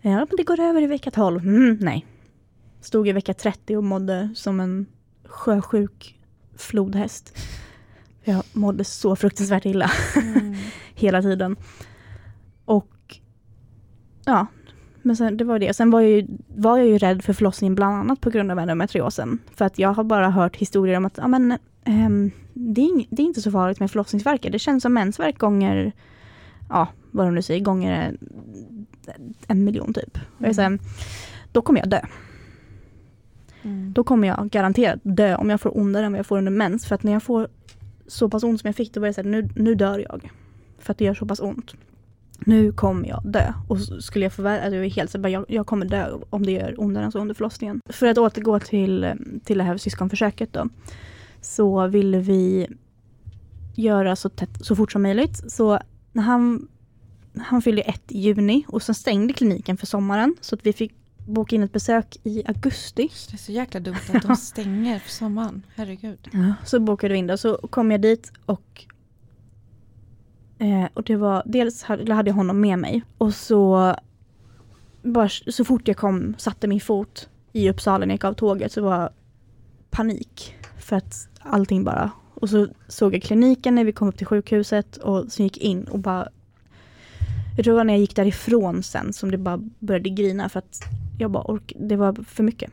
Ja, 0.00 0.10
men 0.10 0.28
det 0.36 0.42
går 0.42 0.60
över 0.60 0.82
i 0.82 0.86
vecka 0.86 1.10
12. 1.10 1.40
Mm, 1.48 1.78
nej. 1.80 2.06
Stod 2.80 3.08
i 3.08 3.12
vecka 3.12 3.34
30 3.34 3.76
och 3.76 3.84
mådde 3.84 4.30
som 4.34 4.60
en 4.60 4.86
sjösjuk 5.24 6.20
flodhäst. 6.56 7.38
Jag 8.24 8.42
mådde 8.52 8.84
så 8.84 9.16
fruktansvärt 9.16 9.66
illa 9.66 9.90
Mm. 10.16 10.54
hela 10.94 11.22
tiden. 11.22 11.56
Och 12.64 13.20
ja, 14.24 14.46
men 15.04 15.16
sen, 15.16 15.36
det 15.36 15.44
var 15.44 15.58
det. 15.58 15.74
Sen 15.74 15.90
var 15.90 16.00
jag, 16.00 16.10
ju, 16.10 16.26
var 16.48 16.78
jag 16.78 16.86
ju 16.86 16.98
rädd 16.98 17.24
för 17.24 17.32
förlossningen 17.32 17.74
bland 17.74 17.96
annat 17.96 18.20
på 18.20 18.30
grund 18.30 18.50
av 18.50 18.58
endometriosen. 18.58 19.38
För 19.54 19.64
att 19.64 19.78
jag 19.78 19.92
har 19.92 20.04
bara 20.04 20.30
hört 20.30 20.56
historier 20.56 20.96
om 20.96 21.04
att 21.04 21.16
ja, 21.16 21.28
men, 21.28 21.58
ehm, 21.84 22.30
det, 22.52 22.80
är 22.80 22.84
ing, 22.84 23.06
det 23.10 23.22
är 23.22 23.26
inte 23.26 23.42
så 23.42 23.50
farligt 23.50 23.80
med 23.80 23.90
förlossningsvärkar. 23.90 24.50
Det 24.50 24.58
känns 24.58 24.82
som 24.82 24.94
mensvärk 24.94 25.38
gånger, 25.38 25.92
ja 26.68 26.88
vad 27.10 27.26
de 27.26 27.34
nu 27.34 27.42
säger, 27.42 27.60
gånger 27.60 28.16
en, 29.46 29.64
miljon 29.64 29.94
typ. 29.94 30.18
Och 30.38 30.46
jag 30.46 30.54
säger, 30.54 30.78
då 31.52 31.62
kommer 31.62 31.80
jag 31.80 31.88
dö. 31.88 32.00
Mm. 33.62 33.92
Då 33.92 34.04
kommer 34.04 34.28
jag 34.28 34.50
garanterat 34.50 35.00
dö 35.02 35.36
om 35.36 35.50
jag 35.50 35.60
får 35.60 35.78
ondare 35.78 36.06
än 36.06 36.12
vad 36.12 36.18
jag 36.18 36.26
får 36.26 36.38
under 36.38 36.52
mens. 36.52 36.86
För 36.86 36.94
att 36.94 37.02
när 37.02 37.12
jag 37.12 37.22
får 37.22 37.48
så 38.06 38.30
pass 38.30 38.44
ont 38.44 38.60
som 38.60 38.68
jag 38.68 38.76
fick, 38.76 38.94
då 38.94 39.00
var 39.00 39.06
det 39.06 39.14
så 39.14 39.22
här, 39.22 39.28
nu, 39.28 39.48
nu 39.56 39.74
dör 39.74 39.98
jag. 39.98 40.30
För 40.78 40.92
att 40.92 40.98
det 40.98 41.04
gör 41.04 41.14
så 41.14 41.26
pass 41.26 41.40
ont. 41.40 41.74
Nu 42.38 42.72
kommer 42.72 43.08
jag 43.08 43.20
dö. 43.24 43.52
Och 43.68 43.80
skulle 43.80 44.24
jag 44.24 44.32
få 44.32 44.42
vara, 44.42 44.60
alltså 44.60 44.76
är 44.76 44.90
helt 44.90 45.10
så 45.10 45.18
jag, 45.28 45.44
jag 45.48 45.66
kommer 45.66 45.86
dö 45.86 46.18
om 46.30 46.46
det 46.46 46.52
gör 46.52 46.80
ondare 46.80 47.04
än 47.04 47.12
så 47.12 47.18
under 47.18 47.34
förlossningen. 47.34 47.80
För 47.88 48.06
att 48.06 48.18
återgå 48.18 48.60
till, 48.60 49.04
eh, 49.04 49.14
till 49.44 49.58
det 49.58 49.64
här 49.64 49.76
syskonförsöket 49.76 50.52
då. 50.52 50.68
Så 51.40 51.86
ville 51.86 52.18
vi 52.18 52.66
göra 53.74 54.16
så, 54.16 54.28
tätt, 54.28 54.66
så 54.66 54.76
fort 54.76 54.92
som 54.92 55.02
möjligt. 55.02 55.52
Så 55.52 55.78
när 56.12 56.22
han, 56.22 56.68
han 57.38 57.62
fyllde 57.62 57.82
ett 57.82 58.12
i 58.12 58.18
juni 58.18 58.64
och 58.68 58.82
sen 58.82 58.94
stängde 58.94 59.32
kliniken 59.32 59.76
för 59.76 59.86
sommaren. 59.86 60.36
Så 60.40 60.54
att 60.54 60.66
vi 60.66 60.72
fick 60.72 60.92
boka 61.26 61.56
in 61.56 61.62
ett 61.62 61.72
besök 61.72 62.16
i 62.24 62.42
augusti. 62.46 63.10
Det 63.30 63.34
är 63.34 63.38
så 63.38 63.52
jäkla 63.52 63.80
dumt 63.80 63.96
att 64.12 64.22
de 64.22 64.36
stänger 64.52 64.98
för 64.98 65.10
sommaren. 65.10 65.62
Herregud. 65.76 66.28
Så 66.64 66.80
bokade 66.80 67.12
vi 67.12 67.18
in 67.18 67.26
det 67.26 67.32
och 67.32 67.40
så 67.40 67.56
kom 67.56 67.90
jag 67.90 68.00
dit 68.00 68.32
och 68.46 68.86
eh, 70.58 70.84
och 70.94 71.02
det 71.02 71.16
var 71.16 71.42
dels 71.46 71.82
hade, 71.82 72.14
hade 72.14 72.30
jag 72.30 72.34
honom 72.34 72.60
med 72.60 72.78
mig 72.78 73.02
och 73.18 73.34
så 73.34 73.94
bara 75.02 75.28
så 75.28 75.64
fort 75.64 75.88
jag 75.88 75.96
kom 75.96 76.34
satte 76.38 76.66
min 76.66 76.80
fot 76.80 77.28
i 77.52 77.70
Uppsala 77.70 77.98
när 77.98 78.06
jag 78.06 78.14
gick 78.14 78.24
av 78.24 78.32
tåget 78.32 78.72
så 78.72 78.82
var 78.82 79.10
panik 79.90 80.54
för 80.78 80.96
att 80.96 81.28
allting 81.38 81.84
bara 81.84 82.10
och 82.34 82.50
så 82.50 82.68
såg 82.88 83.14
jag 83.14 83.22
kliniken 83.22 83.74
när 83.74 83.84
vi 83.84 83.92
kom 83.92 84.08
upp 84.08 84.16
till 84.18 84.26
sjukhuset 84.26 84.96
och 84.96 85.32
så 85.32 85.42
gick 85.42 85.58
in 85.58 85.84
och 85.84 85.98
bara 85.98 86.28
jag 87.56 87.64
tror 87.64 87.72
det 87.74 87.76
var 87.78 87.84
när 87.84 87.94
jag 87.94 88.00
gick 88.00 88.16
därifrån 88.16 88.82
sen 88.82 89.12
som 89.12 89.30
det 89.30 89.38
bara 89.38 89.60
började 89.78 90.08
grina 90.10 90.48
för 90.48 90.58
att 90.58 90.80
jag 91.18 91.30
bara 91.30 91.44
ork 91.44 91.72
det 91.76 91.96
var 91.96 92.24
för 92.24 92.42
mycket. 92.42 92.70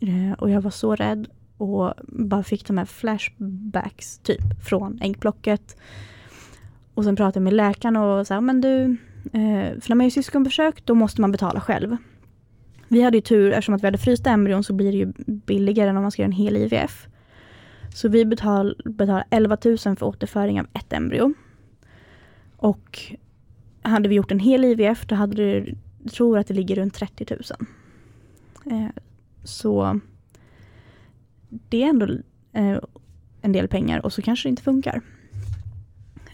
Eh, 0.00 0.32
Och 0.38 0.50
jag 0.50 0.60
var 0.60 0.70
så 0.70 0.94
rädd 0.94 1.28
och 1.56 1.92
bara 2.08 2.42
fick 2.42 2.66
de 2.66 2.78
här 2.78 2.84
flashbacks 2.84 4.18
typ 4.18 4.64
från 4.64 4.98
äggplocket. 5.02 5.76
Och 6.96 7.04
sen 7.04 7.16
pratade 7.16 7.38
jag 7.38 7.44
med 7.44 7.52
läkaren 7.52 7.96
och 7.96 8.26
sa, 8.26 8.40
men 8.40 8.60
du, 8.60 8.96
eh, 9.32 9.80
för 9.80 9.88
när 9.88 9.94
man 9.94 10.06
gör 10.06 10.10
syskonförsök 10.10 10.84
då 10.84 10.94
måste 10.94 11.20
man 11.20 11.32
betala 11.32 11.60
själv. 11.60 11.96
Vi 12.88 13.02
hade 13.02 13.16
ju 13.16 13.20
tur, 13.20 13.50
eftersom 13.50 13.74
att 13.74 13.82
vi 13.82 13.86
hade 13.86 13.98
frysta 13.98 14.30
embryon 14.30 14.64
så 14.64 14.72
blir 14.72 14.92
det 14.92 14.98
ju 14.98 15.12
billigare 15.26 15.90
än 15.90 15.96
om 15.96 16.02
man 16.02 16.10
ska 16.10 16.22
göra 16.22 16.26
en 16.26 16.32
hel 16.32 16.56
IVF. 16.56 17.06
Så 17.94 18.08
vi 18.08 18.24
betal, 18.24 18.76
betalar 18.84 19.24
11 19.30 19.56
000 19.64 19.78
för 19.78 20.02
återföring 20.02 20.60
av 20.60 20.66
ett 20.72 20.92
embryo. 20.92 21.34
Och 22.56 23.00
hade 23.82 24.08
vi 24.08 24.14
gjort 24.14 24.32
en 24.32 24.38
hel 24.38 24.64
IVF 24.64 25.06
då 25.06 25.14
hade 25.14 25.36
det, 25.36 25.74
jag 26.02 26.12
tror 26.12 26.38
att 26.38 26.46
det 26.46 26.54
ligger 26.54 26.76
runt 26.76 26.94
30 26.94 27.26
000. 27.30 27.40
Eh, 28.72 28.90
så 29.44 30.00
det 31.48 31.82
är 31.82 31.88
ändå 31.88 32.06
eh, 32.52 32.78
en 33.42 33.52
del 33.52 33.68
pengar 33.68 34.04
och 34.04 34.12
så 34.12 34.22
kanske 34.22 34.48
det 34.48 34.50
inte 34.50 34.62
funkar. 34.62 35.02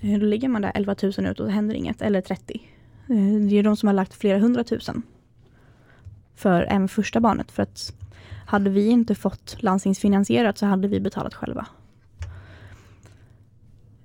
Eh, 0.03 0.19
då 0.19 0.27
ligger 0.27 0.49
man 0.49 0.63
där 0.63 0.73
11 0.75 0.95
000 1.03 1.13
ut 1.27 1.41
och 1.41 1.47
det 1.47 1.53
händer 1.53 1.75
inget, 1.75 2.03
eller 2.03 2.21
30. 2.21 2.61
Eh, 3.09 3.17
det 3.49 3.59
är 3.59 3.63
de 3.63 3.77
som 3.77 3.87
har 3.87 3.95
lagt 3.95 4.15
flera 4.15 4.39
hundratusen 4.39 5.03
för 6.35 6.63
även 6.63 6.89
första 6.89 7.21
barnet. 7.21 7.51
För 7.53 7.63
att 7.63 7.93
hade 8.47 8.71
vi 8.71 8.87
inte 8.87 9.15
fått 9.15 9.63
landstingsfinansierat 9.63 10.59
så 10.59 10.67
hade 10.67 10.89
vi 10.89 11.01
betalat 11.01 11.35
själva. 11.35 11.67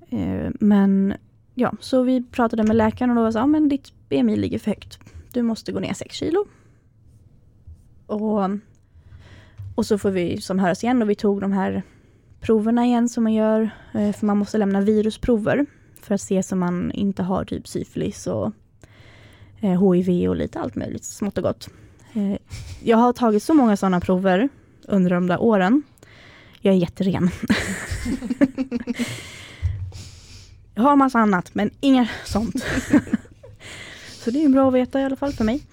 Eh, 0.09 0.51
men 0.59 1.13
ja, 1.55 1.73
så 1.79 2.03
vi 2.03 2.23
pratade 2.23 2.63
med 2.63 2.75
läkaren 2.75 3.09
och 3.09 3.15
då 3.15 3.21
var 3.21 3.31
så, 3.31 3.39
ja, 3.39 3.45
men 3.45 3.69
ditt 3.69 3.93
BMI 4.09 4.35
ligger 4.35 4.59
för 4.59 4.71
högt. 4.71 4.99
Du 5.33 5.41
måste 5.41 5.71
gå 5.71 5.79
ner 5.79 5.93
6 5.93 6.15
kilo. 6.15 6.45
Och 8.05 8.49
och 9.75 9.85
så 9.85 9.97
får 9.97 10.11
vi 10.11 10.41
som 10.41 10.59
höras 10.59 10.83
igen 10.83 11.01
och 11.01 11.09
vi 11.09 11.15
tog 11.15 11.41
de 11.41 11.51
här 11.51 11.83
proverna 12.39 12.85
igen 12.85 13.09
som 13.09 13.23
man 13.23 13.33
gör. 13.33 13.69
För 13.91 14.25
man 14.25 14.37
måste 14.37 14.57
lämna 14.57 14.81
virusprover 14.81 15.65
för 16.07 16.15
att 16.15 16.21
se 16.21 16.43
så 16.43 16.55
man 16.55 16.91
inte 16.91 17.23
har 17.23 17.45
typ 17.45 17.67
syfilis 17.67 18.27
och 18.27 18.51
eh, 19.61 19.93
HIV 19.93 20.29
och 20.29 20.35
lite 20.35 20.59
allt 20.59 20.75
möjligt 20.75 21.03
smått 21.05 21.37
och 21.37 21.43
gott. 21.43 21.69
Eh, 22.13 22.37
Jag 22.83 22.97
har 22.97 23.13
tagit 23.13 23.43
så 23.43 23.53
många 23.53 23.77
sådana 23.77 23.99
prover 24.01 24.49
under 24.87 25.09
de 25.09 25.27
där 25.27 25.41
åren. 25.41 25.83
Jag 26.61 26.73
är 26.73 26.77
jätteren. 26.77 27.29
Jag 30.75 30.83
har 30.83 30.95
massa 30.95 31.19
annat 31.19 31.55
men 31.55 31.71
inget 31.79 32.09
sånt. 32.25 32.55
Så 34.23 34.31
det 34.31 34.43
är 34.43 34.49
bra 34.49 34.67
att 34.67 34.73
veta 34.73 35.01
i 35.01 35.03
alla 35.03 35.15
fall 35.15 35.33
för 35.33 35.43
mig. 35.43 35.63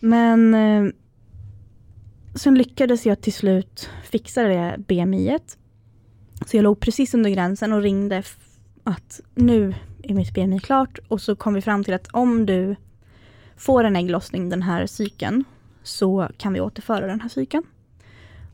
Men 0.00 0.54
eh, 0.54 0.92
sen 2.34 2.54
lyckades 2.54 3.06
jag 3.06 3.20
till 3.20 3.32
slut 3.32 3.90
fixa 4.04 4.42
det 4.42 4.76
BMI. 4.88 5.30
-et. 5.30 5.56
Så 6.46 6.56
jag 6.56 6.62
låg 6.62 6.80
precis 6.80 7.14
under 7.14 7.30
gränsen 7.30 7.72
och 7.72 7.82
ringde 7.82 8.22
att 8.88 9.20
nu 9.34 9.74
är 10.02 10.14
mitt 10.14 10.34
BMI 10.34 10.60
klart 10.60 10.98
och 11.08 11.20
så 11.20 11.36
kom 11.36 11.54
vi 11.54 11.60
fram 11.60 11.84
till 11.84 11.94
att 11.94 12.08
om 12.12 12.46
du 12.46 12.76
får 13.56 13.84
en 13.84 13.96
ägglossning 13.96 14.48
den 14.48 14.62
här 14.62 14.86
cykeln 14.86 15.44
så 15.82 16.28
kan 16.36 16.52
vi 16.52 16.60
återföra 16.60 17.06
den 17.06 17.20
här 17.20 17.28
cykeln. 17.28 17.62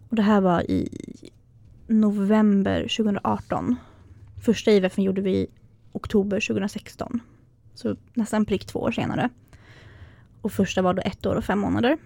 Och 0.08 0.16
det 0.16 0.22
här 0.22 0.40
var 0.40 0.70
i 0.70 0.88
november 1.86 2.80
2018. 2.80 3.76
Första 4.44 4.70
IVF 4.70 4.98
gjorde 4.98 5.20
vi 5.20 5.36
i 5.36 5.46
oktober 5.92 6.40
2016. 6.48 7.20
Så 7.74 7.96
nästan 8.14 8.44
prick 8.44 8.66
två 8.66 8.78
år 8.78 8.90
senare. 8.90 9.28
Och 10.40 10.52
första 10.52 10.82
var 10.82 10.94
då 10.94 11.02
ett 11.04 11.26
år 11.26 11.34
och 11.34 11.44
fem 11.44 11.58
månader. 11.58 11.98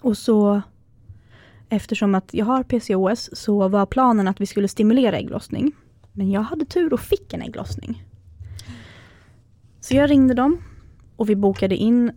Och 0.00 0.18
så 0.18 0.62
eftersom 1.68 2.14
att 2.14 2.34
jag 2.34 2.44
har 2.44 2.62
PCOS 2.62 3.30
så 3.32 3.68
var 3.68 3.86
planen 3.86 4.28
att 4.28 4.40
vi 4.40 4.46
skulle 4.46 4.68
stimulera 4.68 5.18
ägglossning. 5.18 5.72
Men 6.12 6.30
jag 6.30 6.40
hade 6.40 6.64
tur 6.64 6.92
och 6.92 7.00
fick 7.00 7.34
en 7.34 7.42
ägglossning. 7.42 8.04
Så 9.80 9.96
jag 9.96 10.10
ringde 10.10 10.34
dem 10.34 10.62
och 11.16 11.28
vi 11.28 11.36
bokade 11.36 11.76
in 11.76 12.12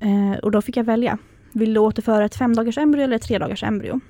eh, 0.00 0.38
och 0.42 0.50
då 0.50 0.62
fick 0.62 0.76
jag 0.76 0.84
välja. 0.84 1.18
Vill 1.52 1.74
du 1.74 1.80
återföra 1.80 2.24
ett 2.24 2.34
fem 2.34 2.56
dagars 2.56 2.78
embryo 2.78 3.04
eller 3.04 3.16
ett 3.16 3.22
tre 3.22 3.38
dagars 3.38 3.62
embryo? 3.62 4.00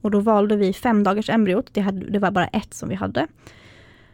Och 0.00 0.10
då 0.10 0.20
valde 0.20 0.56
vi 0.56 0.72
fem 0.72 1.04
dagars 1.04 1.30
embryot. 1.30 1.74
Det, 1.74 1.80
hade, 1.80 2.10
det 2.10 2.18
var 2.18 2.30
bara 2.30 2.46
ett 2.46 2.74
som 2.74 2.88
vi 2.88 2.94
hade. 2.94 3.26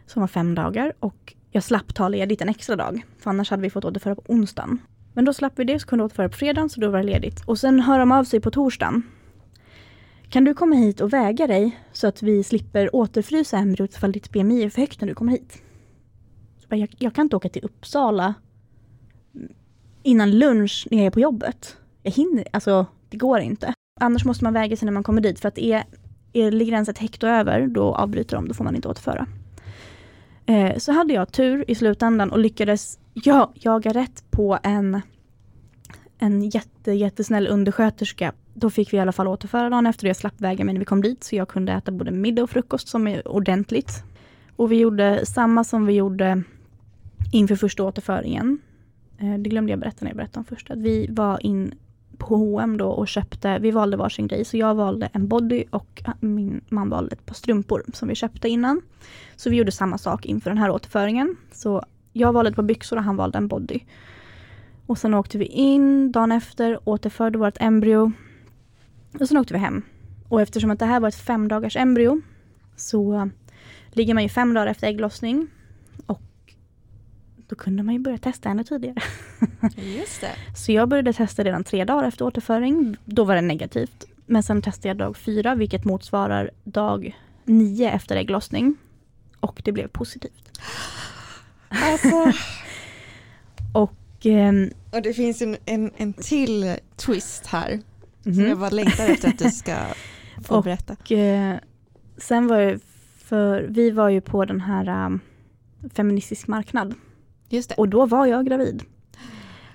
Som 0.05 0.19
var 0.19 0.27
fem 0.27 0.55
dagar 0.55 0.93
och 0.99 1.33
jag 1.51 1.63
slapp 1.63 1.95
ta 1.95 2.07
ledigt 2.07 2.41
en 2.41 2.49
extra 2.49 2.75
dag. 2.75 3.05
För 3.19 3.29
annars 3.29 3.49
hade 3.49 3.61
vi 3.61 3.69
fått 3.69 3.85
återföra 3.85 4.15
på 4.15 4.23
onsdagen. 4.27 4.79
Men 5.13 5.25
då 5.25 5.33
slapp 5.33 5.53
vi 5.55 5.63
det, 5.63 5.79
så 5.79 5.87
kunde 5.87 6.05
återföra 6.05 6.29
på 6.29 6.37
fredagen, 6.37 6.69
så 6.69 6.81
då 6.81 6.89
var 6.89 6.99
det 6.99 7.05
ledigt. 7.05 7.43
Och 7.45 7.59
sen 7.59 7.79
hör 7.79 7.99
de 7.99 8.11
av 8.11 8.23
sig 8.23 8.39
på 8.39 8.51
torsdagen. 8.51 9.03
Kan 10.33 10.43
du 10.43 10.53
komma 10.53 10.75
hit 10.75 11.01
och 11.01 11.13
väga 11.13 11.47
dig 11.47 11.79
så 11.91 12.07
att 12.07 12.23
vi 12.23 12.43
slipper 12.43 12.95
återfrysa 12.95 13.57
embryot 13.57 13.95
ifall 13.95 14.11
ditt 14.11 14.31
BMI 14.31 14.63
är 14.63 14.69
för 14.69 14.81
högt 14.81 15.01
när 15.01 15.07
du 15.07 15.15
kommer 15.15 15.31
hit? 15.31 15.61
Jag, 16.69 16.95
jag 16.99 17.15
kan 17.15 17.25
inte 17.25 17.35
åka 17.35 17.49
till 17.49 17.63
Uppsala 17.63 18.33
innan 20.03 20.39
lunch 20.39 20.87
när 20.91 20.97
jag 20.97 21.05
är 21.05 21.11
på 21.11 21.19
jobbet. 21.19 21.77
Jag 22.03 22.11
hinner, 22.11 22.47
alltså 22.51 22.85
det 23.09 23.17
går 23.17 23.39
inte. 23.39 23.73
Annars 24.01 24.25
måste 24.25 24.43
man 24.43 24.53
väga 24.53 24.77
sig 24.77 24.85
när 24.85 24.93
man 24.93 25.03
kommer 25.03 25.21
dit 25.21 25.39
för 25.39 25.47
att 25.47 25.57
är, 25.57 25.83
är 26.33 26.51
ligger 26.51 26.71
gränsen 26.71 26.91
ett 26.91 26.99
hekto 26.99 27.27
över 27.27 27.67
då 27.67 27.95
avbryter 27.95 28.35
de, 28.35 28.47
då 28.47 28.53
får 28.53 28.63
man 28.63 28.75
inte 28.75 28.87
återföra. 28.87 29.27
Eh, 30.45 30.77
så 30.77 30.91
hade 30.91 31.13
jag 31.13 31.31
tur 31.31 31.65
i 31.67 31.75
slutändan 31.75 32.31
och 32.31 32.39
lyckades 32.39 32.99
ja, 33.13 33.51
jaga 33.55 33.93
rätt 33.93 34.23
på 34.31 34.59
en, 34.63 35.01
en 36.17 36.49
jätte, 36.49 36.91
jättesnäll 36.91 37.47
undersköterska. 37.47 38.33
Då 38.53 38.69
fick 38.69 38.93
vi 38.93 38.97
i 38.97 38.99
alla 38.99 39.11
fall 39.11 39.27
återföra 39.27 39.69
dagen 39.69 39.85
efter 39.85 40.03
det. 40.03 40.09
Jag 40.09 40.17
slapp 40.17 40.41
väga 40.41 40.65
mig 40.65 40.73
när 40.73 40.79
vi 40.79 40.85
kom 40.85 41.01
dit 41.01 41.23
så 41.23 41.35
jag 41.35 41.47
kunde 41.47 41.73
äta 41.73 41.91
både 41.91 42.11
middag 42.11 42.43
och 42.43 42.49
frukost 42.49 42.87
som 42.87 43.07
är 43.07 43.27
ordentligt. 43.27 44.03
Och 44.55 44.71
vi 44.71 44.79
gjorde 44.79 45.25
samma 45.25 45.63
som 45.63 45.85
vi 45.85 45.93
gjorde 45.93 46.43
inför 47.31 47.55
första 47.55 47.83
återföringen. 47.83 48.59
Eh, 49.17 49.33
det 49.33 49.49
glömde 49.49 49.71
jag 49.71 49.79
berätta 49.79 49.97
när 49.99 50.09
jag 50.09 50.17
berättade 50.17 50.39
om 50.39 50.45
första. 50.45 50.73
Att 50.73 50.79
vi 50.79 51.07
var 51.09 51.45
in 51.45 51.73
på 52.17 52.35
H&M 52.35 52.77
då 52.77 52.87
och 52.87 53.07
köpte, 53.07 53.59
vi 53.59 53.71
valde 53.71 53.97
varsin 53.97 54.27
grej, 54.27 54.45
så 54.45 54.57
jag 54.57 54.75
valde 54.75 55.09
en 55.13 55.27
body 55.27 55.63
och 55.69 56.03
min 56.19 56.61
man 56.69 56.89
valde 56.89 57.13
ett 57.13 57.25
par 57.25 57.35
strumpor 57.35 57.83
som 57.93 58.07
vi 58.07 58.15
köpte 58.15 58.49
innan. 58.49 58.81
Så 59.35 59.49
vi 59.49 59.55
gjorde 59.55 59.71
samma 59.71 59.97
sak 59.97 60.25
inför 60.25 60.49
den 60.49 60.57
här 60.57 60.69
återföringen. 60.69 61.35
Så 61.51 61.83
jag 62.13 62.33
valde 62.33 62.49
ett 62.49 62.55
par 62.55 62.63
byxor 62.63 62.97
och 62.97 63.03
han 63.03 63.15
valde 63.15 63.37
en 63.37 63.47
body. 63.47 63.79
Och 64.85 64.97
sen 64.97 65.13
åkte 65.13 65.37
vi 65.37 65.45
in 65.45 66.11
dagen 66.11 66.31
efter, 66.31 66.79
återförde 66.89 67.37
vårt 67.37 67.57
embryo 67.59 68.11
och 69.19 69.27
sen 69.27 69.37
åkte 69.37 69.53
vi 69.53 69.59
hem. 69.59 69.81
Och 70.29 70.41
eftersom 70.41 70.71
att 70.71 70.79
det 70.79 70.85
här 70.85 70.99
var 70.99 71.07
ett 71.07 71.15
fem 71.15 71.47
dagars 71.47 71.75
embryo 71.75 72.21
så 72.75 73.29
ligger 73.91 74.13
man 74.13 74.23
ju 74.23 74.29
fem 74.29 74.53
dagar 74.53 74.67
efter 74.67 74.87
ägglossning 74.87 75.47
och 76.05 76.21
då 77.47 77.55
kunde 77.55 77.83
man 77.83 77.93
ju 77.93 77.99
börja 77.99 78.17
testa 78.17 78.49
ännu 78.49 78.63
tidigare. 78.63 79.01
Just 79.75 80.21
det. 80.21 80.31
Så 80.55 80.71
jag 80.71 80.89
började 80.89 81.13
testa 81.13 81.43
redan 81.43 81.63
tre 81.63 81.85
dagar 81.85 82.07
efter 82.07 82.25
återföring. 82.25 82.97
Då 83.05 83.23
var 83.23 83.35
det 83.35 83.41
negativt. 83.41 84.05
Men 84.25 84.43
sen 84.43 84.61
testade 84.61 84.87
jag 84.87 84.97
dag 84.97 85.17
fyra, 85.17 85.55
vilket 85.55 85.85
motsvarar 85.85 86.51
dag 86.63 87.17
nio 87.45 87.91
efter 87.91 88.15
ägglossning. 88.15 88.75
Och 89.39 89.61
det 89.65 89.71
blev 89.71 89.87
positivt. 89.87 90.59
Alltså, 91.83 92.31
Och 93.73 94.25
ehm, 94.25 94.71
och 94.91 95.01
det 95.01 95.13
finns 95.13 95.41
en, 95.41 95.57
en, 95.65 95.91
en 95.97 96.13
till 96.13 96.75
twist 96.95 97.45
här. 97.45 97.79
Mhm. 98.23 98.35
Som 98.35 98.43
jag 98.45 98.59
bara 98.59 98.69
längtar 98.69 99.05
efter 99.09 99.27
att 99.29 99.39
du 99.39 99.49
ska 99.49 99.75
få 100.43 100.55
Och- 100.55 100.63
berätta. 100.63 100.93
Och, 100.99 101.11
eh, 101.11 101.55
sen 102.17 102.47
var 102.47 102.59
ju 102.59 102.79
för, 103.17 103.65
vi 103.69 103.91
var 103.91 104.09
ju 104.09 104.21
på 104.21 104.45
den 104.45 104.61
här 104.61 105.05
um, 105.05 105.19
feministisk 105.93 106.47
marknad 106.47 106.93
Just 107.49 107.69
det. 107.69 107.75
och 107.75 107.89
då 107.89 108.05
var 108.05 108.25
jag 108.25 108.45
gravid. 108.45 108.83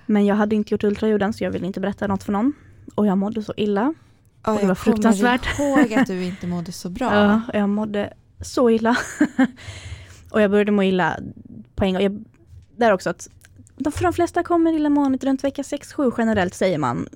Men 0.06 0.26
jag 0.26 0.34
hade 0.36 0.56
inte 0.56 0.74
gjort 0.74 0.84
ultraljuden 0.84 1.32
så 1.32 1.44
jag 1.44 1.50
ville 1.50 1.66
inte 1.66 1.80
berätta 1.80 2.06
något 2.06 2.22
för 2.22 2.32
någon. 2.32 2.52
Och 2.94 3.06
jag 3.06 3.18
mådde 3.18 3.42
så 3.42 3.52
illa. 3.56 3.94
Ja, 4.44 4.52
det 4.52 4.58
var 4.62 4.68
jag 4.68 4.78
fruktansvärt. 4.78 5.56
kommer 5.56 5.78
ihåg 5.80 5.94
att 5.94 6.06
du 6.06 6.24
inte 6.24 6.46
mådde 6.46 6.72
så 6.72 6.88
bra. 6.90 7.14
Ja, 7.14 7.40
jag 7.58 7.68
mådde 7.68 8.12
så 8.40 8.70
illa. 8.70 8.96
och 10.30 10.40
jag 10.42 10.50
började 10.50 10.72
må 10.72 10.82
illa 10.82 11.18
på 11.74 11.84
en 11.84 11.92
gång. 11.92 12.02
Jag, 12.02 12.24
där 12.76 12.92
också 12.92 13.10
att 13.10 13.28
de, 13.76 13.92
för 13.92 14.02
de 14.02 14.12
flesta 14.12 14.42
kommer 14.42 14.72
illamåendet 14.72 15.24
runt 15.24 15.44
vecka 15.44 15.62
6-7 15.62 16.12
generellt 16.18 16.54
säger 16.54 16.78
man. 16.78 17.08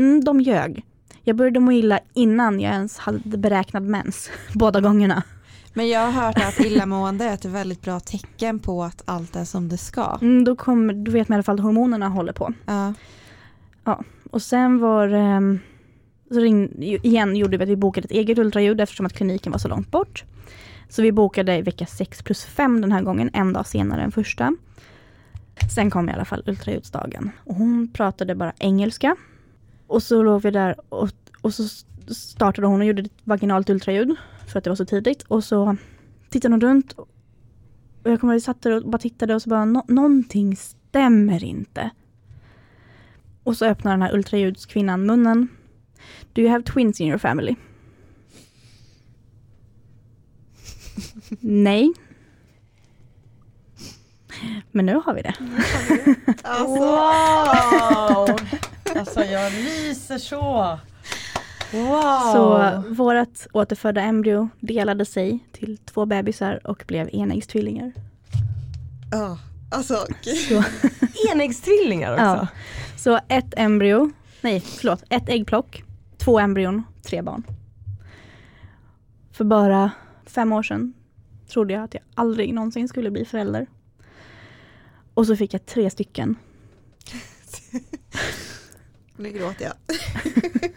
Mm, 0.00 0.24
de 0.24 0.40
ljög. 0.40 0.84
Jag 1.22 1.36
började 1.36 1.60
må 1.60 1.72
illa 1.72 2.00
innan 2.14 2.60
jag 2.60 2.72
ens 2.72 2.98
hade 2.98 3.38
beräknad 3.38 3.82
mens. 3.82 4.30
Båda 4.54 4.80
gångerna. 4.80 5.22
Men 5.74 5.88
jag 5.88 6.00
har 6.00 6.24
hört 6.24 6.38
att 6.38 6.60
illamående 6.60 7.24
är 7.24 7.34
ett 7.34 7.44
väldigt 7.44 7.82
bra 7.82 8.00
tecken 8.00 8.58
på 8.58 8.84
att 8.84 9.02
allt 9.04 9.36
är 9.36 9.44
som 9.44 9.68
det 9.68 9.78
ska. 9.78 10.18
Mm, 10.22 10.44
då, 10.44 10.56
kommer, 10.56 10.94
då 10.94 11.12
vet 11.12 11.28
man 11.28 11.34
i 11.34 11.36
alla 11.36 11.42
fall 11.42 11.54
att 11.54 11.64
hormonerna 11.64 12.08
håller 12.08 12.32
på. 12.32 12.52
Ja. 12.66 12.94
Och 14.30 14.42
sen 14.42 14.78
var 14.78 15.08
ehm, 15.08 15.58
så 16.30 16.40
ring, 16.40 16.82
igen 16.82 17.36
gjorde 17.36 17.56
vi 17.56 17.62
att 17.62 17.70
vi 17.70 17.76
bokade 17.76 18.04
ett 18.04 18.10
eget 18.10 18.38
ultraljud 18.38 18.80
eftersom 18.80 19.06
att 19.06 19.12
kliniken 19.12 19.52
var 19.52 19.58
så 19.58 19.68
långt 19.68 19.90
bort. 19.90 20.24
Så 20.88 21.02
vi 21.02 21.12
bokade 21.12 21.62
vecka 21.62 21.86
6 21.86 22.22
plus 22.22 22.44
5 22.44 22.80
den 22.80 22.92
här 22.92 23.02
gången, 23.02 23.30
en 23.32 23.52
dag 23.52 23.66
senare 23.66 24.02
än 24.02 24.12
första. 24.12 24.56
Sen 25.74 25.90
kom 25.90 26.08
i 26.08 26.12
alla 26.12 26.24
fall 26.24 26.42
ultraljudsdagen 26.46 27.30
och 27.44 27.54
hon 27.54 27.92
pratade 27.92 28.34
bara 28.34 28.52
engelska. 28.58 29.16
Och 29.90 30.02
så 30.02 30.22
låg 30.22 30.42
vi 30.42 30.50
där 30.50 30.76
och, 30.88 31.08
och 31.40 31.54
så 31.54 31.64
startade 32.14 32.66
hon 32.66 32.80
och 32.80 32.86
gjorde 32.86 33.02
ett 33.02 33.10
vaginalt 33.24 33.70
ultraljud 33.70 34.16
för 34.48 34.58
att 34.58 34.64
det 34.64 34.70
var 34.70 34.74
så 34.76 34.84
tidigt. 34.84 35.22
Och 35.22 35.44
så 35.44 35.76
tittade 36.28 36.54
hon 36.54 36.60
runt 36.60 36.92
och 36.92 37.08
jag 38.02 38.20
kommer 38.20 38.34
ihåg 38.34 38.42
satt 38.42 38.62
där 38.62 38.72
och 38.72 38.90
bara 38.90 38.98
tittade 38.98 39.34
och 39.34 39.42
så 39.42 39.50
bara 39.50 39.64
"Nå- 39.64 39.84
någonting 39.88 40.56
stämmer 40.56 41.44
inte. 41.44 41.90
Och 43.42 43.56
så 43.56 43.64
öppnar 43.66 43.90
den 43.92 44.02
här 44.02 44.14
ultraljudskvinnan 44.14 45.06
munnen. 45.06 45.48
Do 46.32 46.40
you 46.42 46.50
have 46.50 46.62
twins 46.64 47.00
in 47.00 47.08
your 47.08 47.18
family? 47.18 47.56
Nej. 51.40 51.92
Men 54.72 54.86
nu 54.86 54.94
har 55.04 55.14
vi 55.14 55.22
det. 55.22 55.34
Wow! 56.66 58.36
Alltså 58.96 59.24
jag 59.24 59.52
lyser 59.52 60.18
så. 60.18 60.78
Wow! 61.72 62.32
Så 62.32 62.82
vårt 62.88 63.46
återfödda 63.52 64.00
embryo 64.00 64.48
delade 64.60 65.04
sig 65.04 65.38
till 65.52 65.78
två 65.78 66.06
bebisar 66.06 66.60
och 66.66 66.84
blev 66.86 67.08
enäggstvillingar. 67.12 67.92
Ja, 69.12 69.38
alltså 69.70 70.06
Så, 70.48 70.64
enäggstvillingar 71.32 72.12
också. 72.12 72.24
Ja. 72.24 72.48
så 72.96 73.20
ett 73.28 73.54
embryo, 73.56 74.10
nej 74.40 74.60
förlåt, 74.60 75.02
ett 75.08 75.28
äggplock, 75.28 75.84
två 76.18 76.38
embryon, 76.40 76.82
tre 77.02 77.22
barn. 77.22 77.42
För 79.32 79.44
bara 79.44 79.90
fem 80.26 80.52
år 80.52 80.62
sedan 80.62 80.92
trodde 81.48 81.74
jag 81.74 81.82
att 81.84 81.94
jag 81.94 82.02
aldrig 82.14 82.54
någonsin 82.54 82.88
skulle 82.88 83.10
bli 83.10 83.24
förälder. 83.24 83.66
Och 85.14 85.26
så 85.26 85.36
fick 85.36 85.54
jag 85.54 85.66
tre 85.66 85.90
stycken. 85.90 86.36
Nu 89.20 89.30
gråter 89.30 89.64
jag. 89.64 89.74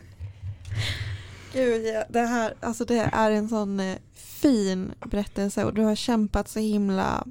Gud, 1.53 1.85
ja, 1.85 2.03
det 2.09 2.19
här 2.19 2.53
alltså 2.59 2.85
det 2.85 3.09
är 3.13 3.31
en 3.31 3.49
sån 3.49 3.79
eh, 3.79 3.97
fin 4.13 4.93
berättelse 5.05 5.65
och 5.65 5.73
du 5.73 5.81
har 5.81 5.95
kämpat 5.95 6.47
så 6.47 6.59
himla 6.59 7.27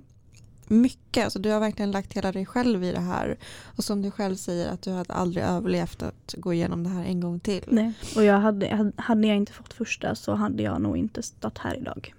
mycket. 0.66 1.24
Alltså, 1.24 1.39
du 1.39 1.51
har 1.51 1.60
verkligen 1.60 1.90
lagt 1.90 2.12
hela 2.12 2.32
dig 2.32 2.47
själv 2.47 2.84
i 2.84 2.93
det 2.93 3.01
här. 3.01 3.39
Och 3.76 3.84
som 3.84 4.02
du 4.02 4.10
själv 4.10 4.36
säger 4.36 4.68
att 4.68 4.82
du 4.82 4.90
hade 4.90 5.12
aldrig 5.12 5.44
överlevt 5.44 6.02
att 6.02 6.34
gå 6.39 6.52
igenom 6.52 6.84
det 6.84 6.90
här 6.90 7.05
en 7.05 7.20
gång 7.20 7.40
till. 7.40 7.64
Nej. 7.66 7.93
Och 8.16 8.24
jag 8.24 8.40
hade, 8.40 8.93
hade 8.97 9.28
jag 9.28 9.36
inte 9.36 9.52
fått 9.52 9.72
första 9.72 10.14
så 10.14 10.34
hade 10.34 10.62
jag 10.62 10.80
nog 10.80 10.97
inte 10.97 11.22
stått 11.22 11.59
här 11.59 11.76
idag. 11.76 12.14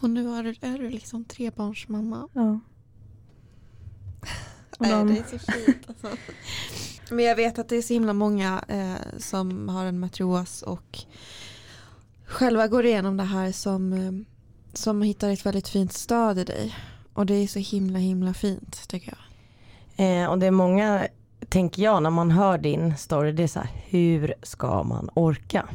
Och 0.00 0.10
nu 0.10 0.28
är 0.28 0.42
du, 0.42 0.54
är 0.60 0.78
du 0.78 0.90
liksom 0.90 1.24
trebarnsmamma. 1.24 2.28
Ja. 2.32 2.60
Och 4.78 4.86
Nej, 4.86 4.90
de, 4.90 5.08
det 5.08 5.18
är 5.18 5.38
så 5.38 5.52
fint. 5.52 5.88
Alltså. 5.88 6.08
Men 7.10 7.24
jag 7.24 7.36
vet 7.36 7.58
att 7.58 7.68
det 7.68 7.76
är 7.76 7.82
så 7.82 7.94
himla 7.94 8.12
många 8.12 8.64
eh, 8.68 9.18
som 9.18 9.68
har 9.68 9.84
en 9.84 10.00
matrios 10.00 10.62
och 10.62 10.98
själva 12.26 12.68
går 12.68 12.86
igenom 12.86 13.16
det 13.16 13.24
här 13.24 13.52
som, 13.52 13.92
eh, 13.92 14.12
som 14.72 15.02
hittar 15.02 15.30
ett 15.30 15.46
väldigt 15.46 15.68
fint 15.68 15.92
stöd 15.92 16.38
i 16.38 16.44
dig. 16.44 16.74
Och 17.12 17.26
det 17.26 17.34
är 17.34 17.46
så 17.46 17.58
himla 17.58 17.98
himla 17.98 18.34
fint 18.34 18.88
tycker 18.88 19.08
jag. 19.08 19.18
Eh, 19.96 20.30
och 20.30 20.38
det 20.38 20.46
är 20.46 20.50
många, 20.50 21.06
tänker 21.48 21.82
jag, 21.82 22.02
när 22.02 22.10
man 22.10 22.30
hör 22.30 22.58
din 22.58 22.96
story, 22.96 23.32
det 23.32 23.42
är 23.42 23.46
så 23.46 23.60
här, 23.60 23.70
hur 23.86 24.34
ska 24.42 24.82
man 24.82 25.10
orka? 25.14 25.68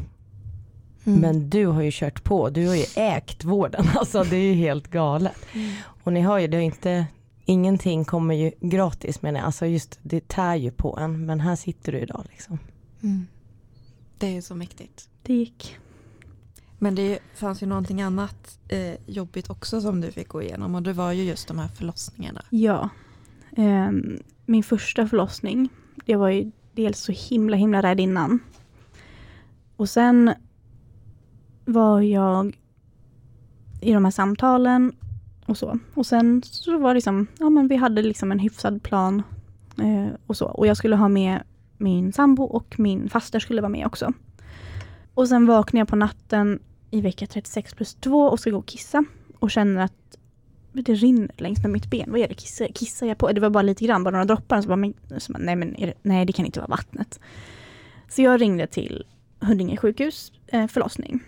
Mm. 1.04 1.20
Men 1.20 1.50
du 1.50 1.66
har 1.66 1.82
ju 1.82 1.92
kört 1.94 2.24
på, 2.24 2.50
du 2.50 2.68
har 2.68 2.76
ju 2.76 2.86
ägt 2.96 3.44
vården, 3.44 3.86
alltså 3.96 4.24
det 4.24 4.36
är 4.36 4.42
ju 4.42 4.54
helt 4.54 4.88
galet. 4.88 5.38
Mm. 5.54 5.74
Och 6.04 6.14
ni 6.14 6.22
hör 6.22 6.40
ju, 6.40 6.48
det 6.48 6.58
är 6.58 6.62
inte, 6.62 7.06
ingenting 7.52 8.06
kommer 8.06 8.36
ju 8.36 8.52
gratis 8.60 9.22
menar 9.22 9.40
jag, 9.40 9.46
alltså 9.46 9.66
just 9.66 10.00
det 10.04 10.28
tär 10.28 10.56
ju 10.56 10.72
på 10.72 10.98
en, 10.98 11.26
men 11.26 11.40
här 11.40 11.56
sitter 11.56 11.92
du 11.92 12.00
idag 12.00 12.26
liksom. 12.30 12.60
Mm. 13.04 13.28
Det 14.18 14.28
är 14.28 14.32
ju 14.32 14.42
så 14.42 14.56
mäktigt. 14.56 15.10
det 15.24 15.34
gick. 15.34 15.78
Men 16.78 16.96
det 16.96 17.20
fanns 17.34 17.64
ju 17.64 17.68
någonting 17.68 18.02
annat 18.02 18.60
eh, 18.68 18.96
jobbigt 19.06 19.50
också 19.50 19.82
som 19.82 20.02
du 20.02 20.12
fick 20.12 20.28
gå 20.28 20.42
igenom 20.42 20.76
och 20.76 20.84
det 20.84 20.94
var 20.94 21.12
ju 21.12 21.24
just 21.24 21.48
de 21.48 21.60
här 21.60 21.68
förlossningarna. 21.68 22.42
Ja. 22.50 22.90
Ehm, 23.58 24.20
min 24.46 24.64
första 24.64 25.08
förlossning, 25.08 25.70
jag 26.06 26.20
var 26.20 26.30
ju 26.30 26.52
dels 26.74 27.00
så 27.00 27.12
himla 27.12 27.58
himla 27.58 27.82
rädd 27.82 28.00
innan. 28.00 28.40
Och 29.76 29.90
sen 29.90 30.34
var 31.66 32.02
jag 32.02 32.58
i 33.82 33.94
de 33.94 34.06
här 34.06 34.12
samtalen 34.12 34.94
och 35.52 35.58
så. 35.58 35.80
Och 35.94 36.06
sen 36.06 36.42
så 36.46 36.78
var 36.78 36.90
det 36.90 36.94
liksom, 36.94 37.28
ja 37.40 37.50
men 37.50 37.68
vi 37.68 37.76
hade 37.76 38.02
liksom 38.02 38.32
en 38.32 38.40
hyfsad 38.40 38.84
plan 38.84 39.24
eh, 39.78 40.16
och 40.28 40.38
så. 40.38 40.46
Och 40.46 40.68
jag 40.68 40.78
skulle 40.78 40.96
ha 40.96 41.08
med 41.08 41.44
min 41.78 42.14
sambo 42.14 42.44
och 42.44 42.80
min 42.80 43.10
faster 43.10 43.40
skulle 43.40 43.62
vara 43.62 43.70
med 43.70 43.86
också. 43.86 44.14
Och 45.14 45.28
sen 45.28 45.46
vaknar 45.46 45.82
jag 45.82 45.88
på 45.88 45.96
natten 45.96 46.60
i 46.92 47.02
vecka 47.02 47.28
36 47.28 47.74
plus 47.74 47.94
2 47.94 48.24
och 48.24 48.40
ska 48.40 48.50
gå 48.50 48.58
och 48.58 48.66
kissa 48.66 49.04
och 49.40 49.52
känner 49.52 49.82
att 49.82 50.18
det 50.74 50.94
rinner 50.94 51.32
längs 51.38 51.62
med 51.62 51.72
mitt 51.72 51.90
ben. 51.90 52.12
Vad 52.12 52.20
är 52.20 52.28
det? 52.28 52.34
Kissar, 52.34 52.68
kissar 52.68 53.08
jag 53.08 53.18
på? 53.18 53.32
Det 53.32 53.42
var 53.42 53.50
bara 53.50 53.62
lite 53.62 53.86
grann, 53.86 54.04
bara 54.04 54.12
några 54.12 54.26
droppar. 54.26 54.62
Så 54.62 54.68
bara, 54.68 54.76
men, 54.76 54.94
så 55.18 55.34
bara, 55.34 55.44
nej, 55.44 55.56
men 55.56 55.74
det, 55.74 55.94
nej, 56.02 56.26
det 56.26 56.34
kan 56.34 56.46
inte 56.46 56.60
vara 56.60 56.68
vattnet. 56.68 57.20
Så 58.10 58.22
jag 58.22 58.42
ringde 58.42 58.68
till 58.68 59.06
Huddinge 59.40 59.78
sjukhus 59.78 60.32
eh, 60.48 60.68
förlossning. 60.68 61.20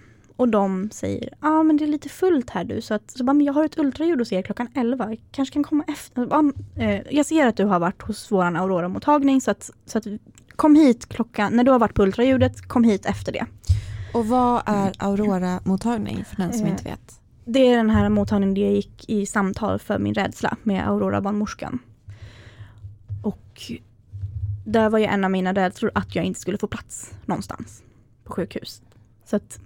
Och 0.43 0.49
de 0.49 0.89
säger, 0.91 1.29
ja 1.41 1.49
ah, 1.49 1.63
men 1.63 1.77
det 1.77 1.85
är 1.85 1.87
lite 1.87 2.09
fullt 2.09 2.49
här 2.49 2.63
du. 2.63 2.81
Så, 2.81 2.93
att, 2.93 3.11
så 3.11 3.23
bara, 3.23 3.33
men 3.33 3.45
jag 3.45 3.53
har 3.53 3.65
ett 3.65 3.77
ultraljud 3.77 4.19
hos 4.19 4.31
er 4.31 4.41
klockan 4.41 4.67
11. 4.75 5.09
Jag 5.09 5.19
kanske 5.31 5.53
kan 5.53 5.63
komma 5.63 5.83
efter. 5.87 6.27
Eh, 6.75 7.01
jag 7.09 7.25
ser 7.25 7.47
att 7.47 7.57
du 7.57 7.65
har 7.65 7.79
varit 7.79 8.01
hos 8.01 8.31
vår 8.31 8.43
Aurora-mottagning. 8.43 9.41
Så 9.41 9.51
att, 9.51 9.71
så 9.85 9.97
att 9.97 10.03
kom 10.55 10.75
hit 10.75 11.05
klockan, 11.05 11.53
när 11.55 11.63
du 11.63 11.71
har 11.71 11.79
varit 11.79 11.93
på 11.93 12.03
ultraljudet, 12.03 12.67
kom 12.67 12.83
hit 12.83 13.05
efter 13.05 13.31
det. 13.31 13.45
Och 14.13 14.27
vad 14.27 14.61
är 14.65 14.91
Aurora-mottagning 14.99 16.25
för 16.25 16.35
den 16.35 16.53
som 16.53 16.65
Eh, 16.65 16.71
inte 16.71 16.83
vet? 16.83 17.19
Det 17.45 17.67
är 17.67 17.77
den 17.77 17.89
här 17.89 18.09
mottagningen 18.09 18.53
där 18.53 18.61
jag 18.61 18.73
gick 18.73 19.09
i 19.09 19.25
samtal 19.25 19.79
för 19.79 19.99
min 19.99 20.13
rädsla 20.13 20.57
med 20.63 20.87
Aurora 20.87 21.21
barnmorskan. 21.21 21.79
Och 23.23 23.71
där 24.65 24.89
var 24.89 24.99
ju 24.99 25.05
en 25.05 25.23
av 25.23 25.31
mina 25.31 25.53
rädslor 25.53 25.91
att 25.95 26.15
jag 26.15 26.25
inte 26.25 26.39
skulle 26.39 26.57
få 26.57 26.67
plats 26.67 27.13
någonstans 27.25 27.83
på 28.23 28.33
sjukhus. 28.33 28.81
Så 29.25 29.35
att, 29.35 29.59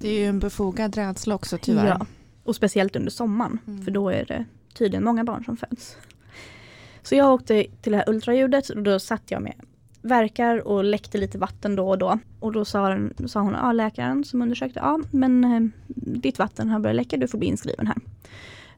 Det 0.00 0.08
är 0.08 0.18
ju 0.20 0.26
en 0.26 0.38
befogad 0.38 0.96
rädsla 0.96 1.34
också 1.34 1.58
tyvärr. 1.58 1.86
Ja, 1.86 2.06
och 2.44 2.56
speciellt 2.56 2.96
under 2.96 3.10
sommaren. 3.10 3.58
Mm. 3.66 3.84
För 3.84 3.90
då 3.90 4.08
är 4.08 4.24
det 4.24 4.44
tydligen 4.74 5.04
många 5.04 5.24
barn 5.24 5.44
som 5.44 5.56
föds. 5.56 5.96
Så 7.02 7.14
jag 7.14 7.32
åkte 7.34 7.66
till 7.82 7.92
det 7.92 7.98
här 7.98 8.08
ultraljudet 8.08 8.68
och 8.68 8.82
då 8.82 8.98
satt 8.98 9.22
jag 9.30 9.42
med 9.42 9.54
verkar 10.04 10.68
och 10.68 10.84
läckte 10.84 11.18
lite 11.18 11.38
vatten 11.38 11.76
då 11.76 11.88
och 11.88 11.98
då. 11.98 12.18
Och 12.40 12.52
då 12.52 12.64
sa, 12.64 12.88
den, 12.88 13.28
sa 13.28 13.40
hon, 13.40 13.52
ja 13.52 13.72
läkaren 13.72 14.24
som 14.24 14.42
undersökte, 14.42 14.80
ja 14.80 15.00
men 15.10 15.44
eh, 15.44 15.60
ditt 15.96 16.38
vatten 16.38 16.68
har 16.68 16.80
börjat 16.80 16.96
läcka, 16.96 17.16
du 17.16 17.28
får 17.28 17.38
bli 17.38 17.48
inskriven 17.48 17.86
här. 17.86 17.96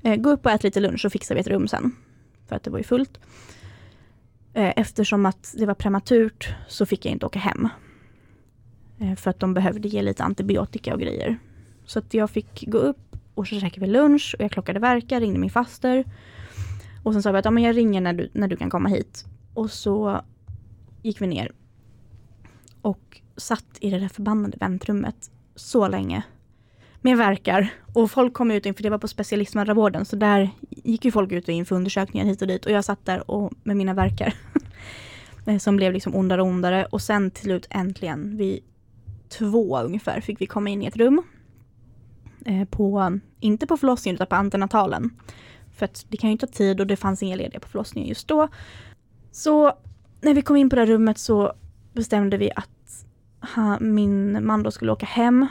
Eh, 0.03 0.17
gå 0.17 0.31
upp 0.31 0.47
och 0.47 0.53
ät 0.53 0.63
lite 0.63 0.81
lunch 0.81 1.01
så 1.01 1.11
fixar 1.11 1.35
vi 1.35 1.41
ett 1.41 1.47
rum 1.47 1.69
sen. 1.69 1.97
För 2.49 2.57
att 2.57 2.63
det 2.63 2.71
var 2.71 2.79
ju 2.79 2.85
fullt. 2.85 3.19
Eh, 4.55 4.73
eftersom 4.77 5.27
att 5.27 5.55
det 5.59 5.67
var 5.67 5.75
prematurt 5.75 6.55
så 6.69 6.87
fick 6.87 7.05
jag 7.05 7.13
inte 7.13 7.27
åka 7.27 7.39
hem. 7.39 7.69
Eh, 8.99 9.15
för 9.15 9.31
att 9.31 9.41
de 9.41 9.55
behövde 9.55 9.89
ge 9.89 10.03
lite 10.03 10.25
antibiotika 10.25 10.95
och 10.95 11.01
grejer. 11.01 11.39
Så 11.85 11.99
att 11.99 12.15
jag 12.15 12.31
fick 12.31 12.65
gå 12.67 12.79
upp 12.79 13.17
och 13.35 13.49
så 13.49 13.61
käkade 13.61 13.87
vi 13.87 13.93
lunch 13.93 14.35
och 14.39 14.45
jag 14.45 14.51
klockade 14.51 14.81
verka, 14.81 15.21
ringde 15.21 15.39
min 15.39 15.51
faster. 15.51 16.05
Och 17.03 17.13
sen 17.13 17.23
sa 17.23 17.33
vi 17.33 17.39
att 17.39 17.45
ja, 17.45 17.51
men 17.51 17.63
jag 17.63 17.77
ringer 17.77 18.01
när 18.01 18.13
du, 18.13 18.31
när 18.33 18.49
du 18.49 18.57
kan 18.57 18.71
komma 18.71 18.89
hit. 18.89 19.25
Och 19.55 19.71
så 19.71 20.21
gick 21.03 21.21
vi 21.21 21.27
ner. 21.27 21.53
Och 22.83 23.21
satt 23.37 23.67
i 23.81 23.91
det 23.91 23.99
där 23.99 24.09
förbannade 24.09 24.57
väntrummet 24.61 25.31
så 25.55 25.89
länge. 25.89 26.23
Med 27.01 27.17
verkar. 27.17 27.69
Och 27.95 28.11
folk 28.11 28.35
kom 28.35 28.51
ut 28.51 28.67
in, 28.67 28.75
för 28.75 28.83
det 28.83 28.91
var 28.91 28.99
på 28.99 29.09
specialistmödravården. 29.09 30.05
Så 30.05 30.17
där 30.17 30.51
gick 30.71 31.05
ju 31.05 31.11
folk 31.11 31.33
ut 31.33 31.49
och 31.49 31.55
in 31.55 31.67
för 31.67 31.77
undersökningar 31.77 32.27
hit 32.27 32.43
och 32.43 32.49
dit. 32.49 32.67
Och 32.67 32.73
jag 32.73 32.85
satt 32.85 33.05
där 33.05 33.31
och, 33.31 33.53
med 33.63 33.77
mina 33.77 33.95
verkar. 33.95 34.35
Eh, 35.49 35.59
som 35.59 35.77
blev 35.77 35.93
liksom 35.93 36.15
ondare 36.15 36.43
och 36.43 36.49
ondare. 36.49 36.85
Och 36.85 37.03
sen 37.03 37.31
till 37.31 37.45
slut 37.45 37.67
äntligen 37.71 38.37
vid 38.37 38.63
två 39.29 39.79
ungefär 39.79 40.21
fick 40.21 40.41
vi 40.41 40.47
komma 40.47 40.71
in 40.71 40.83
i 40.83 40.87
ett 40.87 40.97
rum. 40.97 41.23
Eh, 42.45 42.65
på, 42.65 43.19
inte 43.41 43.67
på 43.67 43.77
förlossningen 43.77 44.15
utan 44.15 44.27
på 44.27 44.35
antenatalen. 44.35 45.11
För 45.77 45.85
att 45.85 46.07
det 46.09 46.17
kan 46.17 46.31
ju 46.31 46.37
ta 46.37 46.47
tid 46.47 46.81
och 46.81 46.87
det 46.87 46.97
fanns 46.97 47.23
inga 47.23 47.37
lediga 47.37 47.61
på 47.61 47.69
förlossningen 47.69 48.09
just 48.09 48.29
då. 48.29 48.49
Så 49.33 49.73
när 50.21 50.35
vi 50.35 50.43
kom 50.43 50.57
in 50.57 50.71
på 50.71 50.77
det 50.77 50.83
här 50.83 50.87
rummet 50.87 51.19
så 51.19 51.53
bestämde 51.93 52.37
vi 52.37 52.51
att 52.57 53.07
ha, 53.55 53.81
min 53.81 54.47
man 54.47 54.63
då 54.63 54.71
skulle 54.71 54.93
åka 54.93 55.07
hem 55.07 55.47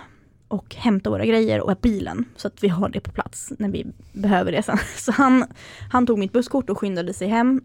och 0.48 0.76
hämta 0.76 1.10
våra 1.10 1.26
grejer 1.26 1.62
och 1.62 1.78
bilen 1.82 2.26
så 2.36 2.48
att 2.48 2.64
vi 2.64 2.68
har 2.68 2.90
det 2.90 3.00
på 3.00 3.12
plats 3.12 3.54
när 3.60 3.70
vi 3.70 3.86
behöver 4.14 4.52
det 4.52 4.64
sen. 4.66 4.78
Så 4.98 5.12
han, 5.12 5.46
han 5.92 6.08
tog 6.08 6.20
mitt 6.20 6.32
busskort 6.32 6.70
och 6.70 6.80
skyndade 6.80 7.14
sig 7.14 7.28
hem. 7.28 7.62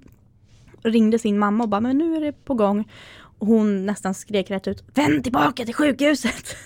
Ringde 0.82 1.18
sin 1.18 1.38
mamma 1.38 1.64
och 1.64 1.70
bara, 1.70 1.80
men 1.80 1.98
nu 1.98 2.16
är 2.16 2.20
det 2.20 2.32
på 2.32 2.54
gång. 2.54 2.88
Hon 3.40 3.86
nästan 3.86 4.14
skrek 4.14 4.50
rätt 4.50 4.68
ut, 4.68 4.84
vänd 4.94 5.22
tillbaka 5.22 5.64
till 5.64 5.74
sjukhuset! 5.74 6.56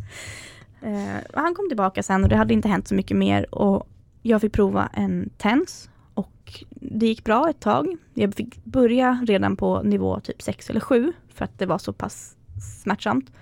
eh, 0.80 1.16
han 1.34 1.54
kom 1.54 1.68
tillbaka 1.68 2.02
sen 2.02 2.22
och 2.22 2.28
det 2.28 2.36
hade 2.36 2.54
inte 2.54 2.68
hänt 2.68 2.88
så 2.88 2.94
mycket 2.94 3.16
mer 3.16 3.54
och 3.54 3.88
jag 4.22 4.40
fick 4.40 4.52
prova 4.52 4.88
en 4.92 5.30
TENS 5.38 5.90
och 6.14 6.64
det 6.70 7.06
gick 7.06 7.24
bra 7.24 7.50
ett 7.50 7.60
tag. 7.60 7.96
Jag 8.14 8.34
fick 8.34 8.64
börja 8.64 9.24
redan 9.26 9.56
på 9.56 9.82
nivå 9.82 10.20
typ 10.20 10.42
6 10.42 10.70
eller 10.70 10.80
7 10.80 11.12
för 11.34 11.44
att 11.44 11.58
det 11.58 11.66
var 11.66 11.78
så 11.78 11.92
pass 11.92 12.36
smärtsamt. 12.82 13.32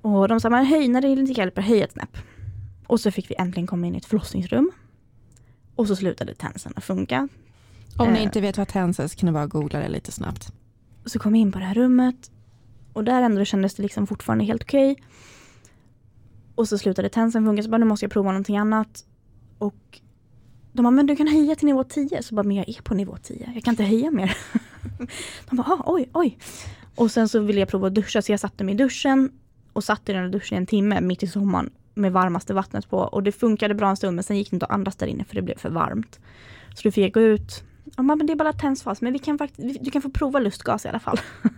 Och 0.00 0.28
de 0.28 0.40
sa, 0.40 0.50
men 0.50 0.66
höj, 0.66 0.88
när 0.88 1.00
det 1.02 1.08
inte 1.08 1.32
hjälper, 1.32 1.62
höj 1.62 1.82
ett 1.82 1.92
snäpp. 1.92 2.16
Och 2.86 3.00
så 3.00 3.10
fick 3.10 3.30
vi 3.30 3.34
äntligen 3.38 3.66
komma 3.66 3.86
in 3.86 3.94
i 3.94 3.98
ett 3.98 4.04
förlossningsrum. 4.04 4.70
Och 5.76 5.88
så 5.88 5.96
slutade 5.96 6.34
tensen 6.34 6.72
att 6.76 6.84
funka. 6.84 7.28
Om 7.96 8.12
ni 8.12 8.18
Eh. 8.18 8.24
inte 8.24 8.40
vet 8.40 8.58
vad 8.58 8.68
TENS 8.68 9.00
är 9.00 9.08
så 9.08 9.16
kan 9.16 9.26
ni 9.26 9.32
bara 9.32 9.46
googla 9.46 9.78
det 9.78 9.88
lite 9.88 10.12
snabbt. 10.12 10.52
Så 11.04 11.18
kom 11.18 11.34
jag 11.34 11.42
in 11.42 11.52
på 11.52 11.58
det 11.58 11.64
här 11.64 11.74
rummet 11.74 12.30
och 12.92 13.04
där 13.04 13.22
ändå 13.22 13.44
kändes 13.44 13.74
det 13.74 13.82
liksom 13.82 14.06
fortfarande 14.06 14.44
helt 14.44 14.62
okej. 14.62 14.96
Och 16.54 16.68
så 16.68 16.78
slutade 16.78 17.08
tensen 17.08 17.44
funka 17.44 17.62
så 17.62 17.70
bara 17.70 17.78
nu 17.78 17.84
måste 17.84 18.04
jag 18.04 18.12
prova 18.12 18.30
någonting 18.30 18.56
annat. 18.56 19.04
Och 19.58 20.00
de 20.72 20.82
bara, 20.82 20.90
men 20.90 21.06
du 21.06 21.16
kan 21.16 21.28
höja 21.28 21.56
till 21.56 21.66
nivå 21.66 21.84
10. 21.84 22.22
Så 22.22 22.34
bara, 22.34 22.42
men 22.42 22.56
jag 22.56 22.68
är 22.68 22.82
på 22.82 22.94
nivå 22.94 23.16
10. 23.22 23.52
Jag 23.54 23.64
kan 23.64 23.72
inte 23.72 23.84
höja 23.84 24.10
mer. 24.10 24.36
De 25.50 25.56
bara, 25.56 25.72
ah, 25.72 25.82
oj, 25.86 26.08
oj. 26.12 26.38
Och 26.94 27.10
sen 27.10 27.28
så 27.28 27.40
ville 27.40 27.60
jag 27.60 27.68
prova 27.68 27.86
att 27.86 27.94
duscha 27.94 28.22
så 28.22 28.32
jag 28.32 28.40
satte 28.40 28.64
mig 28.64 28.74
i 28.74 28.78
duschen 28.78 29.32
och 29.72 29.84
satt 29.84 30.08
i 30.08 30.12
den 30.12 30.30
duschen 30.30 30.56
i 30.56 30.60
en 30.60 30.66
timme 30.66 31.00
mitt 31.00 31.22
i 31.22 31.26
sommaren 31.26 31.70
med 31.94 32.12
varmaste 32.12 32.54
vattnet 32.54 32.90
på. 32.90 32.98
Och 32.98 33.22
det 33.22 33.32
funkade 33.32 33.74
bra 33.74 33.90
en 33.90 33.96
stund 33.96 34.14
men 34.14 34.24
sen 34.24 34.36
gick 34.36 34.50
det 34.50 34.54
inte 34.56 34.66
att 34.66 34.72
andas 34.72 34.96
där 34.96 35.06
inne 35.06 35.24
för 35.24 35.34
det 35.34 35.42
blev 35.42 35.58
för 35.58 35.70
varmt. 35.70 36.20
Så 36.74 36.80
då 36.82 36.90
fick 36.90 37.04
jag 37.04 37.12
gå 37.12 37.20
ut. 37.20 37.64
Ja, 37.96 38.02
men 38.02 38.26
det 38.26 38.32
är 38.32 38.36
bara 38.36 38.52
tensfas 38.52 39.00
men 39.00 39.12
vi 39.12 39.18
kan 39.18 39.38
faktiskt, 39.38 39.84
du 39.84 39.90
kan 39.90 40.02
få 40.02 40.10
prova 40.10 40.38
lustgas 40.38 40.84
i 40.84 40.88
alla 40.88 40.98
fall. 40.98 41.18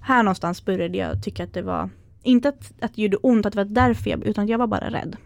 Här 0.00 0.22
någonstans 0.22 0.64
började 0.64 0.98
jag 0.98 1.22
tycka 1.22 1.44
att 1.44 1.54
det 1.54 1.62
var, 1.62 1.90
inte 2.22 2.48
att, 2.48 2.72
att 2.80 2.94
det 2.94 3.02
gjorde 3.02 3.16
ont, 3.16 3.46
att 3.46 3.52
det 3.52 3.56
var 3.56 3.64
därför 3.64 4.10
jag, 4.10 4.24
utan 4.24 4.46
jag 4.46 4.58
var 4.58 4.66
bara 4.66 4.90
rädd. 4.90 5.16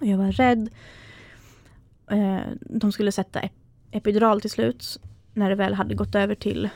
Och 0.00 0.06
jag 0.06 0.18
var 0.18 0.32
rädd. 0.32 0.70
Eh, 2.10 2.40
de 2.60 2.92
skulle 2.92 3.12
sätta 3.12 3.40
ep- 3.40 3.50
epidural 3.90 4.40
till 4.40 4.50
slut 4.50 5.00
när 5.32 5.48
det 5.50 5.56
väl 5.56 5.74
hade 5.74 5.94
gått 5.94 6.14
över 6.14 6.34
till 6.34 6.68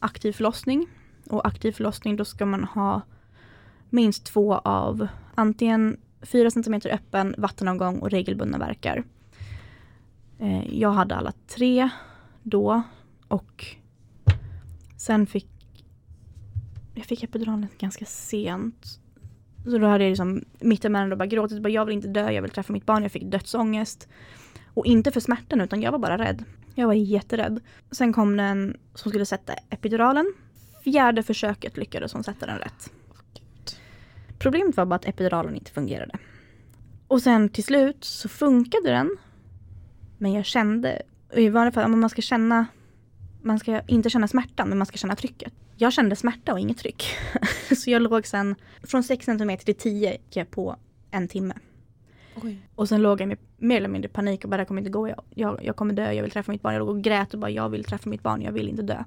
aktiv 0.00 0.32
förlossning. 0.32 0.86
Och 1.30 1.46
aktiv 1.46 1.72
förlossning 1.72 2.16
då 2.16 2.24
ska 2.24 2.46
man 2.46 2.64
ha 2.64 3.00
minst 3.90 4.26
två 4.26 4.54
av 4.54 5.08
antingen 5.34 5.96
4 6.22 6.50
cm 6.50 6.80
öppen 6.84 7.34
vattenavgång 7.38 7.98
och 7.98 8.10
regelbundna 8.10 8.58
verkar. 8.58 9.04
Eh, 10.38 10.74
jag 10.80 10.90
hade 10.90 11.14
alla 11.14 11.32
tre 11.46 11.88
då 12.48 12.82
och 13.28 13.64
sen 14.96 15.26
fick 15.26 15.48
jag 16.94 17.06
fick 17.06 17.22
epiduralen 17.22 17.66
ganska 17.78 18.04
sent. 18.04 19.00
Så 19.64 19.78
då 19.78 19.86
hade 19.86 20.04
jag 20.04 20.08
liksom 20.10 20.44
mittemellan 20.60 21.12
och 21.12 21.18
bara 21.18 21.26
gråtit, 21.26 21.62
bara, 21.62 21.68
jag 21.68 21.84
vill 21.84 21.94
inte 21.94 22.08
dö, 22.08 22.30
jag 22.30 22.42
vill 22.42 22.50
träffa 22.50 22.72
mitt 22.72 22.86
barn, 22.86 23.02
jag 23.02 23.12
fick 23.12 23.24
dödsångest. 23.24 24.08
Och 24.74 24.86
inte 24.86 25.10
för 25.10 25.20
smärtan 25.20 25.60
utan 25.60 25.82
jag 25.82 25.92
var 25.92 25.98
bara 25.98 26.18
rädd. 26.18 26.44
Jag 26.74 26.86
var 26.86 26.94
jätterädd. 26.94 27.60
Sen 27.90 28.12
kom 28.12 28.36
den 28.36 28.76
som 28.94 29.10
skulle 29.10 29.26
sätta 29.26 29.52
epiduralen. 29.52 30.32
Fjärde 30.84 31.22
försöket 31.22 31.76
lyckades 31.76 32.12
hon 32.12 32.24
sätta 32.24 32.46
den 32.46 32.58
rätt. 32.58 32.92
Problemet 34.38 34.76
var 34.76 34.86
bara 34.86 34.94
att 34.94 35.08
epiduralen 35.08 35.54
inte 35.54 35.70
fungerade. 35.70 36.18
Och 37.08 37.22
sen 37.22 37.48
till 37.48 37.64
slut 37.64 38.04
så 38.04 38.28
funkade 38.28 38.90
den. 38.90 39.16
Men 40.18 40.32
jag 40.32 40.44
kände, 40.44 41.02
i 41.32 41.48
vanliga 41.48 41.72
fall, 41.72 41.90
man 41.90 42.10
ska 42.10 42.22
känna, 42.22 42.66
man 43.42 43.58
ska 43.58 43.80
inte 43.80 44.10
känna 44.10 44.28
smärtan 44.28 44.68
men 44.68 44.78
man 44.78 44.86
ska 44.86 44.96
känna 44.96 45.16
trycket. 45.16 45.52
Jag 45.76 45.92
kände 45.92 46.16
smärta 46.16 46.52
och 46.52 46.60
inget 46.60 46.78
tryck. 46.78 47.04
så 47.76 47.90
jag 47.90 48.02
låg 48.02 48.26
sen, 48.26 48.54
från 48.82 49.02
6 49.02 49.24
cm 49.24 49.56
till 49.56 49.74
10 49.74 50.12
gick 50.12 50.36
jag 50.36 50.50
på 50.50 50.76
en 51.10 51.28
timme. 51.28 51.54
Och 52.74 52.88
sen 52.88 53.02
låg 53.02 53.20
jag 53.20 53.28
med 53.28 53.38
mer 53.56 53.76
eller 53.76 53.88
mindre 53.88 54.08
panik 54.08 54.44
och 54.44 54.50
bara 54.50 54.56
det 54.56 54.64
kommer 54.64 54.80
inte 54.80 54.90
gå. 54.90 55.08
Jag, 55.08 55.22
jag, 55.34 55.58
jag 55.62 55.76
kommer 55.76 55.94
dö, 55.94 56.12
jag 56.12 56.22
vill 56.22 56.32
träffa 56.32 56.52
mitt 56.52 56.62
barn. 56.62 56.74
Jag 56.74 56.80
låg 56.80 56.88
och 56.88 57.02
grät 57.02 57.34
och 57.34 57.40
bara 57.40 57.50
jag 57.50 57.68
vill 57.68 57.84
träffa 57.84 58.10
mitt 58.10 58.22
barn, 58.22 58.42
jag 58.42 58.52
vill 58.52 58.68
inte 58.68 58.82
dö. 58.82 59.04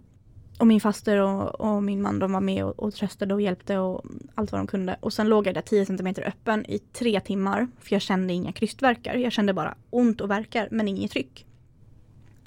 Och 0.59 0.67
min 0.67 0.81
faster 0.81 1.17
och, 1.17 1.61
och 1.61 1.83
min 1.83 2.01
man 2.01 2.19
de 2.19 2.31
var 2.31 2.41
med 2.41 2.65
och, 2.65 2.79
och 2.79 2.93
tröstade 2.93 3.33
och 3.33 3.41
hjälpte 3.41 3.77
och 3.77 4.05
allt 4.35 4.51
vad 4.51 4.59
de 4.59 4.67
kunde. 4.67 4.95
Och 4.99 5.13
sen 5.13 5.29
låg 5.29 5.47
jag 5.47 5.55
där 5.55 5.61
10 5.61 5.85
cm 5.85 6.07
öppen 6.25 6.65
i 6.65 6.79
tre 6.79 7.19
timmar. 7.19 7.67
För 7.79 7.95
jag 7.95 8.01
kände 8.01 8.33
inga 8.33 8.51
krystverkar. 8.51 9.15
Jag 9.15 9.31
kände 9.31 9.53
bara 9.53 9.75
ont 9.89 10.21
och 10.21 10.29
verkar 10.29 10.67
men 10.71 10.87
inget 10.87 11.11
tryck. 11.11 11.45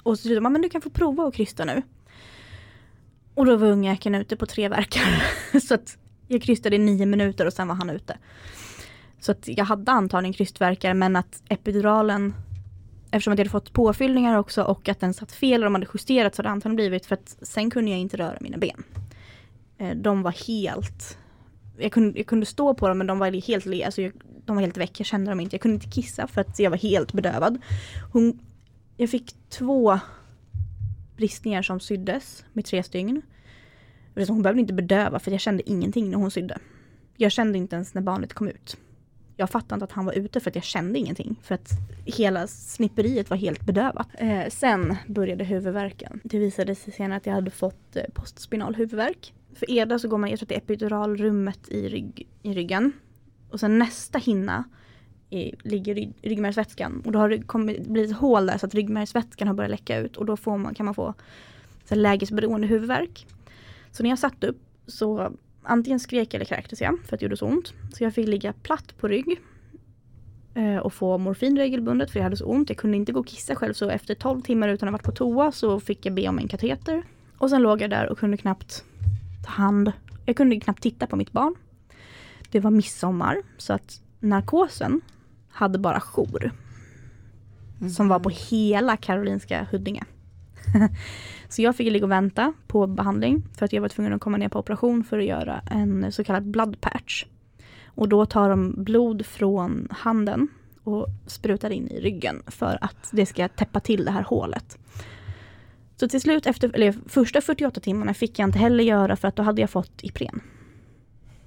Och 0.03 0.19
så 0.19 0.27
sa 0.27 0.33
de, 0.33 0.53
men 0.53 0.61
du 0.61 0.69
kan 0.69 0.81
få 0.81 0.89
prova 0.89 1.23
att 1.23 1.33
krysta 1.33 1.65
nu. 1.65 1.81
Och 3.33 3.45
då 3.45 3.55
var 3.55 3.67
ungjäkeln 3.67 4.15
ute 4.15 4.35
på 4.35 4.45
tre 4.45 4.69
verkar. 4.69 5.23
så 5.59 5.73
att 5.73 5.97
jag 6.27 6.41
krystade 6.41 6.75
i 6.75 6.79
nio 6.79 7.05
minuter 7.05 7.45
och 7.45 7.53
sen 7.53 7.67
var 7.67 7.75
han 7.75 7.89
ute. 7.89 8.17
Så 9.19 9.31
att 9.31 9.47
jag 9.47 9.65
hade 9.65 9.91
antagligen 9.91 10.33
krystverkar 10.33 10.93
men 10.93 11.15
att 11.15 11.43
epiduralen 11.49 12.33
Eftersom 13.11 13.33
att 13.33 13.39
jag 13.39 13.45
hade 13.45 13.51
fått 13.51 13.73
påfyllningar 13.73 14.37
också 14.37 14.63
och 14.63 14.89
att 14.89 14.99
den 14.99 15.13
satt 15.13 15.31
fel 15.31 15.61
och 15.61 15.65
de 15.65 15.75
hade 15.75 15.87
justerat 15.93 16.35
så 16.35 16.39
hade 16.39 16.49
det 16.49 16.51
antagligen 16.51 16.75
blivit 16.75 17.05
för 17.05 17.15
att 17.15 17.37
sen 17.41 17.69
kunde 17.71 17.91
jag 17.91 17.99
inte 17.99 18.17
röra 18.17 18.37
mina 18.41 18.57
ben. 18.57 18.83
Eh, 19.77 19.95
de 19.95 20.21
var 20.21 20.31
helt 20.47 21.17
jag 21.77 21.91
kunde, 21.91 22.19
jag 22.19 22.27
kunde 22.27 22.45
stå 22.45 22.73
på 22.73 22.87
dem 22.87 22.97
men 22.97 23.07
de 23.07 23.19
var 23.19 23.47
helt 23.47 23.65
le, 23.65 23.83
alltså 23.83 24.01
jag, 24.01 24.11
de 24.45 24.55
var 24.55 24.63
helt 24.63 24.77
väck, 24.77 24.99
jag 24.99 25.05
kände 25.05 25.31
dem 25.31 25.39
inte. 25.39 25.55
Jag 25.55 25.61
kunde 25.61 25.75
inte 25.75 25.89
kissa 25.89 26.27
för 26.27 26.41
att 26.41 26.59
jag 26.59 26.69
var 26.69 26.77
helt 26.77 27.13
bedövad. 27.13 27.61
Hon, 28.11 28.39
jag 28.97 29.09
fick 29.09 29.35
två 29.49 29.99
bristningar 31.15 31.61
som 31.61 31.79
syddes 31.79 32.45
med 32.53 32.65
tre 32.65 32.83
stygn. 32.83 33.21
Hon 34.27 34.41
behövde 34.41 34.61
inte 34.61 34.73
bedöva 34.73 35.19
för 35.19 35.31
jag 35.31 35.41
kände 35.41 35.69
ingenting 35.69 36.09
när 36.09 36.17
hon 36.17 36.31
sydde. 36.31 36.57
Jag 37.17 37.31
kände 37.31 37.57
inte 37.57 37.75
ens 37.75 37.93
när 37.93 38.01
barnet 38.01 38.33
kom 38.33 38.47
ut. 38.47 38.77
Jag 39.37 39.49
fattade 39.49 39.75
inte 39.75 39.83
att 39.83 39.91
han 39.91 40.05
var 40.05 40.13
ute 40.13 40.39
för 40.39 40.49
att 40.49 40.55
jag 40.55 40.63
kände 40.63 40.99
ingenting. 40.99 41.39
För 41.43 41.55
att 41.55 41.69
hela 42.05 42.47
snipperiet 42.47 43.29
var 43.29 43.37
helt 43.37 43.61
bedövat. 43.61 44.07
Eh, 44.13 44.49
sen 44.49 44.95
började 45.07 45.43
huvudvärken. 45.43 46.19
Det 46.23 46.39
visade 46.39 46.75
sig 46.75 46.93
senare 46.93 47.17
att 47.17 47.25
jag 47.25 47.33
hade 47.33 47.51
fått 47.51 47.95
eh, 47.95 48.03
postspinal 48.13 48.75
huvudvärk. 48.75 49.33
För 49.55 49.71
EDA 49.71 49.99
så 49.99 50.07
går 50.07 50.17
man, 50.17 50.29
jag 50.29 50.39
tror 50.39 50.45
att 50.45 50.49
det 50.49 50.55
är 50.55 50.59
epiduralrummet 50.59 51.69
i, 51.69 51.89
rygg, 51.89 52.27
i 52.41 52.53
ryggen. 52.53 52.91
Och 53.49 53.59
sen 53.59 53.79
nästa 53.79 54.19
hinna 54.19 54.63
i, 55.33 55.55
ligger 55.63 55.95
rygg, 55.95 56.13
ryggmärgsvätskan. 56.21 57.01
Och 57.05 57.11
då 57.11 57.19
har 57.19 57.29
det 57.29 57.41
kommit, 57.41 57.87
blivit 57.87 58.11
ett 58.11 58.17
hål 58.17 58.45
där 58.45 58.57
så 58.57 58.65
att 58.65 58.75
ryggmärgsvätskan 58.75 59.47
har 59.47 59.55
börjat 59.55 59.71
läcka 59.71 59.97
ut. 59.97 60.17
Och 60.17 60.25
då 60.25 60.37
får 60.37 60.57
man, 60.57 60.75
kan 60.75 60.85
man 60.85 60.95
få 60.95 61.13
så 61.85 61.95
lägesberoende 61.95 62.67
huvudvärk. 62.67 63.27
Så 63.91 64.03
när 64.03 64.09
jag 64.09 64.19
satt 64.19 64.43
upp 64.43 64.57
så 64.87 65.31
antingen 65.63 65.99
skrek 65.99 66.33
eller 66.33 66.45
kräktes 66.45 66.81
jag 66.81 66.99
för 67.05 67.15
att 67.15 67.19
det 67.19 67.23
gjorde 67.23 67.37
så 67.37 67.45
ont. 67.45 67.73
Så 67.93 68.03
jag 68.03 68.13
fick 68.13 68.27
ligga 68.27 68.53
platt 68.53 68.97
på 68.97 69.07
rygg 69.07 69.41
eh, 70.53 70.77
och 70.77 70.93
få 70.93 71.17
morfin 71.17 71.57
regelbundet 71.57 72.11
för 72.11 72.19
jag 72.19 72.23
hade 72.23 72.37
så 72.37 72.45
ont. 72.45 72.69
Jag 72.69 72.77
kunde 72.77 72.97
inte 72.97 73.11
gå 73.11 73.19
och 73.19 73.27
kissa 73.27 73.55
själv 73.55 73.73
så 73.73 73.89
efter 73.89 74.15
12 74.15 74.41
timmar 74.41 74.69
utan 74.69 74.87
att 74.87 74.91
ha 74.91 74.97
varit 74.97 75.05
på 75.05 75.11
toa 75.11 75.51
så 75.51 75.79
fick 75.79 76.05
jag 76.05 76.13
be 76.13 76.27
om 76.27 76.39
en 76.39 76.47
kateter. 76.47 77.03
Och 77.37 77.49
sen 77.49 77.61
låg 77.61 77.81
jag 77.81 77.89
där 77.89 78.09
och 78.09 78.17
kunde 78.17 78.37
knappt 78.37 78.83
ta 79.45 79.51
hand. 79.51 79.91
Jag 80.25 80.35
kunde 80.35 80.59
knappt 80.59 80.83
titta 80.83 81.07
på 81.07 81.15
mitt 81.15 81.31
barn. 81.31 81.55
Det 82.51 82.59
var 82.59 82.71
midsommar 82.71 83.37
så 83.57 83.73
att 83.73 84.01
narkosen 84.19 85.01
hade 85.53 85.79
bara 85.79 85.99
jour. 85.99 86.51
Som 87.95 88.07
var 88.07 88.19
på 88.19 88.29
hela 88.29 88.97
Karolinska 88.97 89.67
Huddinge. 89.71 90.03
så 91.49 91.61
jag 91.61 91.75
fick 91.75 91.91
ligga 91.91 92.05
och 92.05 92.11
vänta 92.11 92.53
på 92.67 92.87
behandling 92.87 93.43
för 93.57 93.65
att 93.65 93.73
jag 93.73 93.81
var 93.81 93.89
tvungen 93.89 94.13
att 94.13 94.21
komma 94.21 94.37
ner 94.37 94.49
på 94.49 94.59
operation 94.59 95.03
för 95.03 95.19
att 95.19 95.25
göra 95.25 95.61
en 95.71 96.11
så 96.11 96.23
kallad 96.23 96.43
blood 96.43 96.81
patch. 96.81 97.25
Och 97.85 98.09
då 98.09 98.25
tar 98.25 98.49
de 98.49 98.83
blod 98.83 99.25
från 99.25 99.87
handen 99.91 100.47
och 100.83 101.07
sprutar 101.25 101.69
in 101.69 101.87
i 101.87 102.01
ryggen 102.01 102.43
för 102.47 102.77
att 102.81 103.09
det 103.11 103.25
ska 103.25 103.47
täppa 103.47 103.79
till 103.79 104.05
det 104.05 104.11
här 104.11 104.23
hålet. 104.23 104.77
Så 105.95 106.07
till 106.07 106.21
slut, 106.21 106.45
efter, 106.45 106.75
eller 106.75 106.95
första 107.07 107.41
48 107.41 107.79
timmarna 107.79 108.13
fick 108.13 108.39
jag 108.39 108.47
inte 108.47 108.59
heller 108.59 108.83
göra 108.83 109.15
för 109.15 109.27
att 109.27 109.35
då 109.35 109.43
hade 109.43 109.61
jag 109.61 109.69
fått 109.69 110.03
Ipren. 110.03 110.41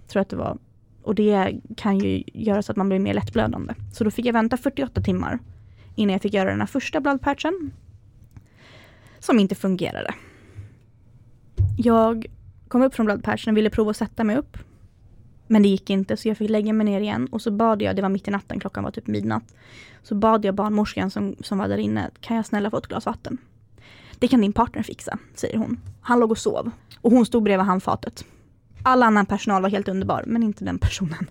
Tror 0.08 0.22
att 0.22 0.28
det 0.28 0.36
var. 0.36 0.58
Och 1.06 1.14
det 1.14 1.60
kan 1.76 1.98
ju 1.98 2.22
göra 2.26 2.62
så 2.62 2.72
att 2.72 2.76
man 2.76 2.88
blir 2.88 2.98
mer 2.98 3.14
lättblödande. 3.14 3.74
Så 3.92 4.04
då 4.04 4.10
fick 4.10 4.26
jag 4.26 4.32
vänta 4.32 4.56
48 4.56 5.00
timmar 5.00 5.38
innan 5.94 6.12
jag 6.12 6.22
fick 6.22 6.34
göra 6.34 6.50
den 6.50 6.60
här 6.60 6.66
första 6.66 7.00
bloodpatchen. 7.00 7.72
Som 9.18 9.38
inte 9.38 9.54
fungerade. 9.54 10.14
Jag 11.78 12.26
kom 12.68 12.82
upp 12.82 12.94
från 12.94 13.06
bloodpatchen 13.06 13.52
och 13.52 13.56
ville 13.56 13.70
prova 13.70 13.90
att 13.90 13.96
sätta 13.96 14.24
mig 14.24 14.36
upp. 14.36 14.56
Men 15.46 15.62
det 15.62 15.68
gick 15.68 15.90
inte 15.90 16.16
så 16.16 16.28
jag 16.28 16.38
fick 16.38 16.50
lägga 16.50 16.72
mig 16.72 16.84
ner 16.84 17.00
igen 17.00 17.28
och 17.30 17.42
så 17.42 17.50
bad 17.50 17.82
jag, 17.82 17.96
det 17.96 18.02
var 18.02 18.08
mitt 18.08 18.28
i 18.28 18.30
natten, 18.30 18.60
klockan 18.60 18.84
var 18.84 18.90
typ 18.90 19.06
midnatt. 19.06 19.54
Så 20.02 20.14
bad 20.14 20.44
jag 20.44 20.54
barnmorskan 20.54 21.10
som, 21.10 21.36
som 21.40 21.58
var 21.58 21.68
där 21.68 21.78
inne, 21.78 22.10
kan 22.20 22.36
jag 22.36 22.46
snälla 22.46 22.70
få 22.70 22.78
ett 22.78 22.86
glas 22.86 23.06
vatten? 23.06 23.38
Det 24.18 24.28
kan 24.28 24.40
din 24.40 24.52
partner 24.52 24.82
fixa, 24.82 25.18
säger 25.34 25.58
hon. 25.58 25.80
Han 26.00 26.20
låg 26.20 26.30
och 26.30 26.38
sov. 26.38 26.70
Och 27.00 27.12
hon 27.12 27.26
stod 27.26 27.42
bredvid 27.42 27.66
handfatet. 27.66 28.24
All 28.86 29.02
annan 29.02 29.26
personal 29.26 29.62
var 29.62 29.70
helt 29.70 29.88
underbar, 29.88 30.24
men 30.26 30.42
inte 30.42 30.64
den 30.64 30.78
personen. 30.78 31.30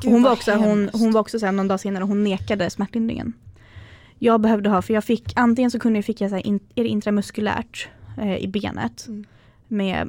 Gud, 0.00 0.12
hon, 0.12 0.22
var 0.22 0.32
också, 0.32 0.52
hon, 0.52 0.90
hon 0.92 1.12
var 1.12 1.20
också 1.20 1.38
så 1.38 1.46
här, 1.46 1.52
någon 1.52 1.68
dag 1.68 1.80
senare, 1.80 2.04
hon 2.04 2.24
nekade 2.24 2.70
smärtlindringen. 2.70 3.32
Jag 4.18 4.40
behövde 4.40 4.70
ha, 4.70 4.82
för 4.82 4.94
jag 4.94 5.04
fick, 5.04 5.32
antingen 5.36 5.70
så 5.70 5.78
kunde 5.78 5.98
jag, 5.98 6.04
fick 6.04 6.20
jag 6.20 6.30
så 6.30 6.36
här, 6.36 6.46
in, 6.46 6.60
är 6.74 6.82
det 6.82 6.88
intramuskulärt 6.88 7.88
eh, 8.18 8.36
i 8.36 8.48
benet 8.48 9.06
Mm. 9.08 9.24
med 9.68 10.08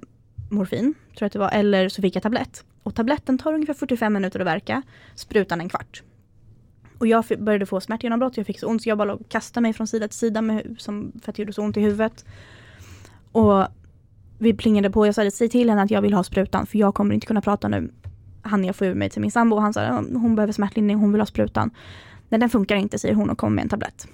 morfin, 0.50 0.94
tror 0.94 1.18
jag 1.20 1.26
att 1.26 1.34
det 1.34 1.40
var, 1.40 1.52
eller 1.52 1.90
så 1.90 2.02
fick 2.02 2.16
jag 2.16 2.24
tablett. 2.24 2.64
Och 2.84 2.96
tabletten 2.96 3.38
tar 3.38 3.54
ungefär 3.54 3.74
45 3.74 4.14
minuter 4.14 4.40
att 4.40 4.46
verka, 4.46 4.82
sprutan 5.16 5.62
en 5.62 5.70
kvart. 5.70 6.04
Och 6.98 7.08
jag 7.08 7.26
började 7.40 7.66
få 7.66 7.82
smärtgenombrott, 7.82 8.38
jag 8.38 8.46
fick 8.46 8.60
så 8.60 8.68
ont 8.68 8.84
så 8.84 8.90
jag 8.90 8.98
bara 8.98 9.06
låg 9.06 9.22
och 9.22 9.30
kastade 9.30 9.62
mig 9.62 9.74
från 9.74 9.88
sida 9.88 10.08
till 10.08 10.18
sida 10.18 10.42
med, 10.42 10.76
som, 10.80 11.12
för 11.24 11.32
att 11.32 11.36
det 11.36 11.42
gjorde 11.42 11.54
så 11.54 11.62
ont 11.62 11.78
i 11.78 11.82
huvudet. 11.82 12.26
Och 13.32 13.68
vi 14.38 14.54
plingade 14.54 14.90
på, 14.90 15.06
jag 15.06 15.16
sa 15.16 15.32
säg 15.32 15.50
till 15.50 15.70
henne 15.70 15.82
att 15.82 15.92
jag 15.92 16.02
vill 16.02 16.14
ha 16.14 16.24
sprutan 16.24 16.66
för 16.66 16.78
jag 16.78 16.94
kommer 16.96 17.16
inte 17.16 17.28
kunna 17.28 17.42
prata 17.42 17.68
nu. 17.68 17.92
Han 18.42 18.64
jag 18.66 18.76
få 18.76 18.86
ur 18.86 18.94
mig 18.96 19.10
till 19.10 19.22
min 19.22 19.32
sambo 19.32 19.58
han 19.58 19.74
sa 19.74 19.96
hon 20.14 20.36
behöver 20.36 20.54
smärtlindring, 20.54 20.98
hon 20.98 21.12
vill 21.12 21.22
ha 21.22 21.26
sprutan. 21.26 21.72
Nej 22.30 22.40
den 22.40 22.50
funkar 22.50 22.76
inte 22.76 23.00
säger 23.00 23.16
hon 23.16 23.30
och 23.30 23.38
kommer 23.38 23.56
med 23.56 23.62
en 23.64 23.70
tablett. 23.70 24.08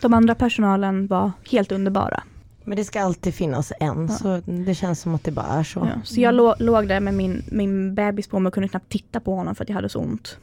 De 0.00 0.14
andra 0.14 0.34
personalen 0.34 1.06
var 1.06 1.32
helt 1.50 1.72
underbara. 1.72 2.22
Men 2.64 2.76
det 2.76 2.84
ska 2.84 3.00
alltid 3.02 3.34
finnas 3.34 3.72
en, 3.80 4.06
Ja. 4.06 4.08
så 4.08 4.40
det 4.46 4.74
känns 4.74 5.00
som 5.00 5.14
att 5.14 5.24
det 5.24 5.30
bara 5.32 5.46
är 5.46 5.62
så. 5.62 5.80
Ja, 5.94 6.00
så 6.04 6.20
jag 6.20 6.34
lå- 6.34 6.54
låg 6.58 6.88
där 6.88 7.00
med 7.00 7.14
min, 7.14 7.42
min 7.50 7.94
bebis 7.94 8.28
på 8.28 8.38
mig 8.38 8.48
och 8.48 8.54
kunde 8.54 8.68
knappt 8.68 8.88
titta 8.92 9.20
på 9.20 9.34
honom 9.34 9.54
för 9.54 9.64
att 9.64 9.68
jag 9.68 9.76
hade 9.76 9.88
så 9.88 10.00
ont. 10.00 10.38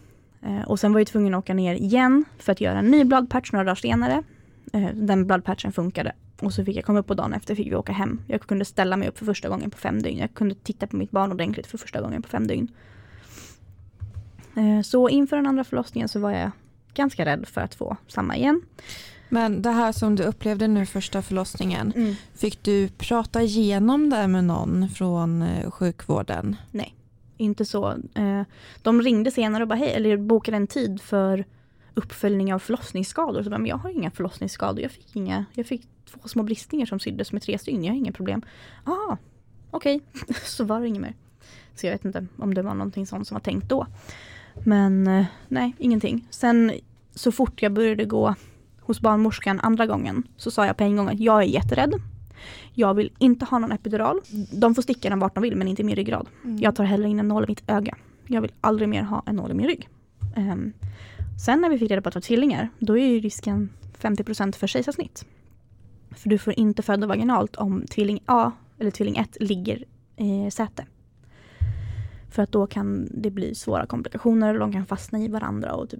Eh, 0.45 0.61
och 0.67 0.79
sen 0.79 0.93
var 0.93 0.99
jag 0.99 1.07
tvungen 1.07 1.33
att 1.33 1.39
åka 1.39 1.53
ner 1.53 1.75
igen 1.75 2.25
för 2.39 2.51
att 2.51 2.61
göra 2.61 2.79
en 2.79 2.85
ny 2.91 3.03
bloodpatch 3.03 3.51
några 3.51 3.63
dagar 3.63 3.75
senare. 3.75 4.23
Eh, 4.73 4.87
den 4.93 5.27
bloodpatchen 5.27 5.71
funkade. 5.71 6.11
Och 6.41 6.53
så 6.53 6.65
fick 6.65 6.77
jag 6.77 6.85
komma 6.85 6.99
upp 6.99 7.09
och 7.09 7.15
dagen 7.15 7.33
efter 7.33 7.55
fick 7.55 7.67
vi 7.67 7.75
åka 7.75 7.93
hem. 7.93 8.21
Jag 8.27 8.41
kunde 8.41 8.65
ställa 8.65 8.97
mig 8.97 9.07
upp 9.07 9.17
för 9.17 9.25
första 9.25 9.49
gången 9.49 9.71
på 9.71 9.77
fem 9.77 10.01
dygn. 10.01 10.19
Jag 10.19 10.33
kunde 10.33 10.55
titta 10.55 10.87
på 10.87 10.95
mitt 10.95 11.11
barn 11.11 11.31
ordentligt 11.31 11.67
för 11.67 11.77
första 11.77 12.01
gången 12.01 12.21
på 12.21 12.29
fem 12.29 12.47
dygn. 12.47 12.67
Eh, 14.55 14.81
så 14.81 15.09
inför 15.09 15.35
den 15.35 15.47
andra 15.47 15.63
förlossningen 15.63 16.09
så 16.09 16.19
var 16.19 16.31
jag 16.31 16.51
ganska 16.93 17.25
rädd 17.25 17.47
för 17.47 17.61
att 17.61 17.75
få 17.75 17.97
samma 18.07 18.35
igen. 18.37 18.61
Men 19.29 19.61
det 19.61 19.71
här 19.71 19.91
som 19.91 20.15
du 20.15 20.23
upplevde 20.23 20.67
nu 20.67 20.85
första 20.85 21.21
förlossningen, 21.21 21.93
fick 22.35 22.63
du 22.63 22.87
prata 22.87 23.41
igenom 23.41 24.09
det 24.09 24.27
med 24.27 24.43
någon 24.43 24.89
från 24.89 25.41
eh, 25.41 25.71
sjukvården? 25.71 26.55
Inte 27.37 27.65
så. 27.65 27.89
Eh, 28.15 28.41
de 28.81 29.01
ringde 29.01 29.31
senare 29.31 29.63
och 29.63 29.67
bara 29.67 29.79
hej, 29.79 29.93
eller 29.93 30.17
bokade 30.17 30.57
en 30.57 30.67
tid 30.67 31.01
för 31.01 31.45
uppföljning 31.95 32.53
av 32.53 32.59
förlossningsskador. 32.59 33.43
Så 33.43 33.49
bara, 33.49 33.57
men 33.57 33.69
jag 33.69 33.77
har 33.77 33.89
inga 33.89 34.11
förlossningsskador. 34.11 34.81
Jag 34.81 34.91
fick 34.91 35.15
inga. 35.15 35.45
Jag 35.53 35.65
fick 35.65 35.87
två 36.05 36.27
små 36.27 36.43
bristningar 36.43 36.85
som 36.85 36.99
syddes 36.99 37.31
med 37.31 37.41
tre 37.41 37.57
stygn. 37.57 37.83
Jag 37.83 37.93
har 37.93 37.97
inga 37.97 38.11
problem. 38.11 38.41
Ah, 38.83 39.17
okej. 39.71 40.01
så 40.43 40.63
var 40.63 40.81
det 40.81 40.87
inget 40.87 41.01
mer. 41.01 41.13
Så 41.75 41.85
jag 41.85 41.91
vet 41.91 42.05
inte 42.05 42.27
om 42.37 42.53
det 42.53 42.61
var 42.61 42.73
någonting 42.73 43.07
sånt 43.07 43.27
som 43.27 43.35
var 43.35 43.39
tänkt 43.39 43.69
då. 43.69 43.87
Men 44.63 45.07
eh, 45.07 45.25
nej, 45.47 45.75
ingenting. 45.77 46.27
Sen 46.29 46.71
så 47.15 47.31
fort 47.31 47.61
jag 47.61 47.73
började 47.73 48.05
gå 48.05 48.35
hos 48.79 49.01
barnmorskan 49.01 49.59
andra 49.59 49.85
gången 49.85 50.23
så 50.37 50.51
sa 50.51 50.65
jag 50.65 50.77
på 50.77 50.83
en 50.83 50.95
gång 50.95 51.09
att 51.09 51.19
jag 51.19 51.41
är 51.41 51.47
jätterädd. 51.47 51.93
Jag 52.73 52.93
vill 52.93 53.11
inte 53.17 53.45
ha 53.45 53.59
någon 53.59 53.71
epidural. 53.71 54.21
De 54.51 54.75
får 54.75 54.81
sticka 54.81 55.09
den 55.09 55.19
vart 55.19 55.35
de 55.35 55.41
vill 55.41 55.55
men 55.55 55.67
inte 55.67 55.81
i 55.81 55.85
min 55.85 55.95
ryggrad. 55.95 56.27
Jag 56.59 56.75
tar 56.75 56.83
heller 56.83 57.07
in 57.07 57.19
en 57.19 57.27
nål 57.27 57.43
i 57.43 57.47
mitt 57.47 57.63
öga. 57.67 57.95
Jag 58.27 58.41
vill 58.41 58.51
aldrig 58.61 58.89
mer 58.89 59.01
ha 59.01 59.23
en 59.25 59.35
nål 59.35 59.51
i 59.51 59.53
min 59.53 59.67
rygg. 59.67 59.89
Ehm, 60.35 60.73
sen 61.37 61.61
när 61.61 61.69
vi 61.69 61.77
fick 61.77 61.91
reda 61.91 62.01
på 62.01 62.09
att 62.09 62.13
det 62.13 62.17
var 62.17 62.21
tvillingar, 62.21 62.69
då 62.79 62.97
är 62.97 63.07
ju 63.07 63.19
risken 63.19 63.69
50% 63.99 64.55
för 64.55 64.67
kejsarsnitt. 64.67 65.25
För 66.11 66.29
du 66.29 66.37
får 66.37 66.59
inte 66.59 66.81
föda 66.81 67.07
vaginalt 67.07 67.55
om 67.55 67.85
tvilling 67.89 68.19
A 68.25 68.51
eller 68.79 68.91
tvilling 68.91 69.17
1 69.17 69.37
ligger 69.39 69.83
i 70.17 70.51
säte. 70.51 70.85
För 72.31 72.43
att 72.43 72.51
då 72.51 72.67
kan 72.67 73.07
det 73.11 73.31
bli 73.31 73.55
svåra 73.55 73.85
komplikationer 73.85 74.53
och 74.53 74.59
de 74.59 74.71
kan 74.71 74.85
fastna 74.85 75.19
i 75.19 75.27
varandra 75.27 75.73
och 75.73 75.89
typ, 75.89 75.99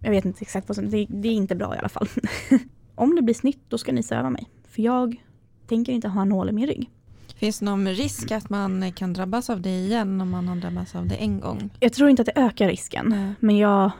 jag 0.00 0.10
vet 0.10 0.24
inte 0.24 0.42
exakt 0.42 0.68
vad 0.68 0.76
som, 0.76 0.90
det, 0.90 1.06
det 1.10 1.28
är 1.28 1.32
inte 1.32 1.54
bra 1.54 1.74
i 1.74 1.78
alla 1.78 1.88
fall. 1.88 2.08
om 2.94 3.16
det 3.16 3.22
blir 3.22 3.34
snitt 3.34 3.60
då 3.68 3.78
ska 3.78 3.92
ni 3.92 4.02
söva 4.02 4.30
mig. 4.30 4.48
För 4.68 4.82
jag 4.82 5.22
tänker 5.66 5.92
inte 5.92 6.08
ha 6.08 6.22
en 6.22 6.28
nål 6.28 6.48
i 6.48 6.52
min 6.52 6.66
rygg. 6.66 6.90
Finns 7.38 7.58
det 7.58 7.64
någon 7.64 7.88
risk 7.88 8.30
att 8.30 8.50
man 8.50 8.92
kan 8.92 9.12
drabbas 9.12 9.50
av 9.50 9.60
det 9.60 9.70
igen 9.78 10.20
om 10.20 10.30
man 10.30 10.48
har 10.48 10.56
drabbats 10.56 10.94
av 10.94 11.06
det 11.06 11.14
en 11.14 11.40
gång? 11.40 11.70
Jag 11.80 11.92
tror 11.92 12.10
inte 12.10 12.22
att 12.22 12.26
det 12.26 12.40
ökar 12.40 12.68
risken. 12.68 13.06
Nej. 13.08 13.32
Men 13.40 13.56
jag 13.56 13.90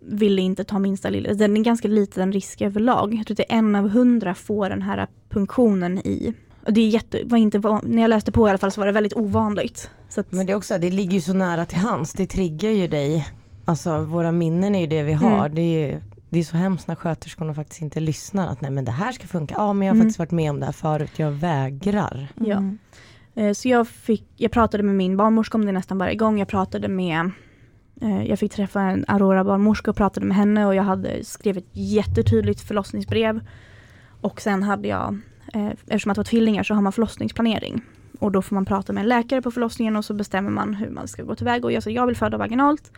ville 0.00 0.42
inte 0.42 0.64
ta 0.64 0.78
minsta 0.78 1.10
lilla, 1.10 1.34
den 1.34 1.56
är 1.56 1.60
ganska 1.60 1.88
liten 1.88 2.32
risk 2.32 2.60
överlag. 2.60 3.14
Jag 3.14 3.26
tror 3.26 3.34
att 3.34 3.48
det 3.48 3.52
är 3.52 3.58
en 3.58 3.74
av 3.76 3.88
hundra 3.88 4.34
får 4.34 4.68
den 4.68 4.82
här 4.82 5.06
punktionen 5.28 5.98
i. 5.98 6.34
Och 6.66 6.72
det 6.72 6.80
är 6.80 6.88
jätte, 6.88 7.20
var 7.24 7.38
inte, 7.38 7.58
när 7.82 8.02
jag 8.02 8.08
läste 8.08 8.32
på 8.32 8.46
i 8.46 8.50
alla 8.50 8.58
fall 8.58 8.70
så 8.70 8.80
var 8.80 8.86
det 8.86 8.92
väldigt 8.92 9.16
ovanligt. 9.16 9.90
Så 10.08 10.20
att, 10.20 10.32
Men 10.32 10.46
det 10.46 10.52
är 10.52 10.56
också, 10.56 10.78
det 10.78 10.90
ligger 10.90 11.12
ju 11.12 11.20
så 11.20 11.32
nära 11.32 11.66
till 11.66 11.78
hands, 11.78 12.12
det 12.12 12.26
triggar 12.26 12.70
ju 12.70 12.88
dig. 12.88 13.28
Alltså 13.64 14.04
våra 14.04 14.32
minnen 14.32 14.74
är 14.74 14.80
ju 14.80 14.86
det 14.86 15.02
vi 15.02 15.12
har. 15.12 15.38
Mm. 15.38 15.54
Det 15.54 15.60
är 15.60 15.88
ju 15.88 16.00
det 16.34 16.40
är 16.40 16.44
så 16.44 16.56
hemskt 16.56 16.88
när 16.88 16.94
sköterskorna 16.94 17.54
faktiskt 17.54 17.82
inte 17.82 18.00
lyssnar. 18.00 18.48
Att 18.48 18.60
nej 18.60 18.70
men 18.70 18.84
det 18.84 18.92
här 18.92 19.12
ska 19.12 19.26
funka. 19.26 19.54
Ja 19.58 19.72
men 19.72 19.86
jag 19.86 19.94
har 19.94 19.96
Mm. 19.96 20.04
faktiskt 20.06 20.18
varit 20.18 20.30
med 20.30 20.50
om 20.50 20.60
det 20.60 20.66
här 20.66 20.72
förut. 20.72 21.10
Jag 21.16 21.30
vägrar. 21.30 22.28
Ja. 22.34 22.56
Mm. 22.56 22.78
eh, 23.34 23.52
så 23.52 23.68
jag, 23.68 23.88
fick, 23.88 24.24
jag 24.36 24.50
pratade 24.52 24.82
med 24.82 24.94
min 24.94 25.16
barnmorska 25.16 25.58
om 25.58 25.66
det 25.66 25.72
nästan 25.72 25.98
varje 25.98 26.14
gång. 26.14 26.38
Jag 26.38 26.48
pratade 26.48 26.88
med 26.88 27.30
eh, 28.00 28.22
jag 28.24 28.38
fick 28.38 28.52
träffa 28.52 28.80
en 28.80 29.04
Aurora 29.08 29.44
barnmorska 29.44 29.90
och 29.90 29.96
pratade 29.96 30.26
med 30.26 30.36
henne 30.36 30.66
och 30.66 30.74
jag 30.74 30.82
hade 30.82 31.24
skrivit 31.24 31.64
ett 31.64 31.70
jättetydligt 31.72 32.60
förlossningsbrev. 32.60 33.40
Och 34.20 34.40
sen 34.40 34.62
hade 34.62 34.88
jag, 34.88 35.18
eh, 35.54 35.66
eftersom 35.66 36.10
att 36.10 36.14
det 36.14 36.18
var 36.18 36.24
tvillingar 36.24 36.62
så 36.62 36.74
har 36.74 36.82
man 36.82 36.92
förlossningsplanering. 36.92 37.82
Och 38.20 38.32
då 38.32 38.42
får 38.42 38.54
man 38.54 38.64
prata 38.64 38.92
med 38.92 39.00
en 39.00 39.08
läkare 39.08 39.42
på 39.42 39.50
förlossningen 39.50 39.96
och 39.96 40.04
så 40.04 40.14
bestämmer 40.14 40.50
man 40.50 40.74
hur 40.74 40.90
man 40.90 41.08
ska 41.08 41.22
gå 41.22 41.34
tillväga. 41.34 41.64
Och 41.64 41.72
jag 41.72 41.82
sa 41.82 41.90
jag 41.90 42.06
vill 42.06 42.16
föda 42.16 42.36
vaginalt. 42.38 42.92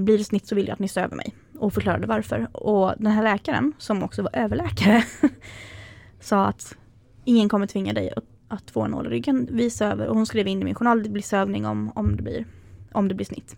Blir 0.00 0.18
det 0.18 0.24
snitt 0.24 0.46
så 0.46 0.54
vill 0.54 0.66
jag 0.66 0.72
att 0.72 0.78
ni 0.78 0.88
söver 0.88 1.16
mig. 1.16 1.34
Och 1.60 1.74
förklarade 1.74 2.06
varför. 2.06 2.56
Och 2.56 2.94
den 2.98 3.12
här 3.12 3.22
läkaren, 3.22 3.72
som 3.78 4.02
också 4.02 4.22
var 4.22 4.30
överläkare, 4.32 5.04
sa 6.20 6.46
att 6.46 6.76
ingen 7.24 7.48
kommer 7.48 7.66
tvinga 7.66 7.92
dig 7.92 8.12
att, 8.16 8.24
att 8.48 8.70
få 8.70 8.82
en 8.82 8.90
nål 8.90 9.06
i 9.06 9.10
ryggen. 9.10 9.48
Vi 9.50 9.70
söver. 9.70 10.06
Och 10.06 10.16
hon 10.16 10.26
skrev 10.26 10.48
in 10.48 10.62
i 10.62 10.64
min 10.64 10.74
journal, 10.74 11.02
det 11.02 11.08
blir 11.08 11.22
sövning 11.22 11.66
om, 11.66 11.92
om, 11.94 12.16
det, 12.16 12.22
blir, 12.22 12.46
om 12.92 13.08
det 13.08 13.14
blir 13.14 13.26
snitt. 13.26 13.56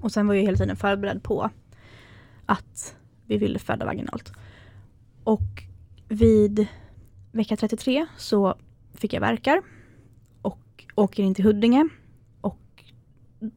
Och 0.00 0.12
sen 0.12 0.26
var 0.26 0.34
jag 0.34 0.42
hela 0.42 0.56
tiden 0.56 0.76
förberedd 0.76 1.22
på 1.22 1.50
att 2.46 2.96
vi 3.26 3.38
ville 3.38 3.58
föda 3.58 3.86
vaginalt. 3.86 4.32
Och 5.24 5.64
vid 6.08 6.66
vecka 7.32 7.56
33 7.56 8.06
så 8.16 8.54
fick 8.94 9.12
jag 9.12 9.20
verkar 9.20 9.62
och 10.42 10.84
åker 10.94 11.22
in 11.22 11.34
till 11.34 11.44
Huddinge 11.44 11.88
och 12.40 12.84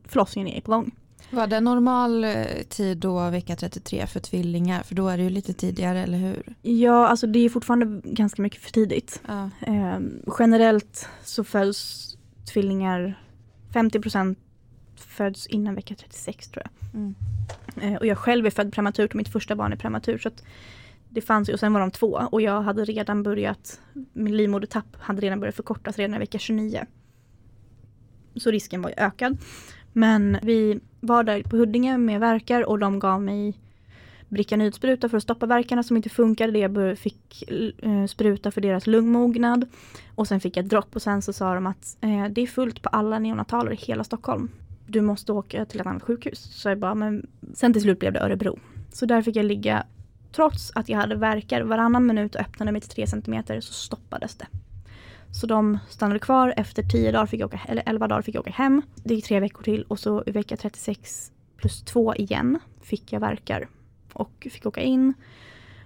förlossningen 0.04 0.48
är 0.48 0.62
på 0.62 0.72
gång. 0.72 0.92
Var 1.30 1.48
det 1.48 1.62
normal 1.62 2.24
eh, 2.24 2.46
tid 2.70 2.98
då 2.98 3.30
vecka 3.30 3.56
33 3.56 4.08
för 4.08 4.20
tvillingar? 4.20 4.84
För 4.84 4.96
då 4.96 5.08
är 5.08 5.18
det 5.18 5.24
ju 5.24 5.30
lite 5.30 5.54
tidigare, 5.54 6.04
eller 6.04 6.18
hur? 6.18 6.56
Ja, 6.62 7.08
alltså 7.08 7.28
det 7.28 7.40
är 7.40 7.50
fortfarande 7.50 8.02
ganska 8.04 8.42
mycket 8.42 8.62
för 8.62 8.72
tidigt. 8.72 9.22
Ja. 9.28 9.50
Eh, 9.62 10.00
generellt 10.40 11.10
så 11.24 11.44
föds 11.44 12.18
tvillingar 12.54 13.22
50% 13.74 14.36
föds 14.96 15.48
innan 15.48 15.76
vecka 15.76 15.96
36 15.96 16.50
tror 16.50 16.64
jag. 16.66 17.00
Mm. 17.00 17.16
Eh, 17.82 18.00
och 18.00 18.06
jag 18.06 18.18
själv 18.18 18.46
är 18.46 18.50
född 18.50 18.74
prematurt 18.74 19.12
och 19.12 19.16
mitt 19.16 19.32
första 19.32 19.56
barn 19.56 19.74
är 19.74 19.78
prematur. 19.78 20.18
Så 20.18 20.30
det 21.10 21.22
fanns 21.22 21.50
och 21.50 21.60
sen 21.60 21.74
var 21.74 21.80
de 21.80 21.92
två 21.92 22.22
och 22.32 22.42
jag 22.42 22.62
hade 22.62 22.86
redan 22.86 23.24
börjat, 23.24 23.82
min 24.14 24.38
livmodertapp 24.38 24.96
hade 25.00 25.22
redan 25.22 25.40
börjat 25.40 25.56
förkortas 25.56 25.98
redan 25.98 26.16
i 26.16 26.20
vecka 26.20 26.40
29. 26.40 26.86
Så 28.36 28.52
risken 28.52 28.82
var 28.82 28.90
ju 28.90 28.96
ökad. 28.98 29.38
Men 29.98 30.38
vi 30.42 30.80
var 31.00 31.24
där 31.24 31.44
på 31.44 31.58
Huddinge 31.58 31.98
med 31.98 32.20
verkar 32.20 32.70
och 32.70 32.80
de 32.80 33.00
gav 33.00 33.22
mig 33.22 33.54
Brikanidspruta 34.30 35.10
för 35.10 35.18
att 35.18 35.24
stoppa 35.24 35.46
verkarna 35.46 35.84
som 35.84 35.98
inte 35.98 36.10
funkade. 36.10 36.60
Jag 36.60 36.98
fick 36.98 37.44
eh, 37.82 38.06
spruta 38.06 38.52
för 38.52 38.62
deras 38.62 38.88
lungmognad. 38.88 39.66
Och 40.16 40.28
sen 40.28 40.40
fick 40.40 40.58
jag 40.58 40.64
ett 40.64 40.70
dropp 40.70 40.96
och 40.96 41.02
sen 41.02 41.22
så 41.22 41.34
sa 41.34 41.54
de 41.54 41.68
att 41.68 41.98
eh, 42.02 42.26
det 42.26 42.42
är 42.42 42.48
fullt 42.48 42.82
på 42.82 42.90
alla 42.90 43.20
neonataler 43.20 43.72
i 43.72 43.76
hela 43.76 44.04
Stockholm. 44.04 44.50
Du 44.88 45.02
måste 45.02 45.32
åka 45.32 45.66
till 45.66 45.80
ett 45.80 45.88
annat 45.88 46.04
sjukhus. 46.04 46.40
Så 46.40 46.70
jag 46.70 46.80
bara, 46.80 46.96
men 46.96 47.28
sen 47.54 47.74
till 47.74 47.82
slut 47.82 48.00
blev 48.00 48.14
det 48.14 48.20
Örebro. 48.20 48.60
Så 48.94 49.06
där 49.06 49.22
fick 49.22 49.36
jag 49.36 49.46
ligga, 49.46 49.84
trots 50.32 50.72
att 50.76 50.90
jag 50.90 50.98
hade 50.98 51.16
verkar 51.16 51.62
varannan 51.62 52.06
minut 52.06 52.36
och 52.36 52.42
öppnade 52.42 52.72
mig 52.72 52.82
till 52.82 52.90
3 52.90 53.08
cm 53.08 53.44
så 53.62 53.74
stoppades 53.74 54.36
det. 54.36 54.48
Så 55.42 55.48
de 55.48 55.80
stannade 55.90 56.20
kvar. 56.20 56.54
Efter 56.58 56.84
10 56.84 57.12
dagar 57.12 57.26
fick 57.26 57.42
jag 57.42 57.48
åka, 57.48 57.60
eller 57.68 57.84
11 57.86 58.08
dagar 58.08 58.22
fick 58.22 58.36
jag 58.36 58.42
åka 58.42 58.52
hem. 58.52 58.82
Det 58.96 59.14
gick 59.14 59.26
tre 59.26 59.40
veckor 59.40 59.64
till 59.64 59.84
och 59.84 60.00
så 60.00 60.24
i 60.26 60.32
vecka 60.32 60.58
36 60.58 61.32
plus 61.58 61.82
2 61.82 62.16
igen 62.16 62.60
fick 62.82 63.14
jag 63.14 63.20
verkar 63.20 63.70
och 64.14 64.48
fick 64.52 64.66
åka 64.66 64.82
in. 64.82 65.14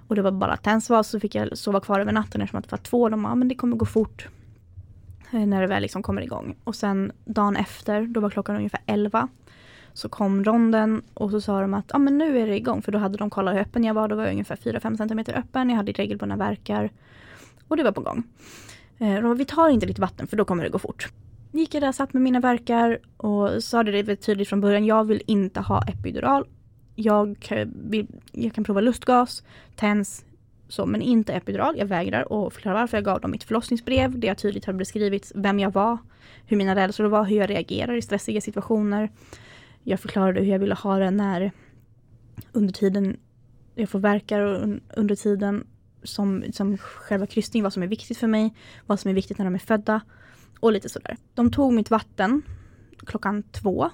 Och 0.07 0.15
det 0.15 0.21
var 0.21 0.31
bara 0.31 0.57
tennsvas 0.57 1.09
så 1.09 1.19
fick 1.19 1.35
jag 1.35 1.57
sova 1.57 1.79
kvar 1.79 1.99
över 1.99 2.11
natten 2.11 2.41
eftersom 2.41 2.59
att 2.59 2.63
det 2.63 2.71
var 2.71 2.77
två. 2.77 3.09
De 3.09 3.23
bara, 3.23 3.31
ah, 3.31 3.35
men 3.35 3.47
det 3.47 3.55
kommer 3.55 3.77
gå 3.77 3.85
fort. 3.85 4.27
Eh, 5.31 5.45
när 5.45 5.61
det 5.61 5.67
väl 5.67 5.81
liksom 5.81 6.03
kommer 6.03 6.21
igång. 6.21 6.55
Och 6.63 6.75
sen 6.75 7.11
dagen 7.25 7.55
efter, 7.55 8.01
då 8.01 8.19
var 8.19 8.29
klockan 8.29 8.55
ungefär 8.55 8.81
11. 8.85 9.27
Så 9.93 10.09
kom 10.09 10.43
ronden 10.43 11.01
och 11.13 11.31
så 11.31 11.41
sa 11.41 11.61
de 11.61 11.73
att 11.73 11.95
ah, 11.95 11.97
men 11.97 12.17
nu 12.17 12.39
är 12.39 12.47
det 12.47 12.55
igång. 12.55 12.81
För 12.81 12.91
då 12.91 12.99
hade 12.99 13.17
de 13.17 13.29
kollat 13.29 13.55
hur 13.55 13.61
öppen 13.61 13.83
jag 13.83 13.93
var. 13.93 14.07
Då 14.07 14.15
var 14.15 14.23
jag 14.23 14.31
ungefär 14.31 14.55
4-5 14.55 14.97
cm 14.97 15.19
öppen. 15.35 15.69
Jag 15.69 15.77
hade 15.77 15.91
regelbundna 15.91 16.35
verkar. 16.35 16.89
Och 17.67 17.77
det 17.77 17.83
var 17.83 17.91
på 17.91 18.01
gång. 18.01 18.23
Eh, 19.01 19.15
de 19.15 19.21
bara, 19.23 19.33
vi 19.33 19.45
tar 19.45 19.69
inte 19.69 19.85
lite 19.85 20.01
vatten 20.01 20.27
för 20.27 20.37
då 20.37 20.45
kommer 20.45 20.63
det 20.63 20.69
gå 20.69 20.79
fort. 20.79 21.11
Gick 21.51 21.73
jag 21.73 21.83
där, 21.83 21.91
satt 21.91 22.13
med 22.13 22.21
mina 22.21 22.39
verkar 22.39 22.99
och 23.17 23.63
sa 23.63 23.83
det 23.83 23.91
väldigt 23.91 24.21
tydligt 24.21 24.49
från 24.49 24.61
början. 24.61 24.85
Jag 24.85 25.03
vill 25.03 25.21
inte 25.25 25.59
ha 25.59 25.83
epidural 25.83 26.45
jag, 26.95 27.37
kan- 27.39 27.73
vill, 27.89 28.07
jag 28.31 28.53
kan 28.53 28.63
prova 28.63 28.81
lustgas, 28.81 29.43
TENS, 29.75 30.25
så, 30.67 30.85
men 30.85 31.01
inte 31.01 31.33
epidural. 31.33 31.77
Jag 31.77 31.85
vägrar 31.85 32.31
och 32.33 32.53
förklara 32.53 32.79
varför. 32.79 32.97
Jag 32.97 33.05
gav 33.05 33.21
dem 33.21 33.31
mitt 33.31 33.43
förlossningsbrev 33.43 34.19
där 34.19 34.27
jag 34.27 34.37
tydligt 34.37 34.65
har 34.65 34.73
beskrivit 34.73 35.31
vem 35.35 35.59
jag 35.59 35.73
var, 35.73 35.97
hur 36.45 36.57
mina 36.57 36.75
rädslor 36.75 37.07
var, 37.07 37.23
hur 37.25 37.37
jag 37.37 37.49
reagerar 37.49 37.95
i 37.95 38.01
stressiga 38.01 38.41
situationer. 38.41 39.09
Jag 39.83 39.99
förklarade 39.99 40.39
hur 40.41 40.51
jag 40.51 40.59
ville 40.59 40.75
ha 40.75 40.97
det 40.97 41.11
när 41.11 41.51
under 42.51 42.73
tiden 42.73 43.17
jag 43.75 43.89
får 43.89 43.99
verkar 43.99 44.39
och 44.39 44.79
under 44.97 45.15
tiden 45.15 45.67
som, 46.03 46.43
som 46.53 46.77
själva 46.77 47.25
kryssningen, 47.25 47.63
vad 47.63 47.73
som 47.73 47.83
är 47.83 47.87
viktigt 47.87 48.17
för 48.17 48.27
mig, 48.27 48.53
vad 48.85 48.99
som 48.99 49.09
är 49.09 49.15
viktigt 49.15 49.37
när 49.37 49.45
de 49.45 49.55
är 49.55 49.59
födda 49.59 50.01
och 50.59 50.71
lite 50.71 50.89
sådär. 50.89 51.17
De 51.33 51.51
tog 51.51 51.73
mitt 51.73 51.89
vatten 51.89 52.41
klockan 53.05 53.43
två 53.43 53.91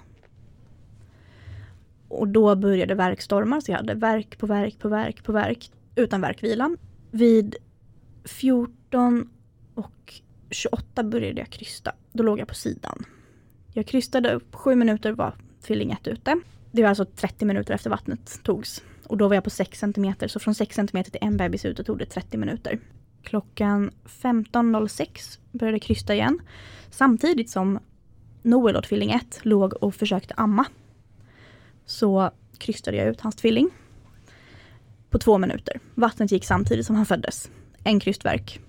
och 2.08 2.28
då 2.28 2.56
började 2.56 2.96
verkstormar, 2.96 3.62
så 3.62 3.72
jag 3.72 3.78
hade 3.78 3.94
verk 3.94 4.38
på 4.38 4.46
verk 4.48 4.80
på 4.80 4.90
verk 4.90 5.24
på 5.24 5.32
verk 5.32 5.72
utan 5.96 6.22
verkvilan. 6.22 6.78
Vid 7.12 7.56
14 8.24 9.30
och 9.74 10.22
28 10.50 11.04
började 11.04 11.40
jag 11.40 11.50
krysta. 11.50 11.92
Då 12.12 12.24
låg 12.24 12.40
jag 12.40 12.48
på 12.48 12.56
sidan. 12.56 13.06
Jag 13.74 13.86
krystade 13.86 14.34
upp, 14.34 14.56
sju 14.56 14.76
minuter 14.76 15.12
var 15.12 15.34
tvilling 15.62 15.92
ett 15.92 16.08
ute. 16.08 16.40
Det 16.72 16.82
var 16.82 16.90
alltså 16.90 17.06
30 17.06 17.46
minuter 17.46 17.74
efter 17.74 17.90
vattnet 17.90 18.40
togs. 18.44 18.84
Och 19.08 19.18
då 19.18 19.28
var 19.28 19.36
jag 19.36 19.44
på 19.44 19.50
6 19.50 19.80
cm, 19.80 20.14
så 20.28 20.40
från 20.40 20.56
6 20.56 20.76
cm 20.76 21.04
till 21.04 21.18
en 21.22 21.38
bebis 21.38 21.66
ute 21.66 21.84
tog 21.84 22.00
det 22.00 22.06
30 22.06 22.38
minuter. 22.38 22.80
Klockan 23.24 23.92
15.06 24.06 25.40
började 25.52 25.76
jag 25.76 25.82
krysta 25.82 26.14
igen. 26.14 26.40
Samtidigt 26.90 27.50
som 27.50 27.80
Noel 28.42 28.76
och 28.76 28.84
tvilling 28.84 29.12
1 29.12 29.40
låg 29.44 29.74
och 29.74 29.96
försökte 29.96 30.34
amma 30.38 30.66
så 31.86 32.32
krystade 32.58 32.98
jag 32.98 33.08
ut 33.08 33.22
hans 33.22 33.36
tvilling. 33.36 33.70
På 35.10 35.20
två 35.20 35.38
minuter. 35.38 35.80
Vattnet 35.96 36.32
gick 36.32 36.46
samtidigt 36.46 36.86
som 36.86 36.96
han 36.96 37.06
föddes. 37.06 37.50
En 37.84 38.00
krystverk. 38.00 38.60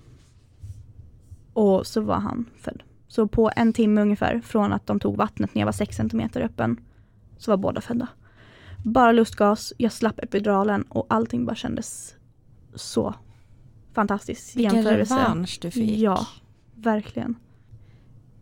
Och 1.53 1.87
så 1.87 2.01
var 2.01 2.19
han 2.19 2.45
född. 2.57 2.83
Så 3.07 3.27
på 3.27 3.51
en 3.55 3.73
timme 3.73 4.01
ungefär 4.01 4.39
från 4.39 4.73
att 4.73 4.87
de 4.87 4.99
tog 4.99 5.17
vattnet 5.17 5.55
när 5.55 5.61
jag 5.61 5.65
var 5.67 5.73
6 5.73 5.95
cm 5.95 6.29
öppen 6.35 6.79
så 7.37 7.51
var 7.51 7.57
båda 7.57 7.81
födda. 7.81 8.07
Bara 8.83 9.11
lustgas, 9.11 9.73
jag 9.77 9.91
slapp 9.91 10.19
epiduralen 10.19 10.81
och 10.81 11.05
allting 11.09 11.45
bara 11.45 11.55
kändes 11.55 12.15
så 12.75 13.13
fantastiskt. 13.93 14.55
Vilken 14.55 14.83
revansch 14.83 15.59
du 15.61 15.71
fick. 15.71 15.99
Ja, 15.99 16.27
verkligen. 16.75 17.35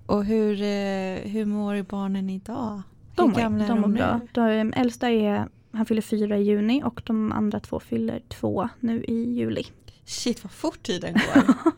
Och 0.06 0.26
hur, 0.26 0.62
eh, 0.62 1.32
hur 1.32 1.46
mår 1.46 1.82
barnen 1.82 2.30
idag? 2.30 2.82
De, 3.16 3.30
hur 3.34 3.42
gamla 3.42 3.64
är 3.64 3.68
de 3.68 3.82
de 3.82 3.94
nu? 3.94 4.20
De 4.32 4.74
äldsta 4.74 5.10
är, 5.10 5.48
han 5.72 5.86
fyller 5.86 6.02
fyra 6.02 6.38
i 6.38 6.44
juni 6.44 6.84
och 6.84 7.02
de 7.06 7.32
andra 7.32 7.60
två 7.60 7.80
fyller 7.80 8.22
två 8.28 8.70
nu 8.80 9.04
i 9.04 9.34
juli. 9.34 9.64
Shit 10.06 10.44
vad 10.44 10.52
fort 10.52 10.84
tiden 10.84 11.14
går. 11.14 11.44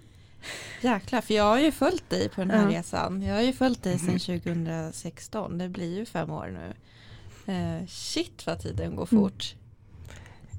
Jäklar, 0.82 1.22
för 1.22 1.34
jag 1.34 1.44
har 1.44 1.60
ju 1.60 1.72
följt 1.72 2.10
dig 2.10 2.30
på 2.30 2.42
den 2.42 2.52
här 2.52 2.72
Ja. 2.72 2.80
resan. 2.80 3.22
Jag 3.22 3.36
har 3.36 3.42
ju 3.42 3.54
följt 3.54 3.84
dig 3.84 4.00
sedan 4.00 4.20
2016. 4.20 5.58
Det 5.58 5.70
blir 5.70 5.98
ju 5.98 6.06
fem 6.06 6.30
år 6.32 6.48
nu. 6.48 6.74
Eh, 7.50 7.86
shit 7.88 8.46
vad 8.48 8.60
tiden 8.60 8.96
går 8.96 9.08
Mm. 9.12 9.24
fort. 9.24 9.56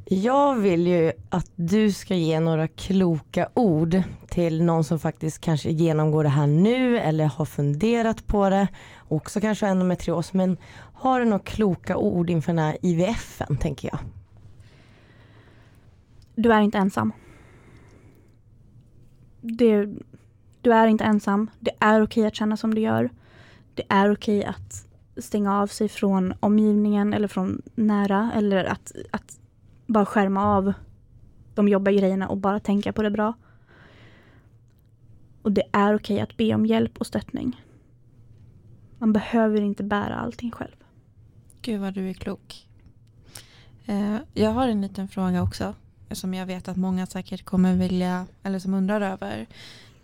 Jag 0.04 0.54
vill 0.56 0.86
ju 0.86 1.12
att 1.28 1.50
du 1.54 1.92
ska 1.92 2.14
ge 2.14 2.40
några 2.40 2.68
kloka 2.68 3.48
ord 3.54 4.02
till 4.28 4.62
någon 4.64 4.84
som 4.84 4.98
faktiskt 4.98 5.40
kanske 5.40 5.70
genomgår 5.70 6.22
det 6.24 6.30
här 6.30 6.46
nu 6.46 6.98
eller 6.98 7.24
har 7.24 7.44
funderat 7.44 8.26
på 8.26 8.50
det. 8.50 8.68
Också 9.08 9.40
kanske 9.40 9.66
har 9.66 9.70
endometrios 9.70 10.32
men 10.32 10.56
har 10.94 11.20
du 11.20 11.24
några 11.26 11.38
kloka 11.44 11.96
ord 11.96 12.30
inför 12.30 12.52
den 12.52 12.64
här 12.64 12.76
IVFen 12.82 13.56
tänker 13.56 13.88
jag. 13.92 13.98
Du 16.34 16.52
är 16.52 16.60
inte 16.60 16.78
ensam. 16.78 17.12
Det, 19.40 19.86
du 20.60 20.72
är 20.72 20.86
inte 20.86 21.04
ensam. 21.04 21.50
Det 21.60 21.72
är 21.78 22.02
okej 22.02 22.26
att 22.26 22.34
känna 22.34 22.56
som 22.56 22.74
du 22.74 22.80
gör. 22.80 23.10
Det 23.74 23.82
är 23.88 24.12
okej 24.12 24.44
att 24.44 24.86
stänga 25.16 25.60
av 25.60 25.66
sig 25.66 25.88
från 25.88 26.34
omgivningen 26.40 27.14
eller 27.14 27.28
från 27.28 27.62
nära 27.74 28.30
eller 28.34 28.64
att, 28.64 28.92
att 29.10 29.40
bara 29.86 30.06
skärma 30.06 30.44
av 30.44 30.72
de 31.54 31.68
jobbiga 31.68 32.00
grejerna 32.00 32.28
och 32.28 32.36
bara 32.36 32.60
tänka 32.60 32.92
på 32.92 33.02
det 33.02 33.10
bra. 33.10 33.34
Och 35.42 35.52
det 35.52 35.62
är 35.72 35.94
okej 35.94 36.20
att 36.20 36.36
be 36.36 36.54
om 36.54 36.66
hjälp 36.66 36.98
och 36.98 37.06
stöttning. 37.06 37.62
Man 38.98 39.12
behöver 39.12 39.60
inte 39.60 39.82
bära 39.82 40.14
allting 40.14 40.50
själv. 40.50 40.76
Gud 41.62 41.80
vad 41.80 41.94
du 41.94 42.10
är 42.10 42.14
klok. 42.14 42.68
Eh, 43.86 44.16
jag 44.34 44.50
har 44.50 44.68
en 44.68 44.80
liten 44.80 45.08
fråga 45.08 45.42
också. 45.42 45.74
Som 46.10 46.34
jag 46.34 46.46
vet 46.46 46.68
att 46.68 46.76
många 46.76 47.06
säkert 47.06 47.44
kommer 47.44 47.76
vilja, 47.76 48.26
eller 48.42 48.58
som 48.58 48.74
undrar 48.74 49.00
över. 49.00 49.46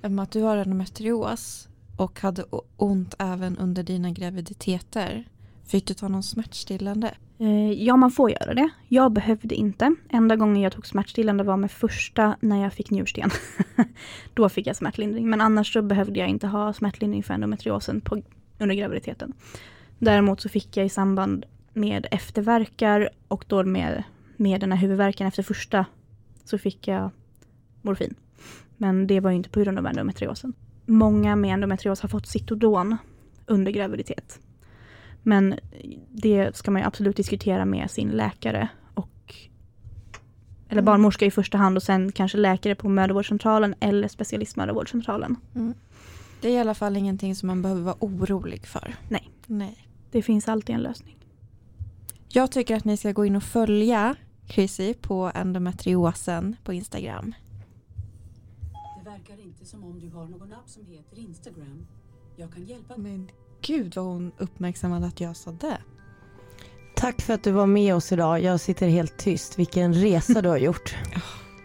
Att 0.00 0.30
du 0.30 0.42
har 0.42 0.56
endometrios 0.56 1.68
och 1.96 2.20
hade 2.20 2.44
ont 2.76 3.14
även 3.18 3.58
under 3.58 3.82
dina 3.82 4.10
graviditeter. 4.10 5.28
Fick 5.66 5.86
du 5.86 5.94
ta 5.94 6.08
någon 6.08 6.22
smärtstillande? 6.22 7.14
Eh, 7.38 7.72
ja, 7.72 7.96
man 7.96 8.10
får 8.10 8.30
göra 8.30 8.54
det. 8.54 8.68
Jag 8.88 9.12
behövde 9.12 9.54
inte. 9.54 9.94
Enda 10.08 10.36
gången 10.36 10.62
jag 10.62 10.72
tog 10.72 10.86
smärtstillande 10.86 11.44
var 11.44 11.56
med 11.56 11.70
första 11.70 12.36
när 12.40 12.62
jag 12.62 12.72
fick 12.72 12.90
njursten. 12.90 13.30
Då 14.34 14.48
fick 14.48 14.66
jag 14.66 14.76
smärtlindring. 14.76 15.30
Men 15.30 15.40
annars 15.40 15.72
så 15.72 15.82
behövde 15.82 16.20
jag 16.20 16.28
inte 16.28 16.46
ha 16.46 16.72
smärtlindring 16.72 17.22
för 17.22 17.34
endometriosen 17.34 18.00
på, 18.00 18.22
under 18.58 18.74
graviditeten. 18.74 19.32
Däremot 19.98 20.40
så 20.40 20.48
fick 20.48 20.76
jag 20.76 20.86
i 20.86 20.88
samband 20.88 21.46
med 21.72 22.06
efterverkar 22.10 23.10
och 23.28 23.44
då 23.48 23.64
med, 23.64 24.02
med 24.36 24.60
den 24.60 24.72
här 24.72 24.78
huvudvärken 24.78 25.26
efter 25.26 25.42
första 25.42 25.86
så 26.44 26.58
fick 26.58 26.88
jag 26.88 27.10
morfin. 27.82 28.14
Men 28.76 29.06
det 29.06 29.20
var 29.20 29.30
ju 29.30 29.36
inte 29.36 29.50
på 29.50 29.60
grund 29.60 29.78
av 29.78 29.86
endometriosen. 29.86 30.52
Många 30.86 31.36
med 31.36 31.52
endometrios 31.54 32.00
har 32.00 32.08
fått 32.08 32.26
Citodon 32.26 32.96
under 33.46 33.72
graviditet. 33.72 34.40
Men 35.22 35.54
det 36.10 36.56
ska 36.56 36.70
man 36.70 36.82
ju 36.82 36.86
absolut 36.86 37.16
diskutera 37.16 37.64
med 37.64 37.90
sin 37.90 38.08
läkare 38.08 38.68
och 38.94 39.34
eller 40.68 40.82
Mm. 40.82 40.84
barnmorska 40.84 41.26
i 41.26 41.30
första 41.30 41.58
hand 41.58 41.76
och 41.76 41.82
sen 41.82 42.12
kanske 42.12 42.38
läkare 42.38 42.74
på 42.74 42.88
mödravårdscentralen 42.88 43.74
eller 43.80 44.08
specialistmödravårdscentralen. 44.08 45.36
Det 46.40 46.48
är 46.48 46.52
i 46.52 46.58
alla 46.58 46.74
fall 46.74 46.96
ingenting 46.96 47.34
som 47.34 47.46
man 47.46 47.62
behöver 47.62 47.82
vara 47.82 47.96
orolig 48.00 48.66
för. 48.66 48.94
Nej. 49.08 49.30
Nej. 49.46 49.88
Det 50.10 50.22
finns 50.22 50.48
alltid 50.48 50.74
en 50.74 50.82
lösning. 50.82 51.16
Jag 52.28 52.50
tycker 52.52 52.76
att 52.76 52.84
ni 52.84 52.96
ska 52.96 53.12
gå 53.12 53.24
in 53.24 53.36
och 53.36 53.42
följa 53.42 54.14
Chrissy 54.48 54.94
på 54.94 55.32
endometriosen 55.34 56.56
på 56.64 56.72
Instagram. 56.72 57.34
Som 59.66 59.84
om 59.84 60.00
du 60.00 60.08
har 60.08 60.26
någon 60.26 60.52
app 60.52 60.68
som 60.68 60.86
heter 60.86 61.18
Instagram. 61.18 61.86
Jag 62.36 62.52
kan 62.52 62.64
hjälpa. 62.64 62.96
Men 62.96 63.30
gud 63.62 63.96
vad 63.96 64.04
hon 64.04 64.32
uppmärksammade 64.38 65.06
att 65.06 65.20
jag 65.20 65.36
sa 65.36 65.52
det. 65.52 65.78
Tack 66.96 67.22
för 67.22 67.34
att 67.34 67.44
du 67.44 67.50
var 67.52 67.66
med 67.66 67.94
oss 67.94 68.12
idag. 68.12 68.42
Jag 68.42 68.60
sitter 68.60 68.88
helt 68.88 69.18
tyst. 69.18 69.58
Vilken 69.58 69.94
resa 69.94 70.42
du 70.42 70.48
har 70.48 70.58
gjort. 70.58 70.94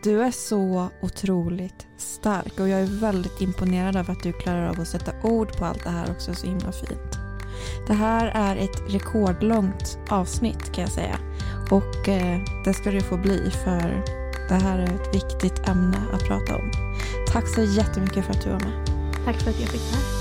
Du 0.04 0.22
är 0.22 0.32
så 0.32 0.88
otroligt 1.02 1.88
stark 1.98 2.60
och 2.60 2.70
jag 2.70 2.82
är 2.82 3.00
väldigt 3.02 3.42
imponerad 3.42 3.98
av 3.98 4.12
att 4.12 4.24
du 4.24 4.34
klarar 4.34 4.70
av 4.70 4.80
att 4.80 4.88
sätta 4.88 5.12
ord 5.24 5.58
på 5.58 5.66
allt 5.66 5.84
det 5.84 5.90
här 5.90 6.12
också 6.12 6.34
så 6.34 6.48
himla 6.48 6.72
fint. 6.72 7.18
Det 7.88 7.94
här 7.94 8.28
är 8.28 8.56
ett 8.56 8.94
rekordlångt 8.94 10.00
avsnitt 10.10 10.72
kan 10.74 10.82
jag 10.82 10.92
säga 10.92 11.20
och 11.72 12.10
eh, 12.10 12.42
det 12.66 12.74
ska 12.74 12.92
det 12.92 13.02
få 13.02 13.18
bli 13.18 13.52
för 13.52 14.21
det 14.50 14.56
här 14.56 14.80
är 14.80 14.96
ett 14.96 15.16
viktigt 15.16 15.68
ämne 15.70 15.98
att 16.14 16.24
prata 16.24 16.56
om. 16.56 16.72
Tack 17.28 17.48
så 17.48 17.64
jättemycket 17.64 18.26
för 18.26 18.34
att 18.34 18.42
du 18.44 18.50
var 18.50 18.60
med. 18.60 18.86
Tack 19.26 19.42
för 19.42 19.50
att 19.50 19.60
jag 19.60 19.70
fick 19.70 19.82
vara 19.82 20.02
här. 20.02 20.21